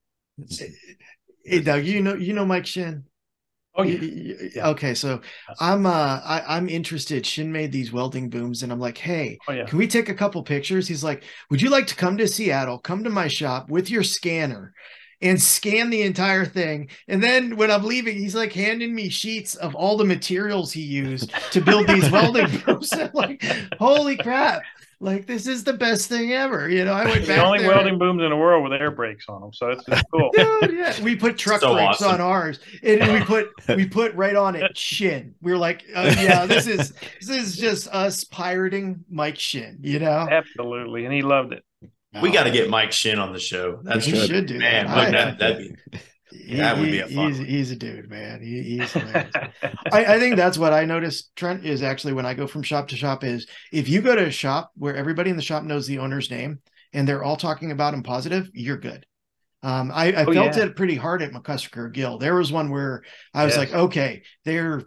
Hey 1.44 1.60
Doug, 1.60 1.84
you 1.84 2.00
know 2.02 2.14
you 2.14 2.32
know 2.34 2.44
Mike 2.44 2.66
Shin. 2.66 3.04
oh 3.74 3.82
yeah 3.82 3.98
y- 4.00 4.36
y- 4.40 4.48
Yeah. 4.54 4.68
Okay, 4.68 4.94
so 4.94 5.20
I'm 5.60 5.86
uh 5.86 6.20
I, 6.24 6.42
I'm 6.56 6.68
interested. 6.68 7.24
Shin 7.24 7.50
made 7.50 7.72
these 7.72 7.92
welding 7.92 8.28
booms, 8.30 8.62
and 8.62 8.70
I'm 8.72 8.80
like, 8.80 8.98
hey, 8.98 9.38
oh 9.48 9.52
yeah 9.52 9.64
can 9.64 9.78
we 9.78 9.86
take 9.86 10.08
a 10.08 10.14
couple 10.14 10.42
pictures? 10.42 10.86
He's 10.88 11.02
like, 11.04 11.24
would 11.50 11.62
you 11.62 11.70
like 11.70 11.86
to 11.88 11.96
come 11.96 12.16
to 12.18 12.28
Seattle? 12.28 12.78
Come 12.78 13.04
to 13.04 13.10
my 13.10 13.28
shop 13.28 13.70
with 13.70 13.90
your 13.90 14.02
scanner 14.02 14.74
and 15.20 15.40
scan 15.42 15.90
the 15.90 16.02
entire 16.02 16.44
thing. 16.44 16.88
And 17.08 17.20
then 17.20 17.56
when 17.56 17.72
I'm 17.72 17.82
leaving, 17.82 18.16
he's 18.16 18.36
like 18.36 18.52
handing 18.52 18.94
me 18.94 19.08
sheets 19.08 19.56
of 19.56 19.74
all 19.74 19.96
the 19.96 20.04
materials 20.04 20.72
he 20.72 20.82
used 20.82 21.32
to 21.50 21.60
build 21.60 21.88
these 21.88 22.08
welding 22.12 22.46
booms. 22.64 22.92
I'm 22.92 23.10
like, 23.14 23.42
holy 23.80 24.16
crap. 24.16 24.62
Like 25.00 25.26
this 25.26 25.46
is 25.46 25.62
the 25.62 25.74
best 25.74 26.08
thing 26.08 26.32
ever. 26.32 26.68
You 26.68 26.84
know, 26.84 26.92
I 26.92 27.04
went 27.04 27.26
back. 27.26 27.36
the 27.36 27.44
only 27.44 27.58
there- 27.60 27.68
welding 27.68 27.98
booms 27.98 28.22
in 28.22 28.30
the 28.30 28.36
world 28.36 28.64
with 28.64 28.72
air 28.72 28.90
brakes 28.90 29.26
on 29.28 29.40
them 29.40 29.52
so 29.52 29.70
it's, 29.70 29.84
it's 29.86 30.02
cool 30.12 30.30
Dude, 30.36 30.74
yeah. 30.76 31.00
We 31.02 31.14
put 31.14 31.38
truck 31.38 31.60
So 31.60 31.74
brakes 31.74 32.02
awesome. 32.02 32.14
on 32.14 32.20
ours, 32.20 32.58
and 32.82 33.12
we 33.12 33.20
put 33.20 33.50
we 33.76 33.86
put 33.86 34.14
right 34.14 34.34
on 34.34 34.56
it 34.56 34.76
Shin. 34.76 35.34
We 35.40 35.52
were 35.52 35.58
like, 35.58 35.84
uh, 35.94 36.14
yeah, 36.18 36.46
this 36.46 36.66
is 36.66 36.92
this 37.20 37.28
is 37.30 37.56
just 37.56 37.88
us 37.88 38.24
pirating 38.24 39.04
Mike 39.08 39.38
Shin. 39.38 39.78
You 39.82 40.00
know, 40.00 40.26
absolutely 40.30 41.04
and 41.04 41.14
he 41.14 41.22
loved 41.22 41.52
it 41.52 41.62
we 42.22 42.30
got 42.30 42.44
to 42.44 42.50
get 42.50 42.70
Mike 42.70 42.92
Shin 42.92 43.18
on 43.18 43.32
the 43.32 43.38
show. 43.38 43.80
That's 43.82 44.06
we 44.06 44.18
should 44.26 44.46
do 44.46 44.58
man. 44.58 44.86
that. 44.86 44.96
look, 44.96 45.10
that 45.12 45.38
that'd 45.38 45.58
be 45.92 45.98
he- 46.46 46.56
that 46.56 46.78
would 46.78 46.90
be 46.90 47.00
a 47.00 47.08
fun 47.08 47.28
He's, 47.32 47.38
he's 47.38 47.70
a 47.72 47.76
dude, 47.76 48.08
man. 48.10 48.42
He, 48.42 48.62
he's. 48.62 48.94
I, 48.96 49.42
I 49.92 50.18
think 50.18 50.36
that's 50.36 50.58
what 50.58 50.72
I 50.72 50.84
noticed, 50.84 51.34
Trent, 51.36 51.64
is 51.64 51.82
actually 51.82 52.12
when 52.12 52.26
I 52.26 52.34
go 52.34 52.46
from 52.46 52.62
shop 52.62 52.88
to 52.88 52.96
shop 52.96 53.24
is 53.24 53.46
if 53.72 53.88
you 53.88 54.00
go 54.00 54.14
to 54.14 54.26
a 54.26 54.30
shop 54.30 54.70
where 54.76 54.96
everybody 54.96 55.30
in 55.30 55.36
the 55.36 55.42
shop 55.42 55.64
knows 55.64 55.86
the 55.86 55.98
owner's 55.98 56.30
name 56.30 56.60
and 56.92 57.06
they're 57.06 57.24
all 57.24 57.36
talking 57.36 57.70
about 57.70 57.94
him 57.94 58.02
positive, 58.02 58.50
you're 58.54 58.76
good. 58.78 59.04
Um, 59.62 59.90
I, 59.92 60.12
I 60.12 60.24
Oh, 60.24 60.32
felt 60.32 60.56
yeah. 60.56 60.64
it 60.64 60.76
pretty 60.76 60.94
hard 60.94 61.20
at 61.22 61.32
McCusker 61.32 61.92
Gill. 61.92 62.18
There 62.18 62.36
was 62.36 62.52
one 62.52 62.70
where 62.70 63.02
I 63.34 63.44
was 63.44 63.56
Yes. 63.56 63.58
like, 63.72 63.74
okay, 63.74 64.22
their 64.44 64.82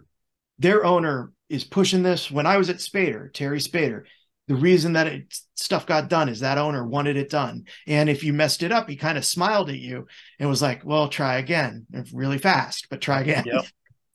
their 0.58 0.84
owner 0.84 1.32
is 1.48 1.64
pushing 1.64 2.02
this. 2.02 2.30
When 2.30 2.46
I 2.46 2.56
was 2.56 2.70
at 2.70 2.76
Spader, 2.76 3.32
Terry 3.32 3.58
Spader, 3.58 4.04
the 4.52 4.60
reason 4.60 4.92
that 4.92 5.06
it, 5.06 5.34
stuff 5.56 5.86
got 5.86 6.10
done 6.10 6.28
is 6.28 6.40
that 6.40 6.58
owner 6.58 6.86
wanted 6.86 7.16
it 7.16 7.30
done. 7.30 7.64
And 7.86 8.10
if 8.10 8.22
you 8.22 8.34
messed 8.34 8.62
it 8.62 8.70
up, 8.70 8.88
he 8.88 8.96
kind 8.96 9.16
of 9.16 9.24
smiled 9.24 9.70
at 9.70 9.78
you 9.78 10.06
and 10.38 10.48
was 10.48 10.60
like, 10.60 10.84
well, 10.84 11.08
try 11.08 11.36
again 11.36 11.86
really 12.12 12.36
fast, 12.36 12.88
but 12.90 13.00
try 13.00 13.22
again. 13.22 13.44
Yep. 13.46 13.64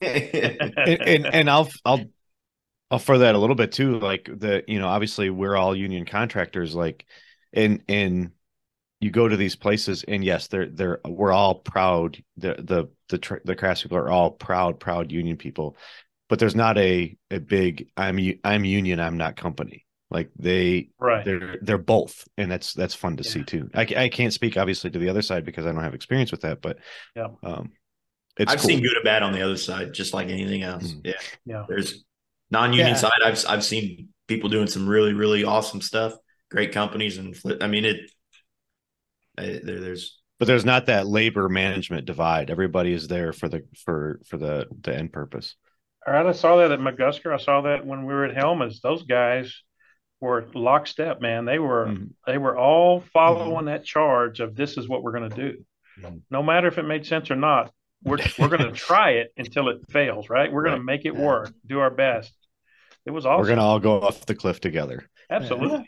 and, 0.00 1.00
and 1.00 1.26
and 1.26 1.50
I'll 1.50 1.68
I'll 1.84 2.04
I'll 2.88 3.00
further 3.00 3.24
that 3.24 3.34
a 3.34 3.38
little 3.38 3.56
bit 3.56 3.72
too. 3.72 3.98
Like 3.98 4.30
the 4.32 4.62
you 4.68 4.78
know 4.78 4.86
obviously 4.86 5.28
we're 5.28 5.56
all 5.56 5.74
union 5.74 6.06
contractors. 6.06 6.72
Like 6.72 7.04
and 7.52 7.82
and 7.88 8.30
you 9.00 9.10
go 9.10 9.26
to 9.26 9.36
these 9.36 9.56
places 9.56 10.04
and 10.06 10.24
yes 10.24 10.46
they're 10.46 10.68
they're 10.68 11.00
we're 11.04 11.32
all 11.32 11.56
proud 11.56 12.22
the 12.36 12.54
the 12.58 12.88
the 13.08 13.18
tr- 13.18 13.42
the 13.44 13.56
craftspeople 13.56 13.96
are 13.96 14.08
all 14.08 14.30
proud 14.30 14.78
proud 14.78 15.10
union 15.10 15.36
people, 15.36 15.76
but 16.28 16.38
there's 16.38 16.54
not 16.54 16.78
a 16.78 17.16
a 17.32 17.40
big 17.40 17.88
I'm 17.96 18.20
I'm 18.44 18.64
union 18.64 19.00
I'm 19.00 19.16
not 19.16 19.34
company. 19.34 19.84
Like 20.10 20.30
they 20.38 20.88
right 20.98 21.22
they're 21.24 21.58
they're 21.60 21.76
both 21.76 22.26
and 22.38 22.50
that's 22.50 22.72
that's 22.72 22.94
fun 22.94 23.18
to 23.18 23.24
see 23.24 23.42
too 23.44 23.68
I, 23.74 23.82
I 23.94 24.08
can't 24.08 24.32
speak 24.32 24.56
obviously 24.56 24.90
to 24.90 24.98
the 24.98 25.10
other 25.10 25.20
side 25.20 25.44
because 25.44 25.66
i 25.66 25.70
don't 25.72 25.82
have 25.82 25.92
experience 25.92 26.30
with 26.30 26.40
that 26.40 26.62
but 26.62 26.78
Yeah. 27.14 27.26
um 27.42 27.72
it's 28.38 28.50
I've 28.50 28.60
cool. 28.60 28.68
seen 28.68 28.80
good 28.82 28.96
or 28.96 29.02
bad 29.02 29.22
on 29.22 29.32
the 29.32 29.42
other 29.42 29.56
side, 29.56 29.92
just 29.92 30.14
like 30.14 30.28
anything 30.28 30.62
else. 30.62 30.92
Mhm. 30.92 31.00
Yeah. 31.04 31.12
Yeah. 31.44 31.64
There's 31.68 32.04
non-union 32.52 32.90
Yeah. 32.90 32.94
side. 32.94 33.20
I've 33.24 33.44
I've 33.48 33.64
seen 33.64 34.10
people 34.28 34.48
doing 34.48 34.68
some 34.68 34.88
really 34.88 35.12
really 35.12 35.42
awesome 35.44 35.80
stuff. 35.80 36.14
Great 36.48 36.70
companies 36.72 37.18
and 37.18 37.36
flip. 37.36 37.62
I 37.62 37.66
mean 37.66 37.84
it. 37.84 38.10
I, 39.36 39.60
there, 39.62 39.80
there's 39.80 40.20
but 40.38 40.46
there's 40.46 40.64
not 40.64 40.86
that 40.86 41.06
labor 41.08 41.48
management 41.48 42.06
divide. 42.06 42.48
Everybody 42.48 42.92
is 42.92 43.08
there 43.08 43.32
for 43.32 43.48
the 43.48 43.64
for 43.84 44.20
for 44.24 44.36
the 44.38 44.66
the 44.82 44.96
end 44.96 45.12
purpose. 45.12 45.56
All 46.06 46.14
right, 46.14 46.24
I 46.26 46.32
saw 46.32 46.56
that 46.58 46.70
at 46.70 46.78
McCusker. 46.78 47.34
I 47.34 47.38
saw 47.38 47.62
that 47.62 47.84
when 47.84 48.06
we 48.06 48.14
were 48.14 48.24
at 48.24 48.36
Helmets. 48.36 48.80
Those 48.80 49.02
guys 49.02 49.62
were 50.20 50.46
lockstep, 50.54 51.20
man. 51.20 51.44
They 51.44 51.58
were 51.58 51.86
Mhm. 51.86 52.10
they 52.26 52.38
were 52.38 52.56
all 52.56 53.00
following 53.12 53.66
that 53.66 53.84
charge 53.84 54.40
of 54.40 54.54
this 54.56 54.76
is 54.76 54.88
what 54.88 55.02
we're 55.02 55.12
going 55.12 55.30
to 55.30 55.36
do. 55.36 55.64
Mhm. 56.00 56.22
No 56.30 56.42
matter 56.42 56.66
if 56.68 56.78
it 56.78 56.84
made 56.84 57.06
sense 57.06 57.30
or 57.30 57.36
not, 57.36 57.72
we're 58.02 58.18
we're 58.38 58.48
going 58.48 58.62
to 58.68 58.72
try 58.72 59.10
it 59.12 59.32
until 59.36 59.68
it 59.68 59.78
fails. 59.90 60.28
Right? 60.28 60.52
We're 60.52 60.62
going 60.62 60.72
Right. 60.74 60.78
to 60.78 60.84
make 60.84 61.04
it 61.04 61.14
work. 61.14 61.52
Do 61.66 61.80
our 61.80 61.90
best. 61.90 62.32
It 63.06 63.10
was 63.12 63.24
awesome. 63.24 63.40
We're 63.42 63.48
gonna 63.48 63.62
all 63.64 63.78
go 63.80 64.00
off 64.02 64.26
the 64.26 64.34
cliff 64.34 64.60
together. 64.60 65.08
Absolutely. 65.30 65.86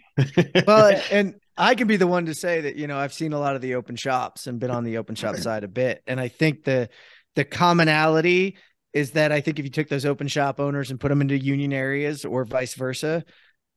well, 0.66 1.00
and 1.10 1.34
I 1.56 1.74
can 1.74 1.86
be 1.86 1.96
the 1.96 2.06
one 2.06 2.26
to 2.26 2.34
say 2.34 2.62
that 2.62 2.76
you 2.76 2.86
know 2.86 2.96
I've 2.98 3.12
seen 3.12 3.32
a 3.32 3.38
lot 3.38 3.56
of 3.56 3.60
the 3.62 3.74
open 3.74 3.96
shops 3.96 4.46
and 4.46 4.58
been 4.60 4.70
on 4.70 4.84
the 4.84 4.96
open 4.98 5.14
shop 5.16 5.36
side 5.36 5.64
a 5.64 5.68
bit, 5.68 6.02
and 6.06 6.18
I 6.20 6.28
think 6.28 6.64
the 6.64 6.88
the 7.36 7.44
commonality 7.44 8.56
is 8.92 9.12
that 9.12 9.32
I 9.32 9.40
think 9.40 9.58
if 9.58 9.64
you 9.64 9.70
took 9.70 9.88
those 9.88 10.04
open 10.06 10.26
shop 10.28 10.58
owners 10.60 10.90
and 10.90 10.98
put 10.98 11.08
them 11.10 11.20
into 11.20 11.38
union 11.38 11.72
areas 11.72 12.24
or 12.24 12.44
vice 12.44 12.74
versa, 12.74 13.24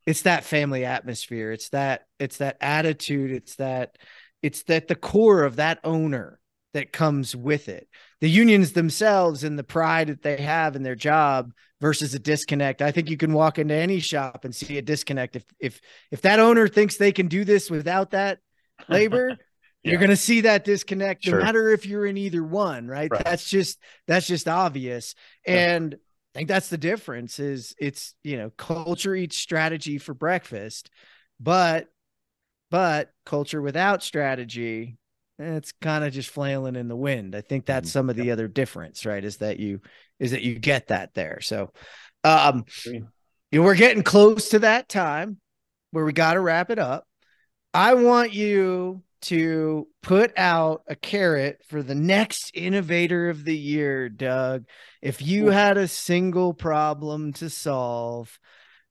it's 0.05 0.23
that 0.23 0.43
family 0.43 0.85
atmosphere. 0.85 1.51
It's 1.51 1.69
that 1.69 2.05
it's 2.19 2.37
that 2.37 2.57
attitude. 2.61 3.31
It's 3.31 3.55
that 3.55 3.97
it's 4.41 4.63
that 4.63 4.87
the 4.87 4.95
core 4.95 5.43
of 5.43 5.55
that 5.57 5.79
owner 5.83 6.39
that 6.73 6.91
comes 6.91 7.35
with 7.35 7.69
it. 7.69 7.87
The 8.19 8.29
unions 8.29 8.73
themselves 8.73 9.43
and 9.43 9.57
the 9.59 9.63
pride 9.63 10.07
that 10.07 10.21
they 10.23 10.37
have 10.37 10.75
in 10.75 10.83
their 10.83 10.95
job 10.95 11.51
versus 11.79 12.13
a 12.13 12.19
disconnect. 12.19 12.81
I 12.81 12.91
think 12.91 13.09
you 13.09 13.17
can 13.17 13.33
walk 13.33 13.59
into 13.59 13.75
any 13.75 13.99
shop 13.99 14.43
and 14.45 14.55
see 14.55 14.77
a 14.77 14.81
disconnect. 14.81 15.35
If 15.35 15.43
if 15.59 15.81
if 16.11 16.21
that 16.21 16.39
owner 16.39 16.67
thinks 16.67 16.97
they 16.97 17.11
can 17.11 17.27
do 17.27 17.45
this 17.45 17.69
without 17.69 18.11
that 18.11 18.39
labor, 18.89 19.37
Yeah. 19.83 19.91
you're 19.91 19.99
gonna 19.99 20.15
see 20.15 20.41
that 20.41 20.63
disconnect 20.63 21.25
Sure. 21.25 21.39
no 21.39 21.45
matter 21.45 21.69
if 21.69 21.85
you're 21.85 22.05
in 22.05 22.15
either 22.17 22.41
one, 22.43 22.87
right? 22.87 23.11
Right. 23.11 23.23
That's 23.23 23.49
just 23.49 23.79
that's 24.07 24.25
just 24.27 24.47
obvious. 24.47 25.13
Yeah. 25.45 25.75
And 25.75 25.97
I 26.33 26.39
think 26.39 26.49
that's 26.49 26.69
the 26.69 26.77
difference 26.77 27.39
is 27.39 27.75
it's 27.79 28.15
you 28.23 28.37
know 28.37 28.49
culture 28.51 29.15
eats 29.15 29.37
strategy 29.37 29.97
for 29.97 30.13
breakfast, 30.13 30.89
but 31.39 31.87
but 32.71 33.11
culture 33.25 33.61
without 33.61 34.03
strategy 34.03 34.97
it's 35.39 35.71
kind 35.81 36.03
of 36.03 36.13
just 36.13 36.29
flailing 36.29 36.75
in 36.75 36.87
the 36.87 36.95
wind. 36.95 37.35
I 37.35 37.41
think 37.41 37.65
that's 37.65 37.89
Mhm. 37.89 37.91
some 37.91 38.09
of 38.09 38.15
the 38.15 38.31
other 38.31 38.47
difference, 38.47 39.05
right? 39.05 39.23
Is 39.23 39.37
that 39.37 39.59
you 39.59 39.81
is 40.19 40.31
that 40.31 40.43
you 40.43 40.59
get 40.59 40.87
that 40.87 41.13
there. 41.15 41.41
So 41.41 41.71
um 42.23 42.65
you 43.51 43.59
know, 43.59 43.65
we're 43.65 43.75
getting 43.75 44.03
close 44.03 44.49
to 44.49 44.59
that 44.59 44.89
time 44.89 45.39
where 45.91 46.05
we 46.05 46.13
got 46.13 46.33
to 46.33 46.39
wrap 46.39 46.69
it 46.71 46.79
up. 46.79 47.05
I 47.73 47.95
want 47.95 48.33
you 48.33 49.03
to 49.23 49.87
put 50.01 50.37
out 50.37 50.83
a 50.87 50.95
carrot 50.95 51.61
for 51.67 51.81
the 51.83 51.95
next 51.95 52.51
innovator 52.53 53.29
of 53.29 53.43
the 53.45 53.57
year, 53.57 54.09
Doug. 54.09 54.65
If 55.01 55.21
you 55.21 55.47
had 55.47 55.77
a 55.77 55.87
single 55.87 56.53
problem 56.53 57.33
to 57.33 57.49
solve 57.49 58.39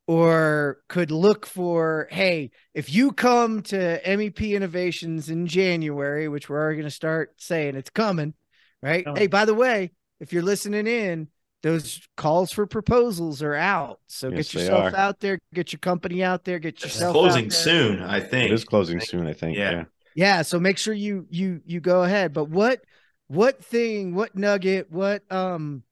or 0.07 0.81
could 0.89 1.11
look 1.11 1.47
for, 1.47 2.09
hey, 2.11 2.51
if 2.75 2.93
you 2.93 3.13
come 3.13 3.63
to 3.63 4.01
MEP 4.05 4.53
Innovations 4.53 5.31
in 5.31 5.47
January, 5.47 6.29
which 6.29 6.49
we're 6.49 6.61
already 6.61 6.77
going 6.77 6.89
to 6.89 6.91
start 6.91 7.35
saying 7.37 7.77
it's 7.77 7.91
coming, 7.91 8.35
right? 8.83 9.05
Coming. 9.05 9.21
Hey, 9.21 9.27
by 9.29 9.45
the 9.45 9.55
way, 9.55 9.93
if 10.21 10.33
you're 10.33 10.43
listening 10.43 10.87
in, 10.87 11.29
those 11.63 12.01
calls 12.17 12.51
for 12.51 12.67
proposals 12.67 13.41
are 13.43 13.55
out. 13.55 14.01
So 14.09 14.29
Yes, 14.29 14.53
get 14.53 14.55
yourself 14.55 14.95
out 14.95 15.21
there, 15.21 15.39
get 15.55 15.73
your 15.73 15.79
company 15.79 16.23
out 16.25 16.45
there, 16.45 16.59
get 16.59 16.75
it's 16.75 16.85
yourself 16.85 17.13
closing 17.13 17.45
out 17.45 17.51
there. 17.51 17.59
soon. 17.61 18.03
I 18.03 18.21
think 18.21 18.51
It 18.51 18.55
is 18.55 18.65
closing 18.65 19.01
soon, 19.01 19.27
I 19.27 19.33
think. 19.33 19.57
Yeah. 19.57 19.71
Yeah. 19.71 19.85
Yeah, 20.15 20.43
so 20.43 20.61
make 20.61 20.79
sure 20.79 20.95
you 20.95 21.27
you 21.31 21.61
you 21.65 21.81
go 21.81 22.03
ahead. 22.03 22.33
But 22.33 22.49
what 22.49 22.81
what 23.29 23.65
thing, 23.65 24.15
what 24.15 24.37
nugget, 24.37 24.91
what 24.91 25.23
um 25.33 25.83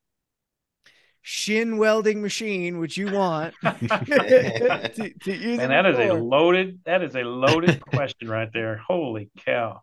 shin 1.23 1.77
welding 1.77 2.23
machine 2.23 2.79
would 2.79 2.97
you 2.97 3.13
want 3.13 3.55
to, 3.63 5.13
to 5.23 5.37
use 5.37 5.59
And 5.59 5.65
it 5.65 5.69
that 5.69 5.87
is 5.87 5.99
a 5.99 6.15
loaded 6.15 6.81
that 6.85 7.03
is 7.03 7.15
a 7.15 7.23
loaded 7.23 7.81
question 7.85 8.29
right 8.29 8.51
there. 8.53 8.77
Holy 8.77 9.31
cow. 9.45 9.83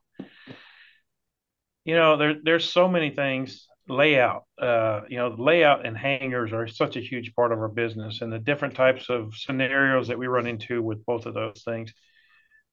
You 1.85 1.95
know, 1.95 2.17
there 2.17 2.35
there's 2.43 2.69
so 2.69 2.87
many 2.87 3.11
things. 3.11 3.67
Layout, 3.89 4.43
uh, 4.61 5.03
you 5.07 5.15
know, 5.15 5.33
layout 5.37 5.85
and 5.85 5.97
hangers 5.97 6.51
are 6.51 6.67
such 6.67 6.97
a 6.97 6.99
huge 6.99 7.33
part 7.33 7.53
of 7.53 7.59
our 7.59 7.69
business, 7.69 8.19
and 8.19 8.33
the 8.33 8.37
different 8.37 8.75
types 8.75 9.09
of 9.09 9.33
scenarios 9.33 10.09
that 10.09 10.19
we 10.19 10.27
run 10.27 10.45
into 10.45 10.81
with 10.83 11.05
both 11.05 11.25
of 11.25 11.33
those 11.33 11.63
things. 11.63 11.93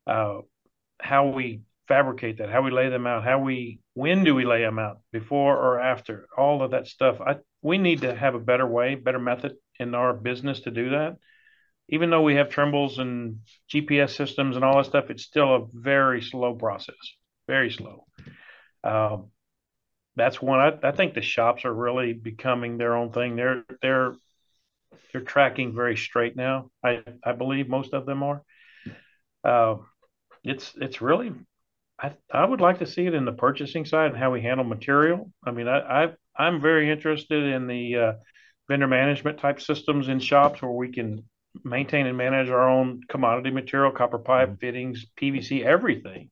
Uh, 0.09 0.39
how 1.05 1.29
we 1.29 1.61
fabricate 1.87 2.39
that, 2.39 2.51
how 2.51 2.63
we 2.63 2.71
lay 2.71 2.89
them 2.89 3.07
out, 3.07 3.25
how 3.25 3.39
we 3.39 3.81
when 3.93 4.25
do 4.25 4.35
we 4.35 4.45
lay 4.45 4.63
them 4.63 4.79
out, 4.79 4.99
before 5.13 5.57
or 5.57 5.79
after, 5.81 6.27
all 6.37 6.63
of 6.63 6.73
that 6.73 6.87
stuff. 6.87 7.21
I 7.21 7.37
we 7.63 7.79
need 7.79 8.01
to 8.03 8.15
have 8.15 8.35
a 8.35 8.41
better 8.41 8.67
way, 8.67 8.95
better 8.95 9.19
method 9.19 9.55
in 9.79 9.95
our 9.95 10.13
business 10.13 10.61
to 10.61 10.71
do 10.71 10.91
that 10.91 11.17
even 11.89 12.11
though 12.11 12.23
we 12.23 12.37
have 12.37 12.49
Trimbles 12.49 12.99
and 12.99 13.41
GPS 13.73 14.17
systems 14.17 14.57
and 14.57 14.65
all 14.65 14.79
that 14.79 14.87
stuff, 14.87 15.11
it's 15.11 15.23
still 15.23 15.55
a 15.55 15.67
very 15.73 16.23
slow 16.23 16.55
process, 16.55 16.97
very 17.47 17.71
slow. 17.71 18.07
Um, 18.83 19.31
that's 20.17 20.41
one. 20.41 20.61
I, 20.61 20.89
I 20.89 20.93
think 20.93 21.15
the 21.15 21.23
shops 21.23 21.65
are 21.65 21.75
really 21.75 22.13
becoming 22.13 22.79
their 22.79 22.97
own 22.97 23.13
thing. 23.13 23.37
They're 23.37 23.65
they're 23.83 24.15
they're 25.13 25.23
tracking 25.23 25.75
very 25.75 25.97
straight 25.97 26.37
now. 26.37 26.71
I 26.83 27.03
I 27.23 27.33
believe 27.33 27.69
most 27.69 27.93
of 27.93 28.07
them 28.07 28.23
are. 28.23 28.43
Uh, 29.43 29.77
it's 30.45 30.73
it's 30.77 31.01
really. 31.01 31.33
I 32.01 32.13
I 32.33 32.45
would 32.45 32.61
like 32.61 32.79
to 32.81 32.87
see 32.87 33.07
it 33.07 33.15
in 33.15 33.25
the 33.25 33.33
purchasing 33.33 33.85
side 33.85 34.11
and 34.11 34.17
how 34.17 34.33
we 34.33 34.43
handle 34.43 34.65
material. 34.65 35.31
I 35.45 35.51
mean, 35.51 35.69
I, 35.69 36.05
I 36.05 36.13
I'm 36.37 36.61
very 36.61 36.91
interested 36.91 37.45
in 37.45 37.67
the 37.67 37.97
uh, 37.97 38.13
vendor 38.69 38.89
management 38.89 39.39
type 39.39 39.61
systems 39.61 40.09
in 40.09 40.19
shops 40.19 40.61
where 40.61 40.71
we 40.71 40.93
can 40.93 41.25
maintain 41.63 42.07
and 42.07 42.19
manage 42.19 42.51
our 42.51 42.69
own 42.69 43.01
commodity 43.09 43.51
material, 43.51 43.93
copper 43.93 44.19
pipe, 44.19 44.59
fittings, 44.61 45.07
PVC, 45.21 45.65
everything. 45.65 46.31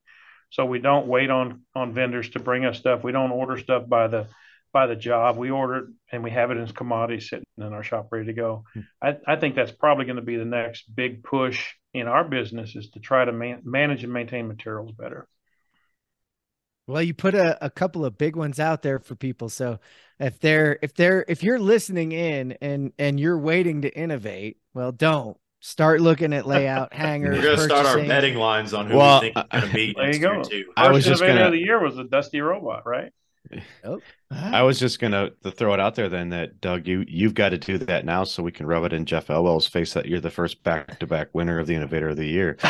So 0.50 0.66
we 0.66 0.80
don't 0.80 1.06
wait 1.06 1.30
on 1.30 1.62
on 1.74 1.94
vendors 1.94 2.30
to 2.30 2.40
bring 2.40 2.64
us 2.64 2.78
stuff. 2.78 3.02
We 3.02 3.12
don't 3.12 3.30
order 3.30 3.58
stuff 3.58 3.88
by 3.88 4.08
the 4.08 4.28
by 4.72 4.86
the 4.86 4.96
job. 4.96 5.36
We 5.36 5.50
order 5.50 5.76
it 5.76 5.84
and 6.10 6.22
we 6.22 6.30
have 6.30 6.50
it 6.50 6.58
as 6.58 6.72
commodity 6.72 7.20
sitting 7.20 7.44
in 7.58 7.72
our 7.72 7.82
shop 7.82 8.08
ready 8.10 8.26
to 8.26 8.32
go. 8.32 8.64
I, 9.02 9.16
I 9.26 9.36
think 9.36 9.54
that's 9.54 9.70
probably 9.70 10.06
going 10.06 10.16
to 10.16 10.22
be 10.22 10.36
the 10.36 10.44
next 10.44 10.84
big 10.94 11.22
push 11.22 11.74
in 11.94 12.06
our 12.08 12.24
business 12.24 12.74
is 12.74 12.88
to 12.90 13.00
try 13.00 13.24
to 13.24 13.32
man, 13.32 13.60
manage 13.64 14.02
and 14.04 14.12
maintain 14.12 14.48
materials 14.48 14.92
better. 14.92 15.28
Well, 16.86 17.02
you 17.02 17.14
put 17.14 17.34
a, 17.34 17.64
a 17.64 17.70
couple 17.70 18.04
of 18.04 18.18
big 18.18 18.34
ones 18.34 18.58
out 18.58 18.82
there 18.82 18.98
for 18.98 19.14
people. 19.14 19.48
So 19.48 19.78
if 20.18 20.40
they're 20.40 20.78
if 20.82 20.94
they're 20.94 21.24
if 21.28 21.42
you're 21.42 21.58
listening 21.60 22.12
in 22.12 22.52
and 22.60 22.92
and 22.98 23.20
you're 23.20 23.38
waiting 23.38 23.82
to 23.82 23.96
innovate, 23.96 24.58
well, 24.74 24.90
don't 24.90 25.36
start 25.60 26.00
looking 26.00 26.32
at 26.32 26.44
layout 26.46 26.92
hangers. 26.94 27.38
We're 27.38 27.54
gonna 27.56 27.68
start 27.68 27.86
our 27.86 27.98
betting 27.98 28.34
lines 28.34 28.74
on 28.74 28.88
who 28.90 28.96
Well, 28.96 29.20
we 29.20 29.32
think 29.32 29.46
is 29.52 29.60
going 29.60 29.68
to 29.68 29.74
beat 29.74 29.96
There 29.96 30.06
next 30.06 30.18
you 30.18 30.22
year 30.28 30.34
go. 30.34 30.42
too. 30.42 30.64
I 30.76 30.90
was 30.90 31.04
First 31.04 31.20
just 31.20 31.22
gonna- 31.22 31.46
of 31.46 31.52
the 31.52 31.58
year 31.60 31.80
was 31.80 31.94
the 31.94 32.04
Dusty 32.04 32.40
Robot, 32.40 32.84
right? 32.84 33.12
I 34.30 34.62
was 34.62 34.78
just 34.78 35.00
gonna 35.00 35.30
ah. 35.30 35.34
to 35.42 35.50
throw 35.50 35.74
it 35.74 35.80
out 35.80 35.94
there 35.94 36.08
then 36.08 36.30
that 36.30 36.60
Doug, 36.60 36.86
you 36.86 37.04
you've 37.06 37.34
got 37.34 37.50
to 37.50 37.58
do 37.58 37.78
that 37.78 38.04
now 38.04 38.24
so 38.24 38.42
we 38.42 38.52
can 38.52 38.66
rub 38.66 38.84
it 38.84 38.92
in 38.92 39.04
Jeff 39.04 39.28
Elwell's 39.28 39.66
face 39.66 39.94
that 39.94 40.06
you're 40.06 40.20
the 40.20 40.30
first 40.30 40.62
back 40.62 40.98
to 41.00 41.06
back 41.06 41.28
winner 41.32 41.58
of 41.58 41.66
the 41.66 41.74
Innovator 41.74 42.08
of 42.08 42.16
the 42.16 42.26
Year. 42.26 42.56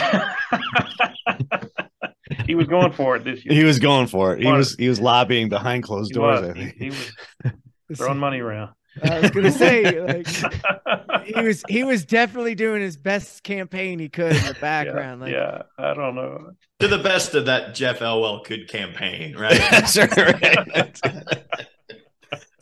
he 2.47 2.55
was 2.55 2.67
going 2.67 2.93
for 2.93 3.17
it 3.17 3.25
this 3.25 3.45
year. 3.45 3.55
He 3.55 3.65
was 3.65 3.79
going 3.79 4.07
for 4.07 4.35
it. 4.35 4.43
He 4.43 4.51
was 4.51 4.75
he 4.77 4.89
was 4.89 5.01
lobbying 5.01 5.49
behind 5.49 5.85
closed 5.85 6.11
He 6.11 6.15
doors. 6.15 6.41
was. 6.41 6.51
I 6.51 6.55
He, 6.55 6.73
he 6.79 6.91
was 6.91 7.13
throwing 7.97 8.19
money 8.19 8.41
around. 8.41 8.73
I 9.03 9.21
was 9.21 9.31
gonna 9.31 9.51
say 9.53 10.01
like 10.01 10.27
he 11.25 11.41
was 11.41 11.63
he 11.69 11.83
was 11.85 12.05
definitely 12.05 12.55
doing 12.55 12.83
his 12.83 12.97
best 12.97 13.43
campaign 13.43 13.99
he 13.99 14.09
could 14.09 14.37
in 14.37 14.45
the 14.45 14.57
background. 14.61 15.21
yeah, 15.23 15.25
like 15.27 15.33
yeah, 15.33 15.63
I 15.91 15.95
don't 15.95 16.15
know. 16.15 16.53
To 16.81 16.89
the 16.89 16.99
best 16.99 17.35
of 17.35 17.47
that 17.47 17.75
Jeff 17.75 18.03
Elwell 18.03 18.41
could 18.41 18.69
campaign, 18.69 19.35
right? 19.39 19.59
That's 19.71 19.97
right. 19.97 20.99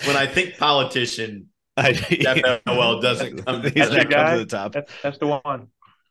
when 0.07 0.17
I 0.17 0.27
think 0.27 0.57
politician, 0.59 1.49
I, 1.77 1.93
Jeff 1.93 2.61
Elwell 2.67 3.01
doesn't 3.01 3.45
come. 3.45 3.63
He's 3.63 3.73
That's 3.75 3.91
not 3.91 4.01
come 4.03 4.11
guy? 4.11 4.33
to 4.35 4.39
the 4.41 4.47
top. 4.47 4.73
That's 4.73 4.93
that's 5.03 5.19
the 5.19 5.27
one. 5.27 5.69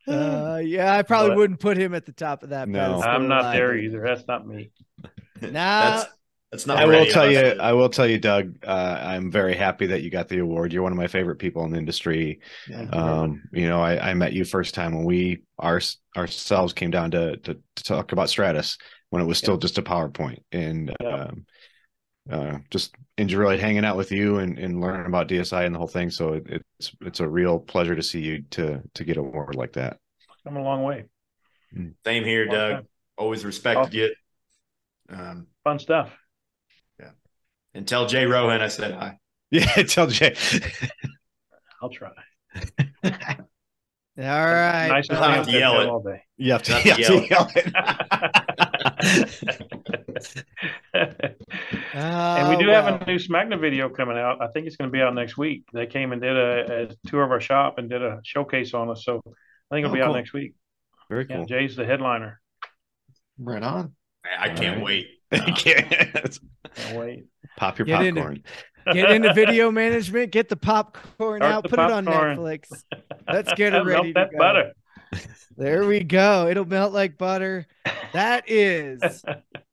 uh, 0.08 0.60
yeah, 0.64 0.96
I 0.96 1.02
probably 1.02 1.30
But- 1.30 1.36
wouldn't 1.38 1.60
put 1.60 1.76
him 1.76 1.94
at 1.94 2.06
the 2.06 2.12
top 2.12 2.42
of 2.42 2.50
that. 2.50 2.68
No. 2.68 3.00
I'm 3.02 3.28
not 3.28 3.52
there 3.52 3.74
either. 3.76 3.98
either. 4.04 4.14
That's 4.14 4.26
not 4.28 4.46
me. 4.46 4.70
Nah, 5.40 5.50
That's 5.50 6.06
that's 6.50 6.66
not. 6.66 6.78
I 6.78 6.84
will 6.86 7.06
tell 7.06 7.26
on 7.26 7.32
you. 7.32 7.38
us. 7.38 7.58
I 7.60 7.72
will 7.72 7.88
tell 7.88 8.06
you, 8.06 8.18
Doug. 8.18 8.56
Uh, 8.66 8.98
I'm 9.02 9.30
very 9.30 9.54
happy 9.54 9.86
that 9.86 10.02
you 10.02 10.10
got 10.10 10.28
the 10.28 10.38
award. 10.38 10.72
You're 10.72 10.82
one 10.82 10.92
of 10.92 10.98
my 10.98 11.06
favorite 11.06 11.36
people 11.36 11.64
in 11.64 11.70
the 11.70 11.78
industry. 11.78 12.40
Thank 12.68 12.92
you. 12.94 13.00
Um, 13.00 13.42
you 13.52 13.68
know, 13.68 13.80
I, 13.80 14.10
I 14.10 14.14
met 14.14 14.32
you 14.32 14.44
first 14.44 14.74
time 14.74 14.94
when 14.94 15.04
we 15.04 15.42
our, 15.58 15.80
ourselves 16.16 16.72
came 16.72 16.90
down 16.90 17.12
to, 17.12 17.36
to 17.38 17.54
to 17.76 17.84
talk 17.84 18.12
about 18.12 18.28
Stratus 18.30 18.78
when 19.10 19.22
it 19.22 19.26
was 19.26 19.38
still 19.38 19.56
just 19.56 19.78
a 19.78 19.82
PowerPoint, 19.82 20.38
and 20.52 20.94
Yeah. 21.00 21.08
um, 21.24 21.46
uh, 22.30 22.58
just 22.70 22.94
enjoyed 23.18 23.58
hanging 23.58 23.84
out 23.84 23.96
with 23.96 24.12
you 24.12 24.38
and, 24.38 24.56
and 24.58 24.80
learning 24.80 25.06
about 25.06 25.26
DSI 25.28 25.64
and 25.66 25.74
the 25.74 25.78
whole 25.78 25.88
thing. 25.88 26.10
So 26.10 26.34
it, 26.34 26.46
it's 26.78 26.92
it's 27.00 27.20
a 27.20 27.28
real 27.28 27.58
pleasure 27.58 27.96
to 27.96 28.02
see 28.02 28.20
you 28.20 28.42
to 28.50 28.82
to 28.94 29.04
get 29.04 29.16
a 29.16 29.20
award 29.20 29.54
like 29.56 29.72
that. 29.74 29.98
Come 30.44 30.56
a 30.56 30.62
long 30.62 30.82
way. 30.82 31.04
Same 32.04 32.24
here, 32.24 32.46
Long 32.46 32.54
Doug. 32.54 32.72
time. 32.74 32.86
Always 33.16 33.44
respected 33.44 33.80
Awesome. 33.82 33.94
you. 33.94 34.14
Um, 35.10 35.46
Fun 35.64 35.78
stuff. 35.78 36.10
And 37.80 37.88
tell 37.88 38.04
Jay 38.06 38.26
Rohan 38.26 38.60
I 38.60 38.68
said 38.68 38.92
hi. 38.92 39.18
Yeah, 39.50 39.64
tell 39.84 40.06
Jay. 40.06 40.36
I'll 41.82 41.88
try. 41.88 42.10
All 43.02 43.12
right. 44.18 44.88
Nice 44.88 45.08
to 45.08 45.14
I'll 45.14 45.30
have 45.30 45.46
to 45.46 45.52
yell 45.52 45.80
it. 45.80 45.88
all 45.88 46.02
day. 46.02 46.22
You 46.36 46.52
have 46.52 46.62
to, 46.64 46.74
Have 46.74 46.98
you 46.98 47.04
to 47.04 47.20
have 47.20 47.22
to 47.22 47.30
yell 47.30 47.30
yell 47.30 47.50
it. 47.56 47.72
and 51.94 52.48
we 52.50 52.54
Oh, 52.56 52.58
do 52.60 52.68
have 52.68 53.00
a 53.00 53.06
new 53.06 53.16
SMACNA 53.16 53.58
video 53.58 53.88
coming 53.88 54.18
out. 54.18 54.42
I 54.42 54.48
think 54.48 54.66
it's 54.66 54.76
going 54.76 54.90
to 54.90 54.92
be 54.92 55.00
out 55.00 55.14
next 55.14 55.38
week. 55.38 55.64
They 55.72 55.86
came 55.86 56.12
and 56.12 56.20
did 56.20 56.36
a, 56.36 56.82
a 56.90 56.94
tour 57.08 57.22
of 57.24 57.30
our 57.30 57.40
shop 57.40 57.78
and 57.78 57.88
did 57.88 58.02
a 58.02 58.20
showcase 58.24 58.74
on 58.74 58.90
us. 58.90 59.06
So 59.06 59.22
I 59.26 59.30
think 59.74 59.86
it'll 59.86 59.92
Oh, 59.92 59.94
be 59.94 60.02
out 60.02 60.12
next 60.14 60.34
week. 60.34 60.52
Very 61.08 61.24
Yeah, 61.30 61.36
cool. 61.36 61.46
Jay's 61.46 61.76
the 61.76 61.86
headliner. 61.86 62.42
Right 63.38 63.62
on. 63.62 63.94
I 64.38 64.50
can't 64.50 64.80
All 64.80 64.84
wait. 64.84 65.06
Can't- 65.56 65.58
Can't 66.74 66.96
wait. 66.96 67.24
Pop 67.56 67.78
your 67.78 67.86
Get 67.86 68.02
into- 68.02 68.20
popcorn. 68.20 68.42
Get 68.92 69.10
into 69.10 69.32
video 69.34 69.70
management. 69.70 70.32
Get 70.32 70.48
the 70.48 70.56
popcorn 70.56 71.40
Start 71.40 71.52
out. 71.52 71.62
the 71.64 71.68
Put 71.68 71.78
it 71.80 71.90
on. 71.90 72.06
Netflix. 72.06 72.68
Let's 73.30 73.52
get 73.54 73.74
it 73.74 73.84
Melt 73.84 73.86
ready 73.86 74.12
to 74.14 74.20
that 74.20 74.32
go. 74.32 74.38
butter. 74.38 74.72
There 75.56 75.84
we 75.84 76.00
go. 76.02 76.48
It'll 76.48 76.64
melt 76.64 76.92
like 76.92 77.18
butter. 77.18 77.66
That 78.14 78.44
is 78.48 79.22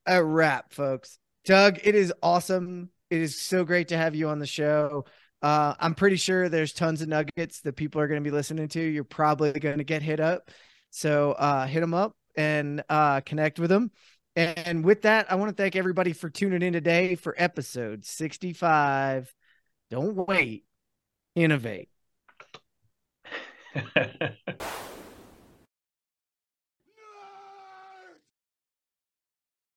a 0.06 0.24
wrap, 0.24 0.74
folks. 0.74 1.18
Doug, 1.46 1.80
it 1.84 1.96
is 1.96 2.12
awesome. 2.22 2.90
It 3.10 3.22
is 3.22 3.40
so 3.40 3.64
great 3.64 3.88
to 3.90 3.98
have 3.98 4.14
you 4.14 4.28
on 4.28 4.40
the 4.40 4.46
show. 4.46 5.06
Uh, 5.42 5.74
I'm 5.80 5.96
pretty 5.96 6.18
sure 6.18 6.50
there's 6.50 6.74
tons 6.74 7.02
of 7.02 7.08
nuggets 7.08 7.62
that 7.62 7.74
people 7.78 8.02
are 8.02 8.08
going 8.08 8.22
to 8.22 8.30
be 8.30 8.36
listening 8.36 8.68
to. 8.70 8.82
You're 8.82 9.04
probably 9.06 9.54
going 9.54 9.78
to 9.78 9.84
get 9.86 10.02
hit 10.02 10.20
up. 10.20 10.52
So 10.90 11.32
uh, 11.32 11.66
hit 11.66 11.80
them 11.80 11.94
up 11.94 12.14
and 12.36 12.84
uh, 12.90 13.22
connect 13.22 13.58
with 13.60 13.70
them. 13.70 13.92
And 14.38 14.86
with 14.86 15.02
that, 15.02 15.32
I 15.32 15.36
want 15.36 15.50
to 15.50 15.56
thank 15.60 15.76
everybody 15.76 16.14
for 16.14 16.30
tuning 16.30 16.62
in 16.62 16.74
today 16.74 17.16
for 17.16 17.34
episode 17.40 18.06
65. 18.06 19.34
Don't 19.90 20.16
wait, 20.28 20.66
innovate. 21.34 21.90